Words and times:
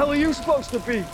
hell 0.00 0.12
are 0.12 0.16
you 0.16 0.32
supposed 0.32 0.70
to 0.70 0.78
be? 0.86 1.04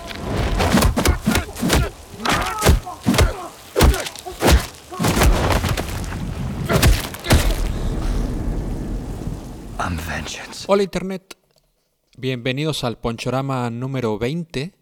I'm 9.78 9.96
vengeance. 9.98 10.66
Hola 10.68 10.84
Internet, 10.84 11.34
bienvenidos 12.16 12.84
al 12.84 12.96
Ponchorama 12.98 13.68
número 13.70 14.18
20 14.18 14.72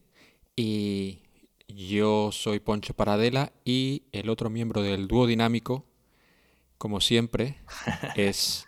y 0.55 1.23
yo 1.67 2.31
soy 2.31 2.61
Poncho 2.61 2.93
Paradela 2.93 3.53
y 3.65 4.03
el 4.13 4.29
otro 4.29 4.51
miembro 4.51 4.83
del 4.83 5.09
dúo 5.09 5.27
dinámico, 5.27 5.87
como 6.77 7.01
siempre, 7.01 7.57
es 8.17 8.67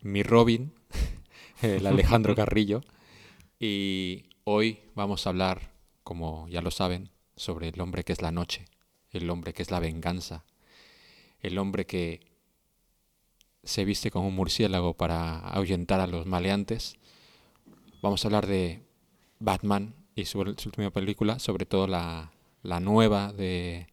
mi 0.00 0.22
Robin, 0.22 0.72
el 1.60 1.88
Alejandro 1.88 2.36
Carrillo 2.36 2.82
y 3.58 4.26
hoy 4.44 4.80
vamos 4.94 5.26
a 5.26 5.30
hablar, 5.30 5.72
como 6.02 6.46
ya 6.48 6.60
lo 6.60 6.70
saben, 6.70 7.10
sobre 7.36 7.68
el 7.68 7.80
hombre 7.80 8.04
que 8.04 8.12
es 8.12 8.22
la 8.22 8.30
noche, 8.30 8.66
el 9.10 9.28
hombre 9.30 9.52
que 9.52 9.62
es 9.62 9.70
la 9.70 9.80
venganza, 9.80 10.44
el 11.40 11.58
hombre 11.58 11.86
que 11.86 12.20
se 13.62 13.84
viste 13.84 14.10
como 14.10 14.28
un 14.28 14.34
murciélago 14.36 14.94
para 14.94 15.38
ahuyentar 15.38 16.00
a 16.00 16.06
los 16.06 16.26
maleantes. 16.26 16.96
Vamos 18.02 18.24
a 18.24 18.28
hablar 18.28 18.46
de 18.46 18.82
Batman 19.38 19.94
y 20.14 20.26
su, 20.26 20.38
última 20.40 20.90
película, 20.90 21.38
sobre 21.38 21.64
todo 21.64 21.86
la, 21.86 22.30
la, 22.62 22.80
nueva 22.80 23.32
de 23.32 23.88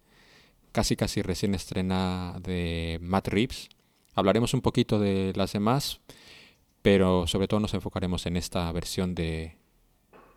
casi 0.74 0.98
casi 0.98 1.22
recién 1.22 1.56
estrenada 1.56 2.40
de 2.42 3.00
Matt 3.02 3.30
Reeves. 3.30 3.70
Hablaremos 4.14 4.54
un 4.54 4.62
poquito 4.62 5.00
de 5.00 5.32
las 5.36 5.54
demás, 5.54 6.02
pero 6.82 7.26
sobre 7.28 7.48
todo 7.48 7.62
nos 7.62 7.74
enfocaremos 7.74 8.26
en 8.26 8.36
esta 8.36 8.70
versión 8.74 9.16
de 9.16 9.61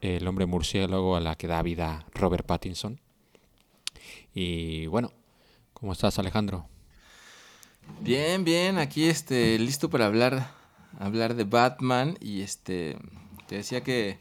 El 0.05 0.29
hombre 0.29 0.45
murciélago 0.45 1.17
a 1.17 1.21
la 1.21 1.35
que 1.35 1.47
da 1.47 1.63
vida 1.63 2.05
Robert 2.13 2.45
Pattinson. 2.45 3.01
Y 4.35 4.85
bueno, 4.89 5.11
¿cómo 5.73 5.95
estás 5.95 6.19
Alejandro? 6.19 6.69
Bien, 8.01 8.45
bien, 8.45 8.77
aquí 8.77 9.09
este, 9.09 9.59
listo 9.59 9.89
para 9.89 10.05
hablar, 10.05 10.51
hablar 10.99 11.35
de 11.37 11.45
Batman 11.45 12.19
y 12.21 12.43
este, 12.43 12.99
te 13.47 13.57
decía 13.57 13.83
que 13.83 14.19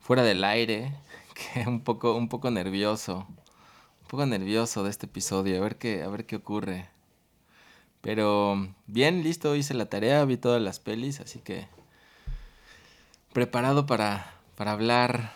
fuera 0.00 0.22
del 0.22 0.42
aire, 0.44 0.94
que 1.54 1.68
un 1.68 1.82
poco, 1.82 2.16
un 2.16 2.30
poco 2.30 2.50
nervioso, 2.50 3.26
un 3.28 4.08
poco 4.08 4.24
nervioso 4.24 4.82
de 4.82 4.88
este 4.88 5.04
episodio, 5.04 5.58
a 5.58 5.60
ver 5.60 5.76
qué, 5.76 6.04
a 6.04 6.08
ver 6.08 6.24
qué 6.24 6.36
ocurre. 6.36 6.88
Pero 8.00 8.74
bien, 8.86 9.22
listo, 9.22 9.54
hice 9.54 9.74
la 9.74 9.90
tarea, 9.90 10.24
vi 10.24 10.38
todas 10.38 10.62
las 10.62 10.80
pelis, 10.80 11.20
así 11.20 11.40
que 11.40 11.68
preparado 13.34 13.84
para, 13.84 14.37
para 14.58 14.72
hablar. 14.72 15.34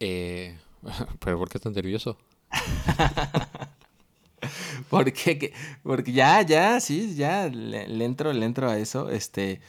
Eh, 0.00 0.58
¿Pero 1.20 1.38
por 1.38 1.48
qué 1.48 1.58
estás 1.58 1.72
nervioso? 1.72 2.18
porque, 4.90 5.54
porque 5.84 6.12
ya, 6.12 6.42
ya, 6.42 6.80
sí, 6.80 7.14
ya 7.14 7.48
le, 7.48 8.04
entro, 8.04 8.32
le 8.32 8.44
entro 8.44 8.68
a 8.68 8.76
eso. 8.76 9.08
Este, 9.08 9.60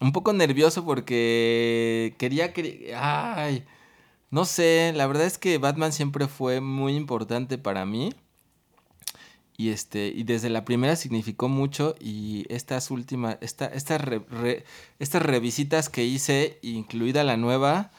un 0.00 0.10
poco 0.10 0.32
nervioso 0.32 0.84
porque 0.84 2.16
quería 2.18 2.52
que, 2.52 2.92
ay, 2.96 3.64
no 4.32 4.44
sé, 4.44 4.92
la 4.96 5.06
verdad 5.06 5.26
es 5.26 5.38
que 5.38 5.58
Batman 5.58 5.92
siempre 5.92 6.26
fue 6.26 6.60
muy 6.60 6.96
importante 6.96 7.58
para 7.58 7.86
mí. 7.86 8.12
Y 9.56 9.70
este, 9.70 10.08
y 10.08 10.24
desde 10.24 10.50
la 10.50 10.64
primera 10.64 10.96
significó 10.96 11.48
mucho. 11.48 11.94
Y 12.00 12.44
estas 12.48 12.90
últimas, 12.90 13.38
esta, 13.40 13.66
estas, 13.66 14.02
estas 14.98 15.22
revisitas 15.22 15.88
que 15.88 16.04
hice, 16.04 16.58
incluida 16.62 17.24
la 17.24 17.36
nueva, 17.36 17.90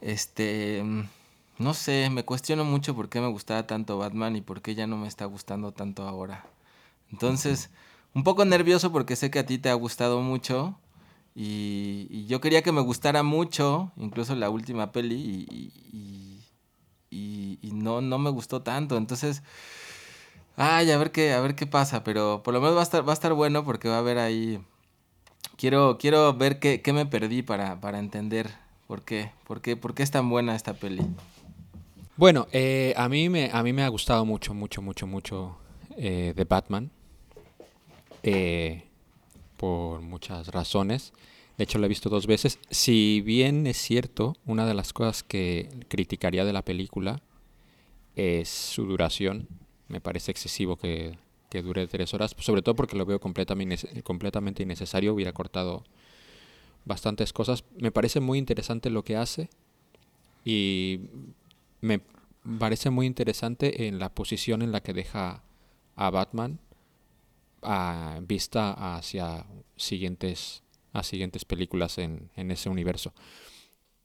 este 0.00 0.82
no 1.58 1.74
sé, 1.74 2.10
me 2.10 2.24
cuestiono 2.24 2.64
mucho 2.64 2.94
por 2.94 3.08
qué 3.08 3.20
me 3.20 3.28
gustaba 3.28 3.66
tanto 3.66 3.98
Batman 3.98 4.36
y 4.36 4.40
por 4.42 4.60
qué 4.60 4.74
ya 4.74 4.86
no 4.86 4.96
me 4.96 5.08
está 5.08 5.24
gustando 5.24 5.72
tanto 5.72 6.06
ahora. 6.06 6.44
Entonces, 7.10 7.70
un 8.14 8.24
poco 8.24 8.44
nervioso 8.44 8.92
porque 8.92 9.16
sé 9.16 9.30
que 9.30 9.38
a 9.38 9.46
ti 9.46 9.58
te 9.58 9.70
ha 9.70 9.74
gustado 9.74 10.20
mucho 10.20 10.78
y, 11.34 12.08
y 12.10 12.26
yo 12.26 12.40
quería 12.40 12.62
que 12.62 12.72
me 12.72 12.80
gustara 12.80 13.22
mucho, 13.22 13.92
incluso 13.96 14.34
la 14.34 14.50
última 14.50 14.92
peli, 14.92 15.14
y, 15.48 15.72
y, 17.10 17.58
y, 17.62 17.70
no, 17.72 18.00
no 18.00 18.18
me 18.18 18.30
gustó 18.30 18.62
tanto. 18.62 18.96
Entonces, 18.96 19.42
ay, 20.56 20.90
a 20.90 20.98
ver 20.98 21.12
qué, 21.12 21.32
a 21.32 21.40
ver 21.40 21.54
qué 21.54 21.66
pasa, 21.66 22.02
pero 22.04 22.42
por 22.42 22.54
lo 22.54 22.60
menos 22.60 22.76
va 22.76 22.80
a 22.80 22.84
estar, 22.84 23.06
va 23.06 23.12
a 23.12 23.14
estar 23.14 23.32
bueno 23.34 23.64
porque 23.64 23.88
va 23.88 23.96
a 23.96 24.00
haber 24.00 24.18
ahí... 24.18 24.60
Quiero, 25.56 25.96
quiero 25.98 26.34
ver 26.34 26.58
qué, 26.58 26.82
qué 26.82 26.92
me 26.92 27.06
perdí 27.06 27.42
para, 27.42 27.80
para 27.80 27.98
entender 27.98 28.50
por 28.86 29.02
qué, 29.02 29.30
por 29.46 29.60
qué, 29.62 29.76
por 29.76 29.94
qué 29.94 30.02
es 30.02 30.10
tan 30.10 30.28
buena 30.28 30.54
esta 30.54 30.74
peli. 30.74 31.02
Bueno, 32.16 32.46
eh, 32.52 32.94
a, 32.96 33.08
mí 33.08 33.28
me, 33.28 33.50
a 33.52 33.62
mí 33.62 33.72
me 33.72 33.82
ha 33.82 33.88
gustado 33.88 34.24
mucho, 34.24 34.54
mucho, 34.54 34.82
mucho, 34.82 35.06
mucho 35.06 35.56
eh, 35.96 36.32
de 36.36 36.44
Batman. 36.44 36.90
Eh, 38.22 38.82
por 39.56 40.00
muchas 40.00 40.48
razones. 40.48 41.12
De 41.56 41.64
hecho, 41.64 41.78
lo 41.78 41.86
he 41.86 41.88
visto 41.88 42.08
dos 42.08 42.26
veces. 42.26 42.58
Si 42.70 43.22
bien 43.22 43.66
es 43.66 43.78
cierto, 43.78 44.36
una 44.44 44.66
de 44.66 44.74
las 44.74 44.92
cosas 44.92 45.22
que 45.22 45.68
criticaría 45.88 46.44
de 46.44 46.52
la 46.52 46.62
película 46.62 47.22
es 48.14 48.48
su 48.48 48.84
duración. 48.84 49.48
Me 49.88 50.00
parece 50.00 50.30
excesivo 50.32 50.76
que, 50.76 51.18
que 51.50 51.62
dure 51.62 51.86
tres 51.86 52.12
horas, 52.14 52.34
sobre 52.38 52.62
todo 52.62 52.74
porque 52.74 52.96
lo 52.96 53.06
veo 53.06 53.20
completamente, 53.20 54.02
completamente 54.02 54.62
innecesario. 54.62 55.14
Hubiera 55.14 55.32
cortado 55.32 55.84
bastantes 56.84 57.32
cosas. 57.32 57.64
Me 57.78 57.90
parece 57.90 58.20
muy 58.20 58.38
interesante 58.38 58.90
lo 58.90 59.04
que 59.04 59.16
hace 59.16 59.48
y 60.44 61.00
me 61.80 62.00
parece 62.58 62.90
muy 62.90 63.06
interesante 63.06 63.88
en 63.88 63.98
la 63.98 64.14
posición 64.14 64.62
en 64.62 64.72
la 64.72 64.80
que 64.80 64.92
deja 64.92 65.42
a 65.96 66.10
Batman 66.10 66.60
a 67.62 68.20
vista 68.22 68.96
hacia 68.96 69.46
siguientes 69.76 70.62
a 70.92 71.02
siguientes 71.02 71.44
películas 71.44 71.98
en, 71.98 72.30
en, 72.36 72.50
ese 72.50 72.70
universo. 72.70 73.12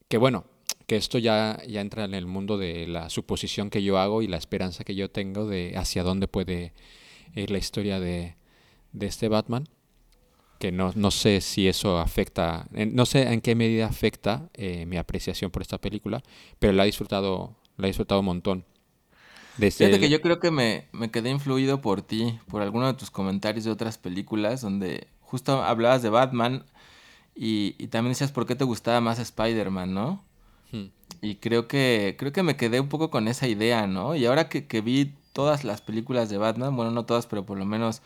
Que 0.09 0.17
bueno, 0.17 0.43
que 0.91 0.97
esto 0.97 1.19
ya, 1.19 1.57
ya 1.69 1.79
entra 1.79 2.03
en 2.03 2.13
el 2.13 2.25
mundo 2.25 2.57
de 2.57 2.85
la 2.85 3.09
suposición 3.09 3.69
que 3.69 3.81
yo 3.81 3.97
hago 3.97 4.21
y 4.21 4.27
la 4.27 4.35
esperanza 4.35 4.83
que 4.83 4.93
yo 4.93 5.09
tengo 5.09 5.47
de 5.47 5.77
hacia 5.77 6.03
dónde 6.03 6.27
puede 6.27 6.73
ir 7.33 7.49
la 7.49 7.59
historia 7.59 8.01
de, 8.01 8.35
de 8.91 9.05
este 9.05 9.29
Batman. 9.29 9.69
Que 10.59 10.73
no, 10.73 10.91
no, 10.95 11.09
sé 11.09 11.39
si 11.39 11.69
eso 11.69 11.97
afecta, 11.97 12.67
no 12.73 13.05
sé 13.05 13.31
en 13.31 13.39
qué 13.39 13.55
medida 13.55 13.85
afecta 13.85 14.49
eh, 14.53 14.85
mi 14.85 14.97
apreciación 14.97 15.49
por 15.49 15.61
esta 15.61 15.77
película, 15.77 16.23
pero 16.59 16.73
la 16.73 16.83
he 16.83 16.87
disfrutado 16.87 17.55
la 17.77 17.87
he 17.87 17.91
disfrutado 17.91 18.19
un 18.19 18.25
montón. 18.25 18.65
Desde 19.55 19.85
Fíjate 19.85 19.95
el... 19.95 20.01
que 20.01 20.09
yo 20.09 20.19
creo 20.19 20.41
que 20.41 20.51
me, 20.51 20.89
me, 20.91 21.09
quedé 21.09 21.29
influido 21.29 21.79
por 21.79 22.01
ti, 22.01 22.37
por 22.49 22.61
alguno 22.61 22.87
de 22.87 22.95
tus 22.95 23.11
comentarios 23.11 23.63
de 23.63 23.71
otras 23.71 23.97
películas, 23.97 24.59
donde 24.59 25.07
justo 25.21 25.63
hablabas 25.63 26.01
de 26.01 26.09
Batman 26.09 26.65
y, 27.33 27.75
y 27.77 27.87
también 27.87 28.11
decías 28.11 28.33
por 28.33 28.45
qué 28.45 28.55
te 28.55 28.65
gustaba 28.65 28.99
más 28.99 29.19
Spider-Man, 29.19 29.93
¿no? 29.93 30.29
Hmm. 30.71 30.87
Y 31.21 31.35
creo 31.35 31.67
que, 31.67 32.15
creo 32.17 32.31
que 32.31 32.43
me 32.43 32.57
quedé 32.57 32.79
un 32.79 32.89
poco 32.89 33.11
con 33.11 33.27
esa 33.27 33.47
idea, 33.47 33.87
¿no? 33.87 34.15
Y 34.15 34.25
ahora 34.25 34.49
que, 34.49 34.67
que 34.67 34.81
vi 34.81 35.13
todas 35.33 35.63
las 35.63 35.81
películas 35.81 36.29
de 36.29 36.37
Batman, 36.37 36.75
bueno, 36.75 36.91
no 36.91 37.05
todas, 37.05 37.27
pero 37.27 37.45
por 37.45 37.57
lo 37.57 37.65
menos 37.65 38.01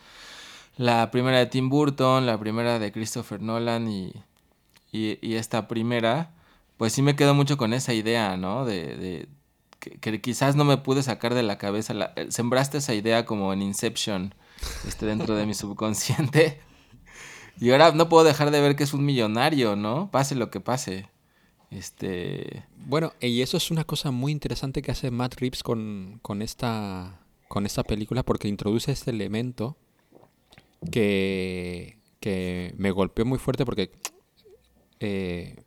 la 0.78 1.10
primera 1.12 1.38
de 1.40 1.46
Tim 1.46 1.70
Burton, 1.70 2.26
la 2.26 2.38
primera 2.40 2.80
de 2.80 2.92
Christopher 2.92 3.42
Nolan 3.42 3.90
y, 3.90 4.14
y, 4.92 5.18
y 5.22 5.36
esta 5.36 5.68
primera, 5.68 6.32
pues 6.78 6.94
sí 6.94 7.02
me 7.02 7.16
quedo 7.16 7.34
mucho 7.34 7.58
con 7.58 7.74
esa 7.74 7.94
idea, 7.94 8.36
¿no? 8.38 8.66
De, 8.66 8.98
de, 8.98 9.30
que, 9.80 10.00
que, 10.00 10.22
quizás 10.22 10.56
no 10.56 10.66
me 10.66 10.78
pude 10.78 11.04
sacar 11.04 11.34
de 11.34 11.44
la 11.44 11.58
cabeza. 11.58 11.94
La, 11.94 12.14
sembraste 12.30 12.80
esa 12.80 12.94
idea 12.94 13.26
como 13.26 13.54
en 13.54 13.62
Inception 13.62 14.36
este, 14.88 15.06
dentro 15.06 15.36
de 15.36 15.46
mi 15.46 15.54
subconsciente. 15.56 16.60
Y 17.60 17.72
ahora 17.72 17.92
no 17.92 18.10
puedo 18.10 18.26
dejar 18.26 18.52
de 18.52 18.60
ver 18.60 18.76
que 18.76 18.84
es 18.84 18.94
un 18.94 19.06
millonario, 19.06 19.76
¿no? 19.76 20.10
Pase 20.12 20.36
lo 20.36 20.50
que 20.50 20.60
pase. 20.60 21.08
Este. 21.72 22.66
Bueno, 22.86 23.14
y 23.20 23.42
eso 23.42 23.58
es 23.58 23.72
una 23.72 23.84
cosa 23.84 24.12
muy 24.12 24.32
interesante 24.32 24.82
que 24.82 24.92
hace 24.92 25.12
Matt 25.12 25.36
Reeves 25.36 25.64
con, 25.64 26.20
con, 26.22 26.42
esta, 26.42 27.20
con 27.48 27.66
esta 27.66 27.84
película, 27.84 28.24
porque 28.24 28.48
introduce 28.48 28.92
este 28.92 29.12
elemento 29.12 29.76
que, 30.92 31.98
que 32.20 32.74
me 32.78 32.92
golpeó 32.92 33.26
muy 33.26 33.40
fuerte 33.40 33.66
porque 33.66 33.92
eh, 35.00 35.64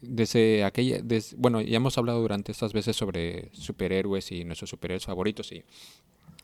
desde 0.00 0.64
aquella, 0.64 1.00
bueno, 1.36 1.60
ya 1.60 1.76
hemos 1.76 1.96
hablado 1.96 2.20
durante 2.20 2.52
estas 2.52 2.72
veces 2.72 2.96
sobre 2.96 3.50
superhéroes 3.52 4.32
y 4.32 4.44
nuestros 4.44 4.70
superhéroes 4.70 5.04
favoritos 5.06 5.52
y 5.52 5.64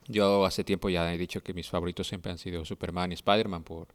yo 0.06 0.46
hace 0.46 0.64
tiempo 0.64 0.88
ya 0.88 1.12
he 1.12 1.18
dicho 1.18 1.42
que 1.42 1.52
mis 1.52 1.68
favoritos 1.68 2.06
siempre 2.06 2.30
han 2.32 2.38
sido 2.38 2.64
Superman 2.64 3.10
y 3.10 3.14
Spider-Man 3.14 3.64
por, 3.64 3.88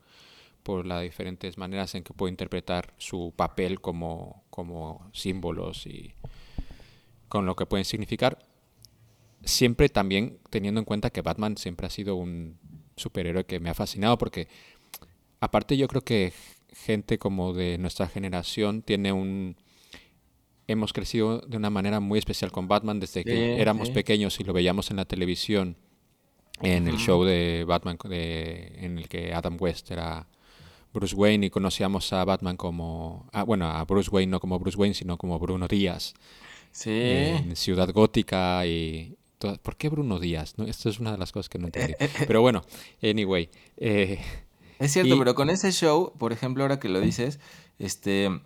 por 0.64 0.86
las 0.86 1.02
diferentes 1.02 1.58
maneras 1.58 1.94
en 1.96 2.04
que 2.04 2.14
puedo 2.14 2.30
interpretar 2.30 2.94
su 2.98 3.34
papel 3.36 3.82
como, 3.82 4.44
como 4.50 5.10
símbolos 5.14 5.86
y 5.86 6.16
con 7.28 7.46
lo 7.46 7.56
que 7.56 7.66
pueden 7.66 7.86
significar. 7.86 8.40
Siempre 9.44 9.90
también 9.90 10.40
teniendo 10.50 10.80
en 10.80 10.86
cuenta 10.86 11.10
que 11.10 11.22
Batman 11.22 11.58
siempre 11.58 11.88
ha 11.88 11.90
sido 11.90 12.16
un 12.16 12.58
superhéroe 12.96 13.46
que 13.46 13.60
me 13.60 13.70
ha 13.70 13.74
fascinado 13.74 14.18
porque 14.18 14.48
aparte 15.40 15.76
yo 15.78 15.88
creo 15.88 16.04
que 16.04 16.34
gente 16.72 17.18
como 17.18 17.54
de 17.54 17.78
nuestra 17.78 18.08
generación 18.08 18.82
tiene 18.82 19.12
un 19.12 19.58
hemos 20.68 20.94
crecido 20.94 21.42
de 21.42 21.58
una 21.58 21.70
manera 21.70 22.00
muy 22.00 22.20
especial 22.20 22.52
con 22.52 22.68
Batman 22.68 23.00
desde 23.00 23.24
que 23.24 23.60
éramos 23.60 23.90
pequeños 23.90 24.40
y 24.40 24.44
lo 24.44 24.54
veíamos 24.54 24.92
en 24.92 24.98
la 24.98 25.06
televisión, 25.06 25.76
en 26.62 26.88
el 26.88 26.98
show 26.98 27.24
de 27.24 27.66
Batman 27.68 27.98
de, 28.06 28.74
en 28.78 28.98
el 28.98 29.10
que 29.10 29.34
Adam 29.34 29.58
West 29.60 29.92
era 29.92 30.28
Bruce 30.94 31.16
Wayne 31.16 31.48
y 31.48 31.50
conocíamos 31.50 32.14
a 32.14 32.24
Batman 32.24 32.56
como, 32.56 33.28
ah, 33.34 33.44
bueno, 33.44 33.68
a 33.68 33.84
Bruce 33.86 34.10
Wayne 34.12 34.32
no 34.32 34.40
como 34.40 34.60
Bruce 34.60 34.78
Wayne, 34.78 34.94
sino 34.94 35.18
como 35.18 35.40
Bruno 35.40 35.68
Díaz. 35.68 36.14
Sí. 36.72 36.92
En 36.92 37.56
Ciudad 37.56 37.92
Gótica 37.92 38.66
y... 38.66 39.18
¿Por 39.62 39.76
qué 39.76 39.90
Bruno 39.90 40.20
Díaz? 40.20 40.58
¿No? 40.58 40.66
Esto 40.66 40.88
es 40.90 41.00
una 41.00 41.12
de 41.12 41.18
las 41.18 41.34
cosas 41.34 41.50
que 41.50 41.60
no 41.60 41.66
entendí. 41.66 41.96
Pero 42.28 42.42
bueno, 42.42 42.64
anyway. 43.02 43.50
Eh, 43.76 44.20
es 44.80 44.94
cierto, 44.94 45.18
pero 45.18 45.36
con 45.36 45.50
ese 45.50 45.72
show, 45.72 46.14
por 46.18 46.32
ejemplo, 46.32 46.64
ahora 46.64 46.80
que 46.80 46.90
lo 46.90 47.02
dices, 47.02 47.40
este... 47.80 48.42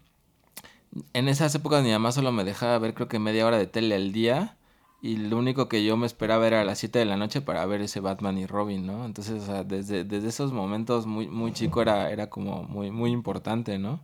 En 1.13 1.27
esas 1.27 1.53
épocas 1.53 1.83
mi 1.83 1.91
mamá 1.91 2.11
solo 2.11 2.31
me 2.31 2.44
dejaba 2.44 2.79
ver 2.79 2.94
creo 2.94 3.07
que 3.07 3.19
media 3.19 3.45
hora 3.45 3.57
de 3.57 3.67
tele 3.67 3.94
al 3.94 4.11
día 4.11 4.56
y 5.01 5.17
lo 5.17 5.38
único 5.38 5.69
que 5.69 5.83
yo 5.83 5.95
me 5.95 6.07
esperaba 6.07 6.47
era 6.47 6.61
a 6.61 6.65
las 6.65 6.79
7 6.79 6.99
de 6.99 7.05
la 7.05 7.17
noche 7.17 7.41
para 7.41 7.65
ver 7.65 7.81
ese 7.81 7.99
Batman 7.99 8.38
y 8.38 8.47
Robin, 8.47 8.85
¿no? 8.85 9.05
Entonces, 9.05 9.44
o 9.44 9.45
sea, 9.45 9.63
desde, 9.63 10.03
desde 10.03 10.29
esos 10.29 10.51
momentos 10.51 11.05
muy, 11.05 11.27
muy 11.27 11.53
chico 11.53 11.81
era, 11.81 12.09
era 12.09 12.29
como 12.29 12.63
muy, 12.63 12.89
muy 12.91 13.11
importante, 13.11 13.77
¿no? 13.77 14.01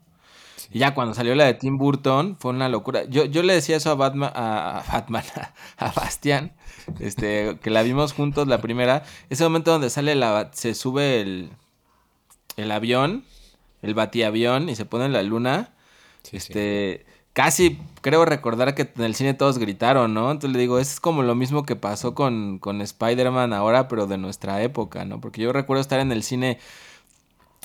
Y 0.71 0.79
ya 0.79 0.93
cuando 0.93 1.13
salió 1.13 1.35
la 1.35 1.45
de 1.45 1.55
Tim 1.55 1.77
Burton 1.77 2.37
fue 2.39 2.51
una 2.51 2.69
locura. 2.69 3.05
Yo, 3.05 3.25
yo 3.25 3.43
le 3.43 3.53
decía 3.53 3.77
eso 3.77 3.91
a 3.91 3.95
Batman, 3.95 4.31
a, 4.35 4.83
Batman, 4.91 5.23
a, 5.77 5.91
Bastián, 5.91 6.53
este, 6.99 7.57
que 7.61 7.69
la 7.69 7.81
vimos 7.81 8.13
juntos 8.13 8.47
la 8.47 8.61
primera. 8.61 9.03
Ese 9.29 9.43
momento 9.43 9.71
donde 9.71 9.89
sale 9.89 10.15
la, 10.15 10.51
se 10.53 10.75
sube 10.75 11.21
el, 11.21 11.49
el 12.55 12.71
avión, 12.71 13.25
el 13.81 13.93
batiavión 13.95 14.69
y 14.69 14.75
se 14.75 14.85
pone 14.85 15.05
en 15.05 15.13
la 15.13 15.23
luna. 15.23 15.73
este, 16.31 17.05
casi 17.33 17.79
creo 18.01 18.25
recordar 18.25 18.75
que 18.75 18.91
en 18.95 19.03
el 19.03 19.15
cine 19.15 19.33
todos 19.33 19.57
gritaron, 19.57 20.13
¿no? 20.13 20.31
Entonces 20.31 20.53
le 20.53 20.59
digo, 20.59 20.79
es 20.79 20.99
como 20.99 21.23
lo 21.23 21.35
mismo 21.35 21.65
que 21.65 21.75
pasó 21.75 22.15
con, 22.15 22.59
con 22.59 22.81
Spider-Man 22.81 23.53
ahora, 23.53 23.87
pero 23.87 24.07
de 24.07 24.17
nuestra 24.17 24.61
época, 24.61 25.05
¿no? 25.05 25.19
Porque 25.19 25.41
yo 25.41 25.53
recuerdo 25.53 25.81
estar 25.81 25.99
en 25.99 26.11
el 26.11 26.23
cine 26.23 26.59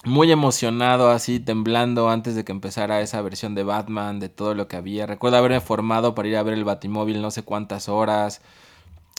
muy 0.04 0.30
emocionado, 0.30 1.10
así 1.10 1.40
temblando 1.40 2.08
antes 2.08 2.34
de 2.34 2.44
que 2.44 2.52
empezara 2.52 3.00
esa 3.00 3.20
versión 3.22 3.54
de 3.54 3.64
Batman, 3.64 4.20
de 4.20 4.28
todo 4.28 4.54
lo 4.54 4.68
que 4.68 4.76
había. 4.76 5.06
Recuerdo 5.06 5.38
haberme 5.38 5.60
formado 5.60 6.14
para 6.14 6.28
ir 6.28 6.36
a 6.36 6.42
ver 6.42 6.54
el 6.54 6.64
Batimóvil 6.64 7.20
no 7.20 7.30
sé 7.30 7.42
cuántas 7.42 7.88
horas. 7.88 8.40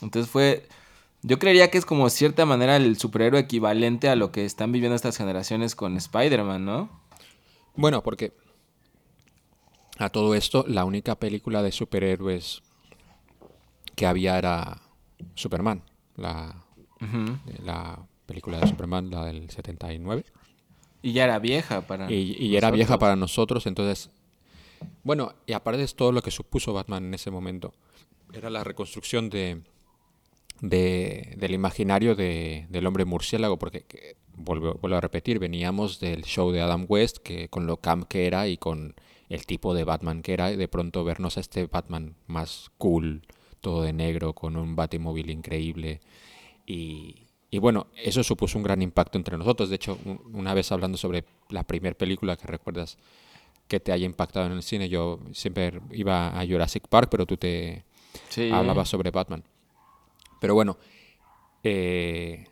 Entonces 0.01 0.31
fue... 0.31 0.67
Yo 1.21 1.37
creería 1.37 1.69
que 1.69 1.77
es 1.77 1.85
como 1.85 2.09
cierta 2.09 2.45
manera 2.45 2.77
el 2.77 2.97
superhéroe 2.97 3.41
equivalente 3.41 4.07
a 4.07 4.15
lo 4.15 4.31
que 4.31 4.45
están 4.45 4.71
viviendo 4.71 4.95
estas 4.95 5.17
generaciones 5.17 5.75
con 5.75 5.97
Spider-Man, 5.97 6.63
¿no? 6.63 6.89
Bueno, 7.75 8.01
porque 8.03 8.31
a 9.99 10.09
todo 10.09 10.33
esto, 10.33 10.63
la 10.67 10.85
única 10.85 11.19
película 11.19 11.61
de 11.61 11.73
superhéroes 11.73 12.63
que 13.95 14.05
había 14.05 14.37
era 14.37 14.81
Superman, 15.35 15.83
la, 16.15 16.63
la 17.63 17.99
película 18.25 18.59
de 18.59 18.67
Superman, 18.67 19.11
la 19.11 19.25
del 19.25 19.49
79. 19.49 20.23
Y 21.01 21.11
ya 21.11 21.25
era 21.25 21.37
vieja 21.39 21.81
para 21.81 22.09
Y, 22.09 22.37
y 22.39 22.55
era 22.55 22.71
vieja 22.71 22.97
para 22.97 23.17
nosotros, 23.17 23.67
entonces... 23.67 24.09
Bueno, 25.03 25.33
y 25.45 25.51
aparte 25.51 25.81
de 25.81 25.87
todo 25.89 26.13
lo 26.13 26.21
que 26.21 26.31
supuso 26.31 26.71
Batman 26.71 27.03
en 27.07 27.13
ese 27.13 27.29
momento, 27.29 27.73
era 28.33 28.49
la 28.49 28.63
reconstrucción 28.63 29.29
de, 29.29 29.63
de 30.61 31.35
del 31.37 31.53
imaginario 31.53 32.15
de, 32.15 32.67
del 32.69 32.87
hombre 32.87 33.03
murciélago, 33.03 33.59
porque, 33.59 34.15
vuelvo, 34.37 34.75
vuelvo, 34.75 34.95
a 34.95 35.01
repetir, 35.01 35.39
veníamos 35.39 35.99
del 35.99 36.23
show 36.23 36.51
de 36.51 36.61
Adam 36.61 36.85
West, 36.87 37.17
que 37.17 37.49
con 37.49 37.67
lo 37.67 37.75
camp 37.75 38.07
que 38.07 38.27
era 38.27 38.47
y 38.47 38.55
con 38.55 38.95
el 39.29 39.45
tipo 39.45 39.73
de 39.73 39.83
Batman 39.83 40.21
que 40.21 40.33
era, 40.33 40.49
de 40.49 40.67
pronto 40.67 41.03
vernos 41.03 41.37
a 41.37 41.39
este 41.39 41.67
Batman 41.67 42.15
más 42.27 42.71
cool, 42.77 43.21
todo 43.61 43.83
de 43.83 43.93
negro, 43.93 44.33
con 44.33 44.57
un 44.57 44.75
batimóvil 44.75 45.29
increíble. 45.29 46.01
Y, 46.65 47.27
y 47.51 47.59
bueno, 47.59 47.87
eso 47.95 48.23
supuso 48.23 48.57
un 48.57 48.63
gran 48.63 48.81
impacto 48.81 49.17
entre 49.17 49.37
nosotros. 49.37 49.69
De 49.69 49.75
hecho, 49.75 49.97
una 50.33 50.53
vez 50.53 50.71
hablando 50.71 50.97
sobre 50.97 51.25
la 51.49 51.63
primera 51.63 51.95
película 51.95 52.35
que 52.35 52.47
recuerdas 52.47 52.97
que 53.67 53.79
te 53.79 53.91
haya 53.91 54.05
impactado 54.05 54.47
en 54.47 54.53
el 54.53 54.63
cine, 54.63 54.89
yo 54.89 55.19
siempre 55.31 55.79
iba 55.91 56.39
a 56.39 56.45
Jurassic 56.45 56.87
Park, 56.87 57.09
pero 57.11 57.27
tú 57.27 57.37
te 57.37 57.85
hablabas 58.51 58.89
sobre 58.89 59.11
Batman. 59.11 59.43
Pero 60.41 60.55
bueno, 60.55 60.77
eh, 61.63 62.47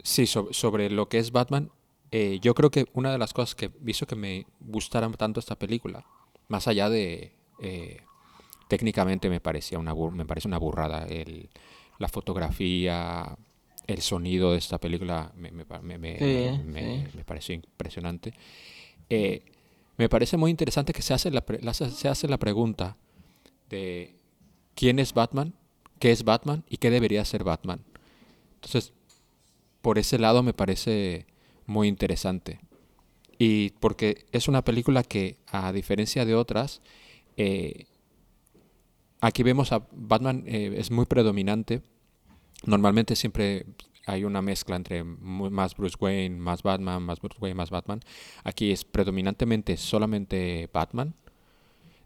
sí, 0.00 0.26
sobre 0.26 0.90
lo 0.90 1.08
que 1.08 1.18
es 1.18 1.32
Batman, 1.32 1.72
eh, 2.12 2.38
yo 2.40 2.54
creo 2.54 2.70
que 2.70 2.86
una 2.92 3.10
de 3.10 3.18
las 3.18 3.32
cosas 3.32 3.56
que 3.56 3.72
hizo 3.84 4.06
que 4.06 4.14
me 4.14 4.46
gustara 4.60 5.10
tanto 5.10 5.40
esta 5.40 5.58
película 5.58 6.04
más 6.50 6.68
allá 6.68 6.90
de 6.90 7.32
eh, 7.60 8.02
técnicamente 8.68 9.30
me 9.30 9.40
parecía 9.40 9.78
una 9.78 9.94
me 9.94 10.26
parece 10.26 10.48
una 10.48 10.58
burrada 10.58 11.06
el, 11.06 11.48
la 11.98 12.08
fotografía 12.08 13.38
el 13.86 14.02
sonido 14.02 14.52
de 14.52 14.58
esta 14.58 14.78
película 14.78 15.32
me, 15.34 15.50
me, 15.50 15.98
me, 15.98 17.24
pareció 17.24 17.54
impresionante. 17.54 18.34
Eh, 19.08 19.42
me 19.96 20.08
parece 20.08 20.36
muy 20.36 20.50
interesante 20.50 20.92
que 20.92 21.02
se 21.02 21.14
hace 21.14 21.30
la, 21.30 21.42
se 21.74 22.08
hace 22.08 22.28
la 22.28 22.38
pregunta 22.38 22.96
de 23.68 24.14
quién 24.74 24.98
es 24.98 25.12
Batman 25.14 25.54
qué 25.98 26.10
es 26.10 26.24
Batman 26.24 26.64
y 26.68 26.78
qué 26.78 26.90
debería 26.90 27.24
ser 27.24 27.44
Batman. 27.44 27.84
Entonces 28.54 28.92
por 29.82 29.98
ese 29.98 30.18
lado 30.18 30.42
me 30.42 30.52
parece 30.52 31.26
muy 31.66 31.88
interesante 31.88 32.60
y 33.42 33.70
porque 33.80 34.26
es 34.32 34.48
una 34.48 34.62
película 34.62 35.02
que, 35.02 35.38
a 35.46 35.72
diferencia 35.72 36.26
de 36.26 36.34
otras, 36.34 36.82
eh, 37.38 37.86
aquí 39.22 39.42
vemos 39.42 39.72
a 39.72 39.86
Batman, 39.92 40.44
eh, 40.46 40.74
es 40.76 40.90
muy 40.90 41.06
predominante. 41.06 41.80
Normalmente 42.66 43.16
siempre 43.16 43.64
hay 44.04 44.24
una 44.24 44.42
mezcla 44.42 44.76
entre 44.76 45.04
más 45.04 45.74
Bruce 45.74 45.96
Wayne, 45.98 46.36
más 46.36 46.62
Batman, 46.62 47.02
más 47.02 47.18
Bruce 47.18 47.38
Wayne, 47.40 47.54
más 47.54 47.70
Batman. 47.70 48.00
Aquí 48.44 48.72
es 48.72 48.84
predominantemente 48.84 49.78
solamente 49.78 50.68
Batman. 50.70 51.14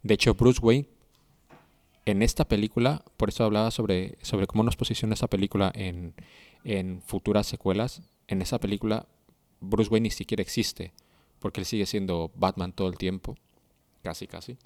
De 0.04 0.14
hecho, 0.14 0.34
Bruce 0.34 0.60
Wayne 0.62 0.88
en 2.04 2.22
esta 2.22 2.44
película, 2.44 3.04
por 3.16 3.30
eso 3.30 3.42
hablaba 3.42 3.72
sobre, 3.72 4.18
sobre 4.22 4.46
cómo 4.46 4.62
nos 4.62 4.76
posiciona 4.76 5.14
esa 5.14 5.26
película 5.26 5.72
en, 5.74 6.14
en 6.62 7.02
futuras 7.02 7.48
secuelas. 7.48 8.02
En 8.28 8.40
esa 8.40 8.60
película, 8.60 9.08
Bruce 9.58 9.90
Wayne 9.90 10.04
ni 10.04 10.10
siquiera 10.12 10.40
existe 10.40 10.92
porque 11.44 11.60
él 11.60 11.66
sigue 11.66 11.84
siendo 11.84 12.30
Batman 12.36 12.72
todo 12.72 12.88
el 12.88 12.96
tiempo, 12.96 13.36
casi 14.02 14.26
casi. 14.26 14.56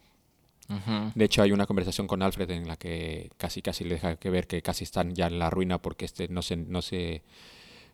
De 1.16 1.24
hecho, 1.24 1.42
hay 1.42 1.50
una 1.50 1.66
conversación 1.66 2.06
con 2.06 2.22
Alfred 2.22 2.48
en 2.52 2.68
la 2.68 2.76
que 2.76 3.32
casi 3.36 3.62
casi 3.62 3.82
le 3.82 3.94
deja 3.94 4.14
que 4.14 4.30
ver 4.30 4.46
que 4.46 4.62
casi 4.62 4.84
están 4.84 5.12
ya 5.12 5.26
en 5.26 5.40
la 5.40 5.50
ruina 5.50 5.82
porque 5.82 6.04
este 6.04 6.28
no 6.28 6.40
se, 6.40 6.54
no 6.54 6.80
se, 6.80 7.24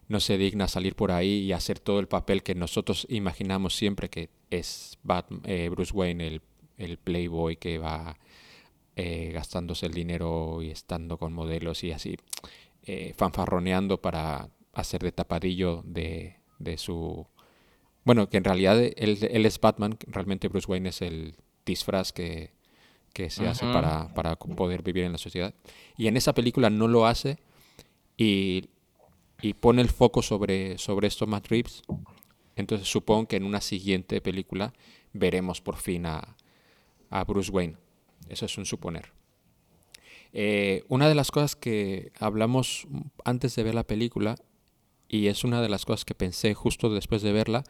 no 0.08 0.20
se 0.20 0.36
digna 0.36 0.68
salir 0.68 0.96
por 0.96 1.12
ahí 1.12 1.44
y 1.44 1.52
hacer 1.52 1.80
todo 1.80 1.98
el 1.98 2.08
papel 2.08 2.42
que 2.42 2.54
nosotros 2.54 3.06
imaginamos 3.08 3.74
siempre 3.74 4.10
que 4.10 4.28
es 4.50 4.98
eh, 5.44 5.70
Bruce 5.70 5.94
Wayne, 5.94 6.42
el, 6.76 6.98
playboy 6.98 7.56
que 7.56 7.78
va 7.78 8.18
eh, 8.96 9.30
gastándose 9.32 9.86
el 9.86 9.94
dinero 9.94 10.60
y 10.60 10.68
estando 10.68 11.16
con 11.16 11.32
modelos 11.32 11.82
y 11.84 11.92
así, 11.92 12.18
eh, 12.82 13.14
fanfarroneando 13.16 14.02
para 14.02 14.50
hacer 14.74 15.02
de 15.02 15.12
tapadillo 15.12 15.80
de, 15.86 16.36
de 16.58 16.76
su 16.76 17.26
bueno, 18.04 18.28
que 18.28 18.37
en 18.37 18.44
realidad 18.44 18.78
él, 18.80 19.46
es 19.46 19.61
Batman, 19.61 19.96
realmente 20.06 20.49
Bruce 20.49 20.70
Wayne 20.70 20.90
es 20.90 21.00
el 21.00 21.37
disfraz 21.64 22.12
que, 22.12 22.52
se 23.14 23.46
hace 23.46 23.64
para, 23.66 24.37
poder 24.37 24.82
vivir 24.82 25.04
en 25.04 25.12
la 25.12 25.18
sociedad. 25.18 25.54
Y 25.96 26.06
en 26.08 26.16
esa 26.16 26.34
película 26.34 26.68
no 26.68 26.87
lo 26.87 27.06
hace 27.06 27.38
y, 28.16 28.68
pone 29.61 29.82
el 29.82 29.90
foco 29.90 30.23
sobre, 30.23 30.78
sobre 30.78 31.08
esto 31.08 31.26
Matt 31.26 31.49
Reeves. 31.49 31.82
Entonces 32.56 32.88
supongo 32.88 33.26
que 33.26 33.37
en 33.37 33.44
una 33.44 33.61
siguiente 33.61 34.20
película 34.20 34.73
veremos 35.12 35.61
por 35.61 35.76
fin 35.76 36.06
a, 36.06 36.37
Bruce 37.26 37.50
Wayne. 37.50 37.76
Eso 38.28 38.46
es 38.46 38.58
un 38.58 38.66
suponer. 38.66 39.12
Eh, 40.32 40.82
una 40.88 41.08
de 41.08 41.14
las 41.14 41.30
cosas 41.30 41.54
que 41.54 42.11
hablamos 42.18 42.88
antes 43.25 43.54
de 43.54 43.62
ver 43.62 43.75
la 43.75 43.87
película, 43.87 44.34
y 45.08 45.28
es 45.28 45.44
una 45.44 45.62
de 45.62 45.68
las 45.68 45.84
cosas 45.84 46.04
que 46.04 46.16
pensé 46.16 46.54
justo 46.54 46.90
después 46.90 47.23
de 47.23 47.32
verla, 47.32 47.62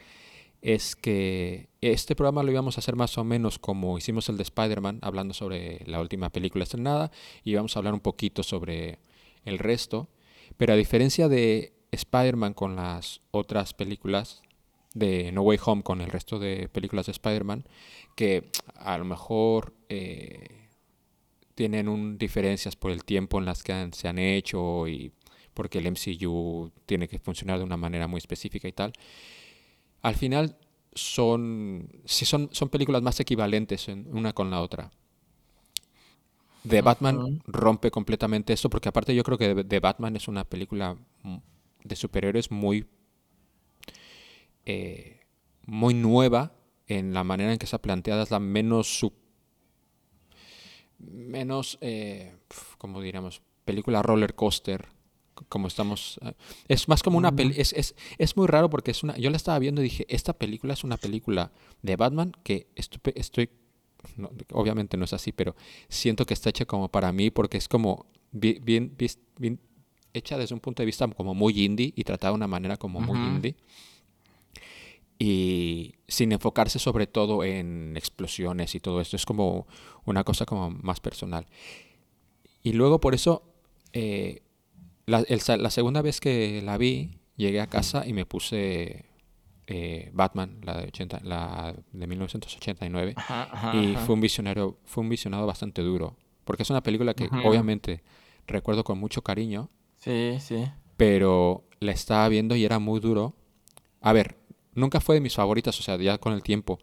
es 0.65 0.97
que 0.97 1.69
este 1.83 2.17
programa 2.17 2.43
lo 2.43 2.51
íbamos 2.51 2.79
a 2.79 2.81
hacer 2.81 2.97
más 2.97 3.19
o 3.19 3.23
menos 3.23 3.59
como 3.59 3.99
hicimos 3.99 4.31
el 4.31 4.39
de 4.39 4.45
Spider-Man, 4.45 4.99
hablando 5.03 5.35
sobre 5.35 5.83
la 5.85 6.01
última 6.01 6.31
película 6.31 6.65
estrenada, 6.65 7.11
y 7.45 7.51
íbamos 7.51 7.77
a 7.77 7.81
hablar 7.81 7.93
un 7.93 8.01
poquito 8.01 8.43
sobre 8.43 8.99
el 9.45 9.59
resto. 9.59 10.09
Pero 10.57 10.73
a 10.73 10.77
diferencia 10.77 11.29
de 11.29 11.75
Spider-Man 11.91 12.55
con 12.55 12.77
las 12.77 13.21
otras 13.31 13.75
películas, 13.75 14.43
de 14.95 15.33
No 15.33 15.43
Way 15.43 15.59
Home 15.67 15.83
con 15.83 16.01
el 16.01 16.09
resto 16.09 16.39
de 16.39 16.71
películas 16.71 17.07
de 17.07 17.13
Spider-Man, 17.13 17.67
que 18.17 18.51
a 18.77 18.97
lo 18.97 19.05
mejor 19.05 19.75
eh, 19.91 20.71
tienen 21.55 21.91
un, 21.91 22.17
diferencias 22.17 22.75
por 22.75 22.91
el 22.91 23.05
tiempo 23.05 23.39
en 23.39 23.45
las 23.45 23.63
que 23.63 23.91
se 23.93 24.09
han 24.09 24.19
hecho 24.19 24.89
y 24.89 25.13
porque 25.53 25.79
el 25.79 25.91
MCU 25.91 26.73
tiene 26.87 27.07
que 27.07 27.19
funcionar 27.19 27.59
de 27.59 27.65
una 27.65 27.77
manera 27.77 28.09
muy 28.09 28.17
específica 28.19 28.67
y 28.67 28.73
tal 28.73 28.95
al 30.05 30.15
final 30.17 30.59
son, 30.95 31.89
si 32.05 32.27
son, 32.27 32.51
son 32.53 32.69
películas 32.69 33.01
más 33.01 33.19
equivalentes 33.21 33.89
en 33.89 34.07
una 34.15 34.35
con 34.35 34.51
la 34.51 34.61
otra. 34.61 34.91
The 36.69 36.83
Batman 36.83 37.43
rompe 37.47 37.91
completamente 37.91 38.53
esto, 38.53 38.69
porque 38.69 38.91
aparte 38.91 39.15
yo 39.15 39.25
creo 39.25 39.39
que 39.39 39.65
The 39.65 39.81
Batman 39.81 40.15
es 40.15 40.29
una 40.29 40.45
película 40.45 40.99
de 41.83 41.97
superhéroes 41.97 42.51
muy, 42.51 42.87
eh, 44.67 45.21
muy 45.65 45.95
nueva 45.95 46.53
en 46.87 47.15
la 47.15 47.25
manera 47.25 47.53
en 47.53 47.59
que 47.59 47.65
está 47.65 47.81
planteada, 47.81 48.25
es 48.25 48.31
la 48.31 48.41
menos, 48.41 49.07
menos, 50.99 51.79
eh, 51.81 52.37
como 52.77 53.01
diríamos, 53.01 53.41
película 53.65 54.03
roller 54.03 54.35
coaster 54.35 54.94
como 55.49 55.69
estamos 55.69 56.19
eh, 56.23 56.33
es 56.69 56.89
más 56.89 57.03
como 57.03 57.19
una 57.19 57.35
peli 57.35 57.55
es, 57.57 57.73
es, 57.73 57.95
es, 58.19 58.37
muy 58.37 58.47
raro 58.47 58.71
porque 58.71 58.91
es 58.91 59.03
una 59.03 59.17
yo 59.17 59.31
la 59.31 59.37
estaba 59.37 59.59
viendo 59.59 59.81
y 59.81 59.85
dije 59.85 60.07
esta 60.09 60.33
película 60.33 60.75
es 60.75 60.85
una 60.85 60.97
película 60.97 61.51
de 61.83 61.97
Batman 61.97 62.33
que 62.43 62.69
estoy, 62.75 63.01
estoy 63.15 63.51
obviamente 64.53 64.97
no 64.97 65.05
es 65.05 65.13
así 65.13 65.33
pero 65.33 65.57
siento 65.89 66.25
que 66.27 66.35
está 66.35 66.51
hecha 66.51 66.65
como 66.65 66.89
para 66.89 67.13
mí 67.13 67.31
porque 67.31 67.59
es 67.59 67.69
como 67.69 68.07
bien, 68.35 68.95
bien, 69.39 69.61
hecha 70.13 70.39
desde 70.39 70.55
un 70.55 70.61
punto 70.61 70.83
de 70.83 70.87
vista 70.87 71.07
como 71.09 71.35
muy 71.35 71.65
indie 71.65 71.93
y 71.97 72.05
tratada 72.05 72.33
de 72.33 72.37
una 72.37 72.47
manera 72.47 72.77
como 72.77 73.01
muy 73.01 73.19
indie. 73.19 73.57
Y 75.19 75.95
sin 76.09 76.33
enfocarse 76.33 76.79
sobre 76.79 77.07
todo 77.07 77.45
en 77.45 77.97
explosiones 77.97 78.75
y 78.75 78.81
todo 78.81 79.01
esto 79.01 79.17
es 79.17 79.25
como 79.25 79.67
una 80.05 80.25
cosa 80.25 80.45
como 80.45 80.71
más 80.71 81.01
personal. 81.01 81.47
Y 82.63 82.73
luego 82.73 83.01
por 83.01 83.15
eso 83.15 83.43
eh, 83.93 84.43
la, 85.07 85.25
la, 85.59 85.71
segunda 85.71 86.03
vez 86.03 86.21
que 86.21 86.63
la 86.63 86.79
vi, 86.79 87.19
llegué 87.37 87.61
a 87.61 87.67
casa 87.67 88.07
y 88.07 88.13
me 88.13 88.27
puse 88.27 89.07
eh, 89.67 90.11
Batman, 90.13 90.59
la 90.63 90.79
de, 90.79 90.87
80, 90.89 91.21
la 91.25 91.75
de 91.93 92.07
1989. 92.07 93.15
y 93.75 93.97
fue 93.97 94.15
un 94.15 94.21
visionario, 94.21 94.79
fue 94.85 95.03
un 95.03 95.09
visionado 95.09 95.47
bastante 95.47 95.83
duro. 95.83 96.17
Porque 96.45 96.63
es 96.63 96.71
una 96.71 96.83
película 96.83 97.15
que 97.15 97.29
obviamente 97.45 98.03
recuerdo 98.47 98.85
con 98.85 98.99
mucho 98.99 99.23
cariño. 99.23 99.71
Sí, 99.97 100.37
sí. 100.41 100.67
Pero 100.97 101.65
la 101.81 101.93
estaba 101.93 102.29
viendo 102.29 102.55
y 102.57 102.65
era 102.65 102.79
muy 102.79 103.01
duro. 103.01 103.35
A 104.01 104.13
ver, 104.13 104.37
nunca 104.75 105.01
fue 105.01 105.15
de 105.15 105.21
mis 105.23 105.35
favoritas, 105.35 105.79
o 105.81 105.83
sea, 105.83 105.97
ya 105.97 106.19
con 106.19 106.35
el 106.35 106.43
tiempo. 106.43 106.79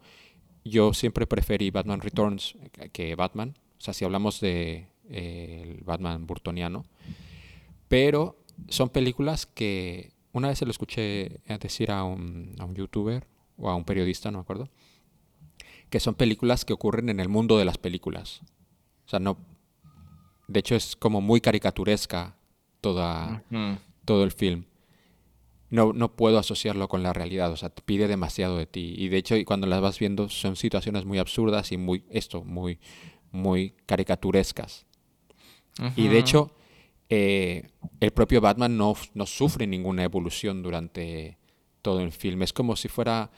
Yo 0.64 0.92
siempre 0.94 1.26
preferí 1.26 1.70
Batman 1.70 2.00
Returns 2.00 2.56
que 2.92 3.14
Batman. 3.14 3.56
O 3.78 3.80
sea, 3.80 3.94
si 3.94 4.04
hablamos 4.04 4.40
de 4.40 4.88
eh, 5.08 5.62
el 5.64 5.84
Batman 5.84 6.26
burtoniano. 6.26 6.84
Pero 7.92 8.42
son 8.68 8.88
películas 8.88 9.44
que 9.44 10.14
una 10.32 10.48
vez 10.48 10.56
se 10.56 10.64
lo 10.64 10.70
escuché 10.70 11.42
decir 11.60 11.90
a 11.90 12.04
un, 12.04 12.56
a 12.58 12.64
un 12.64 12.74
youtuber 12.74 13.26
o 13.58 13.68
a 13.68 13.76
un 13.76 13.84
periodista, 13.84 14.30
no 14.30 14.38
me 14.38 14.42
acuerdo, 14.42 14.70
que 15.90 16.00
son 16.00 16.14
películas 16.14 16.64
que 16.64 16.72
ocurren 16.72 17.10
en 17.10 17.20
el 17.20 17.28
mundo 17.28 17.58
de 17.58 17.66
las 17.66 17.76
películas. 17.76 18.40
O 19.04 19.10
sea, 19.10 19.18
no. 19.18 19.36
De 20.48 20.60
hecho, 20.60 20.74
es 20.74 20.96
como 20.96 21.20
muy 21.20 21.42
caricaturesca 21.42 22.34
toda, 22.80 23.44
todo 24.06 24.24
el 24.24 24.32
film. 24.32 24.64
No, 25.68 25.92
no 25.92 26.16
puedo 26.16 26.38
asociarlo 26.38 26.88
con 26.88 27.02
la 27.02 27.12
realidad, 27.12 27.52
o 27.52 27.58
sea, 27.58 27.68
te 27.68 27.82
pide 27.82 28.08
demasiado 28.08 28.56
de 28.56 28.64
ti. 28.64 28.94
Y 28.96 29.08
de 29.08 29.18
hecho, 29.18 29.34
cuando 29.44 29.66
las 29.66 29.82
vas 29.82 29.98
viendo, 29.98 30.30
son 30.30 30.56
situaciones 30.56 31.04
muy 31.04 31.18
absurdas 31.18 31.72
y 31.72 31.76
muy, 31.76 32.06
esto, 32.08 32.42
muy, 32.42 32.80
muy 33.32 33.74
caricaturescas. 33.84 34.86
Y 35.94 36.08
de 36.08 36.18
hecho, 36.18 36.54
eh, 37.14 37.68
el 38.00 38.10
propio 38.12 38.40
Batman 38.40 38.74
no, 38.74 38.94
no, 39.12 39.26
sufre 39.26 39.66
ninguna 39.66 40.02
evolución 40.02 40.62
durante 40.62 41.36
todo 41.82 42.00
el 42.00 42.10
film. 42.10 42.42
Es 42.42 42.54
como 42.54 42.74
si 42.74 42.88
fuera, 42.88 43.30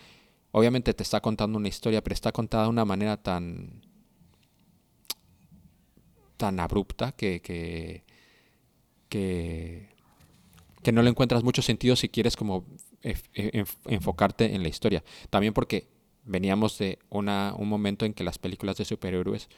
obviamente 0.53 0.95
te 0.95 1.03
está 1.03 1.21
contando 1.21 1.59
una 1.59 1.67
historia, 1.67 2.01
pero 2.01 2.15
está 2.15 2.31
contada 2.31 2.63
de 2.65 2.71
una 2.71 2.85
manera 2.85 3.17
tan 3.17 3.83
tan 6.37 6.61
abrupta 6.61 7.13
que, 7.17 7.41
que, 7.43 8.05
que, 9.09 10.93
no 10.93 11.03
le 11.03 11.11
encuentras 11.11 11.43
mucho 11.43 11.61
sentido 11.61 11.97
si 11.97 12.09
quieres 12.09 12.37
como 12.37 12.65
enfocarte 13.03 14.55
en 14.55 14.63
la 14.63 14.69
historia. 14.69 15.03
También 15.31 15.53
porque 15.53 15.89
veníamos 16.23 16.79
de 16.79 17.01
una, 17.11 17.55
un 17.59 17.69
momento 17.69 18.07
en 18.07 18.15
que 18.15 18.23
las 18.23 18.39
películas 18.39 18.77
de 18.77 18.85
superhéroes 18.85 19.49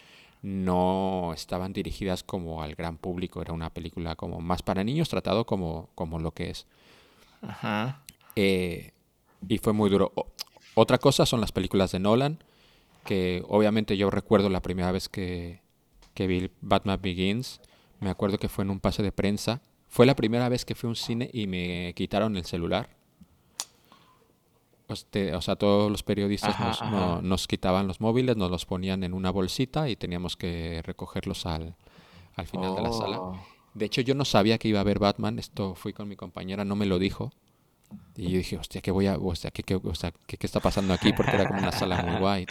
no 0.47 1.33
estaban 1.35 1.73
dirigidas 1.73 2.23
como 2.23 2.63
al 2.63 2.77
gran 2.77 2.99
público, 2.99 3.43
era 3.43 3.53
una 3.53 3.71
película 3.71 4.15
como 4.15 4.41
más 4.41 4.63
para 4.63 4.85
niños, 4.85 5.09
tratado 5.09 5.45
como, 5.45 5.91
como 5.97 6.21
lo 6.21 6.31
que 6.31 6.51
es. 6.51 6.67
Ajá. 7.43 8.05
Eh, 8.37 8.93
y 9.49 9.59
fue 9.59 9.73
muy 9.73 9.91
duro. 9.91 10.13
otra 10.75 10.99
cosa 10.99 11.27
son 11.27 11.41
las 11.41 11.51
películas 11.51 11.91
de 11.91 11.99
Nolan, 11.99 12.39
que 13.05 13.43
obviamente 13.49 13.97
yo 13.97 14.09
recuerdo 14.09 14.49
la 14.49 14.63
primera 14.63 14.93
vez 14.93 15.09
que, 15.09 15.63
que 16.15 16.29
vi 16.29 16.49
Batman 16.61 17.01
Begins, 17.03 17.61
me 17.99 18.11
acuerdo 18.11 18.39
que 18.39 18.49
fue 18.49 18.63
en 18.63 18.71
un 18.71 18.79
pase 18.79 19.03
de 19.03 19.11
prensa. 19.11 19.63
Fue 19.89 20.07
la 20.07 20.15
primera 20.15 20.49
vez 20.49 20.65
que 20.65 20.77
fui 20.77 20.87
a 20.87 20.91
un 20.91 20.97
cine 20.97 21.29
y 21.33 21.49
me 21.49 21.93
quitaron 21.97 22.37
el 22.37 22.45
celular 22.45 22.96
o 24.89 25.41
sea, 25.43 25.57
todos 25.57 25.91
los 25.91 26.03
periodistas 26.03 26.57
nos, 27.23 27.47
quitaban 27.49 27.89
los 27.89 28.01
móviles, 28.01 28.37
nos 28.37 28.51
los 28.51 28.67
ponían 28.67 29.03
en 29.03 29.15
una 29.15 29.31
bolsita 29.31 29.89
y 29.89 29.97
teníamos 29.97 30.37
que 30.37 30.83
recogerlos 30.85 31.47
al, 31.47 31.75
final 32.51 32.77
de 32.77 32.83
la 32.83 32.93
sala. 32.93 33.21
Oh. 33.21 33.41
De 33.75 33.85
hecho, 33.85 34.01
yo 34.01 34.15
no 34.15 34.25
sabía 34.25 34.59
que 34.59 34.69
iba 34.69 34.79
a 34.79 34.83
haber 34.83 34.99
Batman, 34.99 35.39
esto 35.39 35.75
fui 35.75 35.93
con 35.93 36.09
mi 36.09 36.17
compañera, 36.17 36.65
no 36.65 36.77
me 36.77 36.87
lo 36.87 36.99
dijo. 36.99 37.33
Y 38.17 38.31
yo 38.31 38.39
dije, 38.39 38.57
hostia, 38.57 38.81
¿qué 38.81 38.91
voy 38.91 39.07
a, 39.07 39.19
¿qué, 39.53 39.63
qué, 39.63 40.47
está 40.47 40.61
pasando 40.61 40.95
aquí? 40.95 41.13
Porque 41.13 41.33
era 41.33 41.47
como 41.47 41.61
una 41.61 41.73
sala 41.73 42.03
muy 42.03 42.17
guay. 42.21 42.47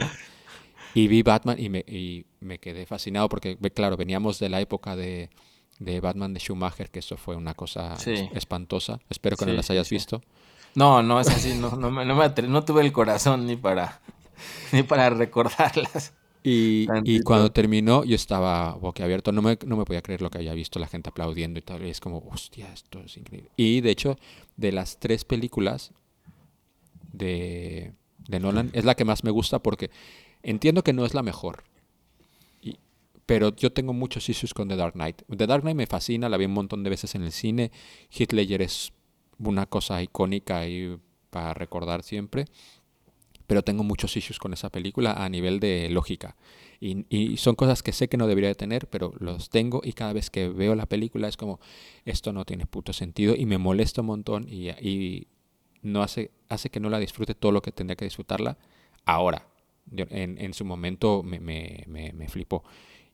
Y, 0.93 1.07
vi 1.07 1.23
Batman 1.23 1.57
y 1.59 1.69
me, 1.69 1.79
y 1.79 2.25
me 2.39 2.59
quedé 2.59 2.85
fascinado 2.85 3.27
porque, 3.27 3.57
claro, 3.73 3.97
veníamos 3.97 4.39
de 4.39 4.49
la 4.49 4.61
época 4.61 4.95
de, 4.95 5.29
Batman 5.79 6.33
de 6.33 6.39
Schumacher, 6.39 6.89
que 6.91 6.99
eso 6.99 7.17
fue 7.17 7.35
una 7.35 7.53
cosa 7.53 7.95
espantosa. 8.33 8.99
Espero 9.09 9.35
que 9.35 9.45
no 9.45 9.53
las 9.53 9.69
hayas 9.71 9.89
visto. 9.89 10.21
No, 10.75 11.01
no 11.01 11.19
es 11.19 11.27
así, 11.29 11.55
no, 11.55 11.71
no, 11.75 11.89
me, 11.89 12.05
no, 12.05 12.65
tuve 12.65 12.81
el 12.81 12.91
corazón 12.91 13.45
ni 13.47 13.55
para, 13.55 14.01
ni 14.71 14.83
para 14.83 15.09
recordarlas. 15.09 16.13
Y, 16.43 16.85
y, 17.05 17.21
cuando 17.21 17.51
terminó, 17.51 18.03
yo 18.03 18.15
estaba 18.15 18.73
boquiabierto, 18.73 19.31
no 19.31 19.41
me, 19.41 19.57
no 19.65 19.77
me 19.77 19.85
podía 19.85 20.03
creer 20.03 20.21
lo 20.21 20.29
que 20.29 20.37
había 20.37 20.53
visto, 20.53 20.77
la 20.77 20.85
gente 20.85 21.09
aplaudiendo 21.09 21.57
y 21.57 21.63
tal. 21.63 21.83
Y 21.83 21.89
es 21.89 21.99
como, 21.99 22.19
hostia, 22.29 22.71
esto 22.71 22.99
es 22.99 23.17
increíble. 23.17 23.49
Y 23.57 23.81
de 23.81 23.89
hecho, 23.89 24.17
de 24.55 24.71
las 24.71 24.99
tres 24.99 25.25
películas 25.25 25.91
de, 27.13 27.93
de 28.27 28.39
Nolan, 28.39 28.69
es 28.73 28.85
la 28.85 28.95
que 28.95 29.05
más 29.05 29.23
me 29.23 29.31
gusta 29.31 29.59
porque 29.59 29.89
entiendo 30.43 30.83
que 30.83 30.93
no 30.93 31.05
es 31.05 31.13
la 31.13 31.23
mejor. 31.23 31.63
pero 33.25 33.55
yo 33.55 33.71
tengo 33.71 33.93
muchos 33.93 34.29
issues 34.29 34.53
con 34.53 34.67
The 34.67 34.75
Dark 34.75 34.93
Knight. 34.93 35.23
The 35.35 35.47
Dark 35.47 35.63
Knight 35.63 35.77
me 35.77 35.87
fascina, 35.87 36.29
la 36.29 36.37
vi 36.37 36.45
un 36.45 36.53
montón 36.53 36.83
de 36.83 36.91
veces 36.91 37.15
en 37.15 37.23
el 37.23 37.31
cine. 37.31 37.71
Hitler 38.11 38.61
es 38.61 38.93
una 39.39 39.65
cosa 39.65 40.01
icónica 40.01 40.67
y 40.67 40.97
para 41.29 41.53
recordar 41.53 42.03
siempre. 42.03 42.45
Pero 43.47 43.61
tengo 43.61 43.83
muchos 43.83 44.15
issues 44.17 44.39
con 44.39 44.53
esa 44.53 44.69
película 44.69 45.13
a 45.13 45.29
nivel 45.29 45.59
de 45.59 45.89
lógica. 45.89 46.35
Y, 46.79 47.37
son 47.37 47.55
cosas 47.55 47.83
que 47.83 47.91
sé 47.91 48.07
que 48.07 48.17
no 48.17 48.27
debería 48.27 48.49
de 48.49 48.55
tener, 48.55 48.87
pero 48.89 49.13
los 49.19 49.49
tengo 49.49 49.81
y 49.83 49.93
cada 49.93 50.13
vez 50.13 50.29
que 50.29 50.49
veo 50.49 50.75
la 50.75 50.85
película 50.85 51.27
es 51.27 51.37
como, 51.37 51.59
esto 52.05 52.33
no 52.33 52.45
tiene 52.45 52.65
puto 52.67 52.93
sentido 52.93 53.35
y 53.35 53.45
me 53.45 53.57
molesta 53.57 54.01
un 54.01 54.07
montón 54.07 54.47
y, 54.49 55.27
no 55.81 56.01
hace, 56.01 56.31
hace 56.49 56.69
que 56.69 56.79
no 56.79 56.89
la 56.89 56.99
disfrute 56.99 57.35
todo 57.35 57.51
lo 57.51 57.61
que 57.61 57.71
tendría 57.71 57.95
que 57.95 58.05
disfrutarla 58.05 58.57
ahora. 59.05 59.47
En, 59.95 60.39
en 60.39 60.53
su 60.53 60.65
momento 60.65 61.21
me, 61.21 61.39
me, 61.39 61.85
me, 61.87 62.27
flipó. 62.27 62.63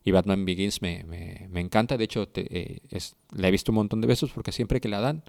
Y 0.04 0.10
Batman 0.10 0.46
Begins 0.46 0.80
me, 0.80 1.04
me, 1.04 1.60
encanta. 1.60 1.98
De 1.98 2.04
hecho, 2.04 2.28
eh, 2.34 2.78
es, 2.90 3.16
la 3.30 3.48
he 3.48 3.50
visto 3.50 3.72
un 3.72 3.76
montón 3.76 4.00
de 4.00 4.06
veces 4.06 4.30
porque 4.34 4.52
siempre 4.52 4.80
que 4.80 4.88
la 4.88 5.00
dan 5.00 5.22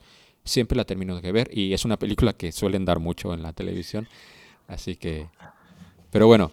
siempre 0.43 0.75
la 0.75 0.85
termino 0.85 1.19
de 1.19 1.31
ver 1.31 1.49
y 1.53 1.73
es 1.73 1.85
una 1.85 1.97
película 1.97 2.33
que 2.33 2.51
suelen 2.51 2.85
dar 2.85 2.99
mucho 2.99 3.33
en 3.33 3.41
la 3.43 3.53
televisión. 3.53 4.07
Así 4.67 4.95
que... 4.95 5.29
Pero 6.11 6.27
bueno, 6.27 6.51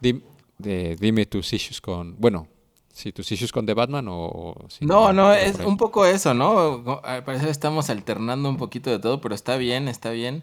dime, 0.00 1.26
tus 1.26 1.52
issues 1.52 1.80
con... 1.80 2.16
Bueno, 2.18 2.48
si 2.92 3.12
tus 3.12 3.30
issues 3.32 3.52
con 3.52 3.66
The 3.66 3.74
Batman 3.74 4.06
o... 4.08 4.54
no, 4.80 5.12
no, 5.12 5.32
es 5.32 5.58
un 5.58 5.76
poco 5.76 6.06
eso, 6.06 6.32
¿no? 6.32 7.00
Al 7.04 7.24
parecer 7.24 7.48
estamos 7.48 7.90
alternando 7.90 8.48
un 8.48 8.56
poquito 8.56 8.90
de 8.90 8.98
todo, 8.98 9.20
pero 9.20 9.34
está 9.34 9.56
bien, 9.56 9.88
está 9.88 10.10
bien. 10.10 10.42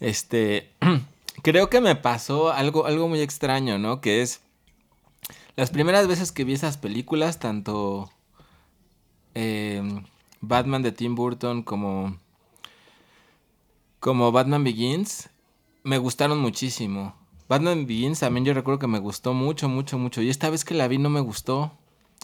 Este... 0.00 0.72
Creo 1.42 1.68
que 1.68 1.82
me 1.82 1.96
pasó 1.96 2.50
algo, 2.50 2.86
algo 2.86 3.08
muy 3.08 3.20
extraño, 3.20 3.78
¿no? 3.78 4.00
Que 4.00 4.22
es... 4.22 4.40
Las 5.54 5.70
primeras 5.70 6.06
veces 6.06 6.32
que 6.32 6.44
vi 6.44 6.54
esas 6.54 6.76
películas, 6.76 7.38
tanto... 7.38 8.10
Eh, 9.34 9.82
Batman 10.40 10.82
de 10.82 10.92
Tim 10.92 11.14
Burton 11.14 11.62
como, 11.62 12.16
como 14.00 14.32
Batman 14.32 14.64
Begins 14.64 15.30
me 15.86 15.98
gustaron 15.98 16.38
muchísimo. 16.38 17.14
Batman 17.48 17.86
Begins 17.86 18.18
también 18.18 18.44
yo 18.44 18.54
recuerdo 18.54 18.80
que 18.80 18.88
me 18.88 18.98
gustó 18.98 19.34
mucho, 19.34 19.68
mucho, 19.68 19.98
mucho. 19.98 20.20
Y 20.20 20.28
esta 20.28 20.50
vez 20.50 20.64
que 20.64 20.74
la 20.74 20.88
vi 20.88 20.98
no 20.98 21.10
me 21.10 21.20
gustó. 21.20 21.72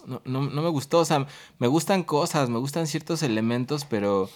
No, 0.05 0.21
no, 0.25 0.41
me 0.41 0.69
gustó. 0.69 0.99
O 0.99 1.05
sea, 1.05 1.27
me 1.59 1.67
gustan 1.67 2.03
cosas, 2.03 2.49
me 2.49 2.59
gustan 2.59 2.87
ciertos 2.87 3.23
elementos, 3.23 3.85
pero, 3.85 4.29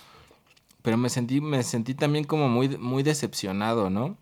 pero 0.81 0.95
me, 0.95 1.09
sentí, 1.09 1.41
me 1.41 1.61
sentí 1.63 1.93
también 1.93 2.23
como 2.23 2.47
muy, 2.47 2.69
muy 2.77 3.03
decepcionado, 3.03 3.89
¿no? 3.89 4.15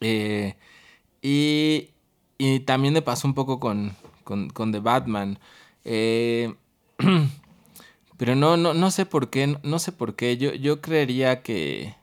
Eh, 0.00 0.56
y, 1.22 1.90
y 2.36 2.60
también 2.60 2.94
me 2.94 3.02
pasó 3.02 3.28
un 3.28 3.34
poco 3.34 3.60
con, 3.60 3.94
con, 4.24 4.50
con 4.50 4.72
The 4.72 4.80
Batman. 4.80 5.38
Eh, 5.84 6.52
pero 8.16 8.34
no, 8.34 8.56
no, 8.56 8.74
no 8.74 8.90
sé 8.90 9.06
por 9.06 9.30
qué, 9.30 9.58
no 9.62 9.78
sé 9.78 9.92
por 9.92 10.16
qué. 10.16 10.36
Yo, 10.36 10.52
yo 10.54 10.80
creería 10.80 11.42
que... 11.42 11.94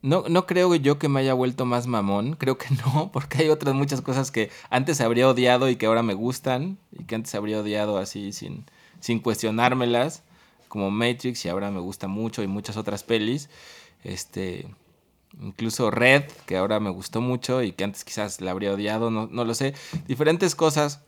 No, 0.00 0.24
no 0.28 0.46
creo 0.46 0.74
yo 0.76 0.98
que 0.98 1.08
me 1.08 1.20
haya 1.20 1.34
vuelto 1.34 1.64
más 1.64 1.88
mamón, 1.88 2.36
creo 2.36 2.56
que 2.56 2.68
no, 2.86 3.10
porque 3.12 3.38
hay 3.38 3.48
otras 3.48 3.74
muchas 3.74 4.00
cosas 4.00 4.30
que 4.30 4.50
antes 4.70 5.00
habría 5.00 5.28
odiado 5.28 5.68
y 5.68 5.76
que 5.76 5.86
ahora 5.86 6.02
me 6.02 6.14
gustan, 6.14 6.78
y 6.92 7.04
que 7.04 7.16
antes 7.16 7.34
habría 7.34 7.60
odiado 7.60 7.98
así 7.98 8.32
sin, 8.32 8.64
sin 9.00 9.18
cuestionármelas, 9.18 10.22
como 10.68 10.90
Matrix, 10.90 11.44
y 11.44 11.48
ahora 11.48 11.70
me 11.70 11.80
gusta 11.80 12.06
mucho, 12.08 12.42
y 12.42 12.46
muchas 12.46 12.76
otras 12.76 13.02
pelis. 13.02 13.50
Este, 14.04 14.68
incluso 15.40 15.90
Red, 15.90 16.24
que 16.46 16.56
ahora 16.56 16.80
me 16.80 16.90
gustó 16.90 17.20
mucho 17.20 17.62
y 17.62 17.72
que 17.72 17.84
antes 17.84 18.04
quizás 18.04 18.40
la 18.40 18.52
habría 18.52 18.72
odiado, 18.72 19.10
no, 19.10 19.26
no 19.30 19.44
lo 19.44 19.54
sé. 19.54 19.74
Diferentes 20.06 20.54
cosas. 20.54 21.02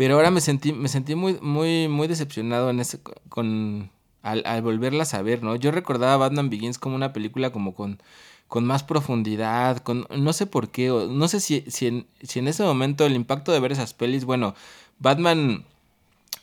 Pero 0.00 0.14
ahora 0.14 0.30
me 0.30 0.40
sentí, 0.40 0.72
me 0.72 0.88
sentí 0.88 1.14
muy, 1.14 1.38
muy, 1.42 1.86
muy 1.86 2.08
decepcionado 2.08 2.70
en 2.70 2.80
ese, 2.80 3.00
con, 3.28 3.90
al, 4.22 4.42
al 4.46 4.62
volverlas 4.62 5.12
a 5.12 5.20
ver, 5.20 5.42
¿no? 5.42 5.56
Yo 5.56 5.72
recordaba 5.72 6.16
Batman 6.16 6.48
Begins 6.48 6.78
como 6.78 6.96
una 6.96 7.12
película 7.12 7.52
como 7.52 7.74
con, 7.74 8.00
con 8.48 8.64
más 8.64 8.82
profundidad, 8.82 9.76
con 9.80 10.06
no 10.08 10.32
sé 10.32 10.46
por 10.46 10.70
qué, 10.70 10.88
no 10.88 11.28
sé 11.28 11.40
si, 11.40 11.66
si, 11.68 11.86
en, 11.86 12.06
si 12.22 12.38
en 12.38 12.48
ese 12.48 12.62
momento 12.62 13.04
el 13.04 13.14
impacto 13.14 13.52
de 13.52 13.60
ver 13.60 13.72
esas 13.72 13.92
pelis, 13.92 14.24
bueno, 14.24 14.54
Batman 15.00 15.66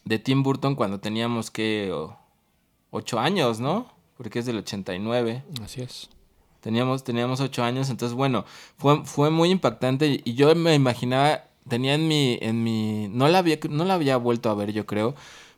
de 0.05 0.19
Tim 0.19 0.43
Burton 0.43 0.75
cuando 0.75 0.99
teníamos 0.99 1.49
que 1.49 1.91
ocho 2.91 3.17
años, 3.19 3.59
¿no? 3.59 3.91
Porque 4.17 4.37
es 4.37 4.45
del 4.45 4.57
89. 4.57 5.43
Así 5.63 5.81
es. 5.81 6.09
Teníamos, 6.61 7.03
teníamos 7.03 7.39
ocho 7.39 7.63
años, 7.63 7.89
entonces 7.89 8.15
bueno, 8.15 8.45
fue, 8.77 9.03
fue 9.03 9.31
muy 9.31 9.49
impactante 9.49 10.21
y 10.23 10.33
yo 10.35 10.53
me 10.53 10.75
imaginaba, 10.75 11.45
tenía 11.67 11.95
en 11.95 12.07
mi, 12.07 12.38
en 12.41 12.63
mi, 12.63 13.07
no 13.09 13.27
la 13.27 13.39
había, 13.39 13.59
no 13.69 13.86
la 13.86 13.95
había 13.95 14.17
vuelto 14.17 14.50
a 14.50 14.55
ver 14.55 14.71
yo 14.74 14.86
creo, 14.86 15.15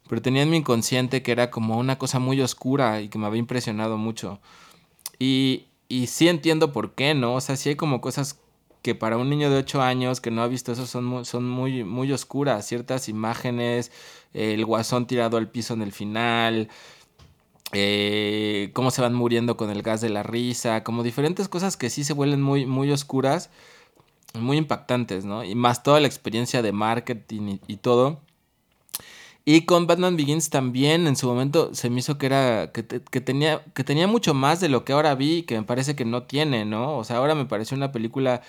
pero 0.07 0.21
tenía 0.21 0.43
en 0.43 0.49
mi 0.49 0.57
inconsciente 0.57 1.21
que 1.21 1.31
era 1.31 1.51
como 1.51 1.77
una 1.77 1.97
cosa 1.97 2.19
muy 2.19 2.41
oscura 2.41 3.01
y 3.01 3.09
que 3.09 3.17
me 3.17 3.27
había 3.27 3.39
impresionado 3.39 3.97
mucho. 3.97 4.39
Y, 5.19 5.65
y 5.87 6.07
sí 6.07 6.27
entiendo 6.27 6.71
por 6.71 6.93
qué, 6.95 7.13
¿no? 7.13 7.35
O 7.35 7.41
sea, 7.41 7.55
sí 7.55 7.69
hay 7.69 7.75
como 7.75 8.01
cosas 8.01 8.39
que 8.81 8.95
para 8.95 9.17
un 9.17 9.29
niño 9.29 9.49
de 9.49 9.57
8 9.57 9.81
años 9.81 10.21
que 10.21 10.31
no 10.31 10.41
ha 10.41 10.47
visto 10.47 10.71
eso 10.71 10.85
son 10.85 11.05
muy, 11.05 11.25
son 11.25 11.49
muy, 11.49 11.83
muy 11.83 12.11
oscuras, 12.11 12.65
ciertas 12.65 13.09
imágenes, 13.09 13.91
el 14.33 14.65
guasón 14.65 15.05
tirado 15.07 15.37
al 15.37 15.49
piso 15.49 15.73
en 15.73 15.81
el 15.81 15.91
final, 15.91 16.69
eh, 17.71 18.71
cómo 18.73 18.91
se 18.91 19.01
van 19.01 19.13
muriendo 19.13 19.57
con 19.57 19.69
el 19.69 19.81
gas 19.81 20.01
de 20.01 20.09
la 20.09 20.23
risa, 20.23 20.83
como 20.83 21.03
diferentes 21.03 21.47
cosas 21.47 21.77
que 21.77 21.89
sí 21.89 22.03
se 22.03 22.13
vuelven 22.13 22.41
muy, 22.41 22.65
muy 22.65 22.91
oscuras, 22.91 23.49
muy 24.33 24.57
impactantes, 24.57 25.25
¿no? 25.25 25.43
Y 25.43 25.55
más 25.55 25.83
toda 25.83 25.99
la 25.99 26.07
experiencia 26.07 26.61
de 26.61 26.71
marketing 26.71 27.57
y, 27.67 27.77
todo. 27.77 28.19
Y 29.45 29.61
con 29.65 29.87
Batman 29.87 30.17
Begins 30.17 30.49
también 30.49 31.07
en 31.07 31.15
su 31.15 31.27
momento 31.27 31.73
se 31.73 31.89
me 31.89 31.99
hizo 31.99 32.17
que 32.17 32.27
era 32.27 32.71
que, 32.71 32.85
que, 32.85 33.21
tenía 33.21 33.63
que 33.73 33.83
tenía 33.83 34.07
mucho 34.07 34.33
más 34.33 34.59
de 34.59 34.69
lo 34.69 34.85
que 34.85 34.93
ahora 34.93 35.15
vi 35.15 35.43
que 35.43 35.57
me 35.57 35.63
parece 35.63 35.95
que 35.95 36.05
no 36.05 36.23
tiene, 36.23 36.65
¿no? 36.65 36.97
O 36.97 37.03
sea, 37.03 37.17
ahora 37.17 37.35
me 37.35 37.45
pareció 37.45 37.75
una 37.75 37.91
película 37.91 38.41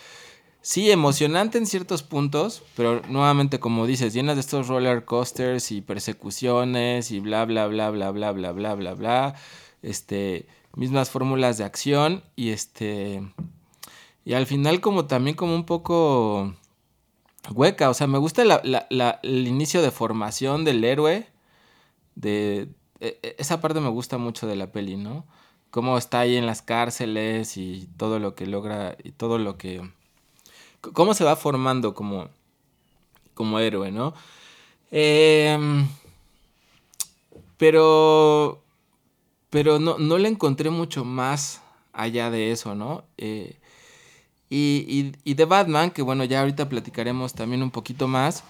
sí 0.63 0.91
emocionante 0.91 1.59
en 1.59 1.67
ciertos 1.67 2.03
puntos, 2.03 2.63
pero 2.77 3.03
nuevamente 3.09 3.61
como 3.61 3.87
dices, 3.87 4.13
llena 4.13 4.35
de 4.35 4.41
estos 4.41 4.69
roller 4.69 5.05
coasters 5.05 5.73
y 5.73 5.81
persecuciones 5.81 7.11
y 7.11 7.21
bla 7.21 7.45
bla 7.45 7.67
bla 7.67 7.91
bla 7.91 8.11
bla 8.11 8.33
bla 8.33 8.53
bla 8.53 8.75
bla 8.75 8.95
bla, 8.95 9.35
este 9.83 10.47
mismas 10.77 11.11
fórmulas 11.11 11.59
de 11.59 11.65
acción 11.65 12.23
y 12.37 12.51
este 12.51 13.23
y 14.25 14.35
al 14.35 14.47
final 14.47 14.81
como 14.81 15.07
también 15.07 15.37
como 15.37 15.55
un 15.55 15.65
poco 15.65 16.55
hueca. 17.49 17.91
O 17.91 17.95
sea, 17.95 18.07
me 18.07 18.19
gusta 18.19 18.43
el 18.43 19.49
inicio 19.49 19.83
de 19.83 19.91
formación 19.91 20.65
del 20.65 20.85
héroe. 20.85 21.26
De, 22.15 22.69
e, 23.00 23.37
esa 23.39 23.61
parte 23.61 23.80
me 23.80 23.89
gusta 23.89 24.19
mucho 24.19 24.47
de 24.47 24.56
la 24.56 24.73
peli, 24.73 24.97
¿no? 24.97 25.25
Cómo 25.71 25.97
está 25.97 26.21
ahí 26.21 26.37
en 26.37 26.47
las 26.47 26.63
cárceles 26.63 27.56
y 27.56 27.89
todo 27.97 28.19
lo 28.19 28.35
que 28.35 28.47
logra 28.47 28.97
y 29.02 29.13
todo 29.13 29.39
lo 29.39 29.56
que... 29.56 29.89
Cómo 30.80 31.15
se 31.15 31.25
va 31.25 31.37
formando 31.37 31.95
como, 31.95 32.28
como 33.35 33.59
héroe, 33.59 33.93
¿no? 33.93 34.15
Eh, 34.91 35.59
pero... 37.56 38.63
Pero 39.50 39.80
no, 39.80 39.99
no 39.99 40.17
le 40.19 40.28
encontré 40.28 40.71
mucho 40.71 41.04
más 41.04 41.61
allá 41.93 42.30
de 42.30 42.52
eso, 42.52 42.76
¿no? 42.76 43.02
Eh, 43.19 43.60
y, 44.50 44.84
y, 44.89 45.13
y, 45.23 45.34
de 45.34 45.45
Batman, 45.45 45.93
que 45.93 46.02
bueno, 46.02 46.25
ya 46.25 46.41
ahorita 46.41 46.69
platicaremos 46.69 47.34
también 47.34 47.63
un 47.63 47.71
poquito 47.71 48.08
más. 48.08 48.43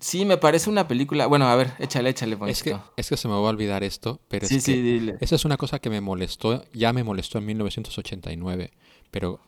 Sí, 0.00 0.24
me 0.24 0.38
parece 0.38 0.68
una 0.68 0.88
película. 0.88 1.26
Bueno, 1.26 1.46
a 1.46 1.54
ver, 1.54 1.72
échale, 1.78 2.10
échale. 2.10 2.36
Es 2.48 2.62
que, 2.62 2.76
es 2.96 3.08
que 3.08 3.16
se 3.16 3.28
me 3.28 3.34
va 3.34 3.40
a 3.40 3.50
olvidar 3.50 3.84
esto, 3.84 4.20
pero 4.28 4.48
sí, 4.48 4.56
es 4.56 4.64
sí, 4.64 4.74
que 4.74 4.82
dile. 4.82 5.16
esa 5.20 5.36
es 5.36 5.44
una 5.44 5.56
cosa 5.56 5.78
que 5.78 5.88
me 5.88 6.00
molestó, 6.00 6.64
ya 6.72 6.92
me 6.92 7.04
molestó 7.04 7.38
en 7.38 7.46
1989, 7.46 8.72
pero 9.10 9.40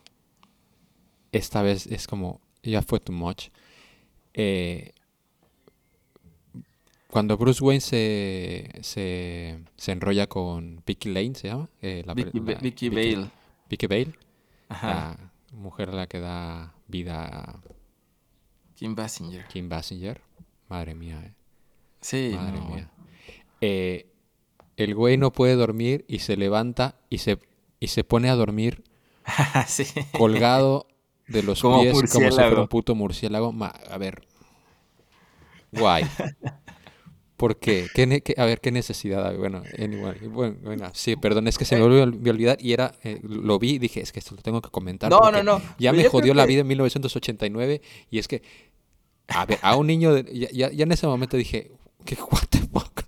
esta 1.33 1.61
vez 1.63 1.87
es 1.87 2.07
como, 2.07 2.39
ya 2.61 2.81
fue 2.81 2.99
too 2.99 3.13
much. 3.13 3.49
Eh, 4.33 4.93
cuando 7.09 7.37
Bruce 7.37 7.63
Wayne 7.63 7.81
se, 7.81 8.71
se, 8.81 9.59
se, 9.75 9.91
enrolla 9.91 10.27
con 10.27 10.81
Vicky 10.85 11.09
Lane, 11.09 11.35
¿se 11.35 11.47
llama? 11.47 11.69
Eh, 11.81 12.03
la, 12.05 12.13
Vicky, 12.13 12.39
la, 12.39 12.45
Vicky, 12.45 12.61
Vicky 12.61 12.89
Bale. 12.89 13.31
Vicky 13.69 13.87
Bale. 13.87 14.13
Ajá. 14.69 15.17
La 15.51 15.57
mujer 15.57 15.89
a 15.89 15.93
la 15.93 16.07
que 16.07 16.19
da 16.19 16.73
vida 16.87 17.25
a 17.25 17.61
Kim 18.75 18.95
Basinger. 18.95 19.45
Kim 19.47 19.69
Basinger. 19.69 20.21
Madre 20.69 20.95
mía, 20.95 21.21
eh. 21.23 21.33
Sí. 22.01 22.31
Madre 22.35 22.59
no. 22.59 22.69
mía. 22.69 22.89
Eh, 23.61 24.07
el 24.77 24.95
güey 24.95 25.17
no 25.17 25.31
puede 25.31 25.55
dormir 25.55 26.05
y 26.07 26.19
se 26.19 26.35
levanta 26.35 26.95
y 27.09 27.19
se, 27.19 27.39
y 27.79 27.87
se 27.87 28.03
pone 28.03 28.29
a 28.29 28.35
dormir 28.35 28.83
sí. 29.67 29.85
colgado 30.17 30.87
de 31.27 31.43
los 31.43 31.61
Como 31.61 31.81
pies 31.81 31.93
como 32.11 32.29
si 32.31 32.35
fuera 32.35 32.59
un 32.61 32.67
puto 32.67 32.95
murciélago. 32.95 33.51
Ma- 33.53 33.67
a 33.89 33.97
ver. 33.97 34.27
Guay. 35.71 36.05
¿Por 37.43 37.57
qué? 37.57 37.89
¿Qué 37.93 38.07
ne- 38.07 38.21
qué- 38.21 38.35
a 38.37 38.45
ver, 38.45 38.61
¿qué 38.61 38.71
necesidad 38.71 39.27
hay? 39.27 39.35
Bueno, 39.35 39.63
anyway, 39.77 40.17
bueno, 40.29 40.55
bueno, 40.63 40.89
sí, 40.93 41.17
perdón, 41.17 41.49
es 41.49 41.57
que 41.57 41.65
se 41.65 41.75
me 41.75 41.81
volvió 41.81 42.03
a 42.03 42.05
olvidar 42.05 42.57
y 42.61 42.71
era, 42.71 42.95
eh, 43.03 43.19
lo 43.21 43.59
vi 43.59 43.71
y 43.71 43.79
dije, 43.79 43.99
es 43.99 44.13
que 44.13 44.19
esto 44.19 44.33
lo 44.33 44.41
tengo 44.41 44.61
que 44.61 44.69
comentar. 44.69 45.11
No, 45.11 45.29
no, 45.29 45.43
no. 45.43 45.61
Ya 45.77 45.91
Pero 45.91 46.03
me 46.03 46.07
jodió 46.07 46.33
la 46.33 46.43
que- 46.43 46.47
vida 46.53 46.61
en 46.61 46.67
1989 46.67 47.81
y 48.09 48.19
es 48.19 48.29
que, 48.29 48.43
a 49.27 49.45
ver, 49.45 49.59
a 49.61 49.75
un 49.75 49.87
niño, 49.87 50.13
de- 50.13 50.23
ya, 50.39 50.47
ya- 50.53 50.71
ya 50.71 50.83
en 50.83 50.91
ese 50.93 51.05
momento 51.05 51.35
dije, 51.35 51.69
¿qué, 52.05 52.15
what 52.31 52.43
the 52.49 52.59
fuck? 52.59 53.01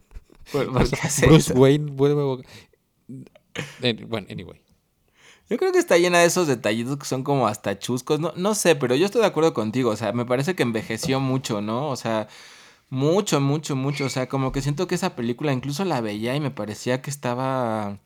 ¿Por, 0.51 0.69
por 0.73 0.89
qué 0.89 0.97
hace 1.01 1.27
Bruce? 1.27 1.53
Wayne 1.53 1.91
vuelve... 1.93 2.43
Eh, 3.83 4.05
Bueno, 4.05 4.27
anyway. 4.29 4.59
Yo 5.49 5.55
creo 5.57 5.71
que 5.71 5.79
está 5.79 5.97
llena 5.97 6.19
de 6.19 6.25
esos 6.25 6.47
detallitos 6.47 6.97
que 6.97 7.05
son 7.05 7.23
como 7.23 7.47
hasta 7.47 7.79
chuscos. 7.79 8.19
No, 8.19 8.33
no 8.35 8.53
sé, 8.53 8.75
pero 8.75 8.95
yo 8.95 9.05
estoy 9.05 9.21
de 9.21 9.27
acuerdo 9.27 9.53
contigo. 9.53 9.91
O 9.91 9.95
sea, 9.95 10.11
me 10.11 10.25
parece 10.25 10.55
que 10.55 10.63
envejeció 10.63 11.21
mucho, 11.21 11.61
¿no? 11.61 11.87
O 11.89 11.95
sea, 11.95 12.27
mucho, 12.89 13.39
mucho, 13.41 13.75
mucho. 13.75 14.05
O 14.05 14.09
sea, 14.09 14.27
como 14.29 14.51
que 14.51 14.61
siento 14.61 14.87
que 14.87 14.95
esa 14.95 15.15
película 15.15 15.53
incluso 15.53 15.85
la 15.85 16.01
veía 16.01 16.35
y 16.35 16.39
me 16.39 16.51
parecía 16.51 17.01
que 17.01 17.09
estaba 17.09 17.99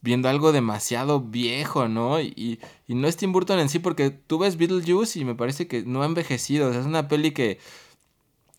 viendo 0.00 0.28
algo 0.28 0.52
demasiado 0.52 1.20
viejo, 1.20 1.88
¿no? 1.88 2.20
Y, 2.20 2.60
y 2.88 2.94
no 2.94 3.08
es 3.08 3.16
Tim 3.16 3.32
Burton 3.32 3.60
en 3.60 3.68
sí, 3.68 3.78
porque 3.78 4.10
tú 4.10 4.38
ves 4.38 4.56
Beetlejuice 4.56 5.20
y 5.20 5.24
me 5.24 5.34
parece 5.34 5.68
que 5.68 5.82
no 5.84 6.02
ha 6.02 6.06
envejecido. 6.06 6.68
O 6.68 6.72
sea, 6.72 6.80
es 6.80 6.86
una 6.86 7.08
peli 7.08 7.32
que 7.32 7.58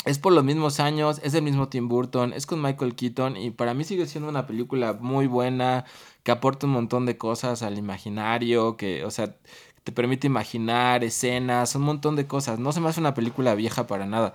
es 0.06 0.20
por 0.20 0.34
los 0.34 0.44
mismos 0.44 0.80
años, 0.80 1.20
es 1.24 1.32
del 1.34 1.44
mismo 1.44 1.70
Tim 1.70 1.88
Burton, 1.88 2.34
es 2.34 2.46
con 2.46 2.62
Michael 2.62 2.96
Keaton 2.96 3.38
y 3.38 3.52
para 3.52 3.74
mí 3.74 3.84
sigue 3.84 4.06
siendo 4.08 4.30
una 4.30 4.46
película 4.48 4.94
muy 5.00 5.28
buena, 5.28 5.86
que 6.24 6.32
aporta 6.32 6.66
un 6.68 6.74
montón 6.74 7.06
de 7.06 7.18
cosas 7.18 7.64
al 7.64 7.78
imaginario, 7.78 8.76
que, 8.78 9.06
o 9.06 9.12
sea, 9.12 9.36
te 9.84 9.92
permite 9.92 10.28
imaginar 10.28 11.04
escenas, 11.04 11.76
un 11.76 11.84
montón 11.84 12.16
de 12.16 12.28
cosas. 12.28 12.60
No 12.60 12.72
se 12.72 12.82
me 12.82 12.90
hace 12.90 13.00
una 13.00 13.14
película 13.14 13.56
vieja 13.56 13.88
para 13.88 14.06
nada. 14.06 14.34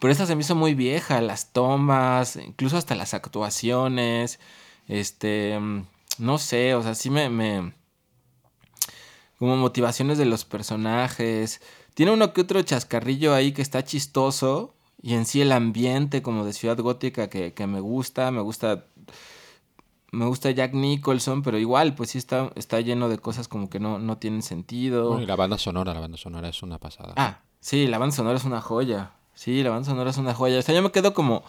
Pero 0.00 0.12
esta 0.12 0.26
se 0.26 0.34
me 0.34 0.42
hizo 0.42 0.54
muy 0.54 0.74
vieja, 0.74 1.20
las 1.20 1.52
tomas, 1.52 2.36
incluso 2.36 2.76
hasta 2.76 2.94
las 2.94 3.14
actuaciones, 3.14 4.40
este, 4.88 5.58
no 6.18 6.38
sé, 6.38 6.74
o 6.74 6.82
sea, 6.82 6.94
sí 6.94 7.10
me, 7.10 7.28
me 7.28 7.72
como 9.38 9.56
motivaciones 9.56 10.18
de 10.18 10.24
los 10.24 10.44
personajes. 10.44 11.60
Tiene 11.94 12.12
uno 12.12 12.32
que 12.32 12.42
otro 12.42 12.62
chascarrillo 12.62 13.34
ahí 13.34 13.52
que 13.52 13.62
está 13.62 13.84
chistoso. 13.84 14.74
Y 15.02 15.14
en 15.14 15.26
sí 15.26 15.40
el 15.40 15.52
ambiente 15.52 16.22
como 16.22 16.44
de 16.44 16.52
ciudad 16.52 16.78
gótica 16.78 17.28
que, 17.28 17.52
que 17.52 17.66
me 17.66 17.80
gusta. 17.80 18.30
Me 18.30 18.40
gusta. 18.40 18.86
Me 20.12 20.24
gusta 20.24 20.50
Jack 20.50 20.72
Nicholson, 20.72 21.42
pero 21.42 21.58
igual, 21.58 21.94
pues 21.94 22.10
sí 22.10 22.18
está, 22.18 22.50
está 22.54 22.80
lleno 22.80 23.08
de 23.08 23.18
cosas 23.18 23.48
como 23.48 23.68
que 23.68 23.80
no, 23.80 23.98
no 23.98 24.16
tienen 24.16 24.40
sentido. 24.40 25.08
Bueno, 25.08 25.24
y 25.24 25.26
la 25.26 25.36
banda 25.36 25.58
sonora, 25.58 25.92
la 25.92 26.00
banda 26.00 26.16
sonora 26.16 26.48
es 26.48 26.62
una 26.62 26.78
pasada. 26.78 27.12
Ah, 27.16 27.40
sí, 27.60 27.86
la 27.86 27.98
banda 27.98 28.14
sonora 28.14 28.38
es 28.38 28.44
una 28.44 28.60
joya. 28.62 29.12
Sí, 29.36 29.62
la 29.62 29.70
banda 29.70 29.86
sonora 29.88 30.10
es 30.10 30.16
una 30.16 30.34
joya. 30.34 30.58
O 30.58 30.62
sea, 30.62 30.74
yo 30.74 30.82
me 30.82 30.90
quedo 30.90 31.14
como, 31.14 31.44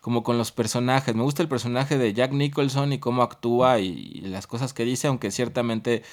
como 0.00 0.22
con 0.22 0.38
los 0.38 0.52
personajes. 0.52 1.16
Me 1.16 1.24
gusta 1.24 1.42
el 1.42 1.48
personaje 1.48 1.98
de 1.98 2.12
Jack 2.14 2.30
Nicholson 2.30 2.92
y 2.92 3.00
cómo 3.00 3.22
actúa 3.22 3.80
y, 3.80 4.20
las 4.20 4.46
cosas 4.46 4.72
que 4.72 4.84
dice, 4.84 5.08
aunque 5.08 5.32
ciertamente 5.32 6.04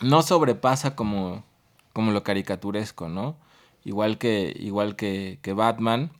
no 0.00 0.22
sobrepasa 0.22 0.94
como, 0.94 1.42
como 1.92 2.12
lo 2.12 2.22
caricaturesco, 2.22 3.08
¿no? 3.08 3.36
igual 3.86 4.18
que, 4.18 4.54
igual 4.58 4.96
que, 4.96 5.38
que 5.42 5.52
Batman. 5.52 6.10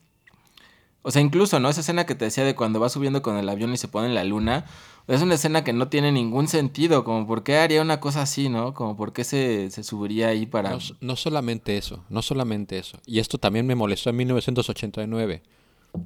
O 1.02 1.10
sea, 1.10 1.20
incluso, 1.20 1.58
¿no? 1.60 1.68
Esa 1.68 1.80
escena 1.80 2.06
que 2.06 2.14
te 2.14 2.24
decía 2.24 2.44
de 2.44 2.54
cuando 2.54 2.80
va 2.80 2.88
subiendo 2.88 3.22
con 3.22 3.36
el 3.36 3.48
avión 3.48 3.72
y 3.72 3.76
se 3.76 3.88
pone 3.88 4.06
en 4.06 4.14
la 4.14 4.24
luna. 4.24 4.64
Es 5.08 5.22
una 5.22 5.34
escena 5.34 5.62
que 5.62 5.72
no 5.72 5.88
tiene 5.88 6.10
ningún 6.10 6.48
sentido. 6.48 7.04
Como 7.04 7.26
por 7.26 7.44
qué 7.44 7.58
haría 7.58 7.80
una 7.80 8.00
cosa 8.00 8.22
así, 8.22 8.48
¿no? 8.48 8.74
Como 8.74 8.96
por 8.96 9.12
qué 9.12 9.22
se, 9.22 9.70
se 9.70 9.84
subiría 9.84 10.28
ahí 10.28 10.46
para. 10.46 10.70
No, 10.70 10.78
no, 11.00 11.16
solamente 11.16 11.76
eso, 11.76 12.04
no 12.08 12.22
solamente 12.22 12.76
eso. 12.78 12.98
Y 13.06 13.20
esto 13.20 13.38
también 13.38 13.66
me 13.66 13.76
molestó 13.76 14.10
en 14.10 14.16
1989. 14.16 15.42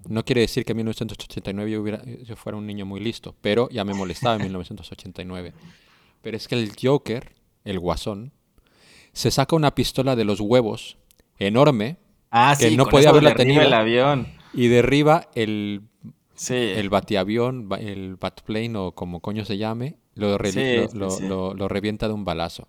No 0.09 0.25
quiere 0.25 0.43
decir 0.43 0.65
que 0.65 0.73
en 0.73 0.77
1989 0.79 1.71
yo, 1.71 1.81
hubiera, 1.81 2.05
yo 2.05 2.37
fuera 2.37 2.59
un 2.59 2.67
niño 2.67 2.85
muy 2.85 3.01
listo, 3.01 3.35
pero 3.41 3.69
ya 3.71 3.85
me 3.85 3.95
molestaba 3.95 4.37
en 4.37 4.43
1989. 4.43 5.55
Pero 6.21 6.37
es 6.37 6.47
que 6.47 6.55
el 6.55 6.73
Joker, 6.81 7.33
el 7.65 7.79
guasón, 7.79 8.33
se 9.13 9.31
saca 9.31 9.57
una 9.57 9.75
pistola 9.75 10.15
de 10.15 10.25
los 10.25 10.41
huevos 10.41 10.99
enorme 11.39 11.97
ah, 12.31 12.55
que 12.59 12.69
sí, 12.69 12.77
no 12.77 12.87
podía 12.87 13.09
haberla 13.09 13.35
tenido 13.35 13.63
el 13.63 13.73
avión. 13.73 14.29
y 14.53 14.69
derriba 14.69 15.29
el, 15.35 15.83
Sí. 16.41 16.55
el 16.55 16.89
batiavión, 16.89 17.69
ba- 17.69 17.77
el 17.79 18.17
batplane 18.17 18.77
o 18.79 18.93
como 18.93 19.21
coño 19.21 19.45
se 19.45 19.59
llame, 19.59 19.97
lo, 20.15 20.39
Sí, 20.45 20.77
lo, 20.77 20.89
sí, 20.89 20.99
lo- 20.99 21.11
sí. 21.11 21.27
lo- 21.29 21.55
lo 21.55 21.69
revienta 21.69 22.09
de 22.09 22.15
un 22.15 22.25
balazo. 22.25 22.67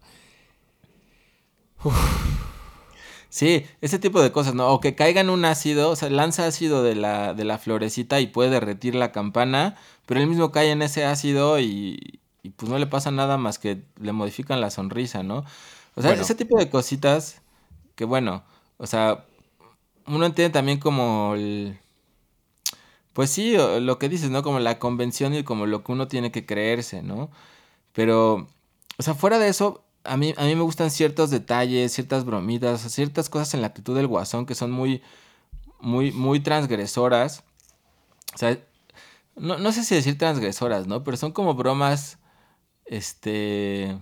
Sí, 3.30 3.66
ese 3.80 3.98
tipo 4.00 4.22
de 4.22 4.32
cosas, 4.32 4.56
¿no? 4.56 4.68
O 4.70 4.82
que 4.82 4.94
caiga 4.96 5.22
en 5.22 5.30
un 5.30 5.46
ácido, 5.46 5.90
o 5.92 5.96
sea, 5.96 6.10
lanza 6.10 6.46
ácido 6.48 6.84
de 6.84 6.96
la, 6.96 7.34
de 7.34 7.46
la 7.46 7.58
florecita 7.58 8.20
y 8.20 8.28
puede 8.28 8.50
derretir 8.50 8.94
la 8.94 9.12
campana, 9.14 9.78
pero 10.06 10.20
él 10.20 10.28
mismo 10.28 10.52
cae 10.52 10.72
en 10.72 10.82
ese 10.82 11.06
ácido 11.06 11.60
y, 11.60 12.20
y 12.44 12.50
pues 12.52 12.70
no 12.70 12.78
le 12.78 12.88
pasa 12.88 13.10
nada 13.12 13.38
más 13.38 13.58
que 13.58 13.84
le 14.02 14.12
modifican 14.12 14.60
la 14.60 14.70
sonrisa, 14.70 15.24
¿no? 15.24 15.46
O 15.96 16.02
sea, 16.02 16.12
Bueno. 16.12 16.24
ese 16.24 16.36
tipo 16.36 16.58
de 16.60 16.70
cositas 16.70 17.42
que 17.96 18.04
bueno, 18.06 18.44
o 18.78 18.88
sea, 18.88 19.26
uno 20.08 20.26
entiende 20.26 20.54
también 20.54 20.80
como 20.80 21.36
el... 21.36 21.80
Pues 23.14 23.30
sí, 23.30 23.56
lo 23.58 24.00
que 24.00 24.10
dices, 24.10 24.30
¿no? 24.30 24.44
Como 24.44 24.60
la 24.60 24.80
convención 24.80 25.34
y 25.34 25.44
como 25.44 25.66
lo 25.66 25.84
que 25.84 25.92
uno 25.92 26.08
tiene 26.08 26.32
que 26.32 26.46
creerse, 26.46 27.02
¿no? 27.04 27.30
Pero, 27.94 28.48
o 28.98 29.04
sea, 29.04 29.16
fuera 29.16 29.40
de 29.40 29.50
eso, 29.50 29.84
a 30.04 30.18
mí, 30.18 30.34
a 30.38 30.46
mí 30.46 30.56
me 30.56 30.64
gustan 30.64 30.92
ciertos 30.92 31.30
detalles, 31.30 31.94
ciertas 31.94 32.26
bromitas, 32.26 32.82
ciertas 32.94 33.30
cosas 33.30 33.54
en 33.54 33.62
la 33.62 33.68
actitud 33.68 33.96
del 33.96 34.08
guasón 34.08 34.46
que 34.46 34.56
son 34.56 34.72
muy, 34.72 35.02
muy, 35.82 36.12
muy 36.12 36.40
transgresoras. 36.40 37.44
O 38.36 38.38
sea, 38.38 38.58
no, 39.36 39.58
no 39.58 39.72
sé 39.74 39.84
si 39.84 39.96
decir 39.96 40.18
transgresoras, 40.18 40.88
¿no? 40.88 41.04
Pero 41.04 41.18
son 41.18 41.32
como 41.34 41.56
bromas, 41.56 42.20
este... 42.86 44.00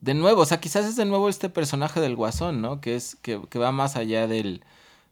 De 0.00 0.14
nuevo, 0.14 0.42
o 0.42 0.46
sea, 0.46 0.60
quizás 0.60 0.84
es 0.86 0.96
de 0.96 1.04
nuevo 1.06 1.28
este 1.28 1.48
personaje 1.48 2.00
del 2.00 2.16
guasón, 2.16 2.60
¿no? 2.62 2.80
Que 2.80 2.96
es, 2.96 3.16
que 3.16 3.58
va 3.58 3.72
más 3.72 3.96
allá 3.96 4.28
del, 4.28 4.62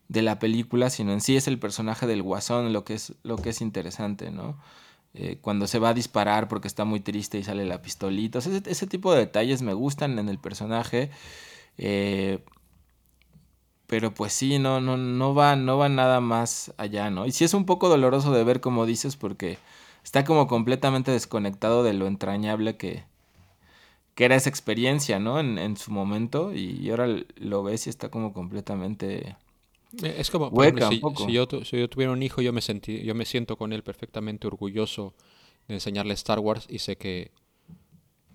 de 0.08 0.22
la 0.22 0.38
película, 0.38 0.90
sino 0.90 1.12
en 1.12 1.20
sí 1.20 1.36
es 1.36 1.48
el 1.48 1.58
personaje 1.58 2.06
del 2.06 2.22
guasón 2.22 2.72
lo 2.72 2.84
que 2.84 2.94
es, 2.94 3.14
lo 3.22 3.36
que 3.36 3.50
es 3.50 3.60
interesante, 3.60 4.30
¿no? 4.30 4.56
Eh, 5.14 5.38
cuando 5.40 5.66
se 5.66 5.78
va 5.78 5.90
a 5.90 5.94
disparar 5.94 6.48
porque 6.48 6.68
está 6.68 6.84
muy 6.84 7.00
triste 7.00 7.38
y 7.38 7.44
sale 7.44 7.64
la 7.64 7.82
pistolita. 7.82 8.38
Ese, 8.40 8.62
ese 8.66 8.86
tipo 8.86 9.12
de 9.12 9.20
detalles 9.20 9.62
me 9.62 9.74
gustan 9.74 10.18
en 10.18 10.28
el 10.28 10.38
personaje. 10.38 11.10
eh, 11.78 12.44
pero 13.86 14.12
pues 14.14 14.32
sí, 14.32 14.58
no, 14.58 14.80
no, 14.80 14.96
no 14.96 15.34
va, 15.34 15.56
no 15.56 15.78
va 15.78 15.88
nada 15.88 16.20
más 16.20 16.72
allá, 16.76 17.10
¿no? 17.10 17.26
Y 17.26 17.32
sí 17.32 17.44
es 17.44 17.54
un 17.54 17.66
poco 17.66 17.88
doloroso 17.88 18.32
de 18.32 18.42
ver, 18.44 18.60
como 18.60 18.84
dices, 18.86 19.16
porque 19.16 19.58
está 20.04 20.24
como 20.24 20.46
completamente 20.48 21.10
desconectado 21.12 21.84
de 21.84 21.94
lo 21.94 22.06
entrañable 22.06 22.76
que, 22.76 23.04
que 24.14 24.24
era 24.24 24.36
esa 24.36 24.48
experiencia, 24.50 25.18
¿no? 25.18 25.38
En, 25.40 25.58
en 25.58 25.76
su 25.76 25.90
momento. 25.92 26.52
Y 26.54 26.88
ahora 26.90 27.06
lo 27.36 27.62
ves 27.62 27.86
y 27.86 27.90
está 27.90 28.10
como 28.10 28.32
completamente... 28.32 29.36
Eh, 30.02 30.16
Es 30.18 30.30
como, 30.30 30.48
Hueca 30.48 30.90
un 30.90 30.96
si, 30.96 30.98
poco. 30.98 31.26
si 31.26 31.32
yo, 31.32 31.46
si 31.64 31.78
yo 31.78 31.88
tuviera 31.88 32.12
un 32.12 32.22
hijo, 32.22 32.42
yo 32.42 32.52
me, 32.52 32.60
sentí, 32.60 33.02
yo 33.02 33.14
me 33.14 33.24
siento 33.24 33.56
con 33.56 33.72
él 33.72 33.82
perfectamente 33.82 34.46
orgulloso 34.46 35.14
de 35.68 35.74
enseñarle 35.74 36.14
Star 36.14 36.38
Wars 36.38 36.66
y 36.68 36.78
sé 36.80 36.96
que 36.96 37.32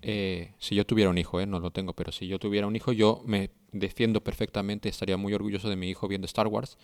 eh, 0.02 0.54
si 0.58 0.76
yo 0.76 0.86
tuviera 0.86 1.10
un 1.10 1.18
hijo, 1.18 1.40
eh, 1.40 1.46
no 1.46 1.60
lo 1.60 1.72
tengo, 1.72 1.94
pero 1.94 2.12
si 2.12 2.28
yo 2.28 2.40
tuviera 2.40 2.66
un 2.68 2.76
hijo, 2.76 2.92
yo 2.92 3.22
me 3.26 3.52
defiendo 3.72 4.24
perfectamente, 4.24 4.90
estaría 4.90 5.18
muy 5.18 5.34
orgulloso 5.34 5.70
de 5.70 5.76
mi 5.76 5.90
hijo 5.90 6.08
viendo 6.08 6.26
Star 6.26 6.48
Wars. 6.48 6.78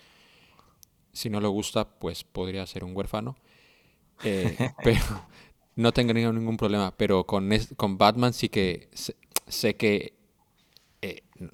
Si 1.13 1.29
no 1.29 1.41
le 1.41 1.47
gusta, 1.47 1.89
pues 1.99 2.23
podría 2.23 2.65
ser 2.67 2.83
un 2.83 2.95
huérfano. 2.95 3.35
Eh, 4.23 4.57
pero 4.83 5.01
no 5.75 5.93
tendría 5.93 6.31
ningún 6.33 6.57
problema. 6.57 6.95
Pero 6.97 7.25
con, 7.25 7.49
con 7.77 7.97
Batman 7.97 8.33
sí 8.33 8.49
que 8.49 8.89
sé, 8.93 9.15
sé 9.47 9.75
que 9.77 10.16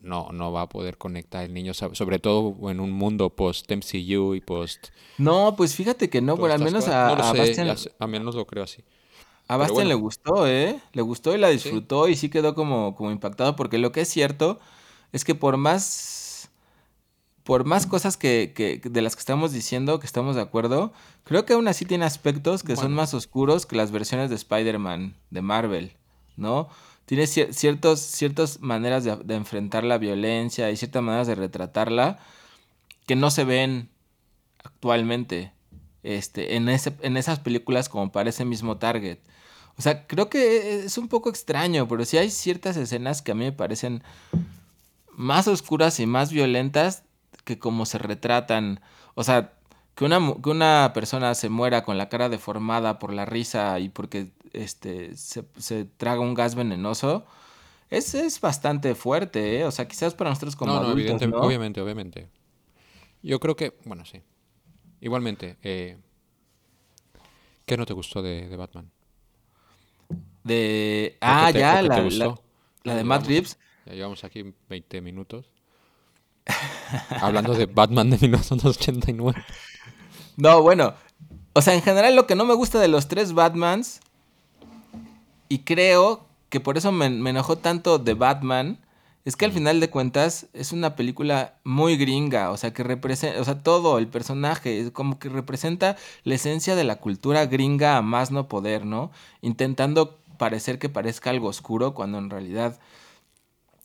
no, 0.02 0.30
no 0.32 0.52
va 0.52 0.64
a 0.64 0.70
poder 0.70 0.98
conectar 0.98 1.44
el 1.44 1.54
niño, 1.54 1.74
sobre 1.74 2.20
todo 2.20 2.70
en 2.70 2.80
un 2.80 2.92
mundo 2.92 3.30
post-MCU 3.30 4.36
y 4.36 4.42
post... 4.42 4.88
No, 5.18 5.56
pues 5.56 5.76
fíjate 5.76 6.10
que 6.10 6.22
no, 6.22 6.36
pero 6.38 6.54
al 6.54 6.62
menos 6.64 6.88
a, 6.88 7.16
No 7.16 7.24
a 7.24 7.32
sé, 7.32 7.38
Bastian, 7.38 7.76
a 8.00 8.08
menos 8.08 8.36
lo 8.36 8.46
creo 8.48 8.64
así. 8.64 8.84
a 9.48 9.58
Bastian 9.58 9.76
bueno. 9.76 9.88
le 9.90 9.96
gustó, 9.96 10.48
¿eh? 10.48 10.80
Le 10.94 11.02
gustó 11.02 11.36
y 11.36 11.38
la 11.38 11.50
disfrutó 11.50 12.08
y 12.08 12.16
sí 12.16 12.30
quedó 12.30 12.56
como, 12.56 12.96
como 12.96 13.12
impactado 13.12 13.56
porque 13.56 13.78
lo 13.78 13.92
que 13.92 14.02
es 14.02 14.10
cierto 14.10 14.60
es 15.12 15.24
que 15.26 15.36
por 15.36 15.58
más, 15.58 16.50
por 17.44 17.66
más 17.66 17.86
cosas 17.86 18.18
que, 18.18 18.54
que- 18.56 18.82
de 18.90 19.02
las 19.02 19.16
que 19.16 19.20
estamos 19.20 19.52
diciendo, 19.52 20.00
que 20.00 20.06
estamos 20.08 20.36
de 20.36 20.42
acuerdo, 20.42 20.94
creo 21.24 21.46
que 21.46 21.54
aún 21.54 21.68
así 21.68 21.86
tiene 21.86 22.06
aspectos 22.06 22.64
que 22.64 22.76
son 22.76 22.94
más 22.94 23.14
oscuros 23.14 23.66
que 23.66 23.76
las 23.76 23.92
versiones 23.92 24.30
de 24.30 24.36
Spider-Man, 24.38 25.16
de 25.30 25.42
Marvel, 25.42 25.92
¿no? 26.38 26.70
Tiene 27.06 27.24
cier- 27.24 27.52
ciertos, 27.52 28.00
ciertas 28.00 28.62
maneras 28.62 29.04
de, 29.04 29.16
de 29.18 29.36
enfrentar 29.36 29.84
la 29.84 29.98
violencia 29.98 30.72
y 30.72 30.78
ciertas 30.78 31.04
maneras 31.04 31.28
de 31.28 31.36
retratarla 31.36 32.20
que 33.06 33.16
no 33.16 33.30
se 33.30 33.44
ven 33.44 33.90
actualmente 34.64 35.52
este, 36.04 36.56
en, 36.56 36.70
ese, 36.70 36.94
en 37.02 37.18
esas 37.18 37.40
películas 37.40 37.90
como 37.90 38.12
para 38.12 38.30
ese 38.30 38.46
mismo 38.46 38.78
target. 38.78 39.20
O 39.78 39.82
sea, 39.82 40.06
creo 40.08 40.30
que 40.30 40.86
es 40.86 40.98
un 40.98 41.08
poco 41.08 41.30
extraño, 41.30 41.88
pero 41.88 42.06
sí 42.06 42.18
hay 42.18 42.30
ciertas 42.30 42.78
escenas 42.78 43.22
que 43.22 43.32
a 43.32 43.36
mí 43.36 43.44
me 43.44 43.52
parecen 43.52 44.04
más 45.12 45.48
oscuras 45.48 46.00
y 46.00 46.06
más 46.06 46.32
violentas 46.32 47.04
que 47.44 47.60
como 47.60 47.86
se 47.86 47.98
retratan. 47.98 48.80
O 49.16 49.24
sea, 49.24 49.54
que 49.96 50.06
una, 50.06 50.20
que 50.44 50.50
una 50.50 50.92
persona 50.94 51.36
se 51.36 51.50
muera 51.50 51.84
con 51.84 51.98
la 51.98 52.10
cara 52.10 52.30
deformada 52.30 53.00
por 53.00 53.14
la 53.14 53.26
risa 53.26 53.80
y 53.80 53.90
porque 53.90 54.32
este, 54.54 55.16
se, 55.18 55.44
se 55.58 55.86
traga 55.86 56.20
un 56.22 56.34
gas 56.34 56.56
venenoso, 56.56 57.26
es, 57.90 58.14
es 58.16 58.42
bastante 58.42 58.96
fuerte, 58.96 59.60
¿eh? 59.60 59.66
O 59.66 59.72
sea, 59.72 59.88
quizás 59.88 60.16
para 60.16 60.32
nosotros 60.32 60.56
como 60.56 60.74
no, 60.74 60.80
no, 60.82 60.88
adultos, 60.88 61.22
evidente- 61.22 61.28
¿no? 61.28 61.38
obviamente, 61.40 61.80
obviamente. 61.82 62.28
Yo 63.22 63.40
creo 63.40 63.56
que, 63.56 63.78
bueno, 63.86 64.04
sí. 64.06 64.22
Igualmente, 65.00 65.58
eh, 65.64 65.98
¿qué 67.66 67.78
no 67.78 67.86
te 67.86 67.94
gustó 67.94 68.22
de, 68.22 68.48
de 68.48 68.56
Batman? 68.58 68.90
De... 70.44 71.14
¿O 71.16 71.26
Ah, 71.26 71.50
te- 71.54 71.60
ya, 71.60 71.82
la, 71.82 72.02
la, 72.02 72.36
la 72.84 72.96
de 72.96 73.04
Matt 73.04 73.28
Reeves. 73.28 73.58
Ya 73.86 73.94
llevamos 73.94 74.24
aquí 74.24 74.54
20 74.70 75.02
minutos. 75.02 75.46
Hablando 77.22 77.54
de 77.54 77.66
Batman 77.66 78.10
de 78.10 78.18
1989. 78.18 79.42
No, 80.38 80.62
bueno. 80.62 80.94
O 81.54 81.62
sea, 81.62 81.74
en 81.76 81.82
general 81.82 82.16
lo 82.16 82.26
que 82.26 82.36
no 82.36 82.46
me 82.46 82.54
gusta 82.54 82.80
de 82.80 82.88
los 82.88 83.08
tres 83.08 83.34
Batmans, 83.34 84.00
y 85.50 85.60
creo 85.60 86.26
que 86.50 86.60
por 86.60 86.78
eso 86.78 86.92
me, 86.92 87.10
me 87.10 87.30
enojó 87.30 87.58
tanto 87.58 88.00
de 88.00 88.14
Batman, 88.16 88.80
es 89.26 89.38
que 89.38 89.46
al 89.46 89.54
final 89.54 89.80
de 89.80 89.90
cuentas 89.90 90.48
es 90.54 90.72
una 90.72 90.96
película 90.96 91.56
muy 91.64 91.96
gringa, 91.96 92.52
o 92.52 92.58
sea, 92.58 92.74
que 92.74 92.84
representa, 92.84 93.40
o 93.40 93.44
sea, 93.46 93.64
todo 93.64 93.98
el 93.98 94.08
personaje, 94.08 94.80
es 94.82 94.92
como 94.92 95.18
que 95.18 95.30
representa 95.30 95.96
la 96.24 96.36
esencia 96.36 96.76
de 96.76 96.84
la 96.84 96.98
cultura 96.98 97.46
gringa 97.46 97.98
a 97.98 98.02
más 98.02 98.32
no 98.32 98.48
poder, 98.48 98.86
¿no? 98.86 99.12
Intentando 99.42 100.18
parecer 100.38 100.78
que 100.78 100.90
parezca 100.90 101.30
algo 101.30 101.48
oscuro 101.48 101.94
cuando 101.94 102.18
en 102.18 102.30
realidad 102.30 102.80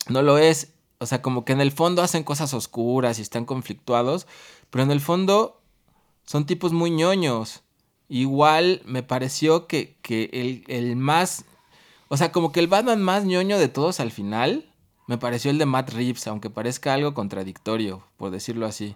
no 0.08 0.22
lo 0.22 0.38
es. 0.38 0.72
O 0.98 1.06
sea, 1.06 1.22
como 1.22 1.44
que 1.44 1.52
en 1.52 1.60
el 1.60 1.70
fondo 1.70 2.02
hacen 2.02 2.24
cosas 2.24 2.52
oscuras 2.52 3.20
y 3.20 3.22
están 3.22 3.44
conflictuados, 3.44 4.26
pero 4.70 4.82
en 4.82 4.90
el 4.90 5.00
fondo 5.00 5.57
son 6.28 6.44
tipos 6.44 6.74
muy 6.74 6.90
ñoños. 6.90 7.62
Igual 8.10 8.82
me 8.84 9.02
pareció 9.02 9.66
que, 9.66 9.96
que 10.02 10.28
el, 10.34 10.62
el 10.68 10.94
más... 10.94 11.46
O 12.08 12.18
sea, 12.18 12.32
como 12.32 12.52
que 12.52 12.60
el 12.60 12.66
Batman 12.66 13.00
más 13.00 13.24
ñoño 13.24 13.58
de 13.58 13.68
todos 13.68 13.98
al 13.98 14.10
final 14.10 14.66
me 15.06 15.16
pareció 15.16 15.50
el 15.50 15.56
de 15.56 15.64
Matt 15.64 15.88
Reeves, 15.88 16.26
aunque 16.26 16.50
parezca 16.50 16.92
algo 16.92 17.14
contradictorio, 17.14 18.04
por 18.18 18.30
decirlo 18.30 18.66
así. 18.66 18.94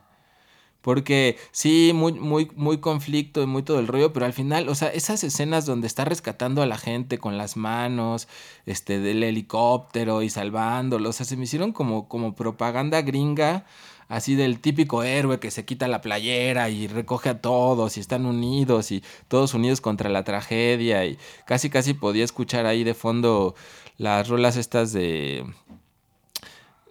Porque 0.82 1.38
sí, 1.52 1.92
muy, 1.94 2.12
muy, 2.12 2.50
muy 2.54 2.80
conflicto 2.80 3.42
y 3.42 3.46
muy 3.46 3.62
todo 3.62 3.78
el 3.78 3.86
rollo, 3.86 4.12
pero 4.12 4.26
al 4.26 4.34
final, 4.34 4.68
o 4.68 4.74
sea, 4.74 4.88
esas 4.88 5.24
escenas 5.24 5.64
donde 5.64 5.86
está 5.86 6.04
rescatando 6.04 6.60
a 6.60 6.66
la 6.66 6.76
gente 6.76 7.16
con 7.16 7.38
las 7.38 7.56
manos, 7.56 8.28
este, 8.66 9.00
del 9.00 9.22
helicóptero 9.22 10.20
y 10.20 10.28
salvándolo, 10.28 11.08
o 11.08 11.12
sea, 11.14 11.24
se 11.24 11.38
me 11.38 11.44
hicieron 11.44 11.72
como, 11.72 12.08
como 12.08 12.34
propaganda 12.34 13.00
gringa, 13.00 13.64
así 14.12 14.34
del 14.34 14.60
típico 14.60 15.02
héroe 15.02 15.40
que 15.40 15.50
se 15.50 15.64
quita 15.64 15.88
la 15.88 16.02
playera 16.02 16.68
y 16.68 16.86
recoge 16.86 17.30
a 17.30 17.40
todos 17.40 17.96
y 17.96 18.00
están 18.00 18.26
unidos 18.26 18.92
y 18.92 19.02
todos 19.28 19.54
unidos 19.54 19.80
contra 19.80 20.10
la 20.10 20.22
tragedia 20.22 21.06
y 21.06 21.18
casi 21.46 21.70
casi 21.70 21.94
podía 21.94 22.22
escuchar 22.22 22.66
ahí 22.66 22.84
de 22.84 22.92
fondo 22.92 23.54
las 23.96 24.28
rolas 24.28 24.56
estas 24.56 24.92
de 24.92 25.46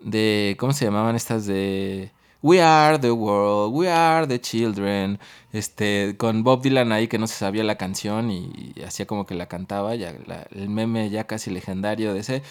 de, 0.01 0.55
¿cómo 0.60 0.73
se 0.73 0.86
llamaban 0.86 1.15
estas 1.15 1.45
de... 1.45 2.12
We 2.43 2.60
are 2.60 2.97
the 2.97 3.12
world, 3.12 3.71
we 3.75 3.88
are 3.88 4.25
the 4.25 4.41
children. 4.41 5.19
Este, 5.53 6.15
con 6.17 6.43
Bob 6.43 6.63
Dylan 6.63 6.91
ahí 6.91 7.07
que 7.07 7.19
no 7.19 7.27
se 7.27 7.36
sabía 7.36 7.63
la 7.63 7.75
canción 7.77 8.31
y, 8.31 8.73
hacía 8.84 9.05
como 9.05 9.27
que 9.27 9.36
la 9.36 9.47
cantaba, 9.47 9.93
ya 9.93 10.15
el 10.49 10.69
meme 10.69 11.12
ya 11.12 11.25
casi 11.25 11.51
legendario 11.51 12.15
de 12.15 12.21
ese. 12.21 12.41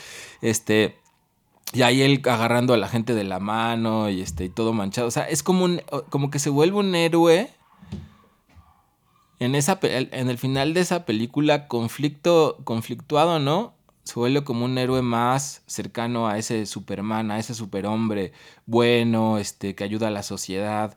Este, 0.43 0.97
y 1.73 1.83
ahí 1.83 2.03
él 2.03 2.23
agarrando 2.25 2.75
a 2.75 2.77
la 2.77 2.89
gente 2.89 3.15
de 3.15 3.25
la 3.25 3.41
mano 3.41 4.11
y 4.11 4.21
este, 4.21 4.45
y 4.45 4.49
todo 4.49 4.73
manchado. 4.73 5.09
O 5.09 5.11
sea, 5.11 5.25
es 5.25 5.43
como 5.43 5.65
un, 5.65 5.83
como 6.09 6.31
que 6.31 6.39
se 6.39 6.51
vuelve 6.51 6.79
un 6.79 6.95
héroe. 6.95 7.51
En, 9.39 9.55
esa, 9.55 9.79
en 9.83 10.29
el 10.29 10.37
final 10.37 10.75
de 10.75 10.81
esa 10.81 11.07
película, 11.07 11.67
conflicto, 11.67 12.59
conflictuado, 12.65 13.39
¿no? 13.39 13.75
se 14.11 14.19
vuelve 14.19 14.43
como 14.43 14.65
un 14.65 14.77
héroe 14.77 15.03
más 15.03 15.63
cercano 15.67 16.27
a 16.27 16.37
ese 16.37 16.67
Superman, 16.67 17.31
a 17.31 17.39
ese 17.39 17.55
superhombre 17.55 18.33
bueno, 18.67 19.39
este, 19.39 19.75
que 19.75 19.85
ayuda 19.85 20.09
a 20.09 20.11
la 20.11 20.25
sociedad. 20.25 20.97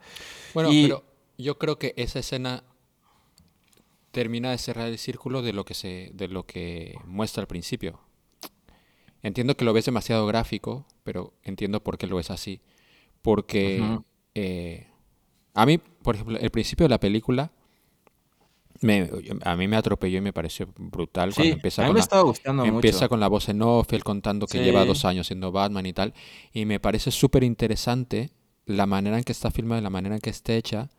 Bueno, 0.52 0.70
pero 0.70 1.04
yo 1.38 1.58
creo 1.58 1.78
que 1.78 1.94
esa 1.96 2.18
escena 2.18 2.64
termina 4.10 4.50
de 4.50 4.58
cerrar 4.58 4.88
el 4.88 4.98
círculo 4.98 5.42
de 5.42 5.52
lo 5.52 5.64
que 5.64 5.74
se, 5.74 6.10
de 6.14 6.28
lo 6.28 6.46
que 6.46 6.96
muestra 7.06 7.42
al 7.42 7.46
principio. 7.46 8.00
Entiendo 9.24 9.56
que 9.56 9.64
lo 9.64 9.72
ves 9.72 9.86
demasiado 9.86 10.26
gráfico, 10.26 10.86
pero 11.02 11.32
entiendo 11.42 11.82
por 11.82 11.98
qué 11.98 12.06
lo 12.06 12.20
es 12.20 12.30
así. 12.30 12.60
Porque 13.22 13.82
eh, 14.34 14.86
a 15.54 15.64
mí, 15.64 15.78
por 15.78 16.14
ejemplo, 16.14 16.38
el 16.38 16.50
principio 16.50 16.84
de 16.84 16.90
la 16.90 17.00
película 17.00 17.50
a 19.44 19.56
mí 19.56 19.66
me 19.66 19.76
atropelló 19.76 20.18
y 20.18 20.20
me 20.20 20.34
pareció 20.34 20.68
brutal 20.76 21.32
cuando 21.34 21.54
empieza, 21.54 21.86
con, 21.86 21.96
la, 21.96 22.64
empieza 22.66 23.08
con 23.08 23.18
la 23.18 23.28
voz 23.28 23.48
en 23.48 23.62
off, 23.62 23.90
él 23.94 24.04
contando 24.04 24.46
que 24.46 24.62
lleva 24.62 24.84
dos 24.84 25.06
años 25.06 25.28
siendo 25.28 25.52
Batman 25.52 25.86
y 25.86 25.94
tal. 25.94 26.12
Y 26.52 26.66
me 26.66 26.80
parece 26.80 27.10
súper 27.10 27.44
interesante 27.44 28.30
la 28.66 28.84
manera 28.84 29.16
en 29.16 29.24
que 29.24 29.32
está 29.32 29.50
filmada, 29.50 29.80
la 29.80 29.88
manera 29.88 30.16
en 30.16 30.20
que 30.20 30.28
está 30.28 30.54
hecha, 30.54 30.90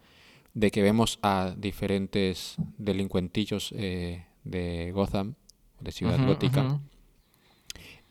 de 0.55 0.71
que 0.71 0.81
vemos 0.81 1.19
a 1.21 1.53
diferentes 1.55 2.55
delincuentillos 2.79 3.71
eh, 3.77 4.25
de 4.43 4.91
Gotham, 4.91 5.35
de 5.79 5.91
Ciudad 5.91 6.25
Gótica, 6.25 6.79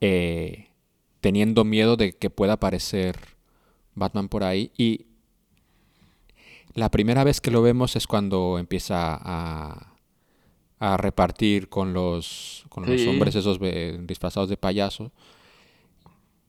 eh, 0.00 0.68
teniendo 1.20 1.64
miedo 1.64 1.96
de 1.96 2.12
que 2.12 2.30
pueda 2.30 2.54
aparecer 2.54 3.16
Batman 3.94 4.28
por 4.28 4.44
ahí. 4.44 4.70
Y 4.76 5.07
la 6.74 6.90
primera 6.90 7.24
vez 7.24 7.40
que 7.40 7.50
lo 7.50 7.62
vemos 7.62 7.96
es 7.96 8.07
cuando 8.07 8.59
empieza 8.59 9.18
a, 9.20 9.90
repartir 10.98 11.70
con 11.70 11.94
los, 11.94 12.66
con 12.68 12.85
los 12.85 13.07
hombres 13.07 13.35
esos 13.35 13.59
disfrazados 14.07 14.50
de 14.50 14.59
payaso. 14.59 15.12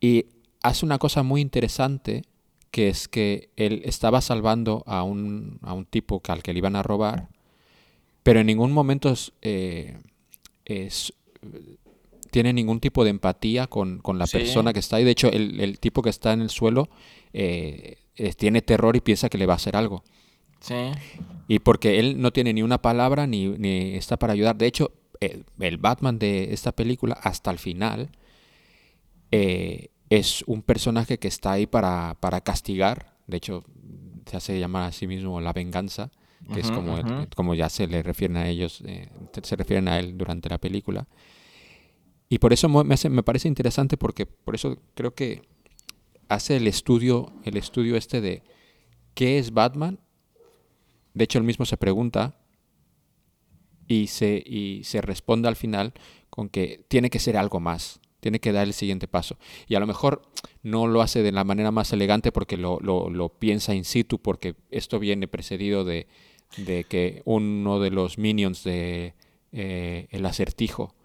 Y 0.02 0.26
hace 0.62 0.86
una 0.86 0.98
cosa 0.98 1.24
muy 1.24 1.40
interesante, 1.40 2.24
que 2.70 2.90
es 2.90 3.08
que 3.08 3.50
él 3.56 3.82
estaba 3.86 4.20
salvando 4.20 4.84
a 4.88 5.04
un, 5.04 5.60
a 5.62 5.74
un 5.74 5.86
tipo 5.86 6.22
al 6.28 6.44
que 6.44 6.52
le 6.52 6.60
iban 6.60 6.76
a 6.76 6.84
robar, 6.84 7.30
pero 8.24 8.40
en 8.40 8.48
ningún 8.48 8.72
momento 8.74 9.10
es, 9.10 9.32
eh, 9.42 10.00
tiene 12.36 12.52
ningún 12.52 12.82
tipo 12.82 13.06
de 13.06 13.12
empatía 13.12 13.68
con, 13.68 14.02
la 14.14 14.28
persona 14.28 14.74
que 14.74 14.80
está 14.80 14.98
ahí. 14.98 15.06
De 15.06 15.12
hecho, 15.12 15.30
el, 15.32 15.80
tipo 15.80 16.02
que 16.02 16.10
está 16.10 16.34
en 16.34 16.42
el 16.42 16.50
suelo 16.50 16.90
eh, 17.32 17.96
tiene 18.36 18.62
terror 18.62 18.94
y 18.98 19.00
piensa 19.00 19.30
que 19.30 19.38
le 19.38 19.46
va 19.46 19.54
a 19.54 19.56
hacer 19.56 19.78
algo. 19.78 20.04
Y 21.48 21.60
porque 21.60 21.98
él 21.98 22.20
no 22.20 22.34
tiene 22.34 22.52
ni 22.52 22.62
una 22.62 22.82
palabra 22.82 23.26
ni, 23.26 23.96
está 23.96 24.20
para 24.20 24.34
ayudar. 24.34 24.58
De 24.58 24.66
hecho, 24.66 24.92
el, 25.22 25.78
Batman 25.78 26.20
de 26.20 26.54
esta 26.54 26.74
película, 26.74 27.18
hasta 27.24 27.52
el 27.52 27.58
final, 27.58 28.10
eh, 29.32 29.92
es 30.10 30.44
un 30.46 30.62
personaje 30.62 31.18
que 31.18 31.30
está 31.30 31.54
ahí 31.54 31.68
para, 31.68 32.18
castigar. 32.44 33.14
De 33.28 33.38
hecho, 33.38 33.64
se 34.26 34.36
hace 34.36 34.60
llamar 34.60 34.90
a 34.90 34.92
sí 34.92 35.08
mismo 35.08 35.40
la 35.40 35.54
venganza, 35.54 36.12
que 36.54 36.60
es 36.60 36.70
como, 36.70 36.98
como 37.34 37.56
ya 37.56 37.70
se 37.70 37.88
le 37.88 38.04
refieren 38.04 38.36
a 38.36 38.50
ellos, 38.50 38.84
eh, 38.86 39.08
se 39.42 39.56
refieren 39.56 39.88
a 39.88 40.00
él 40.00 40.18
durante 40.18 40.50
la 40.50 40.58
película. 40.58 41.08
Y 42.30 42.40
por 42.40 42.54
eso 42.54 42.68
me, 42.70 42.96
me 43.10 43.24
parece 43.24 43.48
interesante 43.48 43.98
porque 43.98 44.26
por 44.26 44.56
eso 44.56 44.78
creo 44.96 45.14
que 45.14 45.44
hace 46.28 46.58
el 46.58 46.68
estudio, 46.68 47.32
el 47.44 47.58
estudio 47.58 47.96
este 47.96 48.20
de 48.22 48.44
qué 49.14 49.38
es 49.38 49.54
Batman 49.54 50.00
de 51.16 51.24
hecho, 51.24 51.40
él 51.40 51.46
mismo 51.46 51.66
se 51.66 51.78
pregunta 51.78 52.36
y 53.88 54.08
se, 54.08 54.44
y 54.46 54.84
se 54.84 55.02
responde 55.02 55.48
al 55.48 55.56
final 55.56 55.94
con 56.30 56.50
que 56.50 56.84
tiene 56.90 57.10
que 57.10 57.20
ser 57.20 57.38
algo 57.38 57.62
más, 57.62 58.02
tiene 58.20 58.40
que 58.40 58.52
dar 58.52 58.68
el 58.68 58.74
siguiente 58.74 59.08
paso. 59.08 59.38
Y 59.68 59.76
a 59.76 59.80
lo 59.80 59.88
mejor 59.88 60.24
no 60.62 60.88
lo 60.88 61.02
hace 61.02 61.24
de 61.24 61.32
la 61.32 61.46
manera 61.46 61.72
más 61.72 61.94
elegante 61.94 62.34
porque 62.34 62.58
lo, 62.58 63.36
piensa 63.40 63.74
in 63.74 63.86
situ, 63.86 64.20
porque 64.20 64.56
esto 64.72 65.00
viene 65.00 65.30
precedido 65.30 65.86
de, 65.86 66.08
que 66.90 67.22
uno 67.24 67.80
de 67.80 67.92
los 67.92 68.18
minions 68.18 68.66
de 68.66 69.14
eh, 69.54 70.08
el 70.12 70.26
acertijo 70.26 70.96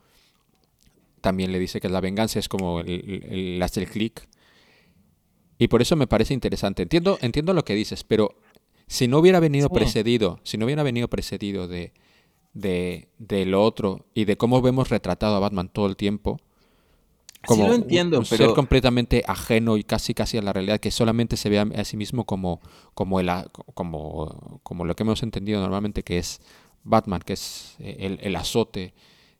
también 1.20 1.52
le 1.52 1.58
dice 1.58 1.80
que 1.80 1.88
la 1.88 2.00
venganza 2.00 2.38
es 2.38 2.48
como 2.48 2.80
el, 2.80 3.24
el, 3.28 3.62
hacer 3.62 3.84
el 3.84 3.90
clic. 3.90 4.28
Y 5.58 5.68
por 5.68 5.82
eso 5.82 5.96
me 5.96 6.06
parece 6.06 6.34
interesante. 6.34 6.82
Entiendo, 6.82 7.18
entiendo 7.20 7.52
lo 7.52 7.64
que 7.64 7.74
dices, 7.74 8.04
pero 8.04 8.36
si 8.86 9.08
no 9.08 9.18
hubiera 9.18 9.40
venido 9.40 9.68
precedido, 9.68 10.40
si 10.42 10.58
no 10.58 10.64
hubiera 10.64 10.82
venido 10.82 11.08
precedido 11.08 11.68
de, 11.68 11.92
de, 12.54 13.46
lo 13.46 13.62
otro 13.62 14.06
y 14.14 14.24
de 14.24 14.36
cómo 14.36 14.62
vemos 14.62 14.88
retratado 14.88 15.36
a 15.36 15.40
Batman 15.40 15.68
todo 15.68 15.86
el 15.86 15.96
tiempo, 15.96 16.40
como 17.46 17.68
lo 17.68 17.74
entiendo, 17.74 18.18
un, 18.18 18.24
ser 18.24 18.50
completamente 18.50 19.22
ajeno 19.26 19.76
y 19.76 19.84
casi 19.84 20.12
casi 20.12 20.38
a 20.38 20.42
la 20.42 20.52
realidad, 20.52 20.78
que 20.78 20.90
solamente 20.90 21.36
se 21.36 21.48
ve 21.48 21.58
a, 21.58 21.84
sí 21.84 21.96
mismo 21.96 22.24
como, 22.24 22.60
como, 22.94 23.20
el, 23.20 23.30
como, 23.74 24.60
como 24.62 24.84
lo 24.84 24.94
que 24.96 25.04
hemos 25.04 25.22
entendido 25.22 25.60
normalmente 25.60 26.02
que 26.02 26.18
es 26.18 26.40
Batman, 26.82 27.22
que 27.24 27.34
es 27.34 27.76
el, 27.78 28.18
el 28.22 28.36
azote 28.36 28.92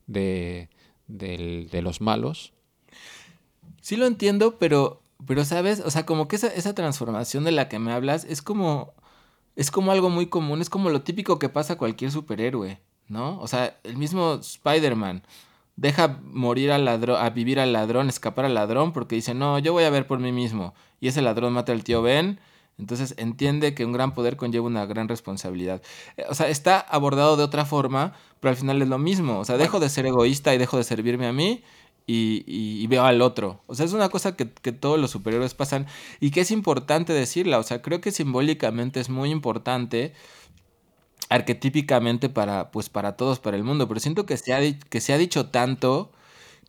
de, 0.06 0.68
de, 1.10 1.80
los 1.82 2.00
malos. 2.00 2.52
Sí 3.80 3.96
lo 3.96 4.06
entiendo, 4.06 4.58
pero, 4.58 5.02
pero 5.26 5.44
sabes, 5.44 5.80
o 5.80 5.90
sea, 5.90 6.06
como 6.06 6.28
que 6.28 6.36
esa, 6.36 6.48
esa 6.48 6.74
transformación 6.74 7.44
de 7.44 7.52
la 7.52 7.68
que 7.68 7.78
me 7.78 7.92
hablas 7.92 8.24
es 8.24 8.42
como 8.42 8.92
es 9.56 9.70
como 9.70 9.92
algo 9.92 10.10
muy 10.10 10.26
común, 10.26 10.60
es 10.60 10.70
como 10.70 10.90
lo 10.90 11.02
típico 11.02 11.38
que 11.38 11.48
pasa 11.48 11.74
a 11.74 11.78
cualquier 11.78 12.10
superhéroe, 12.10 12.80
¿no? 13.08 13.38
O 13.40 13.46
sea, 13.46 13.78
el 13.82 13.96
mismo 13.96 14.34
Spider-Man 14.34 15.22
deja 15.76 16.18
morir 16.22 16.72
al 16.72 16.84
ladrón, 16.84 17.22
a 17.22 17.30
vivir 17.30 17.58
al 17.60 17.72
ladrón, 17.72 18.08
escapar 18.08 18.44
al 18.44 18.54
ladrón, 18.54 18.92
porque 18.92 19.16
dice, 19.16 19.34
no, 19.34 19.58
yo 19.58 19.72
voy 19.72 19.84
a 19.84 19.90
ver 19.90 20.06
por 20.06 20.18
mí 20.18 20.32
mismo. 20.32 20.74
Y 21.00 21.08
ese 21.08 21.22
ladrón 21.22 21.52
mata 21.52 21.72
al 21.72 21.84
tío 21.84 22.02
Ben. 22.02 22.38
Entonces 22.80 23.14
entiende 23.18 23.74
que 23.74 23.84
un 23.84 23.92
gran 23.92 24.14
poder 24.14 24.36
conlleva 24.36 24.66
una 24.66 24.86
gran 24.86 25.08
responsabilidad. 25.08 25.82
Eh, 26.16 26.24
o 26.28 26.34
sea, 26.34 26.48
está 26.48 26.80
abordado 26.80 27.36
de 27.36 27.44
otra 27.44 27.64
forma, 27.64 28.14
pero 28.40 28.50
al 28.50 28.56
final 28.56 28.80
es 28.82 28.88
lo 28.88 28.98
mismo. 28.98 29.38
O 29.38 29.44
sea, 29.44 29.56
dejo 29.58 29.78
de 29.78 29.88
ser 29.88 30.06
egoísta 30.06 30.54
y 30.54 30.58
dejo 30.58 30.76
de 30.78 30.84
servirme 30.84 31.26
a 31.26 31.32
mí 31.32 31.62
y, 32.06 32.86
veo 32.88 33.04
al 33.04 33.22
otro. 33.22 33.62
O 33.66 33.74
sea, 33.74 33.86
es 33.86 33.92
una 33.92 34.08
cosa 34.08 34.34
que, 34.34 34.46
todos 34.46 34.98
los 34.98 35.10
superhéroes 35.10 35.54
pasan 35.54 35.86
y 36.18 36.30
que 36.30 36.40
es 36.40 36.50
importante 36.50 37.12
decirla. 37.12 37.58
O 37.58 37.62
sea, 37.62 37.82
creo 37.82 38.00
que 38.00 38.10
simbólicamente 38.10 38.98
es 38.98 39.10
muy 39.10 39.30
importante 39.30 40.12
arquetípicamente 41.28 42.28
para, 42.28 42.70
pues, 42.72 42.88
para 42.88 43.16
todos, 43.16 43.38
para 43.38 43.56
el 43.56 43.62
mundo. 43.62 43.86
Pero 43.86 44.00
siento 44.00 44.26
que 44.26 44.36
se 44.36 44.54
ha, 44.54 44.60
que 44.88 45.00
se 45.00 45.12
ha 45.12 45.18
dicho 45.18 45.50
tanto 45.50 46.10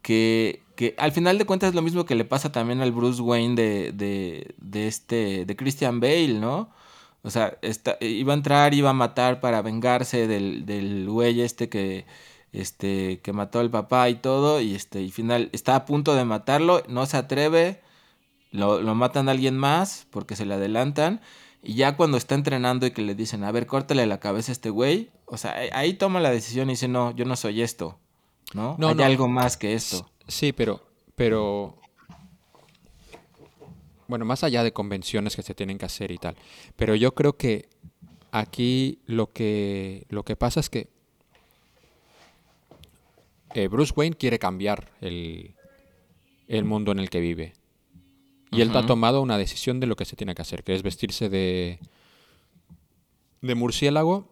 que, 0.01 0.61
que 0.81 0.95
al 0.97 1.11
final 1.11 1.37
de 1.37 1.45
cuentas 1.45 1.69
es 1.69 1.75
lo 1.75 1.83
mismo 1.83 2.05
que 2.05 2.15
le 2.15 2.25
pasa 2.25 2.51
también 2.51 2.81
al 2.81 2.91
Bruce 2.91 3.21
Wayne 3.21 3.53
de, 3.53 3.91
de, 3.91 4.55
de 4.57 4.87
este, 4.87 5.45
de 5.45 5.55
Christian 5.55 5.99
Bale, 5.99 6.33
¿no? 6.33 6.71
O 7.21 7.29
sea, 7.29 7.59
iba 7.99 8.33
a 8.33 8.35
entrar, 8.35 8.73
iba 8.73 8.89
a 8.89 8.93
matar 8.93 9.41
para 9.41 9.61
vengarse 9.61 10.25
del, 10.25 10.65
del 10.65 11.07
güey 11.07 11.41
este 11.41 11.69
que 11.69 12.07
este, 12.51 13.19
que 13.21 13.31
mató 13.31 13.59
al 13.59 13.69
papá 13.69 14.09
y 14.09 14.15
todo, 14.15 14.59
y 14.59 14.73
este, 14.73 15.03
y 15.03 15.11
final, 15.11 15.49
está 15.53 15.75
a 15.75 15.85
punto 15.85 16.15
de 16.15 16.25
matarlo, 16.25 16.81
no 16.87 17.05
se 17.05 17.17
atreve, 17.17 17.79
lo, 18.49 18.81
matan 18.95 19.29
a 19.29 19.33
alguien 19.33 19.59
más 19.59 20.07
porque 20.09 20.35
se 20.35 20.47
le 20.47 20.55
adelantan, 20.55 21.21
y 21.61 21.75
ya 21.75 21.95
cuando 21.95 22.17
está 22.17 22.33
entrenando 22.33 22.87
y 22.87 22.91
que 22.91 23.03
le 23.03 23.13
dicen, 23.13 23.43
a 23.43 23.51
ver, 23.51 23.67
córtale 23.67 24.07
la 24.07 24.19
cabeza 24.19 24.51
a 24.51 24.53
este 24.53 24.71
güey, 24.71 25.11
o 25.27 25.37
sea, 25.37 25.55
ahí 25.73 25.93
toma 25.93 26.19
la 26.21 26.31
decisión 26.31 26.69
y 26.69 26.73
dice, 26.73 26.87
no, 26.87 27.15
yo 27.15 27.23
no 27.25 27.35
soy 27.35 27.61
esto, 27.61 27.99
¿no? 28.55 28.77
no 28.79 28.87
Hay 28.87 29.01
algo 29.03 29.27
más 29.27 29.57
que 29.57 29.75
esto. 29.75 30.11
Sí, 30.31 30.53
pero, 30.53 30.81
pero, 31.13 31.77
bueno, 34.07 34.23
más 34.23 34.45
allá 34.45 34.63
de 34.63 34.71
convenciones 34.71 35.35
que 35.35 35.43
se 35.43 35.53
tienen 35.53 35.77
que 35.77 35.85
hacer 35.85 36.09
y 36.09 36.17
tal, 36.17 36.37
pero 36.77 36.95
yo 36.95 37.13
creo 37.13 37.33
que 37.33 37.67
aquí 38.31 38.99
lo 39.07 39.33
que, 39.33 40.05
lo 40.07 40.23
que 40.23 40.37
pasa 40.37 40.61
es 40.61 40.69
que 40.69 40.87
eh, 43.53 43.67
Bruce 43.67 43.91
Wayne 43.93 44.15
quiere 44.15 44.39
cambiar 44.39 44.89
el, 45.01 45.53
mundo 46.63 46.93
en 46.93 46.99
el 46.99 47.09
que 47.09 47.19
vive. 47.19 47.53
Y 48.51 48.61
él 48.61 48.75
ha 48.75 48.85
tomado 48.85 49.21
una 49.21 49.37
decisión 49.37 49.81
de 49.81 49.87
lo 49.87 49.97
que 49.97 50.05
se 50.05 50.15
tiene 50.15 50.33
que 50.33 50.43
hacer, 50.43 50.63
que 50.63 50.75
es 50.75 50.81
vestirse 50.81 51.27
de, 51.27 51.79
de 53.41 53.55
murciélago 53.55 54.29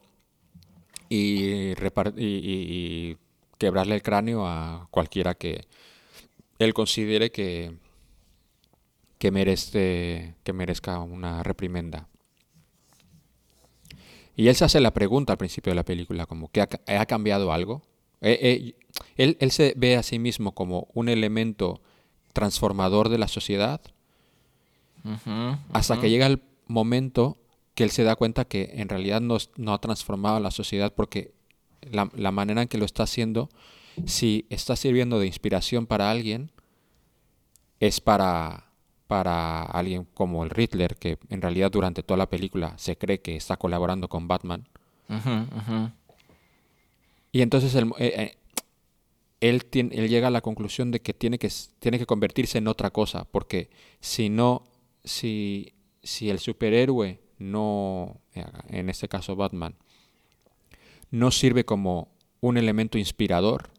y, 1.09 1.73
y, 2.17 3.17
quebrarle 3.57 3.95
el 3.95 4.01
cráneo 4.01 4.47
a 4.47 4.87
cualquiera 4.89 5.33
que 5.33 5.65
él 6.59 6.73
considere 6.73 7.31
que, 7.31 7.73
que, 9.17 9.31
merece, 9.31 10.35
que 10.43 10.53
merezca 10.53 10.99
una 10.99 11.41
reprimenda. 11.41 12.07
Y 14.35 14.47
él 14.47 14.55
se 14.55 14.65
hace 14.65 14.79
la 14.79 14.93
pregunta 14.93 15.33
al 15.33 15.37
principio 15.37 15.71
de 15.71 15.75
la 15.75 15.83
película, 15.83 16.25
como 16.25 16.49
que 16.51 16.61
ha, 16.61 17.05
cambiado 17.05 17.51
algo. 17.51 17.81
Eh, 18.21 18.37
eh, 18.41 18.75
él, 19.17 19.37
él, 19.39 19.51
se 19.51 19.73
ve 19.75 19.97
a 19.97 20.03
sí 20.03 20.19
mismo 20.19 20.53
como 20.53 20.87
un 20.93 21.09
elemento 21.09 21.81
transformador 22.33 23.09
de 23.09 23.17
la 23.17 23.27
sociedad 23.27 23.81
hasta 25.71 25.99
que 25.99 26.09
llega 26.09 26.27
el 26.27 26.41
momento 26.67 27.37
que 27.73 27.83
él 27.83 27.91
se 27.91 28.03
da 28.03 28.15
cuenta 28.15 28.45
que 28.45 28.71
en 28.75 28.89
realidad 28.89 29.21
no, 29.21 29.37
no 29.55 29.73
ha 29.73 29.81
transformado 29.81 30.39
la 30.39 30.51
sociedad 30.51 30.93
porque 30.93 31.33
la, 31.81 32.09
la, 32.15 32.31
manera 32.31 32.61
en 32.61 32.67
que 32.67 32.77
lo 32.77 32.85
está 32.85 33.03
haciendo, 33.03 33.49
si 34.05 34.45
está 34.49 34.75
sirviendo 34.75 35.19
de 35.19 35.27
inspiración 35.27 35.85
para 35.85 36.09
alguien, 36.09 36.51
es 37.79 38.01
para, 38.01 38.65
para 39.07 39.63
alguien 39.63 40.05
como 40.13 40.43
el 40.43 40.49
Riddler, 40.49 40.95
que 40.97 41.17
en 41.29 41.41
realidad 41.41 41.71
durante 41.71 42.03
toda 42.03 42.17
la 42.17 42.29
película 42.29 42.77
se 42.77 42.97
cree 42.97 43.21
que 43.21 43.35
está 43.35 43.57
colaborando 43.57 44.07
con 44.07 44.27
Batman. 44.27 44.67
Y 47.31 47.41
entonces 47.41 47.73
el, 47.75 47.87
eh, 47.97 48.13
eh, 48.15 48.37
él, 49.39 49.65
tiene, 49.65 49.95
él, 49.95 50.09
llega 50.09 50.27
a 50.27 50.31
la 50.31 50.41
conclusión 50.41 50.91
de 50.91 51.01
que 51.01 51.13
tiene, 51.13 51.39
que 51.39 51.51
tiene 51.79 51.99
que 51.99 52.05
convertirse 52.05 52.57
en 52.57 52.67
otra 52.67 52.91
cosa, 52.91 53.25
porque 53.25 53.69
si 53.99 54.29
no, 54.29 54.63
si, 55.03 55.73
si 56.03 56.29
el 56.29 56.39
superhéroe 56.39 57.19
no, 57.37 58.19
eh, 58.35 58.45
en 58.69 58.89
este 58.89 59.07
caso 59.07 59.35
Batman, 59.35 59.75
no 61.11 61.31
sirve 61.31 61.65
como 61.65 62.09
un 62.41 62.57
elemento 62.57 62.97
inspirador, 62.97 63.69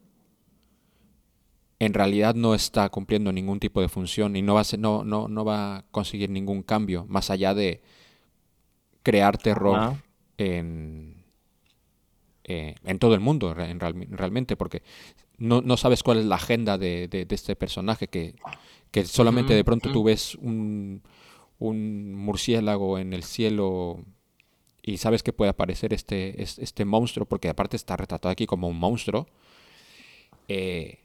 en 1.81 1.95
realidad 1.95 2.35
no 2.35 2.53
está 2.53 2.87
cumpliendo 2.89 3.31
ningún 3.31 3.59
tipo 3.59 3.81
de 3.81 3.89
función 3.89 4.35
y 4.35 4.43
no 4.43 4.53
va 4.53 4.61
a, 4.61 4.77
no, 4.77 5.03
no, 5.03 5.27
no 5.27 5.43
va 5.43 5.77
a 5.77 5.85
conseguir 5.89 6.29
ningún 6.29 6.61
cambio 6.61 7.07
más 7.07 7.31
allá 7.31 7.55
de 7.55 7.81
crear 9.01 9.39
terror 9.39 9.95
en, 10.37 11.23
eh, 12.43 12.75
en 12.83 12.99
todo 12.99 13.15
el 13.15 13.19
mundo 13.19 13.55
realmente, 13.55 14.55
porque 14.55 14.83
no, 15.39 15.61
no, 15.61 15.75
sabes 15.75 16.03
cuál 16.03 16.19
es 16.19 16.25
la 16.25 16.35
agenda 16.35 16.77
de, 16.77 17.07
de, 17.07 17.25
este 17.31 17.55
personaje, 17.55 18.07
que, 18.07 18.35
que 18.91 19.03
solamente 19.03 19.55
de 19.55 19.63
pronto 19.63 19.91
tú 19.91 20.03
ves 20.03 20.35
un, 20.35 21.01
un, 21.57 22.13
murciélago 22.13 22.99
en 22.99 23.11
el 23.11 23.23
cielo 23.23 24.05
y 24.83 24.97
sabes 24.97 25.23
que 25.23 25.33
puede 25.33 25.49
aparecer 25.49 25.95
este, 25.95 26.43
este 26.43 26.85
monstruo, 26.85 27.25
porque 27.25 27.49
aparte 27.49 27.75
está 27.75 27.97
retratado 27.97 28.31
aquí 28.31 28.45
como 28.45 28.67
un 28.67 28.77
monstruo. 28.77 29.25
Eh, 30.47 31.00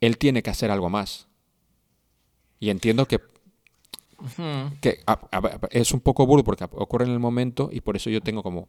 él 0.00 0.18
tiene 0.18 0.42
que 0.42 0.50
hacer 0.50 0.70
algo 0.70 0.90
más. 0.90 1.28
Y 2.58 2.70
entiendo 2.70 3.06
que, 3.06 3.20
que 4.80 5.00
es 5.70 5.92
un 5.92 6.00
poco 6.00 6.26
burdo 6.26 6.44
porque 6.44 6.64
ocurre 6.64 7.04
en 7.04 7.12
el 7.12 7.18
momento 7.18 7.68
y 7.72 7.80
por 7.80 7.96
eso 7.96 8.10
yo 8.10 8.20
tengo 8.20 8.42
como... 8.42 8.68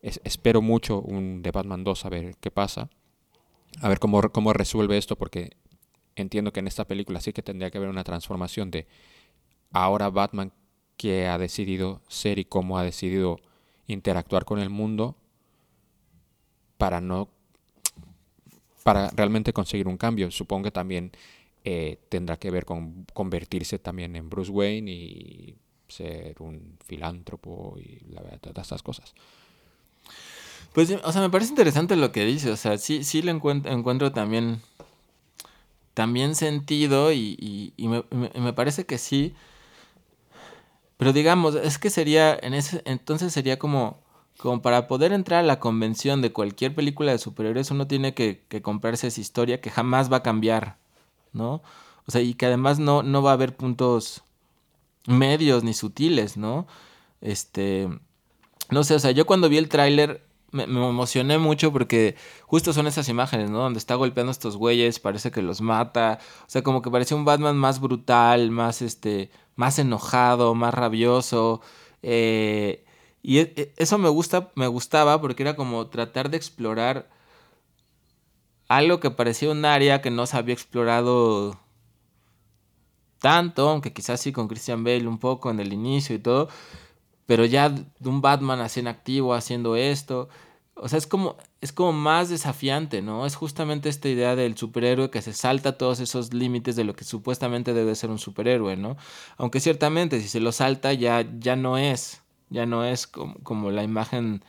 espero 0.00 0.62
mucho 0.62 1.00
un 1.00 1.42
de 1.42 1.50
Batman 1.50 1.84
2 1.84 2.04
a 2.04 2.08
ver 2.08 2.36
qué 2.40 2.50
pasa. 2.50 2.88
A 3.80 3.88
ver 3.88 3.98
cómo, 3.98 4.20
cómo 4.30 4.52
resuelve 4.52 4.96
esto 4.96 5.16
porque 5.16 5.56
entiendo 6.16 6.52
que 6.52 6.60
en 6.60 6.68
esta 6.68 6.86
película 6.86 7.20
sí 7.20 7.32
que 7.32 7.42
tendría 7.42 7.70
que 7.70 7.78
haber 7.78 7.90
una 7.90 8.04
transformación 8.04 8.70
de 8.70 8.86
ahora 9.72 10.10
Batman 10.10 10.52
que 10.96 11.28
ha 11.28 11.38
decidido 11.38 12.02
ser 12.08 12.38
y 12.38 12.44
cómo 12.44 12.78
ha 12.78 12.82
decidido 12.82 13.38
interactuar 13.86 14.44
con 14.44 14.58
el 14.58 14.70
mundo 14.70 15.16
para 16.76 17.00
no 17.00 17.28
para 18.88 19.10
realmente 19.10 19.52
conseguir 19.52 19.86
un 19.86 19.98
cambio. 19.98 20.30
Supongo 20.30 20.64
que 20.64 20.70
también 20.70 21.12
eh, 21.62 21.98
tendrá 22.08 22.38
que 22.38 22.50
ver 22.50 22.64
con 22.64 23.04
convertirse 23.12 23.78
también 23.78 24.16
en 24.16 24.30
Bruce 24.30 24.50
Wayne 24.50 24.90
y 24.90 25.56
ser 25.88 26.36
un 26.40 26.78
filántropo 26.86 27.76
y 27.78 28.00
la 28.10 28.22
verdad, 28.22 28.38
todas 28.40 28.66
estas 28.66 28.82
cosas. 28.82 29.12
Pues, 30.72 30.90
o 30.90 31.12
sea, 31.12 31.20
me 31.20 31.28
parece 31.28 31.50
interesante 31.50 31.96
lo 31.96 32.12
que 32.12 32.24
dice. 32.24 32.50
O 32.50 32.56
sea, 32.56 32.78
sí, 32.78 33.04
sí 33.04 33.20
le 33.20 33.30
encuentro, 33.30 34.10
también, 34.12 34.62
también 35.92 36.34
sentido 36.34 37.12
y, 37.12 37.74
me, 37.76 38.04
me, 38.40 38.54
parece 38.54 38.86
que 38.86 38.96
sí. 38.96 39.34
Pero 40.96 41.12
digamos, 41.12 41.56
es 41.56 41.76
que 41.76 41.90
sería, 41.90 42.38
en 42.40 42.54
ese, 42.54 42.80
entonces 42.86 43.34
sería 43.34 43.58
como 43.58 44.00
como 44.38 44.62
para 44.62 44.86
poder 44.86 45.12
entrar 45.12 45.40
a 45.40 45.46
la 45.46 45.60
convención 45.60 46.22
de 46.22 46.32
cualquier 46.32 46.74
película 46.74 47.12
de 47.12 47.18
superhéroes, 47.18 47.70
uno 47.72 47.86
tiene 47.88 48.14
que, 48.14 48.44
comprarse 48.62 49.08
esa 49.08 49.20
historia 49.20 49.60
que 49.60 49.70
jamás 49.70 50.12
va 50.12 50.18
a 50.18 50.22
cambiar, 50.22 50.78
¿no? 51.32 51.62
O 52.06 52.12
sea, 52.12 52.22
y 52.22 52.34
que 52.34 52.46
además 52.46 52.78
no, 52.78 53.02
no 53.02 53.22
va 53.22 53.30
a 53.32 53.34
haber 53.34 53.56
puntos 53.56 54.22
medios 55.06 55.64
ni 55.64 55.74
sutiles, 55.74 56.36
¿no? 56.36 56.66
Este, 57.20 57.88
no 58.70 58.84
sé, 58.84 58.94
o 58.94 58.98
sea, 59.00 59.10
yo 59.10 59.26
cuando 59.26 59.48
vi 59.48 59.58
el 59.58 59.68
tráiler 59.68 60.22
me, 60.52 60.64
emocioné 60.64 61.38
mucho 61.38 61.72
porque 61.72 62.16
justo 62.46 62.72
son 62.72 62.86
esas 62.86 63.08
imágenes, 63.08 63.50
¿no? 63.50 63.58
Donde 63.58 63.78
está 63.78 63.96
golpeando 63.96 64.30
a 64.30 64.32
estos 64.32 64.56
güeyes, 64.56 65.00
parece 65.00 65.30
que 65.32 65.42
los 65.42 65.60
mata, 65.60 66.20
o 66.42 66.50
sea, 66.50 66.62
como 66.62 66.80
que 66.82 66.90
parecía 66.90 67.16
un 67.16 67.24
Batman 67.24 67.56
más 67.56 67.80
brutal, 67.80 68.50
más, 68.52 68.82
este, 68.82 69.30
más 69.56 69.78
enojado, 69.80 70.54
más 70.54 70.72
rabioso, 70.74 71.60
eh, 72.02 72.84
y 73.28 73.40
e, 73.40 73.52
e, 73.56 73.72
eso 73.76 73.98
me 73.98 74.08
gusta, 74.08 74.50
me 74.54 74.68
gustaba 74.68 75.20
porque 75.20 75.42
era 75.42 75.54
como 75.54 75.88
tratar 75.88 76.30
de 76.30 76.38
explorar 76.38 77.10
algo 78.68 79.00
que 79.00 79.10
parecía 79.10 79.50
un 79.50 79.66
área 79.66 80.00
que 80.00 80.10
no 80.10 80.24
se 80.24 80.38
había 80.38 80.54
explorado 80.54 81.60
tanto, 83.18 83.68
aunque 83.68 83.92
quizás 83.92 84.18
sí 84.22 84.32
con 84.32 84.48
Christian 84.48 84.82
Bale 84.82 85.06
un 85.06 85.18
poco 85.18 85.50
en 85.50 85.60
el 85.60 85.74
inicio 85.74 86.16
y 86.16 86.20
todo, 86.20 86.48
pero 87.26 87.44
ya 87.44 87.68
de 87.68 88.08
un 88.08 88.22
Batman 88.22 88.60
así 88.60 88.80
en 88.80 88.88
activo 88.88 89.34
haciendo 89.34 89.76
esto. 89.76 90.30
O 90.74 90.88
sea, 90.88 90.98
es 90.98 91.06
como, 91.06 91.36
es 91.60 91.70
como 91.70 91.92
más 91.92 92.30
desafiante, 92.30 93.02
¿no? 93.02 93.26
Es 93.26 93.36
justamente 93.36 93.90
esta 93.90 94.08
idea 94.08 94.36
del 94.36 94.56
superhéroe 94.56 95.10
que 95.10 95.20
se 95.20 95.34
salta 95.34 95.76
todos 95.76 96.00
esos 96.00 96.32
límites 96.32 96.76
de 96.76 96.84
lo 96.84 96.96
que 96.96 97.04
supuestamente 97.04 97.74
debe 97.74 97.94
ser 97.94 98.08
un 98.08 98.18
superhéroe, 98.18 98.78
¿no? 98.78 98.96
Aunque 99.36 99.60
ciertamente 99.60 100.18
si 100.22 100.28
se 100.28 100.40
lo 100.40 100.50
salta 100.50 100.94
ya, 100.94 101.26
ya 101.38 101.54
no 101.54 101.76
es 101.76 102.22
ya 102.50 102.66
no 102.66 102.84
es 102.84 103.06
como, 103.06 103.70
la 103.70 103.82
imagen 103.82 104.42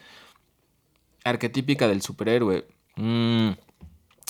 arquetípica 1.23 1.87
del 1.87 2.01
superhéroe. 2.01 2.67
Mm. 2.95 3.51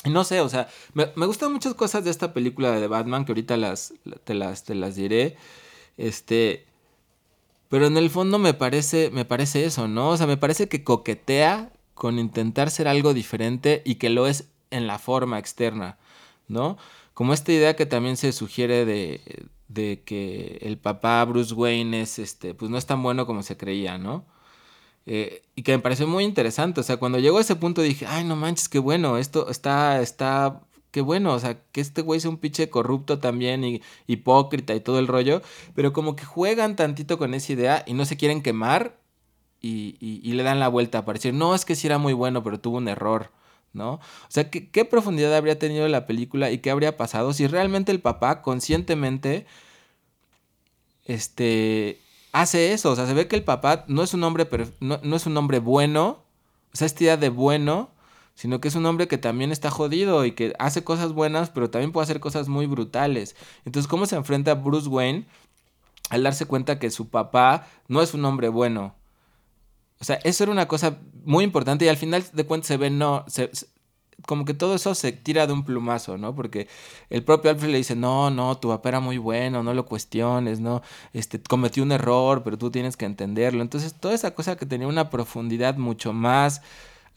No 0.05 0.23
sé, 0.23 0.39
o 0.39 0.49
sea, 0.49 0.69
me, 0.93 1.05
gustan 1.25 1.51
muchas 1.51 1.73
cosas 1.73 2.03
de 2.05 2.11
esta 2.11 2.33
película 2.33 2.71
de 2.71 2.87
Batman 2.87 3.25
que 3.25 3.33
ahorita 3.33 3.57
las, 3.57 3.93
te, 4.23 4.33
las, 4.33 4.63
te 4.63 4.75
las 4.75 4.95
diré. 4.95 5.35
Este. 5.97 6.65
Pero 7.67 7.85
en 7.85 7.97
el 7.97 8.09
fondo 8.09 8.39
me 8.39 8.53
parece, 8.53 9.11
me 9.11 9.25
parece 9.25 9.65
eso, 9.65 9.87
¿no? 9.87 10.09
O 10.09 10.17
sea, 10.17 10.25
me 10.25 10.37
parece 10.37 10.67
que 10.69 10.83
coquetea 10.83 11.71
con 11.93 12.17
intentar 12.17 12.71
ser 12.71 12.87
algo 12.87 13.13
diferente 13.13 13.83
y 13.85 13.95
que 13.95 14.09
lo 14.09 14.25
es 14.25 14.49
en 14.71 14.87
la 14.87 14.97
forma 14.99 15.37
externa, 15.37 15.97
¿no? 16.47 16.77
Como 17.19 17.33
esta 17.33 17.51
idea 17.51 17.75
que 17.75 17.85
también 17.85 18.15
se 18.15 18.31
sugiere 18.31 18.85
de, 18.85 19.19
de 19.67 20.03
que 20.05 20.57
el 20.61 20.77
papá 20.77 21.25
Bruce 21.25 21.53
Wayne 21.53 21.99
es, 21.99 22.17
este, 22.17 22.53
pues 22.53 22.71
no 22.71 22.77
es 22.77 22.85
tan 22.85 23.03
bueno 23.03 23.25
como 23.25 23.43
se 23.43 23.57
creía, 23.57 23.97
¿no? 23.97 24.25
Eh, 25.05 25.41
y 25.53 25.63
que 25.63 25.73
me 25.73 25.79
pareció 25.79 26.07
muy 26.07 26.23
interesante, 26.23 26.79
o 26.79 26.83
sea, 26.83 26.95
cuando 26.95 27.19
llegó 27.19 27.37
a 27.37 27.41
ese 27.41 27.57
punto 27.57 27.81
dije, 27.81 28.05
ay, 28.07 28.23
no 28.23 28.37
manches, 28.37 28.69
qué 28.69 28.79
bueno, 28.79 29.17
esto 29.17 29.49
está, 29.49 30.01
está, 30.01 30.61
qué 30.91 31.01
bueno, 31.01 31.33
o 31.33 31.39
sea, 31.39 31.61
que 31.73 31.81
este 31.81 32.03
güey 32.03 32.21
sea 32.21 32.29
un 32.29 32.37
pinche 32.37 32.69
corrupto 32.69 33.19
también 33.19 33.65
y 33.65 33.81
hipócrita 34.07 34.73
y 34.73 34.79
todo 34.79 34.97
el 34.99 35.07
rollo, 35.07 35.41
pero 35.75 35.91
como 35.91 36.15
que 36.15 36.23
juegan 36.23 36.77
tantito 36.77 37.17
con 37.17 37.33
esa 37.33 37.51
idea 37.51 37.83
y 37.85 37.95
no 37.95 38.05
se 38.05 38.15
quieren 38.15 38.41
quemar 38.41 38.97
y, 39.59 39.97
y, 39.99 40.31
le 40.31 40.43
dan 40.43 40.61
la 40.61 40.69
vuelta 40.69 41.03
para 41.03 41.17
decir, 41.17 41.33
no, 41.33 41.53
es 41.53 41.65
que 41.65 41.75
sí 41.75 41.85
era 41.85 41.97
muy 41.97 42.13
bueno, 42.13 42.43
pero 42.43 42.61
tuvo 42.61 42.77
un 42.77 42.87
error. 42.87 43.33
¿No? 43.73 43.93
O 43.93 44.29
sea, 44.29 44.49
¿qué, 44.49 44.69
¿qué, 44.69 44.85
profundidad 44.85 45.35
habría 45.35 45.59
tenido 45.59 45.87
la 45.87 46.05
película 46.07 46.51
y 46.51 46.59
qué 46.59 46.71
habría 46.71 46.97
pasado 46.97 47.33
si 47.33 47.47
realmente 47.47 47.91
el 47.91 47.99
papá 47.99 48.41
conscientemente 48.41 49.45
este, 51.05 51.99
hace 52.31 52.73
eso? 52.73 52.91
O 52.91 52.95
sea, 52.95 53.05
se 53.05 53.13
ve 53.13 53.27
que 53.27 53.35
el 53.35 53.43
papá 53.43 53.85
no 53.87 54.03
es 54.03 54.13
un 54.13 54.23
hombre, 54.23 54.47
no, 54.79 54.99
no, 55.03 55.15
es 55.15 55.25
un 55.25 55.37
hombre 55.37 55.59
bueno, 55.59 56.23
o 56.73 56.77
sea, 56.77 56.85
esta 56.85 57.03
idea 57.03 57.17
de 57.17 57.29
bueno, 57.29 57.89
sino 58.35 58.61
que 58.61 58.69
es 58.69 58.75
un 58.75 58.85
hombre 58.85 59.07
que 59.07 59.17
también 59.17 59.51
está 59.51 59.69
jodido 59.69 60.25
y 60.25 60.31
que 60.31 60.53
hace 60.59 60.83
cosas 60.83 61.13
buenas, 61.13 61.49
pero 61.49 61.69
también 61.69 61.91
puede 61.91 62.05
hacer 62.05 62.19
cosas 62.19 62.47
muy 62.47 62.65
brutales. 62.67 63.35
Entonces, 63.65 63.87
¿cómo 63.87 64.05
se 64.05 64.15
enfrenta 64.15 64.53
Bruce 64.55 64.87
Wayne 64.87 65.25
al 66.09 66.23
darse 66.23 66.45
cuenta 66.45 66.79
que 66.79 66.89
su 66.89 67.09
papá 67.09 67.67
no 67.87 68.01
es 68.01 68.13
un 68.13 68.23
hombre 68.25 68.49
bueno? 68.49 68.95
O 70.01 70.05
sea, 70.05 70.19
eso 70.23 70.43
era 70.43 70.51
una 70.51 70.67
cosa 70.67 70.97
muy 71.25 71.43
importante 71.43 71.85
y 71.85 71.89
al 71.89 71.97
final 71.97 72.23
de 72.31 72.45
cuentas 72.45 72.67
se 72.67 72.77
ve, 72.77 72.89
no, 72.89 73.25
se, 73.27 73.49
como 74.25 74.45
que 74.45 74.53
todo 74.53 74.75
eso 74.75 74.95
se 74.95 75.11
tira 75.11 75.47
de 75.47 75.53
un 75.53 75.63
plumazo, 75.65 76.17
¿no? 76.17 76.35
Porque 76.35 76.67
el 77.09 77.23
propio 77.23 77.51
Alfred 77.51 77.69
le 77.71 77.77
dice, 77.77 77.95
no, 77.95 78.29
no, 78.29 78.57
tu 78.57 78.69
papá 78.69 78.89
era 78.89 78.99
muy 78.99 79.17
bueno, 79.17 79.63
no 79.63 79.73
lo 79.73 79.85
cuestiones, 79.85 80.59
¿no? 80.59 80.81
Este, 81.13 81.41
cometió 81.41 81.83
un 81.83 81.91
error, 81.91 82.43
pero 82.43 82.57
tú 82.57 82.71
tienes 82.71 82.97
que 82.97 83.05
entenderlo. 83.05 83.61
Entonces, 83.61 83.93
toda 83.93 84.13
esa 84.13 84.33
cosa 84.35 84.55
que 84.57 84.65
tenía 84.65 84.87
una 84.87 85.09
profundidad 85.09 85.77
mucho 85.77 86.13
más 86.13 86.61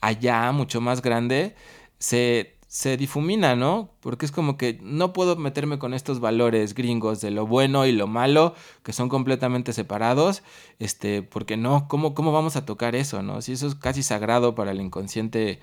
allá, 0.01 0.51
mucho 0.51 0.81
más 0.81 1.01
grande, 1.01 1.55
se, 1.99 2.57
se 2.73 2.97
difumina, 2.97 3.55
¿no? 3.55 3.91
Porque 3.99 4.25
es 4.25 4.31
como 4.31 4.57
que 4.57 4.79
no 4.81 5.13
puedo 5.13 5.35
meterme 5.35 5.77
con 5.77 5.93
estos 5.93 6.19
valores 6.19 6.73
gringos 6.73 7.21
de 7.21 7.29
lo 7.29 7.45
bueno 7.45 7.85
y 7.85 7.91
lo 7.91 8.07
malo, 8.07 8.55
que 8.81 8.93
son 8.93 9.09
completamente 9.09 9.73
separados, 9.73 10.41
este, 10.79 11.21
porque 11.21 11.55
no, 11.55 11.87
¿cómo, 11.87 12.15
cómo 12.15 12.31
vamos 12.31 12.55
a 12.55 12.65
tocar 12.65 12.95
eso, 12.95 13.21
no? 13.21 13.43
Si 13.43 13.51
eso 13.51 13.67
es 13.67 13.75
casi 13.75 14.01
sagrado 14.01 14.55
para 14.55 14.71
el 14.71 14.81
inconsciente 14.81 15.59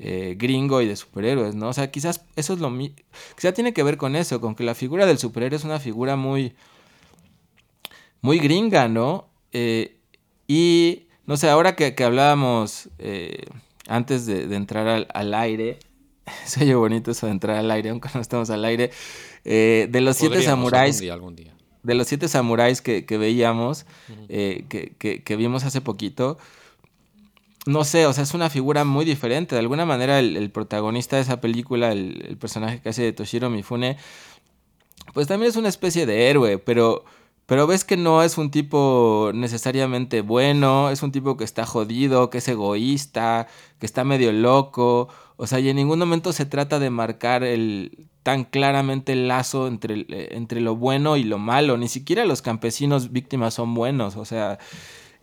eh, 0.00 0.34
gringo 0.36 0.80
y 0.82 0.88
de 0.88 0.96
superhéroes, 0.96 1.54
¿no? 1.54 1.68
O 1.68 1.72
sea, 1.72 1.92
quizás 1.92 2.24
eso 2.34 2.54
es 2.54 2.58
lo 2.58 2.68
mismo, 2.68 2.96
quizás 3.36 3.54
tiene 3.54 3.72
que 3.72 3.84
ver 3.84 3.96
con 3.96 4.16
eso, 4.16 4.40
con 4.40 4.56
que 4.56 4.64
la 4.64 4.74
figura 4.74 5.06
del 5.06 5.18
superhéroe 5.18 5.56
es 5.56 5.64
una 5.64 5.78
figura 5.78 6.16
muy, 6.16 6.54
muy 8.22 8.40
gringa, 8.40 8.88
¿no? 8.88 9.28
Eh, 9.52 10.00
y, 10.48 11.04
no 11.26 11.36
sé, 11.36 11.48
ahora 11.48 11.76
que, 11.76 11.94
hablábamos 12.02 12.88
eh, 12.98 13.44
antes 13.86 14.26
de, 14.26 14.52
entrar 14.56 14.88
al, 14.88 15.06
al 15.14 15.32
aire, 15.32 15.78
se 16.44 16.64
oye 16.64 16.74
bonito 16.74 17.10
eso 17.10 17.26
de 17.26 17.32
entrar 17.32 17.56
al 17.56 17.70
aire, 17.70 17.90
aunque 17.90 18.08
no 18.14 18.20
estamos 18.20 18.50
al 18.50 18.64
aire. 18.64 18.90
Eh, 19.44 19.88
de 19.90 20.00
los 20.00 20.16
siete 20.16 20.42
samuráis. 20.42 21.00
De 21.82 21.94
los 21.94 22.06
siete 22.06 22.28
samuráis 22.28 22.82
que, 22.82 23.02
veíamos, 23.18 23.86
eh, 24.28 24.64
que, 24.68 25.36
vimos 25.36 25.64
hace 25.64 25.80
poquito. 25.80 26.38
No 27.66 27.84
sé, 27.84 28.06
o 28.06 28.12
sea, 28.12 28.24
es 28.24 28.34
una 28.34 28.50
figura 28.50 28.84
muy 28.84 29.04
diferente. 29.04 29.54
De 29.54 29.60
alguna 29.60 29.86
manera, 29.86 30.18
el, 30.18 30.50
protagonista 30.50 31.16
de 31.16 31.22
esa 31.22 31.40
película, 31.40 31.92
el, 31.92 32.24
el, 32.28 32.36
personaje 32.36 32.80
que 32.80 32.90
hace 32.90 33.02
de 33.02 33.12
Toshiro 33.12 33.48
Mifune, 33.48 33.96
pues 35.14 35.26
también 35.26 35.50
es 35.50 35.56
una 35.56 35.68
especie 35.68 36.04
de 36.04 36.28
héroe, 36.28 36.58
pero 36.58 37.04
pero 37.50 37.66
ves 37.66 37.84
que 37.84 37.96
no 37.96 38.22
es 38.22 38.38
un 38.38 38.52
tipo 38.52 39.32
necesariamente 39.34 40.20
bueno, 40.20 40.88
es 40.88 41.02
un 41.02 41.10
tipo 41.10 41.36
que 41.36 41.42
está 41.42 41.66
jodido, 41.66 42.30
que 42.30 42.38
es 42.38 42.46
egoísta, 42.46 43.48
que 43.80 43.86
está 43.86 44.04
medio 44.04 44.30
loco. 44.30 45.08
O 45.42 45.46
sea, 45.46 45.58
y 45.58 45.70
en 45.70 45.76
ningún 45.76 45.98
momento 45.98 46.34
se 46.34 46.44
trata 46.44 46.78
de 46.78 46.90
marcar 46.90 47.44
el 47.44 48.06
tan 48.22 48.44
claramente 48.44 49.12
el 49.12 49.26
lazo 49.26 49.68
entre, 49.68 50.04
entre 50.36 50.60
lo 50.60 50.76
bueno 50.76 51.16
y 51.16 51.24
lo 51.24 51.38
malo. 51.38 51.78
Ni 51.78 51.88
siquiera 51.88 52.26
los 52.26 52.42
campesinos 52.42 53.10
víctimas 53.10 53.54
son 53.54 53.72
buenos. 53.72 54.16
O 54.16 54.26
sea, 54.26 54.58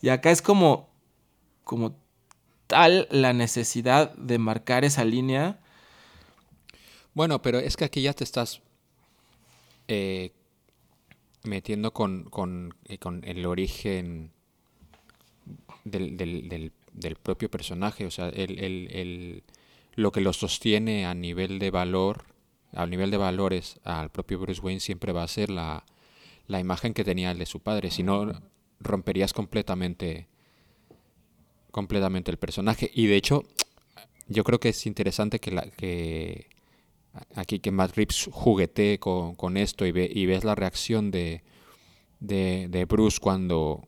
y 0.01 0.09
acá 0.09 0.31
es 0.31 0.41
como, 0.41 0.89
como 1.63 1.99
tal 2.65 3.07
la 3.11 3.31
necesidad 3.33 4.11
de 4.15 4.39
marcar 4.39 4.85
esa 4.85 5.05
línea. 5.05 5.59
Bueno, 7.13 7.43
pero 7.43 7.59
es 7.59 7.77
que 7.77 7.85
aquí 7.85 8.01
ya 8.01 8.13
te 8.13 8.23
estás 8.23 8.63
eh, 9.87 10.31
metiendo 11.43 11.93
con, 11.93 12.23
con, 12.23 12.73
eh, 12.85 12.97
con 12.97 13.23
el 13.23 13.45
origen 13.45 14.31
del, 15.83 16.17
del, 16.17 16.71
del, 16.91 17.15
propio 17.17 17.51
personaje, 17.51 18.07
o 18.07 18.09
sea, 18.09 18.29
el, 18.29 18.57
el, 18.59 19.43
lo 19.97 20.11
que 20.11 20.21
lo 20.21 20.31
sostiene 20.31 21.07
a 21.07 21.15
nivel 21.15 21.57
de 21.57 21.71
valor, 21.71 22.23
a 22.71 22.85
nivel 22.85 23.09
de 23.09 23.17
valores 23.17 23.79
al 23.83 24.11
propio 24.11 24.37
Bruce 24.37 24.61
Wayne 24.61 24.79
siempre 24.79 25.11
va 25.11 25.23
a 25.23 25.27
ser 25.27 25.49
la, 25.49 25.85
la 26.45 26.59
imagen 26.59 26.93
que 26.93 27.03
tenía 27.03 27.31
el 27.31 27.39
de 27.39 27.47
su 27.47 27.61
padre, 27.61 27.89
si 27.89 28.03
no 28.03 28.31
romperías 28.79 29.33
completamente 29.33 30.27
completamente 31.71 32.29
el 32.29 32.37
personaje. 32.37 32.91
Y 32.93 33.07
de 33.07 33.15
hecho 33.15 33.43
yo 34.27 34.43
creo 34.43 34.59
que 34.59 34.69
es 34.69 34.85
interesante 34.85 35.39
que 35.39 35.51
la 35.51 35.63
que 35.63 36.47
aquí 37.33 37.57
que 37.57 37.71
Matt 37.71 37.95
Reeves 37.95 38.29
juguetee 38.31 38.99
con, 38.99 39.57
esto 39.57 39.87
y, 39.87 39.91
ve, 39.91 40.07
y, 40.13 40.27
ves 40.27 40.43
la 40.43 40.53
reacción 40.53 41.09
de, 41.09 41.41
de, 42.19 42.85
Bruce 42.85 43.17
cuando, 43.19 43.87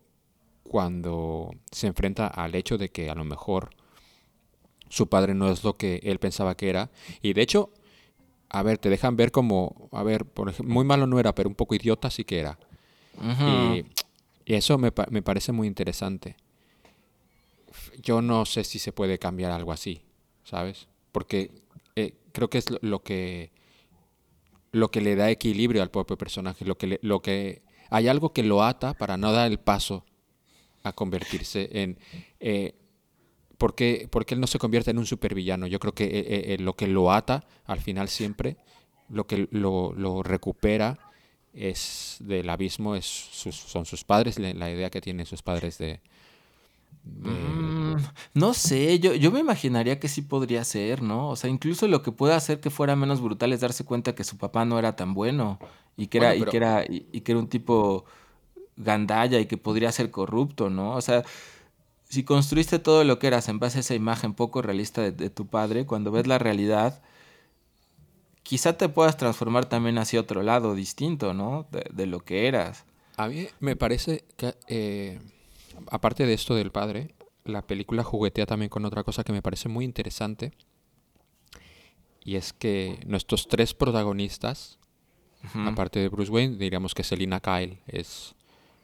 cuando 0.64 1.51
se 1.72 1.86
enfrenta 1.86 2.26
al 2.26 2.55
hecho 2.55 2.80
de 2.80 2.89
que 2.89 3.12
a 3.12 3.16
lo 3.16 3.26
mejor 3.26 3.70
su 4.90 5.08
padre 5.08 5.34
no 5.34 5.52
es 5.52 5.64
lo 5.64 5.78
que 5.78 6.02
él 6.04 6.20
pensaba 6.20 6.56
que 6.56 6.70
era. 6.70 6.90
Y 7.22 7.34
de 7.34 7.42
hecho, 7.42 7.72
a 8.50 8.64
ver, 8.64 8.78
te 8.78 8.90
dejan 8.90 9.16
ver 9.16 9.32
como, 9.32 9.90
a 9.92 10.04
ver, 10.04 10.26
por 10.26 10.50
ejemplo, 10.50 10.74
muy 10.74 10.84
malo 10.84 11.08
no 11.08 11.20
era, 11.20 11.34
pero 11.34 11.50
un 11.50 11.56
poco 11.56 11.76
idiota 11.76 12.10
sí 12.10 12.24
que 12.24 12.40
era. 12.40 12.60
y, 13.22 13.86
eso 14.46 14.80
me, 14.80 14.92
me 15.12 15.22
parece 15.22 15.52
muy 15.52 15.68
interesante. 15.68 16.36
Yo 18.02 18.22
no 18.22 18.46
sé 18.46 18.64
si 18.64 18.80
se 18.80 18.92
puede 18.92 19.20
cambiar 19.20 19.52
algo 19.52 19.72
así, 19.72 20.02
¿sabes? 20.44 20.88
Porque 21.12 21.52
eh, 21.96 22.16
creo 22.32 22.50
que 22.50 22.58
es 22.58 22.66
lo, 22.82 23.04
que 23.04 23.52
lo 24.72 24.90
que 24.90 25.02
le 25.02 25.16
da 25.16 25.30
equilibrio 25.30 25.84
al 25.84 25.92
propio 25.92 26.18
personaje, 26.18 26.66
lo 26.66 26.80
que 26.80 27.00
lo 27.04 27.22
que 27.22 27.62
hay 27.90 28.08
algo 28.08 28.34
que 28.34 28.42
lo 28.42 28.64
ata 28.64 28.94
para 28.94 29.18
no 29.18 29.32
dar 29.32 29.52
el 29.52 29.60
paso 29.60 30.06
a 30.84 30.94
convertirse 30.94 31.70
en 31.72 32.00
eh, 32.40 32.76
¿por, 33.60 33.76
qué, 33.76 34.10
él 34.30 34.39
no 34.39 34.47
se 34.47 34.57
convierte 34.57 34.89
en 34.89 34.97
un 34.97 35.05
supervillano? 35.05 35.68
Yo 35.68 35.80
creo 35.80 35.93
que 35.93 36.05
eh, 36.05 36.57
lo 36.60 36.76
que 36.76 36.88
lo 36.88 37.12
ata 37.12 37.45
al 37.66 37.80
final 37.80 38.10
siempre, 38.10 38.57
lo 39.10 39.28
que 39.28 39.47
lo, 39.51 39.93
lo 39.93 40.24
recupera 40.24 40.97
es 41.53 42.18
del 42.22 42.49
abismo 42.49 42.95
es 42.95 43.05
son 43.05 43.86
sus 43.86 44.03
padres, 44.03 44.39
la 44.39 44.72
idea 44.72 44.89
que 44.89 45.01
tienen 45.01 45.28
sus 45.28 45.43
padres 45.43 45.78
de, 45.78 46.01
Mm, 47.03 47.95
no 48.34 48.53
sé, 48.53 48.99
yo, 48.99 49.14
yo 49.16 49.32
me 49.32 49.39
imaginaría 49.39 49.99
que 49.99 50.07
sí 50.07 50.22
podría 50.22 50.64
ser, 50.64 51.01
¿no? 51.01 51.30
O 51.30 51.36
sea, 51.36 51.49
incluso 51.49 51.88
lo 51.88 52.01
que 52.01 52.12
puede 52.12 52.34
hacer 52.34 52.60
que 52.60 52.70
fuera 52.70 52.95
menos 52.95 53.22
brutal 53.22 53.51
es 53.53 53.62
darse 53.62 53.84
cuenta 53.84 54.16
que 54.16 54.24
su 54.24 54.38
papá 54.38 54.66
no 54.66 54.78
era 54.80 54.95
tan 54.95 55.14
bueno 55.14 55.60
y 55.97 56.07
que 56.07 56.20
era, 56.20 56.36
y 56.36 56.43
que 56.43 56.57
era, 56.57 56.86
y, 56.88 57.22
que 57.22 57.32
era 57.32 57.39
un 57.39 57.49
tipo 57.49 58.05
gandalla 58.78 59.39
y 59.39 59.45
que 59.47 59.57
podría 59.57 59.91
ser 59.91 60.12
corrupto, 60.12 60.70
¿no? 60.70 60.95
O 60.95 61.01
sea, 61.01 61.24
si 62.10 62.24
construiste 62.24 62.80
todo 62.80 63.03
lo 63.03 63.20
que 63.20 63.28
eras 63.28 63.49
en 63.49 63.60
base 63.60 63.78
a 63.78 63.82
esa 63.82 63.93
imagen 63.93 64.34
poco 64.34 64.64
realista 64.64 65.12
de, 65.12 65.30
tu 65.30 65.45
padre, 65.45 65.86
cuando 65.86 66.12
ves 66.12 66.26
la 66.26 66.39
realidad, 66.39 67.03
quizá 68.41 68.78
te 68.78 68.89
puedas 68.89 69.16
transformar 69.16 69.68
también 69.68 69.99
hacia 69.99 70.20
otro 70.20 70.41
lado 70.41 70.74
distinto, 70.74 71.36
¿no? 71.36 71.68
De, 71.91 72.07
lo 72.07 72.20
que 72.22 72.47
eras. 72.47 72.86
A 73.16 73.28
mí 73.28 73.47
me 73.60 73.76
parece 73.76 74.26
que... 74.38 74.55
Eh, 74.68 75.20
aparte 75.91 76.26
de 76.26 76.34
esto 76.34 76.55
del 76.55 76.72
padre, 76.72 77.14
la 77.43 77.62
película 77.62 78.03
juguetea 78.03 78.47
también 78.47 78.70
con 78.70 78.86
otra 78.86 79.03
cosa 79.03 79.24
que 79.24 79.32
me 79.32 79.43
parece 79.43 79.70
muy 79.70 79.86
interesante. 79.86 80.51
Y 82.24 82.38
es 82.38 82.53
que 82.53 82.99
nuestros 83.05 83.47
tres 83.47 83.76
protagonistas, 83.76 84.80
aparte 85.53 85.99
de 85.99 86.10
Bruce 86.10 86.32
Wayne, 86.32 86.57
diríamos 86.57 86.95
que 86.95 87.03
Selina 87.03 87.39
Kyle 87.39 87.80
es 87.86 88.36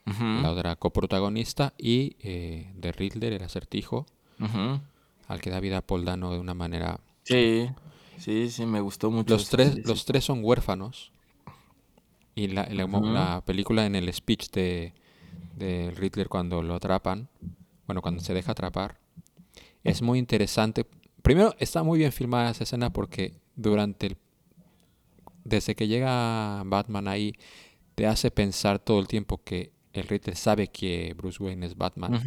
la 0.05 0.51
otra 0.51 0.75
coprotagonista 0.75 1.73
y 1.77 2.15
eh, 2.19 2.71
de 2.75 2.91
Riddler, 2.91 3.33
el 3.33 3.43
acertijo, 3.43 4.05
al 5.27 5.41
que 5.41 5.49
da 5.49 5.59
vida 5.59 5.83
Dano 6.03 6.31
de 6.31 6.39
una 6.39 6.53
manera... 6.53 6.99
Sí, 7.23 7.69
sí, 8.17 8.49
sí, 8.51 8.65
me 8.65 8.81
gustó 8.81 9.09
mucho. 9.09 9.33
Los, 9.33 9.49
tres, 9.49 9.85
los 9.85 10.05
tres 10.05 10.23
son 10.23 10.41
huérfanos. 10.43 11.11
Y 12.35 12.47
la, 12.47 12.67
la 12.69 13.43
película 13.45 13.85
en 13.85 13.95
el 13.95 14.13
speech 14.13 14.51
de, 14.51 14.93
de 15.55 15.91
Riddler 15.95 16.27
cuando 16.27 16.61
lo 16.61 16.75
atrapan, 16.75 17.29
bueno, 17.87 18.01
cuando 18.01 18.21
se 18.21 18.33
deja 18.33 18.51
atrapar, 18.51 18.99
es 19.83 20.01
muy 20.01 20.19
interesante. 20.19 20.85
Primero, 21.21 21.55
está 21.59 21.81
muy 21.81 21.97
bien 21.97 22.11
filmada 22.11 22.51
esa 22.51 22.63
escena 22.63 22.91
porque 22.91 23.39
durante 23.55 24.07
el... 24.07 24.17
Desde 25.43 25.75
que 25.75 25.87
llega 25.87 26.63
Batman 26.65 27.07
ahí, 27.07 27.33
te 27.95 28.05
hace 28.07 28.31
pensar 28.31 28.79
todo 28.79 28.99
el 28.99 29.07
tiempo 29.07 29.41
que 29.43 29.71
el 29.95 30.07
Riddler 30.07 30.35
sabe 30.35 30.67
que 30.67 31.13
Bruce 31.17 31.41
Wayne 31.41 31.65
es 31.65 31.77
Batman. 31.77 32.21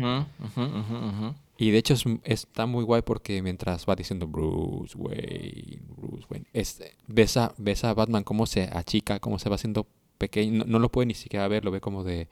y 1.59 1.71
de 1.71 1.79
hecho 1.79 1.95
está 2.25 2.67
muy 2.67 2.85
guay 2.85 3.03
porque 3.03 3.43
mientras 3.43 3.87
va 3.87 3.95
diciendo 3.95 4.27
Bruce 4.27 4.97
Wayne, 4.97 5.83
Bruce 5.97 6.27
Wayne, 6.31 6.47
es, 6.53 6.83
ves, 7.07 7.37
a, 7.37 7.55
ves 7.59 7.85
a 7.85 7.95
Batman 7.95 8.25
cómo 8.25 8.47
se 8.47 8.63
achica, 8.65 9.21
cómo 9.21 9.39
se 9.39 9.49
va 9.49 9.57
haciendo 9.57 9.87
pequeño, 10.17 10.65
no, 10.67 10.79
lo 10.79 10.91
puede 10.91 11.07
ni 11.07 11.15
siquiera 11.15 11.47
ver, 11.47 11.65
lo 11.65 11.71
ve 11.71 11.81
como 11.81 12.05
de, 12.05 12.29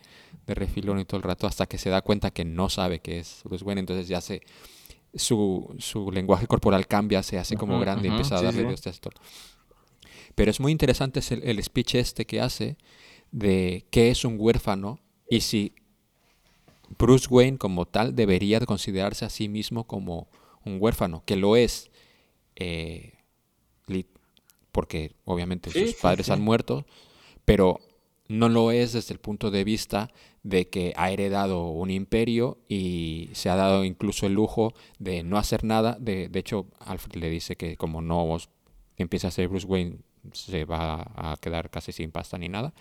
de, 0.47 0.55
refilón 0.55 0.99
y 0.99 1.05
todo 1.05 1.19
el 1.19 1.23
rato, 1.23 1.47
hasta 1.47 1.67
que 1.67 1.79
se 1.79 1.91
da 1.91 2.03
cuenta 2.03 2.31
que 2.31 2.45
no 2.45 2.69
sabe 2.69 3.01
que 3.01 3.19
es 3.19 3.43
Bruce 3.45 3.65
Wayne, 3.65 3.81
entonces 3.81 4.09
ya 4.09 4.21
se, 4.21 4.43
su, 5.15 5.75
su 5.79 6.11
lenguaje 6.11 6.47
corporal 6.47 6.87
cambia, 6.87 7.23
se 7.23 7.39
hace 7.39 7.57
como 7.57 7.79
grande 7.79 8.09
y 8.09 8.11
empieza 8.11 8.37
a 8.37 8.43
darle 8.43 8.77
sí, 8.77 8.89
esto. 8.89 9.11
Pero 10.35 10.51
es 10.51 10.61
muy 10.61 10.73
interesante 10.73 11.21
el, 11.31 11.43
el 11.45 11.63
speech 11.63 11.95
este 11.95 12.27
que 12.27 12.41
hace 12.41 12.77
de 13.31 13.85
qué 13.91 14.11
es 14.11 14.25
un 14.25 14.37
huérfano 14.39 14.99
y 15.29 15.41
si 15.41 15.73
Bruce 16.99 17.27
Wayne 17.31 17.59
como 17.59 17.87
tal 17.87 18.15
debería 18.15 18.61
considerarse 18.61 19.25
a 19.25 19.31
sí 19.31 19.49
mismo 19.49 19.85
como 19.85 20.29
un 20.65 20.79
huérfano, 20.81 21.23
que 21.25 21.37
lo 21.37 21.57
es, 21.57 21.91
eh, 22.57 23.13
porque 24.73 25.13
obviamente 25.25 25.71
sus 25.71 25.95
padres 25.95 26.29
han 26.29 26.43
muerto, 26.43 26.85
pero 27.47 27.81
no 28.29 28.51
lo 28.51 28.73
es 28.73 28.93
desde 28.93 29.15
el 29.15 29.21
punto 29.21 29.51
de 29.51 29.65
vista 29.65 30.11
de 30.43 30.69
que 30.69 30.93
ha 30.97 31.11
heredado 31.11 31.69
un 31.69 31.91
imperio 31.91 32.59
y 32.69 33.31
se 33.33 33.49
ha 33.49 33.57
dado 33.57 33.85
incluso 33.85 34.27
el 34.27 34.35
lujo 34.35 34.75
de 34.99 35.23
no 35.23 35.39
hacer 35.39 35.65
nada. 35.65 35.97
De, 35.99 36.29
de 36.29 36.39
hecho, 36.39 36.67
Alfred 36.81 37.17
le 37.17 37.31
dice 37.31 37.57
que 37.57 37.77
como 37.77 38.03
no 38.03 38.37
empieza 38.99 39.29
a 39.29 39.31
ser 39.31 39.49
Bruce 39.49 39.67
Wayne, 39.67 39.97
se 40.33 40.65
va 40.65 41.11
a 41.17 41.37
quedar 41.41 41.71
casi 41.71 41.93
sin 41.93 42.11
pasta 42.11 42.37
ni 42.37 42.49
nada. 42.49 42.75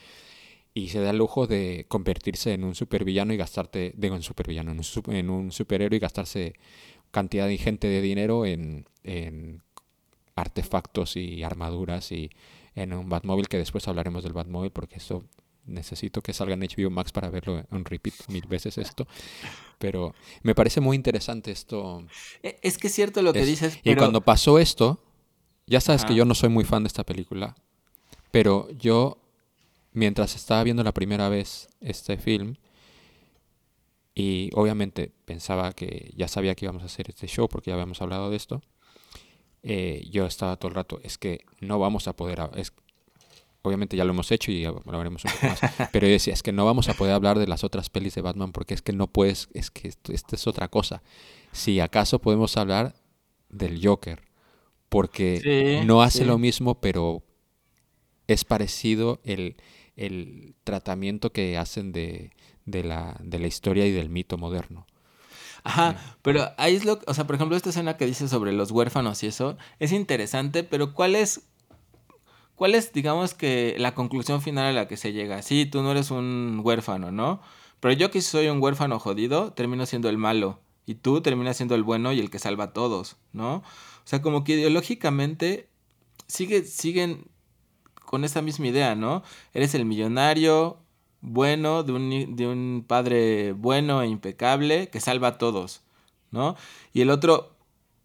Y 0.76 0.89
se 0.89 0.99
da 0.99 1.09
el 1.09 1.17
lujo 1.17 1.47
de 1.47 1.86
convertirse 1.88 2.53
en 2.53 2.63
un 2.63 2.76
supervillano 2.76 3.34
y 3.34 3.38
gastarte, 3.38 3.93
digo, 3.95 4.15
en 4.15 4.21
supervillano, 4.21 4.71
en 4.71 4.80
un, 4.80 5.15
en 5.15 5.30
un 5.30 5.51
superhéroe 5.51 5.95
y 5.95 5.99
gastarse 5.99 6.53
cantidad 7.11 7.47
ingente 7.47 7.88
de 7.88 8.01
dinero 8.01 8.45
en, 8.45 8.86
en 9.03 9.63
artefactos 10.36 11.15
y 11.15 11.43
armaduras 11.43 12.11
y 12.11 12.30
en 12.76 12.93
un 12.93 13.09
Batmóvil, 13.09 13.47
que 13.47 13.57
después 13.57 13.88
hablaremos 13.88 14.23
del 14.23 14.34
Batmóvil 14.34 14.71
porque 14.71 14.97
eso 14.97 15.23
necesito 15.65 16.21
que 16.21 16.34
salga 16.34 16.53
en 16.53 16.61
HBO 16.61 16.89
Max 16.89 17.11
para 17.11 17.30
verlo 17.30 17.63
en 17.71 17.86
repeat 17.86 18.15
mil 18.28 18.45
veces 18.47 18.78
esto. 18.78 19.07
Pero 19.80 20.13
me 20.43 20.55
parece 20.55 20.82
muy 20.82 20.95
interesante 20.95 21.51
esto. 21.51 22.05
E, 22.43 22.59
es 22.61 22.78
que 22.78 22.88
es 22.88 22.93
cierto 22.93 23.21
lo 23.21 23.34
que 23.34 23.45
dices. 23.45 23.80
Y 23.84 23.95
cuando 23.95 24.21
pasó 24.21 24.59
esto, 24.59 25.01
ya 25.67 25.82
sabes 25.82 26.05
que 26.05 26.15
yo 26.15 26.26
no 26.26 26.36
soy 26.36 26.49
muy 26.49 26.63
fan 26.63 26.84
de 26.84 26.88
esta 26.88 27.03
película, 27.03 27.55
pero 28.32 28.69
yo, 28.71 29.17
mientras 29.95 30.35
estaba 30.35 30.63
viendo 30.63 30.83
la 30.83 30.93
primera 30.93 31.29
vez 31.29 31.69
este 31.79 32.17
film, 32.17 32.55
y 34.13 34.49
obviamente 34.53 35.11
pensaba 35.25 35.73
que 35.73 36.13
ya 36.15 36.27
sabía 36.27 36.55
que 36.55 36.65
íbamos 36.65 36.83
a 36.83 36.85
hacer 36.85 37.09
este 37.09 37.27
show 37.27 37.49
porque 37.49 37.71
ya 37.71 37.73
habíamos 37.73 38.01
hablado 38.01 38.29
de 38.29 38.37
esto, 38.37 38.61
eh, 39.63 40.05
yo 40.09 40.25
estaba 40.25 40.57
todo 40.57 40.69
el 40.69 40.75
rato, 40.75 40.99
es 41.03 41.17
que 41.17 41.39
no 41.59 41.79
vamos 41.79 42.07
a 42.07 42.15
poder, 42.15 42.39
es, 42.55 42.71
obviamente 43.61 43.97
ya 43.97 44.05
lo 44.05 44.11
hemos 44.11 44.31
hecho 44.31 44.51
y 44.51 44.63
lo 44.63 44.81
haremos 44.99 45.25
un 45.25 45.31
poco 45.31 45.47
más, 45.47 45.59
pero 45.91 46.07
yo 46.07 46.13
decía, 46.13 46.33
es 46.33 46.43
que 46.43 46.51
no 46.51 46.65
vamos 46.65 46.87
a 46.87 46.93
poder 46.93 47.13
hablar 47.13 47.39
de 47.39 47.47
las 47.47 47.63
otras 47.63 47.89
pelis 47.89 48.15
de 48.15 48.21
Batman 48.21 48.51
porque 48.51 48.73
es 48.73 48.81
que 48.81 48.93
no 48.93 49.07
puedes, 49.07 49.49
es 49.53 49.71
que 49.71 49.87
esto, 49.87 50.13
es 50.13 50.47
otra 50.47 50.67
cosa. 50.69 51.03
Si 51.51 51.79
acaso 51.79 52.19
podemos 52.19 52.55
hablar 52.57 52.95
del 53.49 53.85
Joker, 53.85 54.21
porque 54.89 55.81
no 55.85 56.01
hace 56.01 56.25
lo 56.25 56.37
mismo, 56.37 56.79
pero 56.79 57.23
es 58.27 58.45
parecido 58.45 59.19
el, 59.23 59.57
tratamiento 60.63 61.31
que 61.31 61.57
hacen 61.57 61.91
de, 61.91 62.31
la, 62.65 63.17
de 63.21 63.39
la 63.39 63.47
historia 63.47 63.85
y 63.85 63.91
del 63.91 64.09
mito 64.09 64.37
moderno. 64.37 64.85
Ajá, 65.63 65.95
pero 66.21 66.51
ahí 66.57 66.75
es 66.75 66.85
lo, 66.85 66.99
o 67.07 67.13
sea, 67.13 67.25
por 67.25 67.35
ejemplo, 67.35 67.57
esta 67.57 67.69
escena 67.69 67.97
que 67.97 68.05
dice 68.05 68.27
sobre 68.27 68.53
los 68.53 68.69
huérfanos 68.69 69.23
y 69.23 69.27
eso, 69.27 69.57
es 69.79 69.91
interesante, 69.93 70.63
pero 70.63 70.93
¿cuál 70.93 71.15
es, 71.15 71.47
cuál 72.55 72.75
es, 72.75 72.93
digamos 72.93 73.33
que, 73.33 73.75
la 73.79 73.95
conclusión 73.95 74.43
final 74.43 74.67
a 74.67 74.73
la 74.73 74.87
que 74.87 74.95
se 74.95 75.11
llega? 75.11 75.41
Sí, 75.41 75.65
tú 75.65 75.81
no 75.81 75.91
eres 75.91 76.11
un 76.11 76.61
huérfano, 76.63 77.11
¿no? 77.11 77.41
Pero 77.79 77.93
yo 77.93 78.11
que 78.11 78.21
soy 78.21 78.47
un 78.47 78.61
huérfano 78.61 78.99
jodido, 78.99 79.53
termino 79.53 79.87
siendo 79.87 80.07
el 80.07 80.19
malo, 80.19 80.59
y 80.85 80.95
tú 80.95 81.21
terminas 81.21 81.57
siendo 81.57 81.73
el 81.73 81.83
bueno 81.83 82.13
y 82.13 82.19
el 82.19 82.29
que 82.29 82.37
salva 82.37 82.65
a 82.65 82.73
todos, 82.73 83.17
¿no? 83.33 83.55
O 83.55 83.63
sea, 84.07 84.21
como 84.21 84.43
que 84.43 84.53
ideológicamente 84.53 85.67
sigue, 86.27 86.63
siguen 86.63 87.27
con 88.16 88.24
esa 88.24 88.41
misma 88.41 88.68
idea, 88.68 88.95
¿no? 88.95 89.24
Eres 89.53 89.76
el 89.76 89.84
millonario, 89.84 90.78
bueno, 91.20 91.84
de 91.84 91.91
un, 91.91 92.36
de 92.38 92.47
un 92.47 92.86
padre 92.88 93.51
bueno 93.51 94.01
e 94.01 94.07
impecable 94.07 94.88
que 94.88 95.01
salva 95.01 95.28
a 95.28 95.38
todos, 95.38 95.82
¿no? 96.32 96.55
Y 96.93 97.01
el 97.01 97.09
otro 97.09 97.57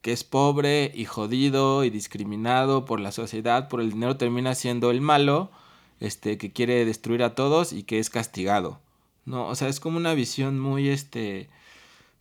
que 0.02 0.10
es 0.10 0.24
pobre 0.24 0.90
y 0.96 1.04
jodido 1.04 1.84
y 1.84 1.90
discriminado 1.90 2.86
por 2.86 2.98
la 2.98 3.12
sociedad, 3.12 3.68
por 3.68 3.80
el 3.80 3.92
dinero, 3.92 4.16
termina 4.16 4.56
siendo 4.56 4.90
el 4.90 5.00
malo, 5.00 5.52
este, 6.00 6.38
que 6.38 6.52
quiere 6.52 6.84
destruir 6.84 7.22
a 7.22 7.36
todos 7.36 7.72
y 7.72 7.84
que 7.84 8.00
es 8.00 8.10
castigado, 8.10 8.80
¿no? 9.26 9.46
O 9.46 9.54
sea, 9.54 9.68
es 9.68 9.78
como 9.78 9.96
una 9.96 10.14
visión 10.14 10.58
muy, 10.58 10.88
este, 10.88 11.48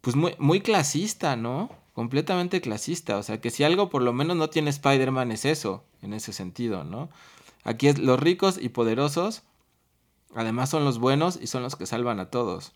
pues 0.02 0.16
muy, 0.16 0.36
muy 0.38 0.62
clasista, 0.62 1.36
¿no? 1.36 1.72
Completamente 1.94 2.62
clasista, 2.62 3.18
o 3.18 3.24
sea, 3.24 3.42
que 3.42 3.50
si 3.50 3.64
algo 3.64 3.90
por 3.90 4.04
lo 4.04 4.14
menos 4.14 4.38
no 4.38 4.52
tiene 4.52 4.70
Spider-Man 4.70 5.32
es 5.32 5.44
eso, 5.44 5.86
en 6.04 6.14
ese 6.14 6.34
sentido, 6.34 6.84
¿no? 6.84 7.10
Aquí 7.70 7.88
es 7.88 8.00
los 8.00 8.20
ricos 8.20 8.58
y 8.60 8.70
poderosos 8.70 9.44
Además 10.36 10.70
son 10.70 10.86
los 10.86 11.00
buenos 11.00 11.40
y 11.42 11.48
son 11.48 11.64
los 11.64 11.76
que 11.76 11.86
salvan 11.86 12.20
a 12.20 12.30
todos. 12.30 12.74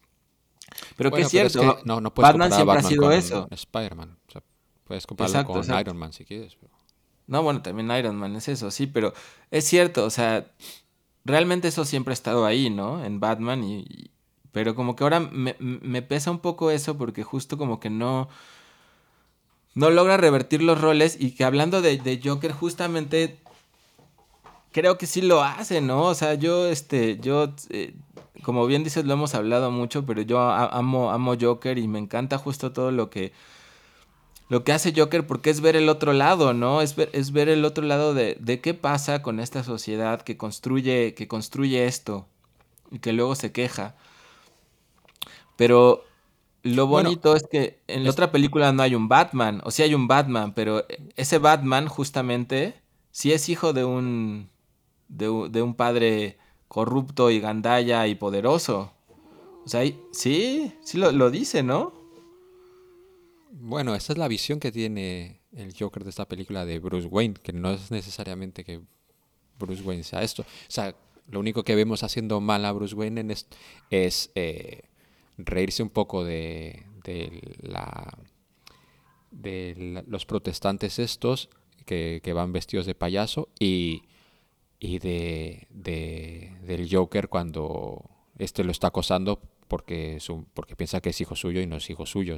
Pero 0.98 1.12
que 1.12 1.22
es 1.22 1.30
cierto, 1.30 1.80
no, 1.86 2.02
no 2.02 2.12
Batman 2.12 2.52
siempre 2.52 2.78
ha 2.78 2.84
sido 2.84 3.12
eso. 3.12 3.48
Spider-Man. 3.52 4.18
O 4.28 4.32
sea, 4.32 4.44
puedes 4.86 5.06
compararlo 5.06 5.46
con 5.46 5.80
Iron 5.80 5.98
Man 5.98 6.14
si 6.14 6.26
quieres. 6.26 6.58
No, 7.28 7.44
bueno, 7.44 7.62
también 7.62 7.92
Iron 7.92 8.16
Man 8.16 8.36
es 8.36 8.48
eso, 8.48 8.72
sí, 8.72 8.88
pero 8.88 9.14
es 9.52 9.66
cierto, 9.66 10.04
o 10.04 10.10
sea, 10.10 10.52
realmente 11.24 11.70
eso 11.70 11.86
siempre 11.86 12.12
ha 12.12 12.14
estado 12.14 12.46
ahí, 12.46 12.70
¿no? 12.70 13.06
En 13.06 13.22
Batman 13.22 13.64
y... 13.64 14.12
pero 14.52 14.76
como 14.76 14.96
que 14.96 15.04
ahora 15.06 15.22
me, 15.22 15.56
me, 15.60 16.02
pesa 16.02 16.32
un 16.32 16.40
poco 16.40 16.70
eso 16.70 16.98
porque 16.98 17.24
justo 17.24 17.58
como 17.58 17.80
que 17.80 17.90
no... 17.90 18.30
No 19.76 19.90
logra 19.90 20.18
revertir 20.18 20.62
los 20.62 20.80
roles 20.80 21.18
y 21.20 21.32
que 21.32 21.44
hablando 21.44 21.82
de, 21.82 21.98
de 21.98 22.22
Joker 22.24 22.52
justamente 22.52 23.43
creo 24.74 24.98
que 24.98 25.08
sí 25.08 25.22
lo 25.22 25.44
hace, 25.44 25.82
¿no? 25.82 26.04
O 26.08 26.16
sea, 26.16 26.34
yo, 26.34 26.68
este, 26.68 27.18
yo, 27.20 27.54
eh, 27.70 27.96
como 28.44 28.66
bien 28.66 28.84
dices, 28.84 29.06
lo 29.06 29.14
hemos 29.14 29.36
hablado 29.36 29.72
mucho, 29.72 30.06
pero 30.06 30.22
yo 30.22 30.42
amo, 30.42 31.12
amo 31.12 31.36
Joker 31.40 31.78
y 31.78 31.88
me 31.88 32.00
encanta 32.00 32.38
justo 32.38 32.74
todo 32.74 32.92
lo 32.92 33.10
que, 33.10 33.32
lo 34.50 34.64
que 34.64 34.74
hace 34.74 34.94
Joker 34.96 35.26
porque 35.26 35.50
es 35.50 35.62
ver 35.62 35.76
el 35.76 35.90
otro 35.90 36.14
lado, 36.14 36.54
¿no? 36.54 36.82
Es 36.82 36.96
ver, 36.96 37.10
es 37.14 37.32
ver 37.32 37.50
el 37.50 37.66
otro 37.66 37.86
lado 37.86 38.14
de, 38.14 38.38
de 38.40 38.60
qué 38.62 38.74
pasa 38.74 39.22
con 39.22 39.40
esta 39.40 39.64
sociedad 39.64 40.22
que 40.22 40.38
construye, 40.38 41.14
que 41.14 41.28
construye 41.28 41.86
esto 41.86 42.28
y 42.92 43.00
que 43.00 43.14
luego 43.14 43.36
se 43.36 43.52
queja. 43.52 43.96
Pero 45.56 46.04
lo 46.64 46.88
bonito 46.88 47.36
es 47.36 47.44
que 47.50 47.82
en 47.88 48.04
la 48.04 48.12
otra 48.12 48.32
película 48.32 48.72
no 48.72 48.84
hay 48.84 48.96
un 48.96 49.08
Batman, 49.08 49.62
o 49.66 49.72
sí 49.72 49.84
hay 49.84 49.94
un 49.96 50.08
Batman, 50.08 50.54
pero 50.54 50.86
ese 51.16 51.38
Batman 51.38 51.88
justamente 51.88 52.82
sí 53.12 53.32
es 53.34 53.50
hijo 53.50 53.74
de 53.74 53.86
un 53.86 54.50
de, 55.14 55.62
un 55.62 55.76
padre 55.76 56.38
corrupto 56.68 57.30
y 57.30 57.40
gandalla 57.40 58.08
y 58.08 58.16
poderoso. 58.16 58.92
O 59.66 59.70
sea, 59.70 59.84
sí, 60.12 60.74
sí 60.82 60.98
lo, 60.98 61.32
dice, 61.32 61.64
¿no? 61.64 61.94
Bueno, 63.52 63.96
esa 63.96 64.14
es 64.14 64.20
la 64.20 64.28
visión 64.28 64.60
que 64.60 64.72
tiene 64.72 65.40
el 65.56 65.74
Joker 65.78 66.04
de 66.04 66.10
esta 66.10 66.28
película 66.28 66.66
de 66.66 66.80
Bruce 66.80 67.08
Wayne, 67.08 67.36
que 67.42 67.54
no 67.54 67.72
es 67.72 67.92
necesariamente 67.92 68.64
que 68.64 68.82
Bruce 69.60 69.84
Wayne 69.84 70.04
sea 70.04 70.24
esto. 70.24 70.42
O 70.42 70.46
sea, 70.72 70.96
lo 71.30 71.40
único 71.40 71.64
que 71.64 71.76
vemos 71.76 72.04
haciendo 72.04 72.42
mal 72.42 72.66
a 72.66 72.72
Bruce 72.72 72.96
Wayne 72.96 73.22
en 73.22 73.32
es 73.90 74.32
eh, 74.36 74.82
reírse 75.38 75.84
un 75.84 75.90
poco 75.90 76.26
de, 76.26 76.84
la 77.62 78.18
de 79.32 80.04
los 80.08 80.26
protestantes 80.26 81.00
estos 81.00 81.50
que, 81.86 82.20
que, 82.24 82.34
van 82.34 82.52
vestidos 82.52 82.86
de 82.86 82.96
payaso 82.96 83.50
y 83.60 84.04
y 84.84 85.00
de, 85.00 85.66
del 85.70 86.90
Joker 86.92 87.30
cuando 87.30 88.04
este 88.38 88.66
lo 88.66 88.72
está 88.72 88.88
acosando 88.88 89.40
porque, 89.70 90.18
porque 90.54 90.76
piensa 90.76 91.00
que 91.00 91.12
es 91.12 91.22
hijo 91.22 91.38
suyo 91.38 91.62
y 91.62 91.68
no 91.68 91.78
es 91.78 91.90
hijo 91.90 92.06
suyo. 92.06 92.36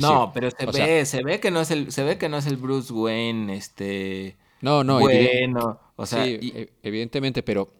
no, 0.00 0.32
pero 0.34 0.50
se 0.50 0.66
ve, 0.66 1.06
se 1.06 1.22
ve 1.22 1.38
que 1.38 1.52
no 1.52 1.60
es 1.60 1.70
el, 1.70 1.92
se 1.92 2.02
ve 2.02 2.18
que 2.18 2.28
no 2.28 2.38
es 2.38 2.46
el 2.46 2.56
Bruce 2.56 2.92
Wayne, 2.92 3.54
este 3.54 4.36
no, 4.62 4.82
no, 4.82 4.98
bueno, 4.98 5.78
o 5.94 6.06
sea, 6.06 6.26
e, 6.26 6.72
evidentemente, 6.82 7.44
pero 7.44 7.72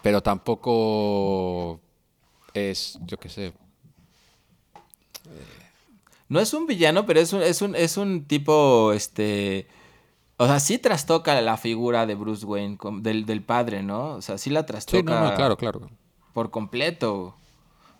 pero 0.00 0.22
tampoco 0.22 1.78
es, 2.54 2.98
yo 3.04 3.18
qué 3.18 3.28
sé. 3.28 3.52
No 6.30 6.40
es 6.40 6.54
un 6.54 6.66
villano, 6.66 7.04
pero 7.04 7.20
es 7.20 7.34
un, 7.34 7.42
es 7.42 7.60
un, 7.60 7.76
es 7.76 7.98
un 7.98 8.24
tipo, 8.24 8.94
este, 8.94 9.68
o 10.38 10.46
sea, 10.46 10.60
sí 10.60 10.78
trastoca 10.78 11.40
la 11.40 11.56
figura 11.56 12.06
de 12.06 12.14
Bruce 12.14 12.44
Wayne, 12.44 12.78
del, 13.00 13.24
del 13.24 13.42
padre, 13.42 13.82
¿no? 13.82 14.16
O 14.16 14.22
sea, 14.22 14.38
sí 14.38 14.50
la 14.50 14.66
trastoca. 14.66 14.98
Sí, 14.98 15.30
no, 15.30 15.34
claro, 15.34 15.56
claro. 15.56 15.90
Por 16.32 16.50
completo. 16.50 17.34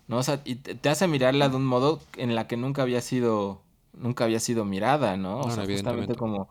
¿No? 0.07 0.17
O 0.17 0.23
sea, 0.23 0.41
y 0.45 0.55
te, 0.55 0.89
hace 0.89 1.07
mirarla 1.07 1.49
de 1.49 1.55
un 1.55 1.65
modo 1.65 1.99
en 2.15 2.35
la 2.35 2.47
que 2.47 2.55
nunca 2.55 2.83
había 2.83 3.01
sido. 3.01 3.61
Nunca 3.93 4.25
había 4.25 4.39
sido 4.39 4.63
mirada, 4.63 5.17
¿no? 5.17 5.39
O 5.39 5.49
sea, 5.49 5.65
justamente 5.65 6.13
como, 6.13 6.47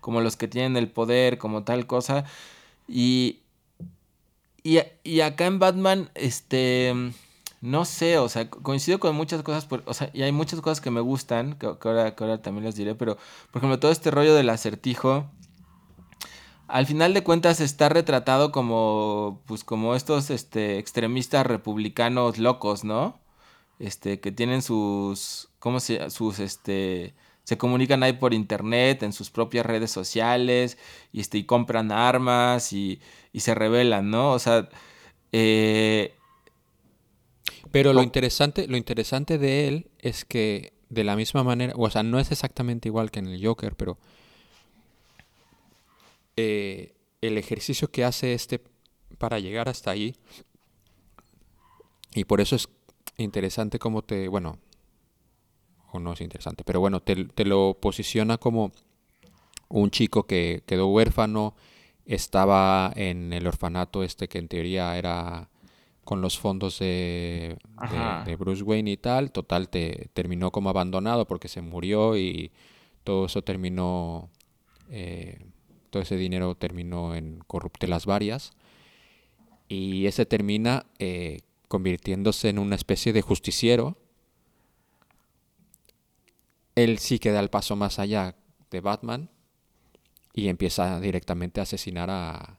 como 0.00 0.20
los 0.20 0.36
que 0.36 0.48
tienen 0.48 0.76
el 0.76 0.90
poder, 0.90 1.38
como 1.38 1.62
tal 1.62 1.86
cosa. 1.86 2.24
Y. 2.88 3.40
Y, 4.64 4.80
y 5.04 5.20
acá 5.20 5.46
en 5.46 5.60
Batman, 5.60 6.10
este 6.14 7.12
no 7.60 7.84
sé, 7.84 8.18
o 8.18 8.28
sea, 8.28 8.48
coincido 8.50 9.00
con 9.00 9.14
muchas 9.16 9.42
cosas, 9.42 9.66
o 9.84 9.94
sea, 9.94 10.10
y 10.12 10.22
hay 10.22 10.32
muchas 10.32 10.60
cosas 10.60 10.80
que 10.80 10.90
me 10.90 11.00
gustan, 11.00 11.58
que, 11.58 11.66
ahora, 11.66 12.14
que 12.14 12.24
ahora 12.24 12.40
también 12.42 12.64
les 12.64 12.76
diré, 12.76 12.94
pero, 12.94 13.16
por 13.50 13.60
ejemplo, 13.60 13.78
todo 13.80 13.90
este 13.90 14.10
rollo 14.10 14.34
del 14.34 14.50
acertijo, 14.50 15.30
al 16.68 16.86
final 16.86 17.14
de 17.14 17.24
cuentas 17.24 17.60
está 17.60 17.88
retratado 17.88 18.52
como, 18.52 19.42
pues, 19.46 19.64
como 19.64 19.94
estos, 19.94 20.30
este, 20.30 20.78
extremistas 20.78 21.46
republicanos 21.46 22.38
locos, 22.38 22.84
¿no? 22.84 23.18
Este, 23.78 24.20
que 24.20 24.32
tienen 24.32 24.62
sus, 24.62 25.48
¿cómo 25.58 25.80
se, 25.80 26.10
sus, 26.10 26.38
este, 26.40 27.14
se 27.44 27.58
comunican 27.58 28.02
ahí 28.02 28.12
por 28.12 28.34
internet, 28.34 29.02
en 29.02 29.12
sus 29.12 29.30
propias 29.30 29.66
redes 29.66 29.90
sociales, 29.90 30.78
y, 31.12 31.20
este, 31.20 31.38
y 31.38 31.44
compran 31.44 31.90
armas 31.92 32.72
y, 32.72 33.00
y 33.32 33.40
se 33.40 33.54
rebelan, 33.54 34.10
¿no? 34.10 34.32
O 34.32 34.38
sea, 34.38 34.68
eh, 35.32 36.17
pero 37.70 37.92
lo 37.92 38.02
interesante, 38.02 38.66
lo 38.68 38.76
interesante 38.76 39.38
de 39.38 39.68
él 39.68 39.90
es 39.98 40.24
que 40.24 40.72
de 40.88 41.04
la 41.04 41.16
misma 41.16 41.44
manera, 41.44 41.74
o 41.76 41.90
sea, 41.90 42.02
no 42.02 42.18
es 42.18 42.30
exactamente 42.32 42.88
igual 42.88 43.10
que 43.10 43.18
en 43.18 43.28
el 43.28 43.44
Joker, 43.44 43.76
pero 43.76 43.98
eh, 46.36 46.94
el 47.20 47.36
ejercicio 47.36 47.90
que 47.90 48.04
hace 48.04 48.34
este 48.34 48.62
para 49.18 49.38
llegar 49.38 49.68
hasta 49.68 49.90
ahí, 49.90 50.14
y 52.14 52.24
por 52.24 52.40
eso 52.40 52.56
es 52.56 52.68
interesante 53.16 53.78
cómo 53.78 54.02
te, 54.02 54.28
bueno, 54.28 54.58
o 55.92 55.98
no 55.98 56.12
es 56.12 56.20
interesante, 56.20 56.64
pero 56.64 56.80
bueno, 56.80 57.00
te, 57.00 57.24
te 57.24 57.44
lo 57.44 57.76
posiciona 57.80 58.38
como 58.38 58.72
un 59.68 59.90
chico 59.90 60.26
que 60.26 60.62
quedó 60.66 60.88
huérfano, 60.88 61.54
estaba 62.06 62.92
en 62.96 63.32
el 63.32 63.46
orfanato 63.46 64.02
este 64.02 64.28
que 64.28 64.38
en 64.38 64.48
teoría 64.48 64.96
era 64.96 65.50
con 66.08 66.22
los 66.22 66.38
fondos 66.38 66.78
de, 66.78 67.58
de, 68.24 68.36
Bruce 68.36 68.62
Wayne 68.62 68.92
y 68.92 68.96
tal, 68.96 69.30
total 69.30 69.68
te 69.68 70.08
terminó 70.14 70.50
como 70.50 70.70
abandonado 70.70 71.26
porque 71.26 71.48
se 71.48 71.60
murió 71.60 72.16
y 72.16 72.50
todo 73.04 73.26
eso 73.26 73.42
terminó, 73.42 74.30
eh, 74.88 75.44
todo 75.90 76.02
ese 76.02 76.16
dinero 76.16 76.54
terminó 76.54 77.14
en 77.14 77.40
corruptelas 77.46 78.06
varias 78.06 78.52
y 79.68 80.06
ese 80.06 80.24
termina 80.24 80.86
eh, 80.98 81.42
convirtiéndose 81.68 82.48
en 82.48 82.58
una 82.58 82.76
especie 82.76 83.12
de 83.12 83.20
justiciero. 83.20 83.98
Él 86.74 87.00
sí 87.00 87.18
que 87.18 87.32
da 87.32 87.40
el 87.40 87.50
paso 87.50 87.76
más 87.76 87.98
allá 87.98 88.34
de 88.70 88.80
Batman 88.80 89.28
y 90.32 90.48
empieza 90.48 91.00
directamente 91.00 91.60
a 91.60 91.64
asesinar 91.64 92.08
a, 92.08 92.57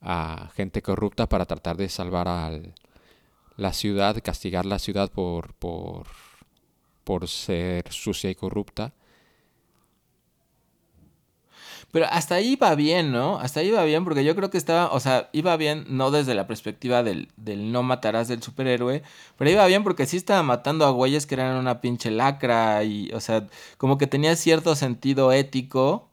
a 0.00 0.50
gente 0.54 0.82
corrupta 0.82 1.28
para 1.28 1.46
tratar 1.46 1.76
de 1.76 1.88
salvar 1.88 2.28
a 2.28 2.50
la 3.56 3.72
ciudad, 3.72 4.16
castigar 4.22 4.66
la 4.66 4.78
ciudad 4.78 5.10
por, 5.10 5.54
por, 5.54 6.06
por 7.04 7.28
ser 7.28 7.92
sucia 7.92 8.30
y 8.30 8.34
corrupta 8.34 8.92
pero 11.92 12.06
hasta 12.06 12.36
ahí 12.36 12.56
va 12.56 12.74
bien, 12.74 13.10
¿no? 13.10 13.38
Hasta 13.38 13.60
ahí 13.60 13.70
va 13.70 13.84
bien 13.84 14.04
porque 14.04 14.24
yo 14.24 14.36
creo 14.36 14.50
que 14.50 14.58
estaba, 14.58 14.92
o 14.92 15.00
sea, 15.00 15.28
iba 15.32 15.56
bien 15.56 15.86
no 15.88 16.10
desde 16.10 16.34
la 16.34 16.46
perspectiva 16.46 17.02
del, 17.02 17.28
del 17.36 17.72
no 17.72 17.82
matarás 17.82 18.28
del 18.28 18.42
superhéroe, 18.42 19.02
pero 19.36 19.50
iba 19.50 19.66
bien 19.66 19.82
porque 19.82 20.06
sí 20.06 20.16
estaba 20.16 20.42
matando 20.42 20.84
a 20.86 20.90
güeyes 20.90 21.26
que 21.26 21.34
eran 21.34 21.56
una 21.56 21.80
pinche 21.80 22.10
lacra 22.10 22.84
y, 22.84 23.10
o 23.12 23.20
sea, 23.20 23.46
como 23.76 23.98
que 23.98 24.06
tenía 24.06 24.36
cierto 24.36 24.76
sentido 24.76 25.32
ético. 25.32 26.09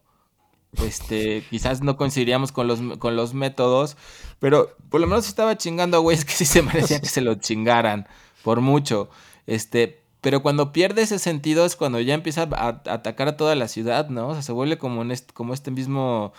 Este, 0.85 1.43
quizás 1.49 1.81
no 1.81 1.97
coincidiríamos 1.97 2.51
con 2.51 2.67
los, 2.67 2.79
con 2.99 3.15
los 3.15 3.33
métodos, 3.33 3.97
pero 4.39 4.75
por 4.89 5.01
lo 5.01 5.07
menos 5.07 5.27
estaba 5.27 5.57
chingando 5.57 5.97
a 5.97 5.99
güeyes 5.99 6.25
que 6.25 6.33
sí 6.33 6.45
se 6.45 6.61
merecían 6.61 7.01
que 7.01 7.07
se 7.07 7.21
lo 7.21 7.35
chingaran, 7.35 8.07
por 8.43 8.61
mucho. 8.61 9.09
Este, 9.47 10.01
pero 10.21 10.41
cuando 10.41 10.73
pierde 10.73 11.03
ese 11.03 11.19
sentido 11.19 11.65
es 11.65 11.75
cuando 11.75 11.99
ya 11.99 12.13
empieza 12.13 12.47
a, 12.51 12.67
atacar 12.67 13.27
a 13.27 13.37
toda 13.37 13.55
la 13.55 13.67
ciudad, 13.67 14.09
¿no? 14.09 14.29
O 14.29 14.33
sea, 14.33 14.41
se 14.41 14.51
vuelve 14.51 14.77
como, 14.77 15.03
este, 15.11 15.33
como 15.33 15.53
este 15.53 15.71
mismo 15.71 16.33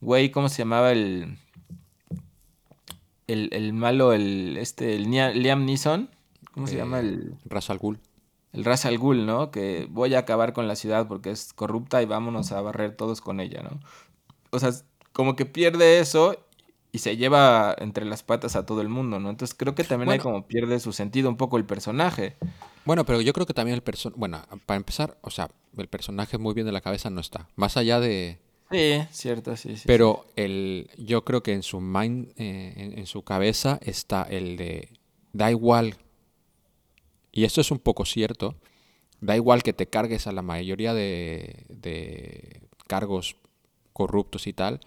güey, 0.00 0.30
¿cómo 0.30 0.48
se 0.48 0.58
llamaba 0.58 0.92
el... 0.92 1.38
El, 3.26 3.72
malo, 3.72 4.12
el, 4.12 4.58
este, 4.58 4.96
el 4.96 5.10
Liam 5.10 5.64
Neeson? 5.64 6.10
¿Cómo 6.52 6.66
se 6.66 6.76
llama 6.76 7.00
el...? 7.00 7.32
Eh, 7.32 7.38
Ras 7.46 7.70
al 7.70 7.78
Ghul. 7.78 7.98
El 8.54 8.64
Ras 8.64 8.86
al 8.86 8.98
Ghul, 8.98 9.26
¿no? 9.26 9.50
Que 9.50 9.86
voy 9.90 10.14
a 10.14 10.20
acabar 10.20 10.52
con 10.52 10.68
la 10.68 10.76
ciudad 10.76 11.06
porque 11.08 11.30
es 11.30 11.52
corrupta 11.52 12.00
y 12.02 12.06
vámonos 12.06 12.52
a 12.52 12.60
barrer 12.60 12.96
todos 12.96 13.20
con 13.20 13.40
ella, 13.40 13.62
¿no? 13.62 13.80
O 14.50 14.58
sea, 14.58 14.70
como 15.12 15.36
que 15.36 15.44
pierde 15.44 15.98
eso 15.98 16.36
y 16.94 16.98
se 16.98 17.16
lleva 17.16 17.74
entre 17.78 18.04
las 18.04 18.22
patas 18.22 18.54
a 18.54 18.66
todo 18.66 18.80
el 18.80 18.88
mundo, 18.88 19.18
¿no? 19.18 19.28
Entonces 19.28 19.56
creo 19.58 19.74
que 19.74 19.82
también 19.82 20.10
hay 20.10 20.20
como 20.20 20.46
pierde 20.46 20.78
su 20.78 20.92
sentido 20.92 21.28
un 21.28 21.36
poco 21.36 21.56
el 21.56 21.64
personaje. 21.64 22.36
Bueno, 22.84 23.04
pero 23.04 23.20
yo 23.20 23.32
creo 23.32 23.46
que 23.46 23.52
también 23.52 23.74
el 23.74 23.82
personaje, 23.82 24.16
bueno, 24.16 24.40
para 24.64 24.76
empezar, 24.76 25.18
o 25.20 25.30
sea, 25.30 25.50
el 25.76 25.88
personaje 25.88 26.38
muy 26.38 26.54
bien 26.54 26.66
de 26.66 26.72
la 26.72 26.80
cabeza 26.80 27.10
no 27.10 27.20
está. 27.20 27.48
Más 27.56 27.76
allá 27.76 27.98
de... 27.98 28.38
Sí, 28.70 29.02
cierto, 29.10 29.56
sí, 29.56 29.76
sí. 29.76 29.82
Pero 29.86 30.24
El, 30.36 30.88
yo 30.96 31.24
creo 31.24 31.42
que 31.42 31.52
en 31.52 31.64
su 31.64 31.80
mind, 31.80 32.32
eh, 32.36 32.94
en, 32.96 33.06
su 33.06 33.22
cabeza 33.22 33.80
está 33.82 34.22
el 34.22 34.56
de, 34.56 34.88
da 35.32 35.50
igual, 35.50 35.96
y 37.34 37.44
esto 37.44 37.60
es 37.60 37.70
un 37.72 37.80
poco 37.80 38.04
cierto, 38.04 38.54
da 39.20 39.34
igual 39.34 39.64
que 39.64 39.72
te 39.72 39.88
cargues 39.88 40.28
a 40.28 40.32
la 40.32 40.42
mayoría 40.42 40.94
de, 40.94 41.66
de 41.68 42.62
cargos 42.86 43.36
corruptos 43.92 44.46
y 44.46 44.52
tal, 44.52 44.80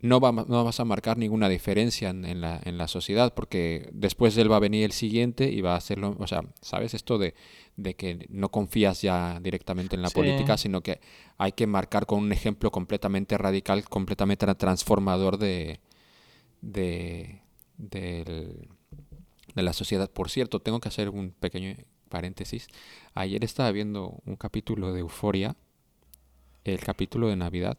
no, 0.00 0.20
va, 0.20 0.32
no 0.32 0.64
vas 0.64 0.80
a 0.80 0.84
marcar 0.84 1.18
ninguna 1.18 1.48
diferencia 1.48 2.10
en, 2.10 2.40
la, 2.40 2.60
en, 2.64 2.78
la, 2.78 2.88
sociedad, 2.88 3.34
porque 3.34 3.90
después 3.92 4.34
de 4.34 4.42
él 4.42 4.50
va 4.50 4.56
a 4.56 4.60
venir 4.60 4.84
el 4.84 4.92
siguiente 4.92 5.50
y 5.50 5.60
va 5.60 5.74
a 5.74 5.76
hacerlo, 5.76 6.16
o 6.18 6.26
sea, 6.26 6.44
¿sabes? 6.62 6.94
Esto 6.94 7.18
de, 7.18 7.34
de 7.76 7.94
que 7.94 8.26
no 8.30 8.50
confías 8.50 9.02
ya 9.02 9.38
directamente 9.40 9.96
en 9.96 10.02
la 10.02 10.10
política, 10.10 10.56
sino 10.56 10.80
que 10.80 11.00
hay 11.36 11.52
que 11.52 11.66
marcar 11.66 12.06
con 12.06 12.20
un 12.20 12.32
ejemplo 12.32 12.70
completamente 12.70 13.36
radical, 13.36 13.84
completamente 13.88 14.46
transformador 14.54 15.36
de, 15.36 15.80
de, 16.60 17.42
de, 17.76 18.68
de 19.58 19.64
la 19.64 19.72
sociedad. 19.72 20.10
Por 20.10 20.30
cierto, 20.30 20.60
tengo 20.60 20.80
que 20.80 20.88
hacer 20.88 21.08
un 21.08 21.32
pequeño 21.32 21.74
paréntesis. 22.08 22.68
Ayer 23.14 23.44
estaba 23.44 23.70
viendo 23.72 24.20
un 24.24 24.36
capítulo 24.36 24.92
de 24.92 25.00
Euforia, 25.00 25.56
el 26.64 26.80
capítulo 26.80 27.28
de 27.28 27.36
Navidad, 27.36 27.78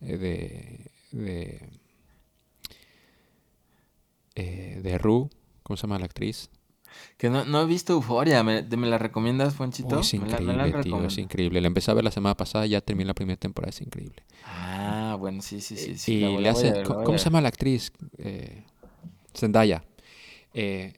eh, 0.00 0.16
de 0.16 0.90
de, 1.12 1.68
eh, 4.34 4.80
de 4.82 4.98
Ru, 4.98 5.30
¿cómo 5.62 5.76
se 5.76 5.82
llama 5.82 5.98
la 5.98 6.04
actriz? 6.04 6.50
Que 7.16 7.30
no, 7.30 7.44
no 7.44 7.62
he 7.62 7.66
visto 7.66 7.92
Euforia, 7.92 8.42
¿Me, 8.42 8.62
¿me, 8.62 8.86
la 8.88 8.98
recomiendas, 8.98 9.54
Fonchito? 9.54 10.00
es 10.00 10.12
increíble, 10.12 10.72
tío, 10.82 11.04
es 11.04 11.18
increíble. 11.18 11.60
La 11.60 11.68
empecé 11.68 11.90
a 11.90 11.94
ver 11.94 12.04
la 12.04 12.10
semana 12.10 12.36
pasada, 12.36 12.66
ya 12.66 12.80
terminé 12.80 13.06
la 13.06 13.14
primera 13.14 13.38
temporada, 13.38 13.70
es 13.70 13.80
increíble. 13.80 14.24
Ah, 14.44 15.16
bueno, 15.18 15.40
sí, 15.40 15.60
sí, 15.60 15.76
sí. 15.76 15.96
sí 15.96 16.14
y 16.14 16.38
le 16.38 16.48
hace, 16.48 16.82
¿cómo, 16.82 17.16
se 17.16 17.24
llama 17.24 17.40
la 17.40 17.48
actriz? 17.48 17.92
Eh, 18.18 18.64
Zendaya. 19.34 19.84
Eh, 20.54 20.94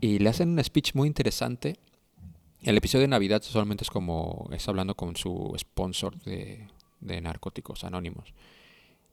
y 0.00 0.18
le 0.18 0.28
hacen 0.28 0.50
un 0.50 0.64
speech 0.64 0.94
muy 0.94 1.08
interesante. 1.08 1.76
El 2.60 2.76
episodio 2.76 3.02
de 3.02 3.08
Navidad 3.08 3.42
solamente 3.42 3.84
es 3.84 3.90
como, 3.90 4.48
está 4.52 4.70
hablando 4.70 4.94
con 4.94 5.16
su 5.16 5.54
sponsor 5.58 6.18
de, 6.22 6.68
de 7.00 7.20
narcóticos 7.20 7.84
anónimos 7.84 8.32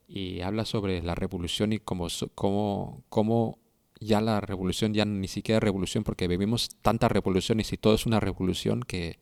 y 0.08 0.42
habla 0.42 0.66
sobre 0.66 1.02
la 1.04 1.16
revolución 1.16 1.74
y 1.74 1.80
cómo, 1.80 2.08
cómo, 2.34 3.04
cómo 3.10 3.60
ya 4.00 4.22
la 4.22 4.42
revolución 4.42 4.94
ya 4.94 5.06
ni 5.06 5.28
siquiera 5.28 5.58
es 5.58 5.64
revolución 5.64 6.04
porque 6.04 6.28
vivimos 6.28 6.70
tantas 6.82 7.12
revoluciones 7.12 7.72
y 7.74 7.78
todo 7.78 7.94
es 7.94 8.06
una 8.06 8.20
revolución 8.20 8.82
que, 8.82 9.20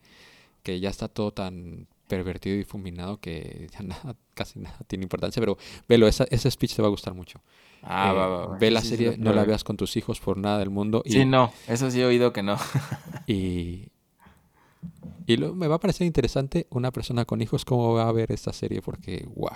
que 0.62 0.80
ya 0.80 0.88
está 0.88 1.08
todo 1.08 1.32
tan 1.32 1.88
pervertido 2.08 2.56
y 2.56 2.58
difuminado 2.58 3.20
que 3.20 3.68
ya 3.78 3.82
nada, 3.82 4.16
casi 4.34 4.58
nada 4.58 4.78
tiene 4.86 5.04
importancia. 5.04 5.40
Pero 5.40 5.58
velo, 5.88 6.08
esa, 6.08 6.24
ese 6.30 6.50
speech 6.50 6.74
te 6.74 6.82
va 6.82 6.88
a 6.88 6.90
gustar 6.90 7.14
mucho. 7.14 7.40
Ah, 7.82 8.12
va, 8.12 8.28
va, 8.28 8.58
Ve 8.58 8.72
la 8.72 8.80
serie, 8.80 9.16
no 9.18 9.32
la 9.32 9.44
veas 9.44 9.62
con 9.62 9.76
tus 9.76 9.96
hijos 9.96 10.18
por 10.18 10.36
nada 10.36 10.58
del 10.58 10.70
mundo. 10.70 11.02
Y, 11.04 11.12
sí, 11.12 11.24
no, 11.24 11.52
eso 11.68 11.90
sí 11.92 12.00
he 12.00 12.04
oído 12.04 12.32
que 12.32 12.42
no. 12.42 12.56
y 13.28 13.92
y 15.28 15.36
lo, 15.36 15.54
me 15.54 15.68
va 15.68 15.76
a 15.76 15.80
parecer 15.80 16.06
interesante 16.06 16.66
una 16.70 16.90
persona 16.90 17.26
con 17.26 17.42
hijos 17.42 17.66
cómo 17.66 17.92
va 17.92 18.08
a 18.08 18.12
ver 18.12 18.32
esta 18.32 18.52
serie 18.52 18.80
porque, 18.80 19.28
wow. 19.36 19.50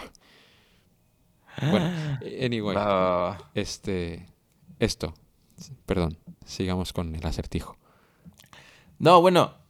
Bueno, 1.71 1.91
anyway. 2.45 2.77
Este. 3.55 4.29
Esto. 4.79 5.15
Perdón. 5.87 6.19
Sigamos 6.45 6.93
con 6.93 7.15
el 7.15 7.25
acertijo. 7.25 7.79
No, 8.99 9.23
bueno. 9.23 9.62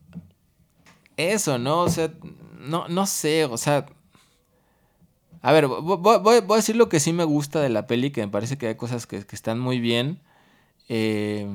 Eso, 1.17 1.59
¿no? 1.59 1.83
O 1.83 1.89
sea, 1.89 2.13
no, 2.59 2.89
no 2.89 3.07
sé, 3.07 3.45
o 3.45 3.57
sea. 3.57 3.87
A 5.41 5.53
ver, 5.53 5.67
voy, 5.67 6.37
a 6.37 6.57
decir 6.57 6.77
lo 6.77 6.89
que 6.89 7.01
sí 7.01 7.13
me 7.13 7.25
gusta 7.25 7.61
de 7.61 7.69
la 7.69 7.87
peli, 7.87 8.11
que 8.11 8.25
me 8.25 8.31
parece 8.31 8.59
que 8.59 8.69
hay 8.69 8.75
cosas 8.77 9.07
que, 9.07 9.25
están 9.31 9.59
muy 9.59 9.81
bien. 9.81 10.21
Eh, 10.89 11.49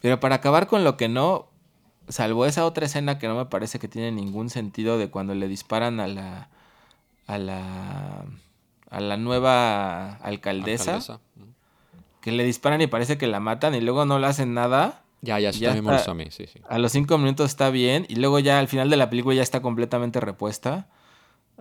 pero 0.00 0.18
para 0.18 0.36
acabar 0.36 0.66
con 0.66 0.82
lo 0.82 0.96
que 0.96 1.08
no, 1.08 1.48
salvo 2.08 2.44
esa 2.44 2.64
otra 2.64 2.86
escena 2.86 3.18
que 3.18 3.28
no 3.28 3.36
me 3.36 3.46
parece 3.46 3.78
que 3.78 3.86
tiene 3.86 4.10
ningún 4.10 4.50
sentido 4.50 4.98
de 4.98 5.10
cuando 5.10 5.34
le 5.34 5.48
disparan 5.48 6.00
a 6.00 6.08
la. 6.08 6.48
a 7.26 7.38
la 7.38 8.24
a 8.92 9.00
la 9.00 9.16
nueva 9.16 10.16
alcaldesa, 10.16 11.00
que 12.20 12.30
le 12.30 12.44
disparan 12.44 12.82
y 12.82 12.88
parece 12.88 13.16
que 13.16 13.26
la 13.26 13.40
matan 13.40 13.74
y 13.74 13.80
luego 13.80 14.04
no 14.04 14.18
le 14.18 14.26
hacen 14.26 14.52
nada. 14.52 15.01
Ya, 15.22 15.38
ya, 15.38 15.52
sí, 15.52 15.64
también 15.64 15.84
me 15.84 15.92
a 15.94 16.14
mí, 16.14 16.26
sí, 16.30 16.46
sí. 16.46 16.60
A 16.68 16.78
los 16.78 16.92
cinco 16.92 17.16
minutos 17.16 17.50
está 17.50 17.70
bien 17.70 18.04
y 18.08 18.16
luego 18.16 18.40
ya 18.40 18.58
al 18.58 18.68
final 18.68 18.90
de 18.90 18.96
la 18.96 19.08
película 19.08 19.34
ya 19.34 19.42
está 19.42 19.62
completamente 19.62 20.20
repuesta. 20.20 20.88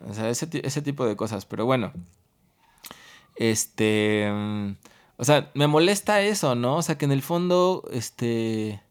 O 0.08 0.14
sea, 0.14 0.30
ese, 0.30 0.50
ese 0.64 0.82
tipo 0.82 1.06
de 1.06 1.16
cosas, 1.16 1.46
pero 1.46 1.66
bueno. 1.66 1.94
Este... 3.36 4.30
O 5.18 5.24
sea, 5.24 5.52
me 5.54 5.68
molesta 5.68 6.22
eso, 6.22 6.56
¿no? 6.56 6.78
O 6.78 6.82
sea, 6.82 6.98
que 6.98 7.06
en 7.06 7.12
el 7.12 7.22
fondo, 7.22 7.84
este... 7.92 8.82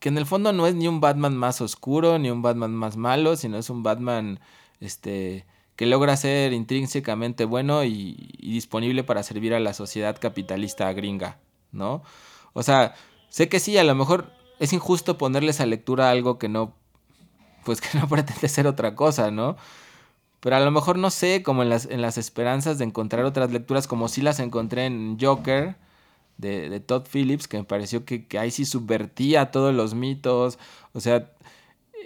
Que 0.00 0.08
en 0.08 0.18
el 0.18 0.26
fondo 0.26 0.52
no 0.52 0.66
es 0.66 0.74
ni 0.74 0.88
un 0.88 1.00
Batman 1.00 1.36
más 1.36 1.60
oscuro, 1.60 2.18
ni 2.18 2.30
un 2.30 2.42
Batman 2.42 2.74
más 2.74 2.96
malo, 2.96 3.36
sino 3.36 3.58
es 3.58 3.70
un 3.70 3.82
Batman, 3.82 4.40
este 4.80 5.46
que 5.76 5.86
logra 5.86 6.16
ser 6.16 6.54
intrínsecamente 6.54 7.44
bueno 7.44 7.84
y, 7.84 8.32
disponible 8.40 9.04
para 9.04 9.22
servir 9.22 9.54
a 9.54 9.60
la 9.60 9.74
sociedad 9.74 10.18
capitalista 10.18 10.90
gringa, 10.92 11.38
¿no? 11.70 12.02
O 12.56 12.62
sea, 12.62 12.94
sé 13.28 13.50
que 13.50 13.60
sí, 13.60 13.76
a 13.76 13.84
lo 13.84 13.94
mejor 13.94 14.32
es 14.58 14.72
injusto 14.72 15.18
ponerles 15.18 15.60
a 15.60 15.66
lectura 15.66 16.10
algo 16.10 16.38
que 16.38 16.48
no, 16.48 16.74
pues 17.66 17.80
que 17.82 17.98
no 17.98 18.08
pretende 18.08 18.48
ser 18.48 18.66
otra 18.66 18.94
cosa, 18.94 19.30
¿no? 19.30 19.56
Pero 20.40 20.56
a 20.56 20.60
lo 20.60 20.70
mejor 20.70 20.98
no 20.98 21.10
sé, 21.10 21.42
como 21.42 21.62
en 21.62 21.68
las, 21.68 21.84
en 21.84 22.00
las 22.00 22.16
esperanzas 22.16 22.78
de 22.78 22.84
encontrar 22.84 23.26
otras 23.26 23.52
lecturas, 23.52 23.86
como 23.86 24.08
si 24.08 24.22
las 24.22 24.40
encontré 24.40 24.86
en 24.86 25.18
Joker, 25.20 25.76
de, 26.38 26.70
de 26.70 26.80
Todd 26.80 27.04
Phillips, 27.12 27.46
que 27.46 27.58
me 27.58 27.64
pareció 27.64 28.06
que, 28.06 28.26
que 28.26 28.38
ahí 28.38 28.50
sí 28.50 28.64
subvertía 28.64 29.50
todos 29.50 29.74
los 29.74 29.94
mitos, 29.94 30.58
o 30.94 31.00
sea, 31.00 31.30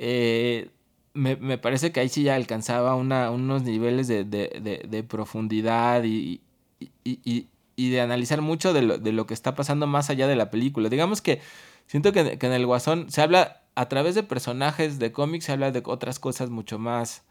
eh, 0.00 0.70
me, 1.14 1.36
me, 1.36 1.58
parece 1.58 1.92
que 1.92 2.00
ahí 2.00 2.08
sí 2.08 2.24
ya 2.24 2.34
alcanzaba 2.34 2.96
unos 2.96 3.62
niveles 3.62 4.08
de, 4.08 4.24
de, 4.24 4.84
de, 4.88 5.02
profundidad 5.04 6.04
y, 6.04 6.40
y, 7.04 7.46
de 7.88 8.02
analizar 8.02 8.42
mucho 8.42 8.74
de 8.74 8.82
lo, 8.82 8.98
de 8.98 9.12
lo, 9.12 9.26
que 9.26 9.32
está 9.32 9.54
pasando 9.54 9.86
más 9.86 10.10
allá 10.10 10.26
de 10.26 10.36
la 10.36 10.50
película. 10.50 10.90
Digamos 10.90 11.22
que 11.22 11.40
siento 11.86 12.12
que, 12.12 12.36
que, 12.36 12.46
en 12.46 12.52
el 12.52 12.66
Guasón 12.66 13.10
se 13.10 13.22
habla 13.22 13.62
a 13.74 13.88
través 13.88 14.14
de 14.14 14.22
personajes 14.22 14.98
de 14.98 15.12
cómics, 15.12 15.46
se 15.46 15.52
habla 15.52 15.70
de 15.70 15.82
otras 15.86 16.18
cosas 16.18 16.50
mucho 16.50 16.78
más 16.78 17.22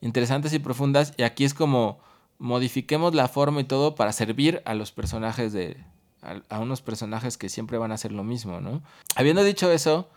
interesantes 0.00 0.54
y 0.54 0.58
profundas. 0.58 1.12
Y 1.18 1.24
aquí 1.24 1.44
es 1.44 1.52
como 1.52 1.98
modifiquemos 2.38 3.14
la 3.14 3.28
forma 3.28 3.60
y 3.60 3.64
todo 3.64 3.94
para 3.94 4.12
servir 4.12 4.62
a 4.64 4.74
los 4.74 4.92
personajes 4.92 5.52
de... 5.52 5.76
A, 6.22 6.40
a 6.48 6.60
unos 6.60 6.80
personajes 6.80 7.36
que 7.36 7.50
siempre 7.50 7.76
van 7.76 7.92
a 7.92 7.96
hacer 7.96 8.10
lo 8.10 8.24
mismo, 8.24 8.60
¿no? 8.60 8.82
Habiendo 9.14 9.44
dicho 9.44 9.70
eso, 9.70 10.08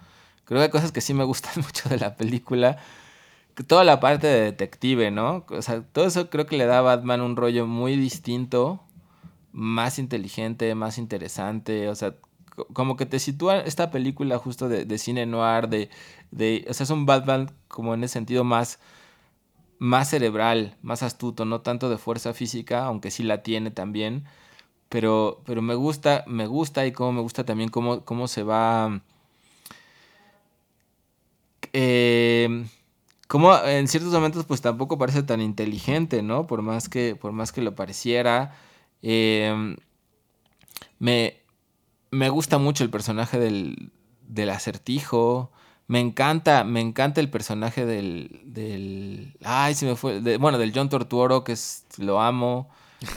Creo 0.50 0.62
que 0.62 0.64
hay 0.64 0.72
cosas 0.72 0.92
que 0.92 1.02
sí 1.02 1.14
me 1.14 1.26
gustan 1.26 1.54
mucho 1.58 1.88
de 1.90 2.00
la 2.00 2.16
película. 2.16 2.80
Toda 3.68 3.84
la 3.84 4.00
parte 4.00 4.28
de 4.28 4.42
detective, 4.42 5.12
¿no? 5.12 5.46
O 5.50 5.62
sea, 5.62 5.82
todo 5.84 6.06
eso 6.06 6.30
creo 6.30 6.46
que 6.46 6.58
le 6.58 6.66
da 6.66 6.80
a 6.80 6.82
Batman 6.82 7.22
un 7.22 7.36
rollo 7.36 7.68
muy 7.68 7.96
distinto, 7.98 8.82
más 9.52 10.00
inteligente, 10.00 10.74
más 10.76 10.98
interesante. 10.98 11.90
O 11.90 11.96
sea, 11.96 12.16
como 12.74 12.96
que 12.98 13.06
te 13.06 13.20
sitúa 13.20 13.60
esta 13.60 13.92
película 13.92 14.38
justo 14.38 14.70
de, 14.70 14.98
cine 14.98 15.26
noir, 15.26 15.68
de, 15.70 15.90
de, 16.32 16.66
o 16.70 16.74
sea, 16.74 16.86
es 16.86 16.90
un 16.90 17.06
Batman 17.06 17.52
como 17.68 17.94
en 17.94 18.04
ese 18.04 18.14
sentido 18.14 18.44
más, 18.44 18.80
más 19.80 20.10
cerebral, 20.10 20.78
más 20.82 21.04
astuto, 21.04 21.46
no 21.46 21.62
tanto 21.62 21.90
de 21.90 21.98
fuerza 21.98 22.34
física, 22.34 22.86
aunque 22.86 23.12
sí 23.12 23.24
la 23.24 23.44
tiene 23.44 23.72
también. 23.72 24.26
Pero, 24.90 25.42
pero 25.46 25.62
me 25.62 25.76
gusta, 25.76 26.24
me 26.28 26.48
gusta 26.48 26.86
y 26.86 26.92
como 26.94 27.14
me 27.14 27.22
gusta 27.22 27.46
también 27.46 27.70
cómo, 27.70 28.06
cómo 28.06 28.28
se 28.28 28.44
va 28.44 29.02
eh, 31.74 32.66
como 33.30 33.56
en 33.64 33.88
ciertos 33.88 34.12
momentos 34.12 34.46
pues 34.46 34.60
tampoco 34.60 34.98
parece 34.98 35.22
tan 35.22 35.40
inteligente, 35.40 36.24
¿no? 36.24 36.48
Por 36.48 36.64
más 36.64 36.90
que, 36.90 37.16
por 37.16 37.32
más 37.32 37.52
que 37.52 37.62
lo 37.62 37.76
pareciera. 37.76 38.56
Em, 39.04 39.78
me, 40.98 41.44
me 42.10 42.30
gusta 42.30 42.58
mucho 42.58 42.84
el 42.84 42.90
personaje 42.90 43.38
del, 43.40 43.92
del 44.28 44.50
acertijo. 44.50 45.52
Me 45.88 46.00
encanta, 46.00 46.64
me 46.64 46.82
encanta 46.82 47.22
el 47.22 47.30
personaje 47.30 47.86
del, 47.86 48.42
del 48.46 49.38
ay, 49.44 49.76
se 49.76 49.86
me 49.86 49.96
fue, 49.96 50.38
bueno, 50.38 50.58
del 50.58 50.72
John 50.74 50.90
Tortuoro, 50.90 51.44
que 51.44 51.52
es, 51.52 51.86
lo 51.98 52.20
amo, 52.22 52.70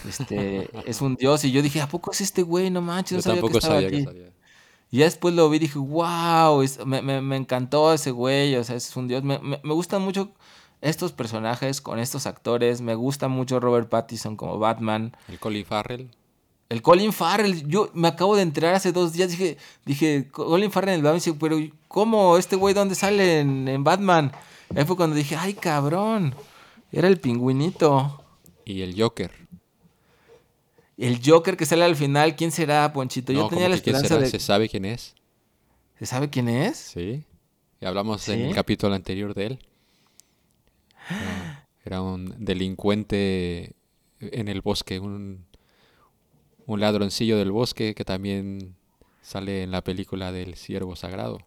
este, 0.07 0.69
es 0.87 1.01
un 1.01 1.17
dios, 1.17 1.45
y 1.47 1.53
yo 1.53 1.63
dije, 1.63 1.81
¿a 1.81 1.89
poco 1.89 2.13
es 2.13 2.21
este 2.21 2.43
güey? 2.43 2.71
No 2.71 2.83
manches, 2.83 3.17
no 3.17 3.23
sabía 3.23 3.45
que 3.45 3.53
estaba 3.55 3.79
aquí. 3.79 4.07
Y 4.93 4.99
ya 4.99 5.07
después 5.07 5.34
lo 5.34 5.49
vi 5.49 5.57
y 5.57 5.61
dije, 5.61 5.78
wow, 5.78 6.62
me, 6.84 7.36
encantó 7.36 7.95
ese 7.95 8.11
güey, 8.11 8.55
o 8.57 8.62
sea, 8.62 8.76
es 8.76 8.95
un 8.95 9.09
dios. 9.09 9.24
Me, 9.24 9.38
gustan 9.64 10.03
mucho 10.03 10.34
estos 10.82 11.12
personajes 11.12 11.80
con 11.80 11.99
estos 11.99 12.26
actores. 12.26 12.82
Me 12.82 12.95
gusta 12.95 13.28
mucho 13.28 13.59
Robert 13.59 13.88
Pattinson 13.88 14.36
como 14.36 14.59
Batman. 14.59 15.16
El 15.28 15.38
Colin 15.38 15.64
Farrell. 15.64 16.11
El 16.68 16.82
Colin 16.82 17.14
Farrell, 17.14 17.66
yo 17.66 17.88
me 17.95 18.09
acabo 18.09 18.36
de 18.36 18.43
enterar 18.43 18.74
hace 18.74 18.93
dos 18.93 19.14
días, 19.14 19.30
dije, 19.30 19.57
dije, 19.86 20.28
Colin 20.30 20.70
Farrell 20.70 20.90
en 20.90 20.97
el 20.97 21.03
Batman, 21.03 21.38
pero 21.40 21.57
¿cómo? 21.88 22.36
¿Este 22.36 22.57
güey 22.57 22.74
dónde 22.74 22.95
sale 22.95 23.40
en, 23.40 23.84
Batman? 23.84 24.30
Ahí 24.76 24.84
fue 24.84 24.97
cuando 24.97 25.16
dije, 25.16 25.36
ay 25.36 25.55
cabrón, 25.55 26.34
era 26.90 27.09
el 27.09 27.18
pingüinito. 27.18 28.22
Y 28.66 28.82
el 28.82 29.01
Joker. 29.01 29.30
El 31.03 31.20
Joker 31.20 31.57
que 31.57 31.66
sale 31.66 31.82
al 31.82 31.96
final, 31.96 32.36
¿quién 32.36 32.53
será, 32.53 32.92
Ponchito? 32.92 33.32
Yo 33.32 33.48
tenía 33.48 33.68
la 33.68 33.74
esperanza 33.74 34.18
de... 34.18 34.28
¿Se 34.28 34.38
sabe 34.38 34.68
quién 34.68 34.84
es? 34.84 35.16
¿Se 35.98 36.07
sabe 36.07 36.30
quién 36.30 36.48
es? 36.48 36.76
Sí. 36.76 37.24
Y 37.80 37.86
hablamos 37.86 38.28
en 38.28 38.42
el 38.42 38.55
capítulo 38.55 38.94
anterior 38.94 39.34
de 39.34 39.46
él. 39.46 39.59
Era, 41.84 42.03
un 42.03 42.32
delincuente 42.38 43.74
en 44.20 44.46
el 44.46 44.61
bosque, 44.61 45.00
un, 45.00 45.44
un 46.66 46.80
ladroncillo 46.80 47.36
del 47.36 47.50
bosque 47.50 47.96
que 47.96 48.05
también 48.05 48.76
sale 49.22 49.64
en 49.64 49.72
la 49.72 49.82
película 49.82 50.30
del 50.30 50.55
Siervo 50.55 50.94
Sagrado. 50.94 51.40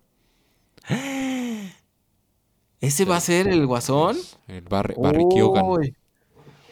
¿Ese 2.82 3.06
va 3.06 3.16
a 3.16 3.22
ser 3.22 3.48
el 3.48 3.66
guasón? 3.66 4.18
El 4.50 4.64
Barry, 4.64 4.96
Barry 4.98 5.24
Uy. 5.24 5.96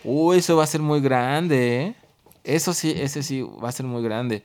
Uy, 0.04 0.38
eso 0.40 0.58
va 0.58 0.66
a 0.66 0.68
ser 0.68 0.82
muy 0.82 1.00
grande, 1.00 1.82
¿eh? 1.82 1.96
Eso 2.44 2.74
sí, 2.74 2.94
ese 2.96 3.24
sí 3.24 3.42
va 3.42 3.70
a 3.70 3.72
ser 3.72 3.86
muy 3.86 4.04
grande. 4.04 4.44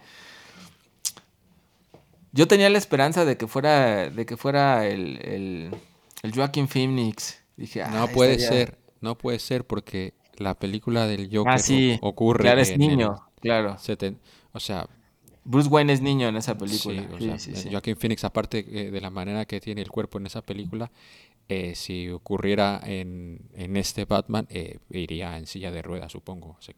Yo 2.33 2.47
tenía 2.47 2.71
la 2.71 2.79
esperanza 2.79 3.25
de 3.25 3.37
que 3.37 3.47
fuera, 3.47 4.11
de 4.11 4.27
que 4.27 4.37
fuera 4.37 4.87
el, 4.87 5.19
el, 5.25 5.71
el 6.23 6.33
Joaquin 6.35 6.69
Phoenix. 6.69 7.43
Dije, 7.57 7.85
no 7.91 8.07
puede 8.09 8.39
ser, 8.39 8.79
no 9.01 9.19
puede 9.19 9.39
ser 9.41 9.67
porque 9.67 10.15
la 10.37 10.55
película 10.55 11.07
del 11.07 11.29
Joker 11.33 11.55
ah, 11.55 11.99
ocurre. 12.03 12.43
Claro, 12.43 12.61
es 12.61 12.79
niño, 12.79 13.17
claro. 13.41 13.77
o 14.53 14.61
sea, 14.61 14.87
Bruce 15.43 15.69
Wayne 15.69 15.93
es 15.93 16.01
niño 16.01 16.29
en 16.29 16.37
esa 16.37 16.57
película. 16.57 17.39
Sí, 17.39 17.53
Joaquin 17.71 17.97
Phoenix, 17.97 18.23
aparte 18.23 18.65
eh, 18.69 18.91
de 18.91 19.01
la 19.01 19.11
manera 19.11 19.45
que 19.47 19.61
tiene 19.61 19.81
el 19.81 19.89
cuerpo 19.89 20.19
en 20.19 20.27
esa 20.27 20.43
película, 20.43 20.93
eh, 21.49 21.75
si 21.75 22.11
ocurriera 22.11 22.81
en, 22.85 23.41
en 23.55 23.77
este 23.77 24.05
Batman, 24.05 24.47
eh, 24.51 24.79
iría 24.91 25.39
en 25.39 25.47
silla 25.47 25.71
de 25.71 25.83
ruedas, 25.83 26.13
supongo. 26.13 26.51
O 26.51 26.63
sea 26.63 26.75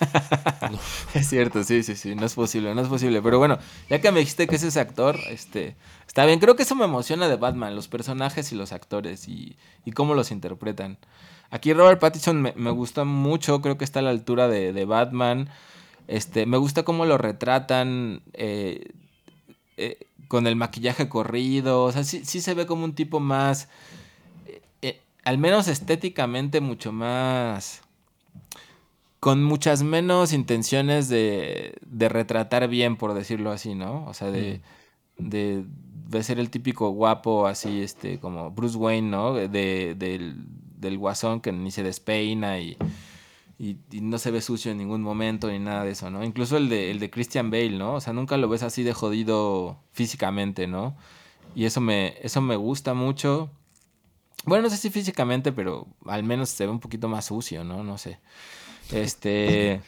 Es 1.14 1.28
cierto, 1.28 1.64
sí, 1.64 1.82
sí, 1.82 1.96
sí, 1.96 2.14
no 2.14 2.26
es 2.26 2.34
posible, 2.34 2.74
no 2.74 2.80
es 2.80 2.88
posible. 2.88 3.22
Pero 3.22 3.38
bueno, 3.38 3.58
ya 3.88 4.00
que 4.00 4.10
me 4.12 4.20
dijiste 4.20 4.46
que 4.46 4.56
es 4.56 4.62
ese 4.62 4.80
actor, 4.80 5.18
este, 5.28 5.76
está 6.06 6.24
bien. 6.26 6.38
Creo 6.38 6.56
que 6.56 6.62
eso 6.62 6.74
me 6.74 6.84
emociona 6.84 7.28
de 7.28 7.36
Batman, 7.36 7.74
los 7.74 7.88
personajes 7.88 8.52
y 8.52 8.56
los 8.56 8.72
actores 8.72 9.28
y, 9.28 9.56
cómo 9.94 10.14
los 10.14 10.30
interpretan. 10.30 10.98
Aquí 11.50 11.72
Robert 11.72 12.00
Pattinson 12.00 12.42
me, 12.42 12.52
me, 12.56 12.70
gusta 12.70 13.04
mucho, 13.04 13.60
creo 13.62 13.78
que 13.78 13.84
está 13.84 14.00
a 14.00 14.02
la 14.02 14.10
altura 14.10 14.48
de, 14.48 14.84
Batman. 14.84 15.48
Este, 16.08 16.46
me 16.46 16.56
gusta 16.56 16.84
cómo 16.84 17.04
lo 17.04 17.18
retratan 17.18 18.22
eh, 18.32 18.92
eh, 19.76 19.98
con 20.28 20.46
el 20.46 20.56
maquillaje 20.56 21.08
corrido. 21.08 21.84
O 21.84 21.92
sea, 21.92 22.04
sí, 22.04 22.24
sí, 22.24 22.40
se 22.40 22.54
ve 22.54 22.66
como 22.66 22.84
un 22.84 22.94
tipo 22.94 23.20
más, 23.20 23.68
eh, 24.82 25.00
al 25.24 25.38
menos 25.38 25.68
estéticamente, 25.68 26.60
mucho 26.60 26.92
más 26.92 27.85
con 29.20 29.42
muchas 29.42 29.82
menos 29.82 30.32
intenciones 30.32 31.08
de, 31.08 31.74
de, 31.86 32.08
retratar 32.08 32.68
bien, 32.68 32.96
por 32.96 33.14
decirlo 33.14 33.50
así, 33.50 33.74
¿no? 33.74 34.04
O 34.06 34.14
sea, 34.14 34.30
de, 34.30 34.60
de, 35.18 35.64
de, 36.08 36.22
ser 36.22 36.38
el 36.38 36.50
típico 36.50 36.90
guapo 36.90 37.46
así, 37.46 37.80
este, 37.80 38.20
como 38.20 38.50
Bruce 38.50 38.76
Wayne, 38.76 39.08
¿no? 39.08 39.34
De, 39.34 39.48
del, 39.94 40.44
del 40.78 40.98
guasón 40.98 41.40
que 41.40 41.52
ni 41.52 41.70
se 41.70 41.82
despeina 41.82 42.60
y, 42.60 42.76
y, 43.58 43.78
no 44.00 44.18
se 44.18 44.30
ve 44.30 44.40
sucio 44.40 44.70
en 44.70 44.78
ningún 44.78 45.02
momento 45.02 45.50
ni 45.50 45.58
nada 45.58 45.84
de 45.84 45.92
eso, 45.92 46.10
¿no? 46.10 46.22
Incluso 46.22 46.56
el 46.56 46.68
de, 46.68 46.90
el 46.90 47.00
de 47.00 47.10
Christian 47.10 47.50
Bale, 47.50 47.70
¿no? 47.70 47.94
O 47.94 48.00
sea, 48.00 48.12
nunca 48.12 48.36
lo 48.36 48.48
ves 48.48 48.62
así 48.62 48.82
de 48.82 48.92
jodido 48.92 49.78
físicamente, 49.92 50.66
¿no? 50.66 50.96
Y 51.54 51.64
eso 51.64 51.80
me, 51.80 52.14
eso 52.22 52.42
me 52.42 52.56
gusta 52.56 52.92
mucho. 52.92 53.50
Bueno, 54.44 54.64
no 54.64 54.70
sé 54.70 54.76
si 54.76 54.90
físicamente, 54.90 55.52
pero 55.52 55.86
al 56.04 56.22
menos 56.22 56.50
se 56.50 56.66
ve 56.66 56.70
un 56.70 56.80
poquito 56.80 57.08
más 57.08 57.24
sucio, 57.24 57.64
¿no? 57.64 57.82
No 57.82 57.96
sé. 57.96 58.18
Este. 58.92 59.80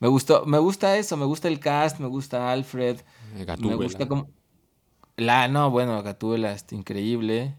me 0.00 0.08
gustó, 0.08 0.46
me 0.46 0.58
gusta 0.58 0.96
eso, 0.96 1.16
me 1.16 1.24
gusta 1.24 1.48
el 1.48 1.60
cast, 1.60 1.98
me 1.98 2.06
gusta 2.06 2.50
Alfred. 2.50 3.00
Me 3.58 3.74
gusta 3.76 4.08
como. 4.08 4.28
La, 5.16 5.48
no, 5.48 5.70
bueno, 5.70 6.02
Gatúbela 6.02 6.52
es 6.52 6.64
increíble, 6.72 7.54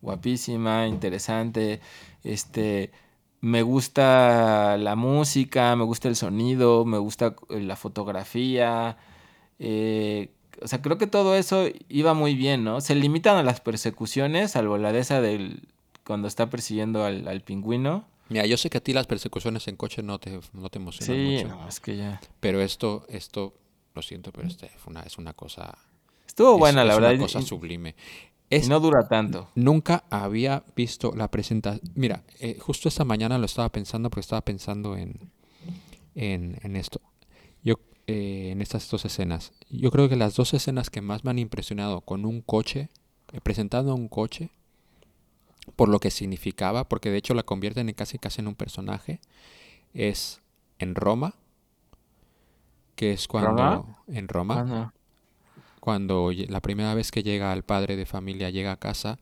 guapísima, 0.00 0.86
interesante. 0.86 1.80
Este. 2.24 2.90
Me 3.40 3.62
gusta 3.62 4.76
la 4.78 4.94
música, 4.94 5.74
me 5.74 5.82
gusta 5.84 6.06
el 6.06 6.14
sonido, 6.14 6.84
me 6.84 6.98
gusta 6.98 7.34
la 7.48 7.74
fotografía. 7.74 8.96
Eh, 9.58 10.30
o 10.62 10.68
sea, 10.68 10.80
creo 10.80 10.96
que 10.96 11.08
todo 11.08 11.34
eso 11.34 11.64
iba 11.88 12.14
muy 12.14 12.36
bien, 12.36 12.62
¿no? 12.62 12.80
Se 12.80 12.94
limitan 12.94 13.36
a 13.36 13.42
las 13.42 13.60
persecuciones, 13.60 14.52
salvo 14.52 14.78
la 14.78 14.92
de 14.92 15.00
esa 15.00 15.20
del. 15.20 15.68
cuando 16.04 16.28
está 16.28 16.50
persiguiendo 16.50 17.04
al, 17.04 17.26
al 17.26 17.40
pingüino. 17.40 18.04
Mira, 18.28 18.46
yo 18.46 18.56
sé 18.56 18.70
que 18.70 18.78
a 18.78 18.80
ti 18.80 18.92
las 18.92 19.06
persecuciones 19.06 19.68
en 19.68 19.76
coche 19.76 20.02
no 20.02 20.18
te, 20.18 20.40
no 20.52 20.70
te 20.70 20.78
emocionan 20.78 21.16
sí, 21.16 21.44
mucho. 21.44 21.68
es 21.68 21.80
que 21.80 21.96
ya. 21.96 22.20
Pero 22.40 22.60
esto, 22.60 23.04
esto, 23.08 23.54
lo 23.94 24.02
siento, 24.02 24.32
pero 24.32 24.48
este 24.48 24.70
una, 24.86 25.02
es 25.02 25.18
una 25.18 25.34
cosa. 25.34 25.76
Estuvo 26.26 26.58
buena, 26.58 26.84
la 26.84 26.94
verdad. 26.94 27.12
Es 27.12 27.18
una 27.18 27.26
cosa 27.26 27.42
sublime. 27.42 27.94
Es, 28.48 28.68
no 28.68 28.80
dura 28.80 29.08
tanto. 29.08 29.48
Nunca 29.54 30.04
había 30.10 30.62
visto 30.76 31.12
la 31.16 31.30
presentación. 31.30 31.90
Mira, 31.94 32.22
eh, 32.38 32.58
justo 32.58 32.88
esta 32.88 33.04
mañana 33.04 33.38
lo 33.38 33.46
estaba 33.46 33.70
pensando 33.70 34.10
porque 34.10 34.20
estaba 34.20 34.42
pensando 34.42 34.96
en, 34.96 35.30
en, 36.14 36.58
en 36.62 36.76
esto. 36.76 37.00
Yo, 37.62 37.76
eh, 38.06 38.50
en 38.52 38.60
estas 38.60 38.90
dos 38.90 39.06
escenas. 39.06 39.52
Yo 39.70 39.90
creo 39.90 40.08
que 40.08 40.16
las 40.16 40.34
dos 40.34 40.52
escenas 40.52 40.90
que 40.90 41.00
más 41.00 41.24
me 41.24 41.30
han 41.30 41.38
impresionado 41.38 42.02
con 42.02 42.26
un 42.26 42.42
coche, 42.42 42.90
eh, 43.32 43.40
presentando 43.42 43.94
un 43.94 44.08
coche, 44.08 44.50
por 45.76 45.88
lo 45.88 45.98
que 46.00 46.10
significaba, 46.10 46.88
porque 46.88 47.10
de 47.10 47.18
hecho 47.18 47.34
la 47.34 47.42
convierten 47.42 47.88
en 47.88 47.94
casi 47.94 48.18
casi 48.18 48.40
en 48.40 48.48
un 48.48 48.54
personaje, 48.54 49.20
es 49.94 50.40
en 50.78 50.94
Roma, 50.94 51.34
que 52.94 53.12
es 53.12 53.28
cuando 53.28 53.96
en 54.08 54.28
Roma, 54.28 54.92
cuando 55.80 56.30
la 56.32 56.60
primera 56.60 56.94
vez 56.94 57.10
que 57.10 57.22
llega 57.22 57.52
el 57.52 57.62
padre 57.62 57.96
de 57.96 58.06
familia, 58.06 58.50
llega 58.50 58.72
a 58.72 58.76
casa, 58.76 59.18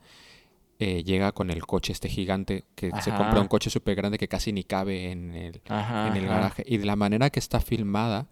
eh, 0.78 1.04
llega 1.04 1.32
con 1.32 1.50
el 1.50 1.66
coche 1.66 1.92
este 1.92 2.08
gigante, 2.08 2.64
que 2.74 2.90
se 3.02 3.10
compra 3.10 3.40
un 3.40 3.48
coche 3.48 3.68
súper 3.68 3.94
grande 3.96 4.16
que 4.16 4.28
casi 4.28 4.52
ni 4.52 4.64
cabe 4.64 5.10
en 5.10 5.34
el, 5.34 5.60
en 5.66 6.16
el 6.16 6.26
garaje. 6.26 6.64
Y 6.66 6.78
de 6.78 6.86
la 6.86 6.96
manera 6.96 7.28
que 7.28 7.38
está 7.38 7.60
filmada 7.60 8.28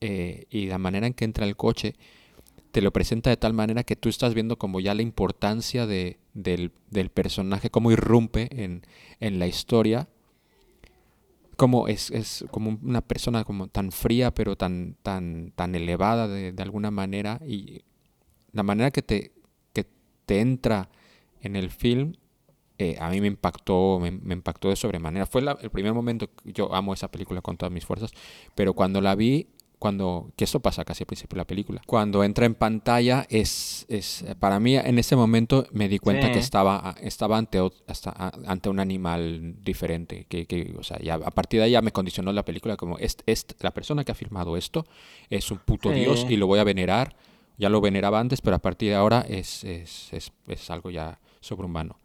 eh, 0.00 0.46
y 0.50 0.66
la 0.66 0.78
manera 0.78 1.06
en 1.06 1.14
que 1.14 1.24
entra 1.24 1.44
el 1.44 1.56
coche, 1.56 1.94
te 2.70 2.82
lo 2.82 2.92
presenta 2.92 3.30
de 3.30 3.36
tal 3.36 3.54
manera 3.54 3.84
que 3.84 3.96
tú 3.96 4.08
estás 4.08 4.34
viendo 4.34 4.58
como 4.58 4.80
ya 4.80 4.94
la 4.94 5.02
importancia 5.02 5.86
de, 5.86 6.18
del, 6.34 6.72
del, 6.90 7.10
personaje, 7.10 7.70
cómo 7.70 7.90
irrumpe 7.90 8.48
en, 8.62 8.86
en 9.20 9.38
la 9.38 9.46
historia. 9.46 10.08
Como 11.56 11.88
es, 11.88 12.10
es, 12.10 12.44
como 12.50 12.78
una 12.82 13.00
persona 13.00 13.42
como 13.42 13.66
tan 13.66 13.90
fría 13.90 14.32
pero 14.32 14.54
tan 14.54 14.94
tan 15.02 15.52
tan 15.56 15.74
elevada 15.74 16.28
de, 16.28 16.52
de, 16.52 16.62
alguna 16.62 16.90
manera. 16.90 17.40
Y 17.44 17.82
la 18.52 18.62
manera 18.62 18.90
que 18.90 19.02
te 19.02 19.32
que 19.72 19.84
te 20.26 20.40
entra 20.40 20.88
en 21.40 21.56
el 21.56 21.70
film 21.70 22.14
eh, 22.80 22.96
a 23.00 23.10
mí 23.10 23.20
me 23.20 23.26
impactó 23.26 23.98
me, 23.98 24.34
impactó 24.34 24.68
de 24.68 24.76
sobremanera. 24.76 25.26
Fue 25.26 25.42
el 25.60 25.70
primer 25.70 25.94
momento 25.94 26.30
yo 26.44 26.72
amo 26.72 26.94
esa 26.94 27.10
película 27.10 27.42
con 27.42 27.56
todas 27.56 27.72
mis 27.72 27.84
fuerzas 27.84 28.12
pero 28.54 28.72
cuando 28.74 29.00
la 29.00 29.16
vi 29.16 29.48
cuando, 29.78 30.32
que 30.36 30.44
esto 30.44 30.60
pasa 30.60 30.84
casi 30.84 31.04
al 31.04 31.06
principio 31.06 31.36
de 31.36 31.40
la 31.40 31.46
película, 31.46 31.82
cuando 31.86 32.24
entra 32.24 32.46
en 32.46 32.54
pantalla 32.54 33.26
es, 33.28 33.86
es 33.88 34.24
para 34.38 34.58
mí 34.60 34.76
en 34.76 34.98
ese 34.98 35.16
momento 35.16 35.66
me 35.72 35.88
di 35.88 35.98
cuenta 35.98 36.32
que 36.32 36.38
estaba, 36.38 36.96
estaba 37.00 37.38
ante, 37.38 37.60
hasta, 37.86 38.32
ante 38.46 38.68
un 38.68 38.80
animal 38.80 39.54
diferente, 39.62 40.26
que, 40.28 40.46
que, 40.46 40.74
o 40.78 40.82
sea, 40.82 40.98
ya, 41.00 41.14
a 41.14 41.30
partir 41.30 41.60
de 41.60 41.66
ahí 41.66 41.72
ya 41.72 41.82
me 41.82 41.92
condicionó 41.92 42.32
la 42.32 42.44
película 42.44 42.76
como, 42.76 42.98
es, 42.98 43.16
es, 43.26 43.46
la 43.60 43.72
persona 43.72 44.04
que 44.04 44.12
ha 44.12 44.16
filmado 44.16 44.56
esto 44.56 44.86
es 45.30 45.50
un 45.50 45.58
puto 45.58 45.90
dios 45.90 46.26
y 46.28 46.36
lo 46.36 46.46
voy 46.46 46.58
a 46.58 46.64
venerar, 46.64 47.16
ya 47.56 47.68
lo 47.68 47.80
veneraba 47.80 48.20
antes, 48.20 48.40
pero 48.40 48.56
a 48.56 48.60
partir 48.60 48.90
de 48.90 48.96
ahora 48.96 49.24
es, 49.28 49.64
es, 49.64 50.12
es, 50.12 50.32
es 50.46 50.70
algo 50.70 50.90
ya 50.90 51.18
sobrehumano. 51.40 51.98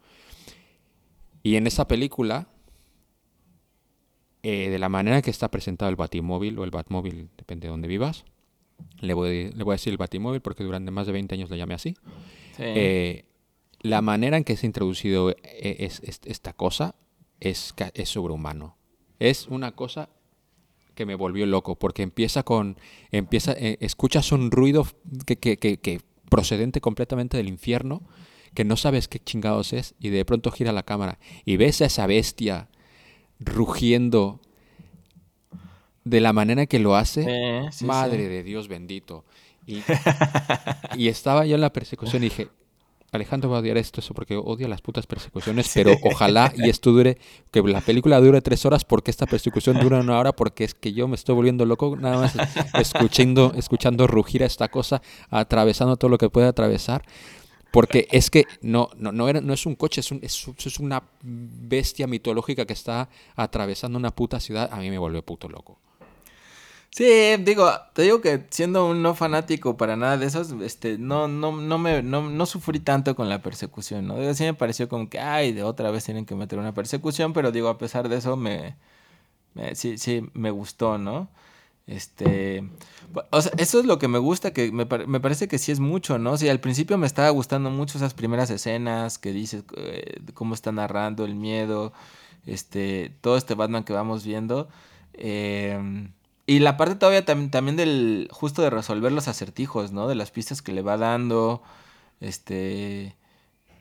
Y 1.42 1.56
en 1.56 1.66
esa 1.66 1.86
película 1.86 2.48
eh, 4.46 4.68
de 4.68 4.78
la 4.78 4.90
manera 4.90 5.22
que 5.22 5.30
está 5.30 5.50
presentado 5.50 5.88
el 5.88 5.96
Batimóvil 5.96 6.58
o 6.58 6.64
el 6.64 6.70
Batmóvil, 6.70 7.30
depende 7.38 7.66
de 7.66 7.70
dónde 7.70 7.88
vivas. 7.88 8.26
Le 9.00 9.14
voy, 9.14 9.50
le 9.50 9.64
voy 9.64 9.72
a 9.72 9.76
decir 9.76 9.90
el 9.90 9.96
Batimóvil 9.96 10.42
porque 10.42 10.64
durante 10.64 10.90
más 10.90 11.06
de 11.06 11.14
20 11.14 11.34
años 11.34 11.48
lo 11.48 11.56
llamé 11.56 11.72
así. 11.72 11.96
Eh, 12.58 13.24
la 13.80 14.02
manera 14.02 14.36
en 14.36 14.44
que 14.44 14.54
se 14.58 14.66
ha 14.66 14.68
introducido 14.68 15.30
eh, 15.30 15.36
es, 15.78 16.02
esta 16.26 16.52
cosa 16.52 16.94
es, 17.40 17.74
es 17.94 18.08
sobrehumano. 18.10 18.76
Es 19.18 19.48
una 19.48 19.72
cosa 19.72 20.10
que 20.94 21.06
me 21.06 21.14
volvió 21.14 21.46
loco 21.46 21.78
porque 21.78 22.02
empieza 22.02 22.42
con 22.42 22.76
empieza 23.12 23.52
escuchas 23.52 24.30
un 24.30 24.50
ruido 24.50 24.86
que, 25.24 25.38
que, 25.38 25.56
que, 25.56 26.00
procedente 26.28 26.82
completamente 26.82 27.38
del 27.38 27.48
infierno 27.48 28.02
que 28.52 28.64
no 28.64 28.76
sabes 28.76 29.08
qué 29.08 29.18
chingados 29.20 29.72
es 29.72 29.94
y 29.98 30.10
de 30.10 30.24
pronto 30.26 30.50
gira 30.50 30.72
la 30.72 30.82
cámara 30.82 31.18
y 31.46 31.56
ves 31.56 31.80
a 31.80 31.86
esa 31.86 32.06
bestia 32.06 32.68
rugiendo 33.38 34.40
de 36.04 36.20
la 36.20 36.32
manera 36.32 36.66
que 36.66 36.78
lo 36.78 36.96
hace, 36.96 37.68
madre 37.82 38.28
de 38.28 38.42
Dios 38.42 38.68
bendito. 38.68 39.24
Y, 40.96 41.08
estaba 41.08 41.46
yo 41.46 41.54
en 41.54 41.62
la 41.62 41.72
persecución 41.72 42.22
y 42.22 42.26
dije, 42.26 42.48
Alejandro 43.10 43.48
va 43.48 43.56
a 43.56 43.60
odiar 43.60 43.78
esto, 43.78 44.00
eso 44.00 44.12
porque 44.12 44.36
odia 44.36 44.68
las 44.68 44.82
putas 44.82 45.06
persecuciones, 45.06 45.70
pero 45.72 45.96
ojalá 46.02 46.52
y 46.56 46.68
esto 46.68 46.92
dure, 46.92 47.16
que 47.50 47.62
la 47.62 47.80
película 47.80 48.20
dure 48.20 48.42
tres 48.42 48.66
horas 48.66 48.84
porque 48.84 49.10
esta 49.10 49.26
persecución 49.26 49.78
dura 49.80 50.00
una 50.00 50.18
hora, 50.18 50.32
porque 50.32 50.64
es 50.64 50.74
que 50.74 50.92
yo 50.92 51.08
me 51.08 51.14
estoy 51.14 51.34
volviendo 51.34 51.64
loco 51.64 51.96
nada 51.96 52.18
más 52.18 52.34
escuchando, 52.74 53.52
escuchando 53.56 54.06
rugir 54.06 54.42
a 54.42 54.46
esta 54.46 54.68
cosa, 54.68 55.00
atravesando 55.30 55.96
todo 55.96 56.10
lo 56.10 56.18
que 56.18 56.28
puede 56.28 56.46
atravesar. 56.46 57.02
Porque 57.74 58.06
es 58.12 58.30
que 58.30 58.44
no, 58.62 58.88
no, 58.96 59.10
no, 59.10 59.28
era, 59.28 59.40
no 59.40 59.52
es 59.52 59.66
un 59.66 59.74
coche, 59.74 60.00
es, 60.00 60.12
un, 60.12 60.20
es, 60.22 60.46
es, 60.64 60.78
una 60.78 61.02
bestia 61.20 62.06
mitológica 62.06 62.64
que 62.66 62.72
está 62.72 63.08
atravesando 63.34 63.98
una 63.98 64.14
puta 64.14 64.38
ciudad. 64.38 64.70
A 64.72 64.76
mí 64.76 64.90
me 64.90 64.98
vuelve 64.98 65.22
puto 65.22 65.48
loco. 65.48 65.76
Sí, 66.90 67.04
digo, 67.40 67.68
te 67.92 68.02
digo 68.02 68.20
que 68.20 68.46
siendo 68.50 68.86
un 68.86 69.02
no 69.02 69.16
fanático 69.16 69.76
para 69.76 69.96
nada 69.96 70.16
de 70.16 70.26
esos, 70.26 70.52
este, 70.62 70.98
no, 70.98 71.26
no, 71.26 71.50
no 71.50 71.78
me, 71.78 72.00
no, 72.04 72.30
no 72.30 72.46
sufrí 72.46 72.78
tanto 72.78 73.16
con 73.16 73.28
la 73.28 73.42
persecución, 73.42 74.06
¿no? 74.06 74.32
Sí 74.34 74.44
me 74.44 74.54
pareció 74.54 74.88
como 74.88 75.10
que, 75.10 75.18
ay, 75.18 75.50
de 75.50 75.64
otra 75.64 75.90
vez 75.90 76.04
tienen 76.04 76.26
que 76.26 76.36
meter 76.36 76.60
una 76.60 76.72
persecución, 76.72 77.32
pero 77.32 77.50
digo, 77.50 77.68
a 77.68 77.76
pesar 77.76 78.08
de 78.08 78.18
eso, 78.18 78.36
me 78.36 78.76
sí, 79.74 79.98
sí, 79.98 80.22
me 80.34 80.52
gustó, 80.52 80.98
¿no? 80.98 81.28
Este, 81.86 82.64
o 83.30 83.42
sea, 83.42 83.52
eso 83.58 83.80
es 83.80 83.86
lo 83.86 83.98
que 83.98 84.08
me 84.08 84.18
gusta, 84.18 84.52
que 84.52 84.72
me, 84.72 84.84
me, 84.84 85.20
parece 85.20 85.48
que 85.48 85.58
sí 85.58 85.72
es 85.72 85.80
mucho, 85.80 86.18
¿no? 86.18 86.32
O 86.32 86.50
al 86.50 86.60
principio 86.60 86.98
me 86.98 87.06
estaba 87.06 87.30
gustando 87.30 87.70
mucho 87.70 87.98
esas 87.98 88.14
primeras 88.14 88.50
escenas 88.50 89.18
que 89.18 89.32
dices, 89.32 89.64
eh, 89.76 90.20
cómo 90.34 90.54
está 90.54 90.72
narrando 90.72 91.24
el 91.24 91.34
miedo, 91.34 91.92
este, 92.46 93.16
todo 93.20 93.36
este 93.36 93.54
Batman 93.54 93.84
que 93.84 93.92
vamos 93.92 94.24
viendo. 94.24 94.68
Eh, 95.14 96.08
y 96.46 96.58
la 96.58 96.76
parte 96.76 96.96
todavía 96.96 97.24
también 97.24 97.76
del, 97.76 98.28
justo 98.30 98.62
de 98.62 98.70
resolver 98.70 99.12
los 99.12 99.28
acertijos, 99.28 99.92
¿no? 99.92 100.08
De 100.08 100.14
las 100.14 100.30
pistas 100.30 100.60
que 100.62 100.72
le 100.72 100.82
va 100.82 100.96
dando, 100.98 101.62
este, 102.20 103.16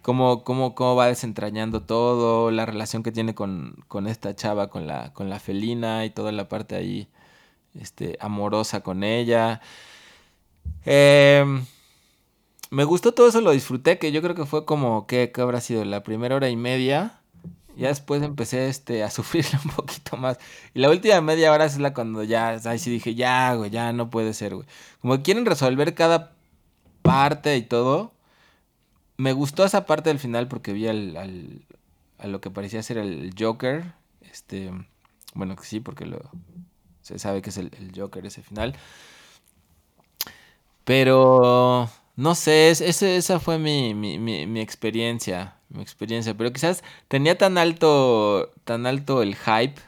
cómo, 0.01 0.43
cómo, 0.43 0.75
cómo 0.75 0.95
va 0.95 1.07
desentrañando 1.07 1.83
todo, 1.83 2.51
la 2.51 2.65
relación 2.65 3.03
que 3.03 3.11
tiene 3.11 3.35
con, 3.35 3.77
con 3.87 4.07
esta 4.07 4.35
chava, 4.35 4.69
con 4.69 4.87
la, 4.87 5.13
con 5.13 5.29
la 5.29 5.39
felina 5.39 6.05
y 6.05 6.11
toda 6.11 6.31
la 6.31 6.47
parte 6.49 6.75
ahí 6.75 7.09
este, 7.79 8.17
amorosa 8.19 8.81
con 8.81 9.03
ella. 9.03 9.61
Em, 10.85 11.65
me 12.69 12.83
gustó 12.85 13.13
todo 13.13 13.27
eso, 13.27 13.41
lo 13.41 13.51
disfruté, 13.51 13.99
que 13.99 14.11
yo 14.11 14.21
creo 14.21 14.35
que 14.35 14.45
fue 14.45 14.65
como, 14.65 15.07
¿qué, 15.07 15.31
habrá 15.37 15.61
sido? 15.61 15.85
La 15.85 16.03
primera 16.03 16.35
hora 16.35 16.49
y 16.49 16.55
media. 16.55 17.19
Ya 17.75 17.87
después 17.87 18.21
empecé 18.21 18.69
este, 18.69 19.03
a 19.03 19.09
sufrirle 19.11 19.59
un 19.65 19.71
poquito 19.71 20.17
más. 20.17 20.37
Y 20.73 20.79
la 20.79 20.89
última 20.89 21.21
media 21.21 21.51
hora 21.51 21.65
es 21.65 21.79
la 21.79 21.93
cuando 21.93 22.23
ya, 22.23 22.59
ahí 22.65 22.79
sí 22.79 22.91
dije, 22.91 23.15
ya, 23.15 23.53
güey, 23.55 23.69
ya 23.71 23.93
no 23.93 24.09
puede 24.09 24.33
ser, 24.33 24.55
güey. 24.55 24.67
Como 25.01 25.17
que 25.17 25.23
quieren 25.23 25.45
resolver 25.45 25.93
cada 25.95 26.33
parte 27.01 27.57
y 27.57 27.63
todo. 27.63 28.13
Me 29.17 29.33
gustó 29.33 29.65
esa 29.65 29.85
parte 29.85 30.09
del 30.09 30.19
final 30.19 30.47
porque 30.47 30.73
vi 30.73 30.87
al, 30.87 31.65
a 32.17 32.27
lo 32.27 32.41
que 32.41 32.49
parecía 32.51 32.83
ser 32.83 32.97
el 32.97 33.33
Joker. 33.37 33.93
Este, 34.21 34.71
bueno, 35.35 35.55
que 35.55 35.65
sí, 35.65 35.79
porque 35.79 36.05
lo, 36.05 36.19
se 37.03 37.19
sabe 37.19 37.41
que 37.41 37.51
es 37.51 37.57
el, 37.57 37.69
Joker 37.95 38.25
ese 38.25 38.41
final. 38.41 38.75
Pero 40.85 41.89
no 42.15 42.35
sé, 42.35 42.71
ese, 42.71 43.17
esa 43.17 43.39
fue 43.39 43.59
mi, 43.59 43.93
mi, 43.93 44.17
mi, 44.17 44.59
experiencia. 44.59 45.55
Mi 45.69 45.81
experiencia. 45.81 46.35
Pero 46.35 46.51
quizás 46.51 46.83
tenía 47.07 47.37
tan 47.37 47.57
alto. 47.57 48.51
tan 48.63 48.85
alto 48.85 49.21
el 49.21 49.35
hype 49.35 49.79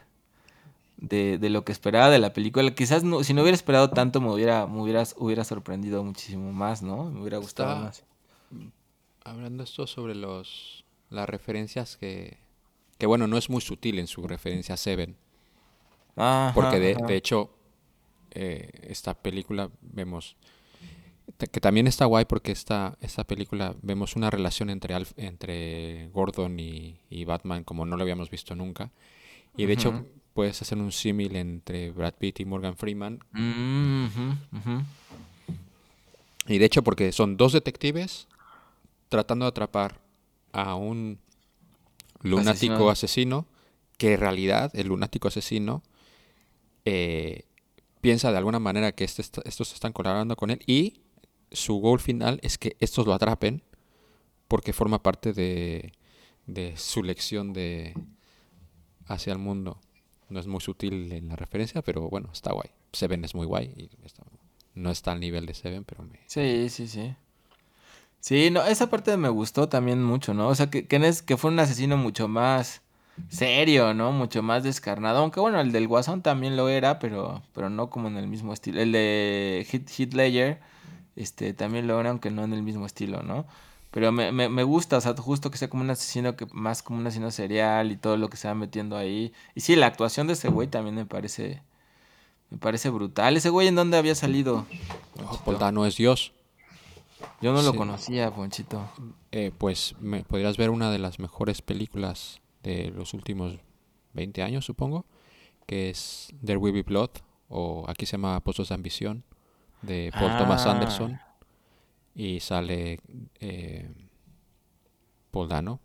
de, 0.97 1.37
de 1.37 1.49
lo 1.49 1.65
que 1.65 1.71
esperaba 1.71 2.09
de 2.09 2.19
la 2.19 2.33
película. 2.33 2.75
Quizás 2.75 3.03
no, 3.03 3.23
si 3.23 3.33
no 3.33 3.41
hubiera 3.41 3.55
esperado 3.55 3.89
tanto 3.89 4.21
me 4.21 4.31
hubiera, 4.31 4.67
me 4.67 4.81
hubiera 4.81 5.43
sorprendido 5.43 6.03
muchísimo 6.03 6.51
más, 6.53 6.81
¿no? 6.81 7.09
Me 7.09 7.21
hubiera 7.21 7.37
gustado 7.37 7.75
más. 7.77 8.03
Hablando 9.23 9.63
esto 9.63 9.87
sobre 9.87 10.15
los 10.15 10.85
las 11.09 11.27
referencias 11.27 11.97
que. 11.97 12.37
Que 12.97 13.07
bueno, 13.07 13.27
no 13.27 13.37
es 13.37 13.49
muy 13.49 13.61
sutil 13.61 13.99
en 13.99 14.07
su 14.07 14.25
referencia 14.25 14.75
a 14.75 14.77
Seven. 14.77 15.17
Porque 16.53 16.79
de, 16.79 17.15
hecho, 17.15 17.49
eh, 18.31 18.69
esta 18.83 19.13
película 19.13 19.69
vemos 19.81 20.35
que 21.51 21.59
también 21.59 21.87
está 21.87 22.05
guay 22.05 22.25
porque 22.25 22.51
esta, 22.51 22.97
esta 23.01 23.25
película 23.25 23.75
vemos 23.81 24.15
una 24.15 24.29
relación 24.29 24.69
entre, 24.69 24.95
entre 25.17 26.09
Gordon 26.13 26.59
y, 26.59 27.25
Batman 27.25 27.63
como 27.63 27.85
no 27.85 27.97
lo 27.97 28.03
habíamos 28.03 28.29
visto 28.29 28.55
nunca. 28.55 28.91
Y 29.57 29.65
de 29.65 29.73
hecho 29.73 30.05
puedes 30.33 30.61
hacer 30.61 30.77
un 30.77 30.91
símil 30.91 31.35
entre 31.35 31.91
Brad 31.91 32.13
Pitt 32.13 32.41
y 32.41 32.45
Morgan 32.45 32.77
Freeman. 32.77 33.19
Y 36.47 36.57
de 36.57 36.65
hecho 36.65 36.83
porque 36.83 37.11
son 37.11 37.37
dos 37.37 37.53
detectives 37.53 38.27
tratando 39.09 39.45
de 39.45 39.49
atrapar 39.49 39.99
a 40.51 40.75
un 40.75 41.19
lunático 42.21 42.89
asesino 42.89 43.45
que 43.97 44.13
en 44.13 44.19
realidad 44.19 44.71
el 44.73 44.87
lunático 44.87 45.27
asesino 45.27 45.83
eh, 46.85 47.45
piensa 48.01 48.31
de 48.31 48.37
alguna 48.37 48.59
manera 48.59 48.91
que 48.91 49.03
este 49.03 49.21
estos 49.21 49.73
están 49.73 49.91
colaborando 49.91 50.35
con 50.35 50.51
él 50.51 50.61
y 50.67 51.01
su 51.51 51.75
gol 51.79 51.99
final 51.99 52.39
es 52.43 52.57
que 52.57 52.77
estos 52.79 53.07
lo 53.07 53.13
atrapen 53.13 53.63
porque 54.47 54.73
forma 54.73 55.01
parte 55.01 55.33
de, 55.33 55.91
su 56.75 57.03
lección 57.03 57.53
de 57.53 57.93
hacia 59.07 59.33
el 59.33 59.39
mundo. 59.39 59.79
No 60.29 60.39
es 60.39 60.47
muy 60.47 60.61
sutil 60.61 61.11
en 61.11 61.29
la 61.29 61.35
referencia, 61.35 61.81
pero 61.81 62.09
bueno, 62.09 62.29
está 62.31 62.51
guay. 62.51 62.69
Seven 62.91 63.25
es 63.25 63.35
muy 63.35 63.45
guay 63.45 63.73
y 63.75 63.89
no 64.75 64.91
está 64.91 65.11
al 65.11 65.19
nivel 65.19 65.45
de 65.45 65.53
Seven, 65.53 65.83
pero 65.83 66.03
me... 66.03 66.19
Sí, 66.27 66.69
sí, 66.69 66.87
sí. 66.87 67.15
Sí, 68.19 68.49
no, 68.51 68.65
esa 68.65 68.89
parte 68.89 69.15
me 69.17 69.29
gustó 69.29 69.69
también 69.69 70.03
mucho, 70.03 70.33
¿no? 70.33 70.47
O 70.47 70.55
sea, 70.55 70.69
que, 70.69 70.87
que, 70.87 71.13
que 71.25 71.37
fue 71.37 71.51
un 71.51 71.59
asesino 71.59 71.95
mucho 71.95 72.27
más 72.27 72.81
serio, 73.29 73.93
¿no? 73.93 74.11
Mucho 74.11 74.43
más 74.43 74.63
descarnado. 74.63 75.19
Aunque 75.19 75.39
bueno, 75.39 75.59
el 75.59 75.71
del 75.71 75.87
Guasón 75.87 76.21
también 76.21 76.55
lo 76.55 76.69
era, 76.69 76.99
pero, 76.99 77.41
pero 77.53 77.69
no 77.69 77.89
como 77.89 78.07
en 78.07 78.17
el 78.17 78.27
mismo 78.27 78.53
estilo. 78.53 78.81
El 78.81 78.91
de 78.91 79.65
Hit, 79.69 79.89
Hitler 79.97 80.59
este, 81.15 81.53
también 81.53 81.87
logra, 81.87 82.09
aunque 82.09 82.31
no 82.31 82.43
en 82.43 82.53
el 82.53 82.63
mismo 82.63 82.85
estilo, 82.85 83.23
¿no? 83.23 83.45
Pero 83.91 84.11
me, 84.11 84.33
me, 84.33 84.49
me 84.49 84.63
gusta, 84.63 84.97
o 84.97 85.01
sea, 85.01 85.15
justo 85.15 85.49
que 85.49 85.57
sea 85.57 85.69
como 85.69 85.83
un 85.83 85.89
asesino, 85.89 86.35
que 86.35 86.45
más 86.51 86.83
como 86.83 86.99
un 86.99 87.07
asesino 87.07 87.31
serial 87.31 87.91
y 87.91 87.95
todo 87.95 88.17
lo 88.17 88.29
que 88.29 88.35
se 88.35 88.49
va 88.49 88.53
metiendo 88.53 88.97
ahí. 88.97 89.31
Y 89.55 89.61
sí, 89.61 89.75
la 89.77 89.87
actuación 89.87 90.27
de 90.27 90.33
ese 90.33 90.49
güey 90.49 90.67
también 90.67 90.95
me 90.95 91.05
parece, 91.05 91.61
me 92.49 92.57
parece 92.57 92.89
brutal. 92.89 93.37
¿Ese 93.37 93.49
güey 93.49 93.69
en 93.69 93.75
dónde 93.75 93.97
había 93.97 94.15
salido? 94.15 94.65
Poldano 95.45 95.85
es 95.85 95.95
Dios. 95.95 96.33
Yo 97.41 97.53
no 97.53 97.61
lo 97.61 97.73
conocía, 97.73 98.31
Ponchito. 98.31 98.89
Eh, 99.31 99.51
pues 99.57 99.95
me, 99.99 100.23
podrías 100.23 100.57
ver 100.57 100.69
una 100.69 100.91
de 100.91 100.99
las 100.99 101.19
mejores 101.19 101.61
películas 101.61 102.41
de 102.65 102.89
los 102.91 103.13
últimos 103.13 103.57
20 104.13 104.41
años, 104.43 104.65
supongo, 104.65 105.05
que 105.67 105.89
es 105.89 106.29
There 106.43 106.57
Will 106.57 106.73
Be 106.73 106.81
Blood, 106.83 107.11
o 107.47 107.85
aquí 107.87 108.05
se 108.05 108.13
llama 108.13 108.39
Pozos 108.41 108.69
de 108.69 108.75
Ambición, 108.75 109.23
de 109.81 110.11
Paul 110.13 110.37
Thomas 110.37 110.65
Ah. 110.65 110.71
Anderson, 110.71 111.19
y 112.15 112.39
sale 112.39 112.99
eh, 113.39 113.89
Paul 115.31 115.47
Dano 115.49 115.79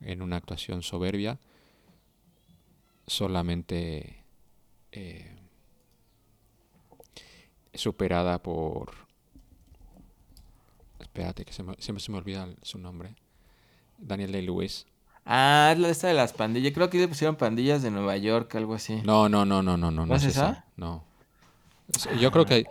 en 0.00 0.22
una 0.22 0.36
actuación 0.36 0.82
soberbia, 0.82 1.38
solamente 3.06 4.24
eh, 4.92 5.36
superada 7.74 8.42
por... 8.42 8.92
Espérate, 11.00 11.44
que 11.44 11.52
se 11.52 11.62
me- 11.62 11.76
siempre 11.78 12.02
se 12.02 12.10
me 12.12 12.18
olvida 12.18 12.48
su 12.62 12.78
nombre. 12.78 13.14
Daniel 13.98 14.32
Day-Lewis. 14.32 14.86
Ah, 15.26 15.70
es 15.72 15.78
la 15.78 15.88
esta 15.88 16.08
de 16.08 16.14
las 16.14 16.32
pandillas. 16.32 16.72
Creo 16.74 16.90
que 16.90 16.98
le 16.98 17.08
pusieron 17.08 17.36
pandillas 17.36 17.82
de 17.82 17.90
Nueva 17.90 18.16
York, 18.16 18.54
algo 18.56 18.74
así. 18.74 19.00
No, 19.04 19.28
no, 19.28 19.44
no, 19.44 19.62
no, 19.62 19.76
no, 19.76 19.90
no, 19.90 20.04
no 20.04 20.06
¿No 20.06 20.14
es 20.16 20.24
es 20.24 20.30
esa? 20.36 20.50
esa. 20.50 20.64
No. 20.76 21.04
Yo 22.20 22.30
creo 22.30 22.44
que 22.44 22.66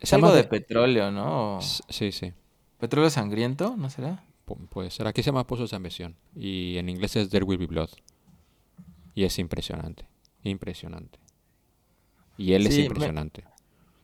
es 0.00 0.12
algo 0.12 0.30
de 0.30 0.38
de- 0.38 0.44
petróleo, 0.44 1.10
¿no? 1.10 1.58
Sí, 1.60 2.12
sí. 2.12 2.32
¿Petróleo 2.78 3.10
sangriento? 3.10 3.74
¿No 3.76 3.88
será? 3.90 4.22
pu- 4.46 4.66
Puede 4.68 4.90
ser. 4.90 5.06
Aquí 5.06 5.22
se 5.22 5.26
llama 5.30 5.46
Pozos 5.46 5.70
de 5.70 5.76
Ambición. 5.76 6.16
Y 6.34 6.76
en 6.78 6.88
inglés 6.88 7.16
es 7.16 7.28
There 7.30 7.44
Will 7.44 7.58
Be 7.58 7.66
Blood. 7.66 7.90
Y 9.14 9.24
es 9.24 9.38
impresionante. 9.38 10.06
Impresionante. 10.42 11.18
Y 12.38 12.52
él 12.54 12.66
es 12.66 12.76
me- 12.76 12.84
impresionante. 12.84 13.44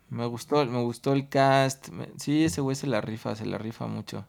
Me 0.09 0.25
gustó, 0.27 0.65
me 0.67 0.83
gustó 0.83 1.13
el 1.15 1.29
cast. 1.29 1.89
me- 1.89 2.09
Sí, 2.19 2.45
ese 2.45 2.61
güey 2.61 2.77
se 2.77 2.87
la 2.87 3.01
rifa, 3.01 3.35
se 3.35 3.45
la 3.47 3.59
rifa 3.59 3.87
mucho. 3.87 4.27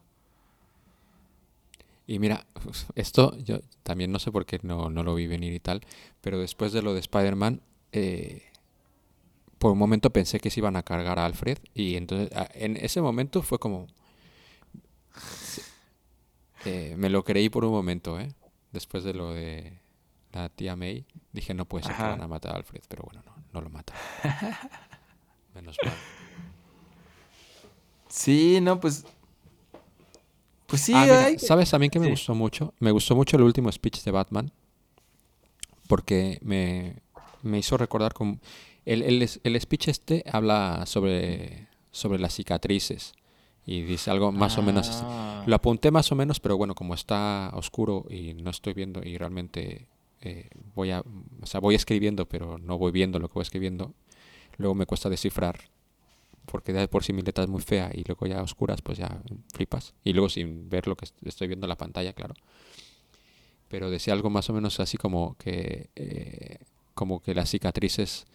Y 2.08 2.20
mira, 2.20 2.48
esto 2.96 3.38
yo 3.40 3.60
también 3.84 4.12
no 4.12 4.20
sé 4.20 4.32
por 4.32 4.46
qué 4.46 4.60
no, 4.64 4.90
no 4.90 5.04
lo 5.04 5.14
vi 5.16 5.28
venir 5.28 5.54
y 5.54 5.60
tal, 5.60 5.82
pero 6.22 6.40
después 6.40 6.72
de 6.72 6.82
lo 6.82 6.94
de 6.94 7.02
Spider-Man, 7.02 7.62
eh, 7.92 8.44
por 9.60 9.72
un 9.72 9.78
momento 9.78 10.12
pensé 10.12 10.40
que 10.40 10.50
se 10.50 10.60
iban 10.62 10.76
a 10.76 10.84
cargar 10.84 11.20
a 11.20 11.26
Alfred 11.26 11.58
y 11.74 11.96
entonces 11.96 12.32
a- 12.36 12.50
en 12.54 12.78
ese 12.78 13.02
momento 13.02 13.42
fue 13.42 13.60
como... 13.60 13.88
eh, 16.66 16.96
me 16.98 17.10
lo 17.10 17.24
creí 17.24 17.50
por 17.50 17.66
un 17.66 17.72
momento, 17.72 18.20
¿eh? 18.20 18.30
Después 18.72 19.04
de 19.04 19.14
lo 19.14 19.34
de 19.34 19.80
la 20.34 20.50
tía 20.50 20.76
May, 20.76 21.06
dije 21.32 21.54
no 21.54 21.66
puede 21.66 21.86
ser 21.86 21.96
que 21.96 22.04
van 22.04 22.22
a 22.22 22.28
matar 22.28 22.54
a 22.54 22.58
Alfred, 22.58 22.82
pero 22.88 23.04
bueno, 23.04 23.22
no, 23.26 23.34
no 23.54 23.62
lo 23.62 23.70
matan. 23.70 23.96
Menos 25.56 25.78
mal. 25.84 25.94
Sí, 28.10 28.60
no, 28.62 28.80
pues. 28.80 29.06
Pues 30.68 30.82
sí, 30.82 30.92
Ah, 30.96 31.02
mira, 31.04 31.26
hay- 31.26 31.40
¿sabes 31.40 31.70
también 31.72 31.90
que 31.90 32.00
me 32.00 32.06
sí. 32.06 32.12
gustó 32.12 32.36
mucho? 32.36 32.74
Me 32.80 32.92
gustó 32.92 33.16
mucho 33.16 33.36
el 33.38 33.44
último 33.44 33.72
speech 33.72 34.04
de 34.04 34.12
Batman 34.12 34.52
porque 35.88 36.40
me, 36.42 36.98
me 37.44 37.60
hizo 37.60 37.78
recordar 37.78 38.14
como... 38.14 38.40
El, 38.86 39.02
el, 39.04 39.30
el 39.44 39.62
speech 39.62 39.88
este 39.90 40.24
habla 40.32 40.86
sobre, 40.86 41.68
sobre 41.92 42.20
las 42.20 42.34
cicatrices 42.36 43.14
y 43.66 43.82
dice 43.82 44.10
algo 44.12 44.32
más 44.32 44.58
o 44.58 44.62
menos 44.62 44.88
así. 44.88 45.04
Ah. 45.06 45.44
Lo 45.46 45.56
apunté 45.58 45.92
más 45.92 46.10
o 46.12 46.16
menos, 46.16 46.40
pero 46.40 46.56
bueno, 46.58 46.74
como 46.74 46.94
está 46.94 47.52
oscuro 47.54 48.06
y 48.10 48.34
no 48.34 48.50
estoy 48.50 48.74
viendo 48.74 49.04
y 49.06 49.18
realmente 49.18 49.88
eh, 50.22 50.50
voy 50.74 50.92
a... 50.92 51.04
O 51.42 51.46
sea, 51.46 51.60
voy 51.60 51.76
escribiendo, 51.76 52.28
pero 52.28 52.58
no 52.60 52.78
voy 52.78 52.92
viendo 52.94 53.20
lo 53.20 53.28
que 53.28 53.34
voy 53.36 53.42
escribiendo. 53.44 53.94
Luego 54.58 54.74
me 54.74 54.86
cuesta 54.86 55.10
descifrar 55.10 55.60
porque 56.52 56.74
de 56.74 56.88
por 56.88 57.04
sí 57.04 57.14
mi 57.14 57.22
letra 57.22 57.44
es 57.44 57.50
muy 57.50 57.62
fea 57.62 57.92
y 57.94 58.04
luego 58.06 58.26
ya 58.28 58.40
a 58.40 58.44
oscuras 58.44 58.82
pues 58.82 58.98
ya 58.98 59.22
flipas. 59.54 59.94
Y 60.04 60.14
luego 60.14 60.30
sin 60.30 60.70
ver 60.70 60.88
lo 60.88 60.96
que 60.96 61.06
est- 61.06 61.28
estoy 61.28 61.48
viendo 61.48 61.66
en 61.66 61.70
la 61.70 61.78
pantalla 61.78 62.14
claro. 62.14 62.34
Pero 63.68 63.90
decía 63.90 64.14
algo 64.14 64.30
más 64.30 64.50
o 64.50 64.54
menos 64.54 64.80
así 64.80 64.98
como 64.98 65.36
que 65.38 65.90
eh, 65.96 66.60
como 66.94 67.22
que 67.22 67.36
las 67.36 67.50
cicatrices 67.50 68.26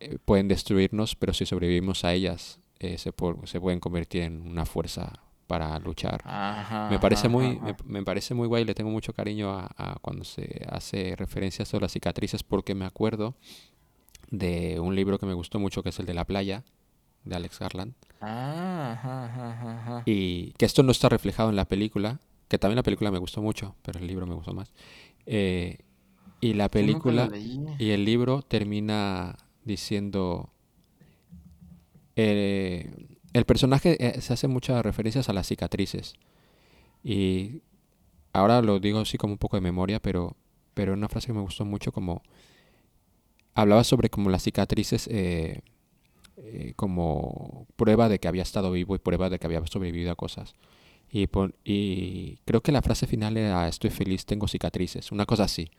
eh, 0.00 0.18
pueden 0.24 0.48
destruirnos 0.48 1.14
pero 1.16 1.32
si 1.34 1.46
sobrevivimos 1.46 2.04
a 2.04 2.12
ellas 2.14 2.60
eh, 2.78 2.98
se, 2.98 3.12
se 3.44 3.60
pueden 3.60 3.80
convertir 3.80 4.22
en 4.22 4.42
una 4.42 4.64
fuerza 4.64 5.20
para 5.46 5.78
luchar. 5.80 6.20
Ajá, 6.24 6.88
me 6.90 6.98
parece 7.00 7.28
ajá, 7.28 7.32
muy 7.32 7.56
ajá. 7.56 7.64
me, 7.64 7.74
me 7.84 8.04
parece 8.04 8.34
muy 8.34 8.46
guay 8.48 8.64
le 8.64 8.74
tengo 8.74 8.90
mucho 8.90 9.12
cariño 9.12 9.50
a, 9.50 9.68
a 9.76 9.98
cuando 10.00 10.24
se 10.24 10.64
hace 10.70 11.16
referencia 11.16 11.64
a 11.70 11.80
las 11.80 11.92
cicatrices 11.92 12.42
porque 12.44 12.74
me 12.74 12.84
acuerdo 12.84 13.34
de 14.30 14.78
un 14.80 14.94
libro 14.94 15.18
que 15.18 15.26
me 15.26 15.34
gustó 15.34 15.58
mucho 15.58 15.82
que 15.82 15.90
es 15.90 15.98
el 15.98 16.06
de 16.06 16.14
la 16.14 16.24
playa 16.26 16.64
de 17.24 17.36
Alex 17.36 17.58
Garland 17.58 17.94
Ah, 18.20 18.92
ajá, 18.98 19.26
ajá, 19.26 19.78
ajá, 19.78 20.02
y 20.06 20.52
que 20.58 20.64
esto 20.66 20.82
no 20.82 20.90
está 20.90 21.08
reflejado 21.08 21.50
en 21.50 21.56
la 21.56 21.66
película, 21.66 22.20
que 22.48 22.58
también 22.58 22.76
la 22.76 22.82
película 22.82 23.10
me 23.12 23.18
gustó 23.18 23.42
mucho, 23.42 23.76
pero 23.82 24.00
el 24.00 24.06
libro 24.08 24.26
me 24.26 24.34
gustó 24.34 24.52
más. 24.54 24.72
Eh, 25.26 25.78
y 26.40 26.54
la 26.54 26.68
película 26.68 27.30
y 27.78 27.90
el 27.90 28.04
libro 28.04 28.42
termina 28.42 29.36
diciendo... 29.64 30.50
eh, 32.16 32.90
el 33.34 33.44
personaje 33.44 33.96
eh, 34.04 34.20
se 34.20 34.32
hace 34.32 34.48
muchas 34.48 34.82
referencias 34.82 35.28
a 35.28 35.32
las 35.32 35.46
cicatrices. 35.46 36.14
Y 37.04 37.62
ahora 38.32 38.62
lo 38.62 38.80
digo 38.80 39.00
así 39.00 39.18
como 39.18 39.34
un 39.34 39.38
poco 39.38 39.56
de 39.56 39.60
memoria, 39.60 40.00
pero, 40.00 40.36
pero 40.74 40.94
una 40.94 41.08
frase 41.08 41.28
que 41.28 41.34
me 41.34 41.40
gustó 41.42 41.64
mucho 41.64 41.92
como... 41.92 42.22
Hablaba 43.54 43.84
sobre 43.84 44.08
como 44.08 44.30
las 44.30 44.42
cicatrices 44.44 45.08
eh, 46.44 46.72
como 46.76 47.66
prueba 47.76 48.08
de 48.08 48.18
que 48.18 48.28
había 48.28 48.42
estado 48.42 48.70
vivo 48.72 48.94
y 48.94 48.98
prueba 48.98 49.30
de 49.30 49.38
que 49.38 49.46
había 49.46 49.64
sobrevivido 49.66 50.12
a 50.12 50.16
cosas. 50.16 50.54
Y, 51.10 51.26
pon- 51.28 51.54
y 51.64 52.38
creo 52.44 52.62
que 52.62 52.72
la 52.72 52.82
frase 52.82 53.06
final 53.06 53.36
era 53.36 53.68
estoy 53.68 53.90
feliz, 53.90 54.26
tengo 54.26 54.48
cicatrices, 54.48 55.12
una 55.12 55.26
cosa 55.26 55.44
así. 55.44 55.70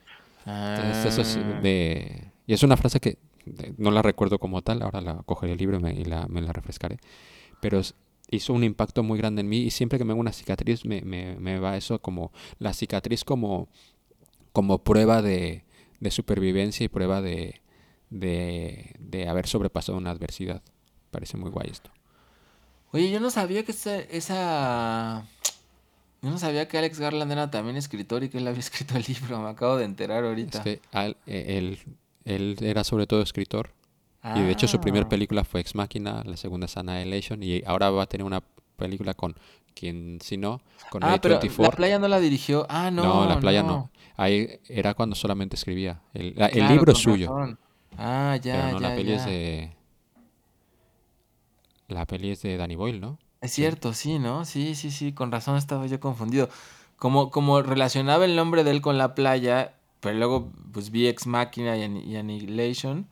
Entonces, 0.69 1.05
eso 1.05 1.21
es 1.21 1.37
Ah, 1.37 1.53
de... 1.61 2.31
Y 2.47 2.53
es 2.53 2.63
una 2.63 2.77
frase 2.77 2.99
que 2.99 3.17
no 3.77 3.91
la 3.91 4.01
recuerdo 4.01 4.39
como 4.39 4.61
tal, 4.61 4.81
ahora 4.81 5.01
la 5.01 5.23
cogeré 5.23 5.53
el 5.53 5.59
libro 5.59 5.77
y 5.77 5.81
me, 5.81 5.93
y 5.93 6.05
la, 6.05 6.27
me 6.27 6.41
la 6.41 6.53
refrescaré. 6.53 6.97
Pero 7.59 7.79
es- 7.79 7.95
hizo 8.31 8.53
un 8.53 8.63
impacto 8.63 9.03
muy 9.03 9.17
grande 9.17 9.41
en 9.41 9.49
mí 9.49 9.59
y 9.59 9.71
siempre 9.71 9.99
que 9.99 10.05
me 10.05 10.11
hago 10.13 10.21
una 10.21 10.33
cicatriz 10.33 10.85
me, 10.85 11.01
me, 11.01 11.35
me 11.39 11.59
va 11.59 11.77
eso 11.77 11.99
como 12.01 12.31
la 12.59 12.73
cicatriz 12.73 13.23
como, 13.25 13.69
como 14.51 14.83
prueba 14.83 15.21
de, 15.21 15.63
de 15.99 16.11
supervivencia 16.11 16.83
y 16.85 16.89
prueba 16.89 17.21
de, 17.21 17.61
de, 18.09 18.95
de 18.99 19.27
haber 19.27 19.47
sobrepasado 19.47 19.97
una 19.97 20.11
adversidad. 20.11 20.61
Parece 21.11 21.37
muy 21.37 21.49
guay 21.49 21.69
esto. 21.69 21.91
Oye, 22.91 23.11
yo 23.11 23.19
no 23.19 23.29
sabía 23.29 23.63
que 23.63 23.71
esa, 23.71 23.97
esa... 23.99 25.25
Yo 26.21 26.29
no 26.29 26.37
sabía 26.37 26.67
que 26.67 26.77
Alex 26.77 26.99
Garland 26.99 27.31
era 27.31 27.49
también 27.49 27.77
escritor 27.77 28.23
y 28.23 28.29
que 28.29 28.39
él 28.39 28.47
había 28.47 28.59
escrito 28.67 28.97
el 28.97 29.05
libro. 29.07 29.39
Me 29.41 29.49
acabo 29.49 29.77
de 29.77 29.85
enterar 29.85 30.23
ahorita. 30.23 30.57
Es 30.59 30.63
que 30.63 30.81
a 30.91 31.05
él, 31.05 31.79
él, 32.25 32.57
era 32.61 32.83
sobre 32.83 33.07
todo 33.07 33.21
escritor 33.21 33.71
Y 34.35 34.41
de 34.41 34.51
hecho 34.51 34.67
su 34.67 34.79
primera 34.81 35.05
Ah, 35.05 35.09
película 35.09 35.43
fue 35.43 35.61
Ex 35.61 35.75
Machina, 35.75 36.23
la 36.25 36.35
segunda 36.37 36.65
es 36.65 36.77
Annihilation 36.77 37.41
y 37.41 37.63
ahora 37.65 37.89
va 37.89 38.03
a 38.03 38.05
tener 38.07 38.25
una 38.25 38.43
película 38.75 39.13
con 39.13 39.35
quien 39.73 40.19
si 40.21 40.35
no, 40.37 40.61
con 40.89 41.03
Ah, 41.03 41.19
pero 41.21 41.39
A24. 41.39 41.57
la 41.61 41.71
playa 41.71 41.99
no 41.99 42.07
la 42.07 42.19
dirigió. 42.19 42.65
Ah, 42.69 42.91
no. 42.91 43.03
no, 43.03 43.25
la 43.25 43.39
playa 43.39 43.63
no. 43.63 43.89
Ahí 44.17 44.59
era 44.67 44.93
cuando 44.93 45.15
solamente 45.15 45.55
escribía. 45.55 46.01
El, 46.13 46.33
el 46.37 46.67
libro 46.67 46.91
es 46.91 46.97
suyo, 46.97 47.33
razón. 47.33 47.59
Ah, 47.97 48.37
ya, 48.41 48.53
pero 48.53 48.71
no, 48.71 48.79
ya, 48.79 48.89
la 48.89 48.95
peli 48.95 49.11
es 49.13 49.25
de 49.25 49.71
la 51.87 52.05
peli 52.05 52.31
es 52.31 52.41
de 52.41 52.55
Danny 52.57 52.75
Boyle, 52.75 52.99
¿no? 52.99 53.17
Es 53.41 53.51
cierto, 53.51 53.93
sí, 53.93 54.19
¿no? 54.19 54.45
Sí, 54.45 54.75
sí, 54.75 54.91
sí, 54.91 55.13
con 55.13 55.31
razón 55.31 55.57
estaba 55.57 55.85
yo 55.87 55.99
confundido. 55.99 56.49
Como, 56.97 57.31
como 57.31 57.61
relacionaba 57.61 58.25
el 58.25 58.35
nombre 58.35 58.63
de 58.63 58.71
él 58.71 58.81
con 58.81 58.97
la 58.97 59.15
playa, 59.15 59.73
pero 60.01 60.17
luego 60.17 60.51
pues 60.73 60.91
vi 60.91 61.07
Ex 61.07 61.25
Machina 61.25 61.77
y, 61.77 62.15
Annihilation, 62.17 63.07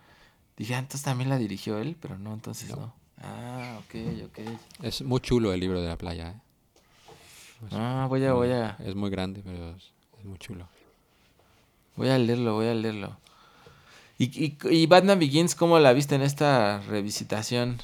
dije, 0.57 0.75
ah, 0.75 0.79
entonces 0.79 1.03
también 1.03 1.29
la 1.29 1.37
dirigió 1.37 1.77
él, 1.77 1.95
pero 1.99 2.17
no, 2.17 2.33
entonces 2.33 2.69
No. 2.69 2.75
no. 2.75 2.93
Ah, 3.19 3.79
ok, 3.79 3.95
ok. 4.25 4.39
Es 4.83 5.01
muy 5.01 5.19
chulo 5.21 5.53
el 5.53 5.59
libro 5.59 5.81
de 5.81 5.87
la 5.87 5.97
playa, 5.97 6.29
¿eh? 6.29 6.41
Es, 7.67 7.73
Ah, 7.73 8.05
voy 8.09 8.23
a, 8.25 8.33
voy 8.33 8.51
a, 8.51 8.77
es 8.79 8.93
muy 8.93 9.09
grande, 9.09 9.41
pero 9.43 9.71
es, 9.71 9.91
es 10.19 10.25
muy 10.25 10.37
chulo. 10.37 10.67
voy 11.95 12.09
a 12.09 12.17
leerlo, 12.19 12.53
voy 12.53 12.67
a 12.67 12.73
leerlo. 12.75 13.17
¿Y, 14.17 14.45
y, 14.45 14.57
y 14.69 14.85
Batman 14.87 15.19
Begins 15.19 15.53
cómo 15.55 15.77
la 15.79 15.93
viste 15.93 16.15
en 16.15 16.21
esta 16.21 16.81
revisitación? 16.81 17.77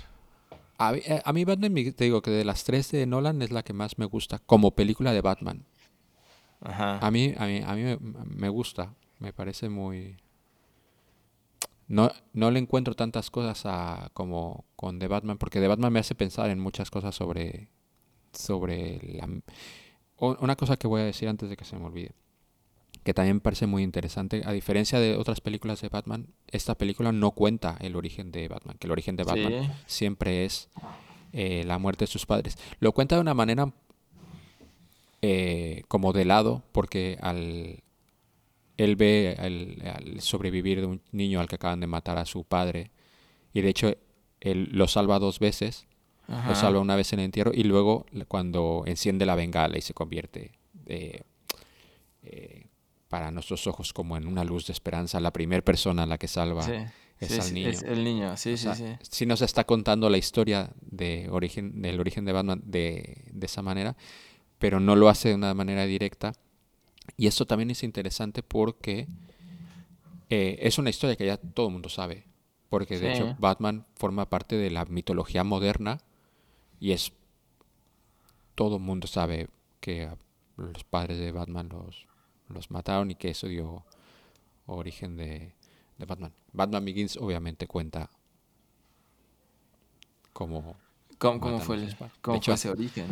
A, 0.77 0.91
mí- 0.93 1.01
eh, 1.05 1.21
a 1.23 1.33
mí 1.33 1.45
Batman, 1.45 1.73
te 1.93 2.03
digo 2.05 2.21
que 2.21 2.31
de 2.31 2.43
las 2.43 2.63
tres 2.63 2.91
de 2.91 3.05
Nolan 3.05 3.41
es 3.41 3.51
la 3.51 3.63
que 3.63 3.73
más 3.73 3.97
me 3.99 4.05
gusta 4.05 4.39
como 4.39 4.71
película 4.71 5.13
de 5.13 5.21
Batman. 5.21 5.63
Ajá. 6.61 6.97
A 7.05 7.11
mí, 7.11 7.33
a 7.37 7.45
mí, 7.45 7.61
a 7.63 7.75
mí 7.75 7.83
me, 7.83 7.97
me 8.25 8.49
gusta, 8.49 8.93
me 9.19 9.31
parece 9.33 9.69
muy... 9.69 10.17
No, 11.87 12.09
no 12.31 12.49
le 12.49 12.59
encuentro 12.59 12.95
tantas 12.95 13.29
cosas 13.29 13.63
a, 13.65 14.09
como, 14.13 14.65
con 14.75 14.97
The 14.99 15.07
Batman, 15.07 15.37
porque 15.37 15.59
The 15.59 15.67
Batman 15.67 15.93
me 15.93 15.99
hace 15.99 16.15
pensar 16.15 16.49
en 16.49 16.59
muchas 16.59 16.89
cosas 16.89 17.13
sobre, 17.13 17.67
sobre 18.31 18.99
la... 19.13 19.29
Una 20.17 20.55
cosa 20.55 20.77
que 20.77 20.87
voy 20.87 21.01
a 21.01 21.05
decir 21.05 21.27
antes 21.27 21.49
de 21.49 21.57
que 21.57 21.65
se 21.65 21.77
me 21.77 21.85
olvide, 21.85 22.13
que 23.03 23.13
también 23.13 23.37
me 23.37 23.41
parece 23.41 23.67
muy 23.67 23.83
interesante, 23.83 24.43
a 24.45 24.51
diferencia 24.51 24.99
de 24.99 25.17
otras 25.17 25.41
películas 25.41 25.81
de 25.81 25.89
Batman, 25.89 26.27
esta 26.47 26.75
película 26.75 27.11
no 27.11 27.31
cuenta 27.31 27.77
el 27.81 27.95
origen 27.95 28.31
de 28.31 28.47
Batman, 28.47 28.77
que 28.77 28.87
el 28.87 28.91
origen 28.91 29.15
de 29.15 29.23
Batman 29.23 29.73
siempre 29.85 30.45
es 30.45 30.69
eh, 31.33 31.63
la 31.65 31.77
muerte 31.77 32.03
de 32.03 32.11
sus 32.11 32.25
padres. 32.25 32.57
Lo 32.79 32.93
cuenta 32.93 33.15
de 33.15 33.21
una 33.21 33.33
manera 33.33 33.73
eh, 35.21 35.83
como 35.87 36.13
de 36.13 36.25
lado, 36.25 36.63
porque 36.71 37.17
al, 37.21 37.83
él 38.77 38.95
ve 38.95 39.35
al, 39.37 40.21
sobrevivir 40.21 40.79
de 40.79 40.87
un 40.87 41.01
niño 41.11 41.39
al 41.39 41.47
que 41.47 41.55
acaban 41.55 41.79
de 41.79 41.87
matar 41.87 42.17
a 42.17 42.25
su 42.25 42.45
padre, 42.45 42.91
y 43.53 43.61
de 43.61 43.69
hecho 43.69 43.93
él 44.39 44.69
lo 44.71 44.87
salva 44.87 45.19
dos 45.19 45.39
veces, 45.39 45.87
lo 46.27 46.55
salva 46.55 46.79
una 46.79 46.95
vez 46.95 47.11
en 47.11 47.19
el 47.19 47.25
entierro, 47.25 47.51
y 47.53 47.63
luego 47.63 48.05
cuando 48.29 48.83
enciende 48.85 49.25
la 49.25 49.35
bengala 49.35 49.77
y 49.77 49.81
se 49.81 49.93
convierte 49.93 50.51
eh, 50.85 51.21
eh, 52.23 52.62
para 53.13 53.29
nuestros 53.29 53.67
ojos 53.67 53.93
como 53.93 54.17
en 54.17 54.25
una 54.25 54.43
luz 54.43 54.65
de 54.65 54.73
esperanza, 54.73 55.19
la 55.19 55.31
primera 55.31 55.61
persona 55.61 56.01
a 56.01 56.05
la 56.07 56.17
que 56.17 56.27
salva. 56.27 56.65
Es 57.19 57.39
al 57.39 57.53
niño. 57.53 57.69
Es 57.69 57.83
el 57.83 58.03
niño, 58.03 58.35
sí, 58.37 58.57
sí, 58.57 58.67
sí. 58.73 58.85
Si 59.03 59.27
nos 59.27 59.43
está 59.43 59.65
contando 59.65 60.09
la 60.09 60.17
historia 60.17 60.71
de 60.81 61.27
origen, 61.29 61.79
del 61.79 61.99
origen 61.99 62.25
de 62.25 62.31
Batman 62.31 62.63
de, 62.65 63.23
de 63.31 63.45
esa 63.45 63.61
manera, 63.61 63.95
pero 64.57 64.79
no 64.79 64.95
lo 64.95 65.09
hace 65.09 65.29
de 65.29 65.35
una 65.35 65.53
manera 65.53 65.85
directa. 65.85 66.33
Y 67.15 67.27
esto 67.27 67.45
también 67.45 67.69
es 67.69 67.83
interesante 67.83 68.41
porque 68.41 69.07
eh, 70.31 70.57
es 70.61 70.79
una 70.79 70.89
historia 70.89 71.15
que 71.15 71.27
ya 71.27 71.37
todo 71.37 71.67
el 71.67 71.73
mundo 71.73 71.89
sabe. 71.89 72.25
Porque 72.67 72.97
de 72.97 73.13
hecho 73.13 73.35
Batman 73.37 73.85
forma 73.93 74.27
parte 74.27 74.55
de 74.55 74.71
la 74.71 74.85
mitología 74.85 75.43
moderna 75.43 75.99
y 76.79 76.93
es... 76.93 77.13
Todo 78.55 78.77
el 78.77 78.81
mundo 78.81 79.05
sabe 79.05 79.49
que 79.81 80.09
los 80.57 80.83
padres 80.83 81.19
de 81.19 81.31
Batman 81.31 81.69
los, 81.69 82.07
los 82.53 82.71
mataron 82.71 83.11
y 83.11 83.15
que 83.15 83.29
eso 83.29 83.47
dio 83.47 83.83
origen 84.65 85.17
de, 85.17 85.53
de 85.97 86.05
Batman. 86.05 86.33
Batman 86.51 86.85
Begins 86.85 87.17
obviamente 87.17 87.67
cuenta 87.67 88.09
cómo... 90.31 90.75
¿Cómo, 91.17 91.39
fue, 91.61 91.87
cómo 92.21 92.41
fue 92.41 92.53
ese 92.55 92.69
origen? 92.69 93.07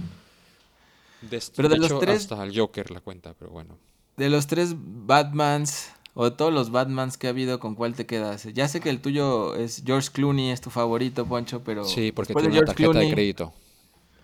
pero 1.56 1.70
de, 1.70 1.78
los 1.78 2.00
tres. 2.00 2.24
Hasta 2.24 2.44
el 2.44 2.58
Joker 2.58 2.92
la 2.92 3.00
cuenta, 3.00 3.34
pero 3.34 3.52
bueno. 3.52 3.78
De 4.18 4.30
los 4.30 4.48
tres 4.48 4.76
Batmans, 4.76 5.92
o 6.14 6.26
de 6.26 6.32
todos 6.32 6.54
los 6.54 6.72
Batmans 6.72 7.18
que 7.18 7.28
ha 7.28 7.30
habido, 7.30 7.60
¿con 7.60 7.76
cuál 7.76 7.96
te 7.96 8.06
quedas? 8.06 8.44
Ya 8.54 8.68
sé 8.68 8.82
que 8.82 8.90
el 8.90 9.02
tuyo 9.02 9.56
es 9.56 9.84
George 9.86 10.10
Clooney, 10.12 10.50
es 10.50 10.60
tu 10.60 10.70
favorito, 10.70 11.26
Poncho, 11.26 11.64
pero. 11.64 11.86
Sí, 11.86 12.12
porque 12.12 12.34
tiene 12.34 12.50
una 12.50 12.66
tarjeta 12.66 13.00
de 13.00 13.12
crédito. 13.12 13.54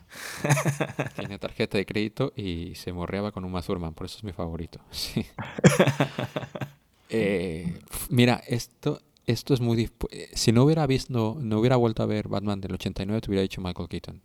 tiene 1.15 1.39
tarjeta 1.39 1.77
de 1.77 1.85
crédito 1.85 2.33
y 2.35 2.75
se 2.75 2.93
morreaba 2.93 3.31
con 3.31 3.45
un 3.45 3.51
Mazurman, 3.51 3.93
por 3.93 4.05
eso 4.05 4.17
es 4.17 4.23
mi 4.23 4.33
favorito. 4.33 4.79
Sí. 4.91 5.25
Eh, 7.09 7.79
mira, 8.09 8.41
esto, 8.47 9.01
esto 9.25 9.53
es 9.53 9.61
muy. 9.61 9.89
Eh, 10.11 10.29
si 10.33 10.51
no 10.51 10.63
hubiera 10.63 10.85
visto, 10.87 11.37
no 11.39 11.59
hubiera 11.59 11.77
vuelto 11.77 12.03
a 12.03 12.05
ver 12.05 12.27
Batman 12.27 12.59
del 12.59 12.73
89, 12.73 13.21
te 13.21 13.29
hubiera 13.29 13.43
dicho 13.43 13.61
Michael 13.61 13.87
Keaton. 13.87 14.21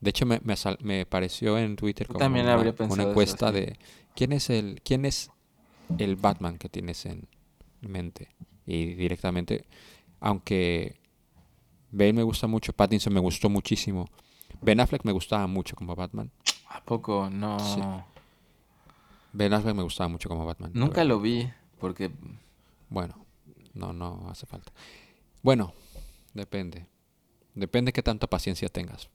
De 0.00 0.10
hecho, 0.10 0.26
me, 0.26 0.40
me, 0.42 1.06
en 1.06 1.76
Twitter 1.76 2.06
como 2.08 2.24
una, 2.26 3.02
encuesta 3.04 3.52
de 3.52 3.78
quién 4.14 4.32
es 4.32 4.50
el 4.50 4.80
quién 4.82 5.04
es 5.04 5.30
el 5.98 6.16
Batman 6.16 6.58
que 6.58 6.68
tienes 6.68 7.06
en 7.06 7.26
mente. 7.80 8.28
Y 8.66 8.94
directamente, 8.94 9.64
aunque 10.20 10.96
Bale 11.90 12.12
me 12.12 12.22
gusta 12.22 12.46
mucho, 12.46 12.72
Pattinson 12.72 13.12
me 13.12 13.20
gustó 13.20 13.48
muchísimo. 13.48 14.08
Ben 14.64 14.80
Affleck 14.80 15.04
me 15.04 15.12
gustaba 15.12 15.46
mucho 15.46 15.76
como 15.76 15.94
Batman. 15.94 16.30
¿A 16.68 16.82
poco? 16.82 17.28
No. 17.30 18.06
Ben 19.32 19.52
Affleck 19.52 19.74
me 19.74 19.82
gustaba 19.82 20.08
mucho 20.08 20.28
como 20.28 20.46
Batman. 20.46 20.70
Nunca 20.74 21.04
lo 21.04 21.20
vi, 21.20 21.50
porque... 21.78 22.10
Bueno, 22.88 23.14
no, 23.74 23.92
no 23.92 24.28
hace 24.30 24.46
falta. 24.46 24.72
Bueno, 25.42 25.74
depende. 26.32 26.86
Depende 27.54 27.92
qué 27.92 28.02
tanta 28.02 28.26
paciencia 28.26 28.68
tengas. 28.68 29.10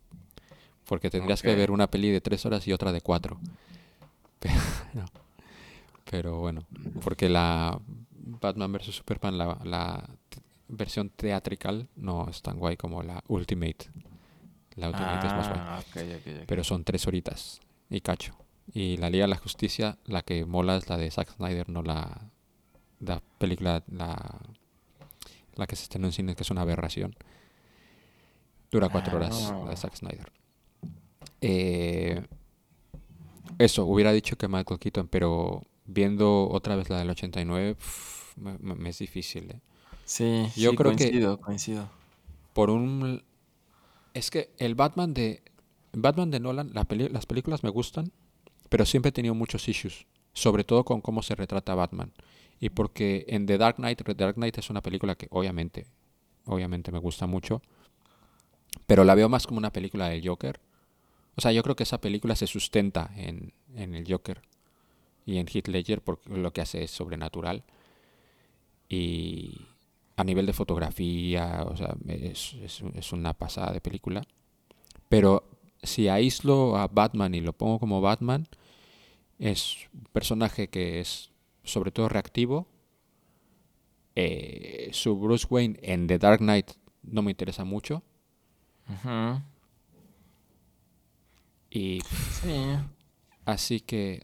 Porque 0.86 1.10
tendrías 1.10 1.42
que 1.42 1.56
ver 1.56 1.72
una 1.72 1.90
peli 1.90 2.10
de 2.10 2.22
tres 2.22 2.46
horas 2.46 2.68
y 2.68 2.74
otra 2.74 2.92
de 2.92 3.02
cuatro. 3.02 3.40
Pero, 6.10 6.40
bueno, 6.40 6.64
porque 7.04 7.30
la 7.30 7.80
Batman 8.12 8.72
vs. 8.72 8.96
Superman, 8.96 9.38
la, 9.38 10.10
versión 10.68 11.10
teatrical 11.10 11.88
no 11.96 12.28
es 12.30 12.44
tan 12.44 12.60
guay 12.60 12.78
como 12.78 13.02
la 13.02 13.24
Ultimate. 13.28 13.90
La 14.76 14.90
Ultimate 14.90 15.28
es 15.28 15.34
más 15.34 15.50
guay. 15.50 15.60
Ah, 15.62 15.84
Pero 16.48 16.64
son 16.64 16.84
tres 16.84 17.08
horitas 17.08 17.60
y 17.90 18.02
cacho. 18.02 18.36
Y 18.74 18.98
la 18.98 19.10
Liga 19.10 19.24
de 19.24 19.30
la 19.30 19.38
Justicia, 19.38 19.98
la 20.06 20.22
que 20.22 20.46
mola 20.46 20.78
es 20.78 20.90
la 20.90 20.98
de 20.98 21.10
Zack 21.10 21.36
Snyder, 21.36 21.70
no 21.70 21.82
la, 21.82 22.30
la 23.00 23.22
película, 23.38 23.84
la, 23.88 24.40
la 25.56 25.68
que 25.68 25.76
se 25.76 25.84
estrenó 25.84 26.08
en 26.08 26.14
cine, 26.14 26.36
que 26.36 26.44
es 26.44 26.52
una 26.52 26.62
aberración. 26.62 27.16
Dura 28.72 28.90
cuatro 28.90 29.18
horas, 29.18 29.52
la 29.52 29.66
de 29.66 29.74
ah. 29.74 29.78
Zack 29.78 29.96
Snyder. 29.96 30.32
Eh, 31.42 32.24
eso, 33.58 33.86
hubiera 33.86 34.12
dicho 34.12 34.38
que 34.38 34.48
Michael 34.48 34.80
Keaton, 34.80 35.08
pero 35.08 35.64
viendo 35.86 36.48
otra 36.50 36.76
vez 36.76 36.90
la 36.90 37.00
del 37.00 37.10
89, 37.10 37.76
me, 38.38 38.90
es 38.90 39.00
difícil. 39.00 39.52
¿eh? 39.52 39.60
Sí, 40.06 40.48
yo 40.56 40.76
creo 40.76 40.96
coincido, 40.96 41.38
que 41.38 41.44
coincido. 41.44 41.90
Por 42.54 42.70
un 42.70 43.24
es 44.20 44.30
que 44.30 44.52
el 44.58 44.76
Batman 44.76 45.14
de 45.14 45.42
Batman 45.92 46.30
de 46.30 46.40
Nolan, 46.40 46.72
las 46.74 47.26
películas 47.26 47.64
me 47.64 47.70
gustan, 47.70 48.12
pero 48.70 48.86
siempre 48.86 49.10
he 49.10 49.12
tenido 49.12 49.34
muchos 49.34 49.68
issues, 49.68 50.06
sobre 50.34 50.64
todo 50.64 50.86
con 50.86 51.02
cómo 51.02 51.24
se 51.24 51.34
retrata 51.34 51.74
Batman. 51.74 52.14
Y 52.60 52.70
porque 52.70 53.26
en 53.28 53.48
The 53.48 53.58
Dark 53.58 53.78
Knight, 53.78 54.04
The 54.04 54.14
Dark 54.14 54.36
Knight 54.36 54.58
es 54.60 54.70
una 54.70 54.82
película 54.82 55.16
que 55.16 55.28
obviamente, 55.32 55.88
obviamente 56.46 56.92
me 56.92 57.00
gusta 57.00 57.26
mucho, 57.26 57.62
pero 58.86 59.04
la 59.04 59.16
veo 59.16 59.30
más 59.30 59.48
como 59.48 59.58
una 59.58 59.74
película 59.74 60.10
del 60.10 60.28
Joker 60.28 60.60
o 61.40 61.42
sea, 61.42 61.54
yo 61.54 61.64
creo 61.64 61.74
que 61.74 61.84
esa 61.84 62.02
película 62.02 62.36
se 62.36 62.48
sustenta 62.48 63.12
en, 63.16 63.54
el 63.74 64.04
Joker 64.06 64.42
y 65.26 65.38
en 65.38 65.48
Heath 65.48 65.70
Ledger 65.70 66.02
porque 66.02 66.30
lo 66.30 66.52
que 66.52 66.60
hace 66.60 66.84
es 66.84 66.92
sobrenatural. 66.92 67.64
Y 68.90 69.69
a 70.20 70.24
nivel 70.26 70.46
de 70.46 70.52
fotografía, 70.52 71.64
o 71.66 71.78
sea, 71.78 71.96
es, 72.06 72.54
es, 72.94 73.14
una 73.14 73.34
pasada 73.34 73.72
de 73.72 73.80
película. 73.80 74.22
Pero 75.08 75.50
si 75.82 76.10
aíslo 76.10 76.76
a 76.76 76.88
Batman 76.88 77.34
y 77.36 77.40
lo 77.40 77.54
pongo 77.54 77.80
como 77.80 78.02
Batman, 78.02 78.46
es 79.38 79.88
un 79.94 80.04
personaje 80.12 80.68
que 80.68 81.00
es 81.00 81.32
sobre 81.64 81.92
todo 81.92 82.10
reactivo. 82.10 82.68
Eh, 84.14 84.90
su 84.92 85.18
Bruce 85.18 85.48
Wayne 85.50 85.80
en 85.82 86.08
The 86.08 86.20
Dark 86.20 86.40
Knight 86.40 86.72
no 87.02 87.22
me 87.22 87.32
interesa 87.32 87.64
mucho. 87.64 88.04
Y 91.70 92.00
así 93.46 93.80
que 93.80 94.22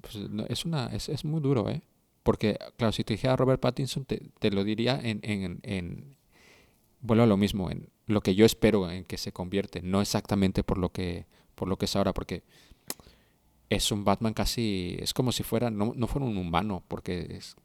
pues, 0.00 0.16
no, 0.16 0.46
es 0.46 0.64
una 0.64 0.86
es, 0.88 1.08
es, 1.08 1.24
muy 1.24 1.40
duro, 1.40 1.70
¿eh? 1.70 1.80
Porque 2.22 2.58
claro, 2.76 2.92
si 2.92 3.04
te 3.04 3.14
dijera 3.14 3.36
Robert 3.36 3.60
Pattinson 3.60 4.04
te, 4.04 4.30
te 4.38 4.50
lo 4.50 4.64
diría 4.64 5.00
en, 5.02 5.20
en, 5.22 5.60
en 5.62 6.16
vuelvo 7.00 7.24
a 7.24 7.26
lo 7.26 7.36
mismo, 7.36 7.70
en 7.70 7.88
lo 8.06 8.20
que 8.20 8.34
yo 8.34 8.44
espero 8.44 8.90
en 8.90 9.04
que 9.04 9.18
se 9.18 9.32
convierte, 9.32 9.82
no 9.82 10.00
exactamente 10.00 10.62
por 10.62 10.78
lo 10.78 10.90
que 10.90 11.26
por 11.54 11.68
lo 11.68 11.76
que 11.76 11.86
es 11.86 11.96
ahora, 11.96 12.12
porque 12.12 12.42
es 13.70 13.90
un 13.92 14.04
Batman 14.04 14.34
casi 14.34 14.96
es 15.00 15.12
como 15.14 15.32
si 15.32 15.42
fuera 15.42 15.70
no, 15.70 15.92
no 15.94 16.06
fuera 16.06 16.26
un 16.26 16.36
humano, 16.36 16.82
porque 16.88 17.36
es, 17.36 17.56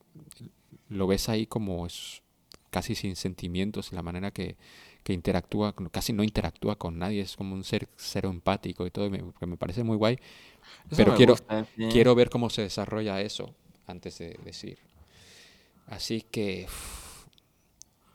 lo 0.89 1.07
ves 1.07 1.29
ahí 1.29 1.45
como 1.45 1.85
es 1.85 2.21
casi 2.69 2.95
sin 2.95 3.15
sentimientos, 3.15 3.91
la 3.91 4.01
manera 4.01 4.31
que 4.31 4.55
que 5.03 5.11
interactúa, 5.11 5.75
casi 5.91 6.13
no 6.13 6.23
interactúa 6.23 6.77
con 6.77 6.97
nadie, 6.97 7.21
es 7.21 7.35
como 7.35 7.55
un 7.55 7.65
ser 7.65 7.89
cero 7.97 8.29
empático 8.29 8.87
y 8.87 8.91
todo, 8.91 9.11
que 9.11 9.45
me 9.45 9.57
parece 9.57 9.83
muy 9.83 9.97
guay. 9.97 10.17
pero 10.95 11.13
quiero, 11.15 11.35
quiero 11.91 12.15
ver 12.15 12.29
cómo 12.29 12.49
se 12.49 12.61
desarrolla 12.61 13.21
eso 13.21 13.53
antes 13.87 14.17
de 14.19 14.39
decir. 14.43 14.79
Así 15.87 16.21
que 16.21 16.67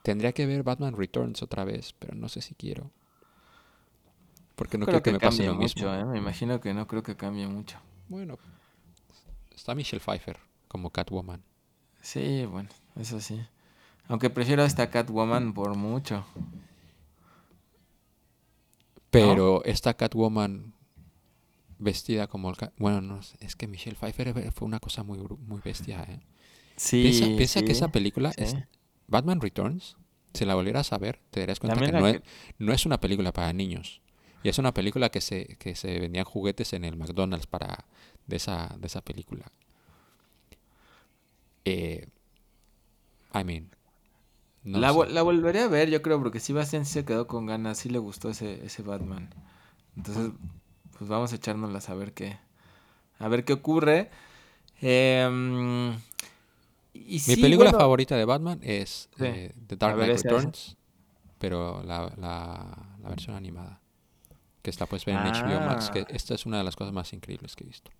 tendría 0.03 0.33
que 0.33 0.47
ver 0.47 0.63
Batman 0.63 0.97
Returns 0.97 1.43
otra 1.43 1.65
vez, 1.65 1.95
pero 1.99 2.15
no 2.15 2.29
sé 2.29 2.41
si 2.41 2.55
quiero. 2.55 2.91
Porque 4.57 4.79
no 4.79 4.87
creo, 4.87 5.03
que, 5.03 5.13
me 5.13 5.21
pase 5.21 5.47
lo 5.47 5.55
mucho, 5.55 5.63
mismo. 5.63 5.95
¿eh? 5.95 6.05
Me 6.05 6.19
imagino 6.19 6.61
que 6.61 6.75
no 6.75 6.87
creo 6.87 7.03
que 7.03 7.17
cambie 7.17 7.47
mucho. 7.47 7.79
Bueno, 8.09 8.39
está 9.55 9.75
Michelle 9.75 10.01
Pfeiffer 10.01 10.39
como 10.67 10.91
Catwoman. 10.91 11.43
Sí, 12.01 12.45
bueno, 12.47 12.69
eso 12.97 13.21
sí. 13.21 13.41
Aunque 14.09 14.31
prefiero 14.31 14.63
a 14.63 14.67
esta 14.67 14.91
Catwoman 14.91 15.53
por 15.53 15.77
mucho. 15.77 16.25
Pero 19.11 19.63
esta 19.65 19.95
Catwoman 19.95 20.75
vestida 21.79 22.27
como 22.27 22.51
el... 22.51 22.57
Bueno, 22.79 23.01
no, 23.01 23.21
es 23.41 23.57
que 23.57 23.67
Michelle 23.69 23.97
Pfeiffer 23.97 24.53
fue 24.53 24.67
una 24.67 24.81
cosa 24.81 25.03
muy, 25.03 25.19
muy 25.19 25.61
bestia, 25.65 26.03
¿eh? 26.05 26.21
Sí, 26.77 27.35
piensa, 27.37 27.63
que 27.63 27.73
esa 27.73 27.89
película 27.89 28.33
es... 28.37 28.57
Batman 29.07 29.41
Returns 29.41 29.97
si 30.35 30.45
la 30.45 30.55
volvieras 30.55 30.93
a 30.93 30.99
ver, 30.99 31.21
te 31.31 31.41
darías 31.41 31.59
cuenta 31.59 31.77
También 31.77 31.93
que 31.93 31.99
no, 31.99 32.05
que- 32.13 32.17
Es, 32.19 32.23
no 32.59 32.73
es 32.73 32.87
una 32.87 33.01
película 33.01 33.33
para 33.33 33.53
niños. 33.53 34.01
Y 34.43 34.49
es 34.49 34.59
una 34.59 34.73
película 34.73 35.09
que 35.11 35.21
se, 35.21 35.57
que 35.59 35.75
se 35.75 35.99
vendían 35.99 36.25
juguetes 36.25 36.73
en 36.73 36.85
el 36.85 36.97
McDonald's 36.97 37.47
para 37.47 37.87
de 38.27 38.37
esa, 38.37 38.77
de 38.79 38.87
esa 38.87 39.01
película. 39.01 39.51
Eh, 41.65 42.07
I 43.35 43.45
mean, 43.45 43.69
no 44.65 44.79
la, 44.79 44.93
la 45.09 45.23
volveré 45.23 45.61
a 45.61 45.69
ver, 45.69 45.91
yo 45.91 46.03
creo, 46.03 46.19
porque 46.19 46.41
sí, 46.41 46.53
Bastián 46.53 46.87
sí 46.87 46.93
se 46.93 47.05
quedó 47.05 47.27
con 47.27 47.47
ganas, 47.47 47.79
sí 47.79 47.89
le 47.89 47.99
gustó 47.99 48.31
ese, 48.31 48.65
ese 48.65 48.83
Batman. 48.83 49.29
Entonces, 49.97 50.31
pues 50.99 51.09
vamos 51.09 51.33
a 51.33 51.37
echárnoslas 51.37 51.89
a 51.89 51.95
ver 51.95 52.13
qué, 52.13 52.39
a 53.19 53.29
ver 53.29 53.45
qué 53.45 53.53
ocurre. 53.55 54.11
Em, 54.81 55.91
y 56.95 57.13
Mi 57.15 57.19
sí, 57.19 57.37
película 57.41 57.71
bueno, 57.71 57.79
favorita 57.81 58.17
de 58.17 58.25
Batman 58.25 58.61
es 58.63 59.09
Sí. 59.17 59.25
eh, 59.25 59.53
The 59.67 59.77
Dark 59.77 59.97
Knight 59.97 60.11
esa, 60.13 60.29
esa. 60.29 60.37
Returns, 60.37 60.77
pero 61.39 61.83
la, 61.85 62.13
la, 62.17 62.97
la 63.03 63.09
versión 63.09 63.37
animada, 63.37 63.81
que 64.63 64.71
está 64.71 64.87
pues 64.87 65.05
ver 65.05 65.17
en 65.17 65.23
HBO 65.23 65.61
Max, 65.61 65.91
que 65.91 66.01
Ah. 66.01 66.07
esta 66.11 66.35
es 66.35 66.47
una 66.47 66.59
de 66.59 66.65
las 66.65 66.77
cosas 66.77 66.93
más 66.93 67.13
increíbles 67.13 67.55
que 67.57 67.65
he 67.65 67.67
visto. 67.67 67.91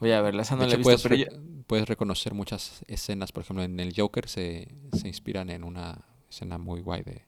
Voy 0.00 0.12
a 0.12 0.20
verla, 0.22 0.42
esa 0.42 0.54
no 0.54 0.62
De 0.62 0.68
la 0.68 0.74
he 0.74 0.76
visto, 0.76 0.86
puedes, 0.86 1.02
pero 1.02 1.14
yo- 1.16 1.26
puedes 1.66 1.88
reconocer 1.88 2.32
muchas 2.34 2.84
escenas, 2.86 3.32
por 3.32 3.42
ejemplo, 3.42 3.64
en 3.64 3.80
el 3.80 3.92
Joker 3.96 4.28
se, 4.28 4.68
se 4.92 5.08
inspiran 5.08 5.50
en 5.50 5.64
una 5.64 6.04
escena 6.30 6.56
muy 6.58 6.80
guay 6.80 7.02
de, 7.02 7.24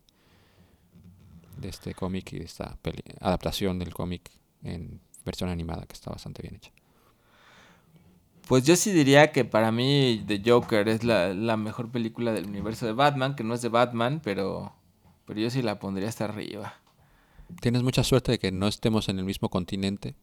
de 1.57 1.69
este 1.69 1.95
cómic 1.95 2.33
y 2.33 2.39
de 2.39 2.45
esta 2.45 2.77
peli- 2.83 3.03
adaptación 3.21 3.79
del 3.79 3.93
cómic 3.93 4.31
en 4.63 5.01
versión 5.25 5.51
animada 5.51 5.87
que 5.87 5.95
está 5.95 6.11
bastante 6.11 6.43
bien 6.43 6.57
hecha. 6.57 6.71
Pues 8.49 8.65
yo 8.65 8.75
sí 8.75 8.91
diría 8.91 9.31
que 9.31 9.45
para 9.45 9.71
mí 9.71 10.25
The 10.27 10.43
Joker 10.45 10.89
es 10.89 11.05
la, 11.05 11.33
la 11.35 11.57
mejor 11.57 11.91
película 11.91 12.33
del 12.33 12.47
universo 12.47 12.85
de 12.87 12.93
Batman, 12.93 13.37
que 13.37 13.45
no 13.45 13.55
es 13.55 13.63
de 13.63 13.69
Batman, 13.69 14.21
pero, 14.25 14.73
pero 15.25 15.39
yo 15.39 15.51
sí 15.51 15.63
la 15.63 15.79
pondría 15.79 16.09
hasta 16.09 16.25
arriba. 16.25 16.75
Tienes 17.61 17.83
mucha 17.83 18.03
suerte 18.03 18.33
de 18.33 18.39
que 18.39 18.51
no 18.51 18.67
estemos 18.67 19.09
en 19.09 19.19
el 19.19 19.25
mismo 19.25 19.51
continente, 19.51 20.17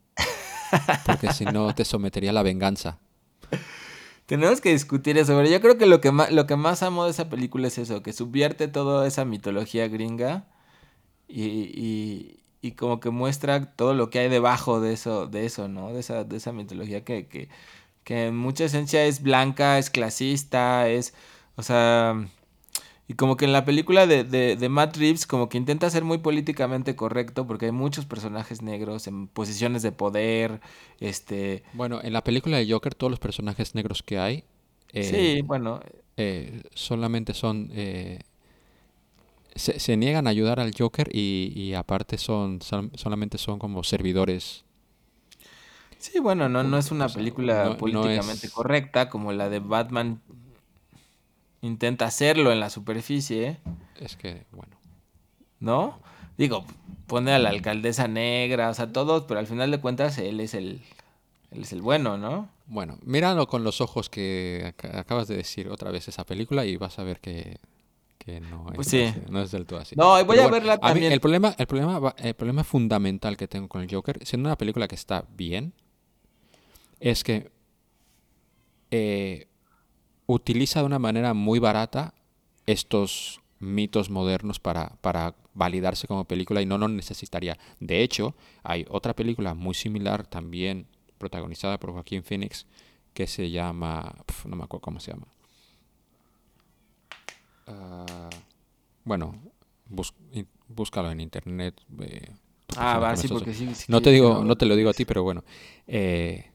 porque 1.05 1.31
si 1.31 1.45
no 1.45 1.73
te 1.73 1.85
sometería 1.85 2.31
a 2.31 2.33
la 2.33 2.43
venganza. 2.43 2.99
Tenemos 4.25 4.59
que 4.59 4.73
discutir 4.73 5.17
eso, 5.17 5.37
pero 5.37 5.49
yo 5.49 5.61
creo 5.61 5.77
que 5.77 5.85
lo 5.85 6.01
que 6.01 6.11
más, 6.11 6.29
lo 6.31 6.47
que 6.47 6.57
más 6.57 6.83
amo 6.83 7.05
de 7.05 7.11
esa 7.11 7.29
película 7.29 7.67
es 7.67 7.77
eso, 7.77 8.03
que 8.03 8.11
subvierte 8.11 8.67
toda 8.67 9.07
esa 9.07 9.23
mitología 9.23 9.87
gringa 9.87 10.47
y, 11.27 11.43
y, 11.45 12.39
y 12.61 12.71
como 12.73 12.99
que 12.99 13.09
muestra 13.09 13.73
todo 13.75 13.93
lo 13.93 14.09
que 14.09 14.19
hay 14.19 14.29
debajo 14.29 14.81
de 14.81 14.93
eso, 14.93 15.27
de 15.27 15.45
eso, 15.45 15.67
¿no? 15.67 15.93
De 15.93 15.99
esa, 16.01 16.23
de 16.23 16.37
esa 16.37 16.51
mitología 16.53 17.03
que, 17.03 17.27
que, 17.27 17.49
que 18.03 18.27
en 18.27 18.37
mucha 18.37 18.65
esencia 18.65 19.05
es 19.05 19.21
blanca, 19.23 19.79
es 19.79 19.89
clasista, 19.89 20.89
es, 20.89 21.13
o 21.57 21.63
sea, 21.63 22.27
y 23.07 23.13
como 23.15 23.37
que 23.37 23.45
en 23.45 23.53
la 23.53 23.65
película 23.65 24.07
de, 24.07 24.23
de, 24.23 24.55
de 24.57 24.69
Matt 24.69 24.97
Reeves 24.97 25.27
como 25.27 25.49
que 25.49 25.57
intenta 25.57 25.89
ser 25.89 26.03
muy 26.03 26.19
políticamente 26.19 26.95
correcto 26.95 27.47
porque 27.47 27.67
hay 27.67 27.71
muchos 27.71 28.05
personajes 28.05 28.61
negros 28.61 29.07
en 29.07 29.27
posiciones 29.27 29.81
de 29.83 29.91
poder, 29.93 30.61
este... 30.99 31.63
Bueno, 31.71 31.99
en 32.03 32.13
la 32.13 32.23
película 32.23 32.57
de 32.57 32.69
Joker 32.71 32.95
todos 32.95 33.11
los 33.11 33.19
personajes 33.19 33.75
negros 33.75 34.01
que 34.03 34.17
hay 34.19 34.43
eh, 34.93 35.03
sí, 35.03 35.41
bueno, 35.43 35.79
eh, 36.17 36.63
solamente 36.73 37.33
son... 37.33 37.69
eh, 37.73 38.19
se, 39.57 39.79
se 39.79 39.97
niegan 39.97 40.27
a 40.27 40.29
ayudar 40.31 40.59
al 40.59 40.73
Joker 40.77 41.09
y, 41.13 41.51
y 41.55 41.73
aparte 41.73 42.17
son 42.17 42.61
sol- 42.61 42.91
solamente 42.95 43.37
son 43.37 43.59
como 43.59 43.83
servidores. 43.83 44.63
Sí, 45.99 46.19
bueno, 46.19 46.47
no, 46.47 46.63
no 46.63 46.77
es 46.77 46.91
O 46.91 46.95
una 46.95 47.07
sea, 47.09 47.17
película 47.17 47.63
no- 47.63 47.69
no 47.69 47.77
políticamente 47.77 48.47
es- 48.47 48.53
correcta 48.53 49.09
como 49.09 49.31
la 49.33 49.49
de 49.49 49.59
Batman 49.59 50.21
intenta 51.61 52.05
hacerlo 52.05 52.51
en 52.51 52.59
la 52.59 52.69
superficie, 52.69 53.57
Es 53.99 54.15
que, 54.15 54.45
bueno. 54.51 54.77
¿no? 55.59 55.99
Digo, 56.37 56.65
pone 57.07 57.31
a 57.33 57.39
la 57.39 57.49
alcaldesa 57.49 58.07
negra, 58.07 58.69
o 58.69 58.73
sea, 58.73 58.91
todos, 58.93 59.23
pero 59.23 59.39
al 59.39 59.47
final 59.47 59.71
de 59.71 59.79
cuentas 59.81 60.17
él 60.19 60.39
es 60.39 60.53
el, 60.53 60.81
él 61.51 61.61
es 61.63 61.73
el 61.73 61.81
bueno, 61.81 62.17
¿no? 62.17 62.49
Bueno, 62.67 62.97
míralo 63.03 63.47
con 63.47 63.63
los 63.63 63.81
ojos 63.81 64.09
que 64.09 64.73
ac- 64.77 64.95
acabas 64.95 65.27
de 65.27 65.37
decir 65.37 65.69
otra 65.69 65.89
vez 65.91 66.07
esa 66.07 66.25
película 66.25 66.65
y 66.65 66.75
vas 66.77 66.99
a 66.99 67.03
ver 67.03 67.19
que, 67.19 67.57
que 68.27 68.41
no, 68.41 68.65
Pues 68.73 68.87
es 68.87 68.91
sí. 68.91 69.01
así, 69.01 69.21
no 69.29 69.41
es 69.41 69.51
del 69.51 69.65
todo 69.65 69.79
así. 69.79 69.95
No, 69.95 70.23
voy 70.25 70.37
Pero 70.37 70.43
a 70.43 70.47
verla 70.47 70.77
mí 70.77 70.79
también. 70.79 71.11
el 71.11 71.19
problema, 71.21 71.55
el 71.57 71.67
problema, 71.67 72.13
el 72.17 72.33
problema 72.35 72.63
fundamental 72.63 73.37
que 73.37 73.47
tengo 73.47 73.67
con 73.69 73.81
el 73.81 73.89
Joker, 73.93 74.19
siendo 74.25 74.49
una 74.49 74.57
película 74.57 74.87
que 74.87 74.95
está 74.95 75.25
bien, 75.35 75.73
es 76.99 77.23
que 77.23 77.51
eh, 78.91 79.47
utiliza 80.25 80.79
de 80.81 80.85
una 80.85 80.99
manera 80.99 81.33
muy 81.33 81.59
barata 81.59 82.13
estos 82.65 83.41
mitos 83.59 84.09
modernos 84.09 84.59
para, 84.59 84.97
para 85.01 85.35
validarse 85.53 86.07
como 86.07 86.25
película 86.25 86.61
y 86.61 86.65
no 86.65 86.77
lo 86.77 86.87
necesitaría. 86.87 87.57
De 87.79 88.03
hecho, 88.03 88.35
hay 88.63 88.85
otra 88.89 89.15
película 89.15 89.53
muy 89.53 89.73
similar 89.73 90.27
también 90.27 90.87
protagonizada 91.17 91.79
por 91.79 91.91
Joaquín 91.93 92.23
Phoenix 92.23 92.65
que 93.13 93.25
se 93.27 93.49
llama, 93.49 94.15
pf, 94.27 94.47
no 94.47 94.55
me 94.55 94.63
acuerdo 94.65 94.81
cómo 94.81 94.99
se 94.99 95.11
llama. 95.11 95.27
Ah, 97.67 98.29
bueno, 99.03 99.35
bus- 99.89 100.13
búscalo 100.67 101.11
en 101.11 101.19
internet. 101.21 101.75
eh, 102.01 102.31
Ah, 102.75 102.99
va, 102.99 103.15
sí, 103.15 103.27
porque 103.27 103.53
sí. 103.53 103.73
sí 103.73 103.85
no 103.91 104.01
te 104.01 104.11
digo, 104.11 104.43
no 104.43 104.55
te 104.55 104.65
lo 104.65 104.75
digo 104.75 104.89
a 104.89 104.93
ti, 104.93 105.05
pero 105.05 105.23
bueno. 105.23 105.43
eh, 105.87 106.45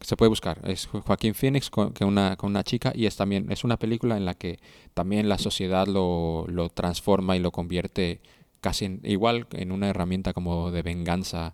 se 0.00 0.16
puede 0.16 0.28
buscar. 0.28 0.60
Es 0.64 0.86
Jo- 0.86 1.02
Joaquín 1.02 1.34
Phoenix 1.34 1.70
con, 1.70 1.92
que 1.92 2.04
una, 2.04 2.36
con 2.36 2.50
una 2.50 2.62
chica 2.62 2.92
y 2.94 3.06
es 3.06 3.16
también, 3.16 3.50
es 3.50 3.64
una 3.64 3.76
película 3.78 4.16
en 4.16 4.24
la 4.24 4.34
que 4.34 4.60
también 4.94 5.28
la 5.28 5.38
sociedad 5.38 5.88
lo, 5.88 6.46
lo 6.48 6.68
transforma 6.68 7.36
y 7.36 7.40
lo 7.40 7.50
convierte 7.50 8.20
casi 8.60 8.84
en- 8.84 9.00
igual 9.04 9.46
en 9.52 9.72
una 9.72 9.88
herramienta 9.88 10.32
como 10.32 10.70
de 10.70 10.82
venganza. 10.82 11.52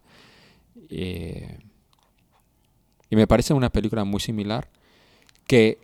eh, 0.90 1.58
y 3.10 3.16
me 3.16 3.26
parece 3.26 3.54
una 3.54 3.70
película 3.70 4.04
muy 4.04 4.20
similar 4.20 4.68
que 5.46 5.78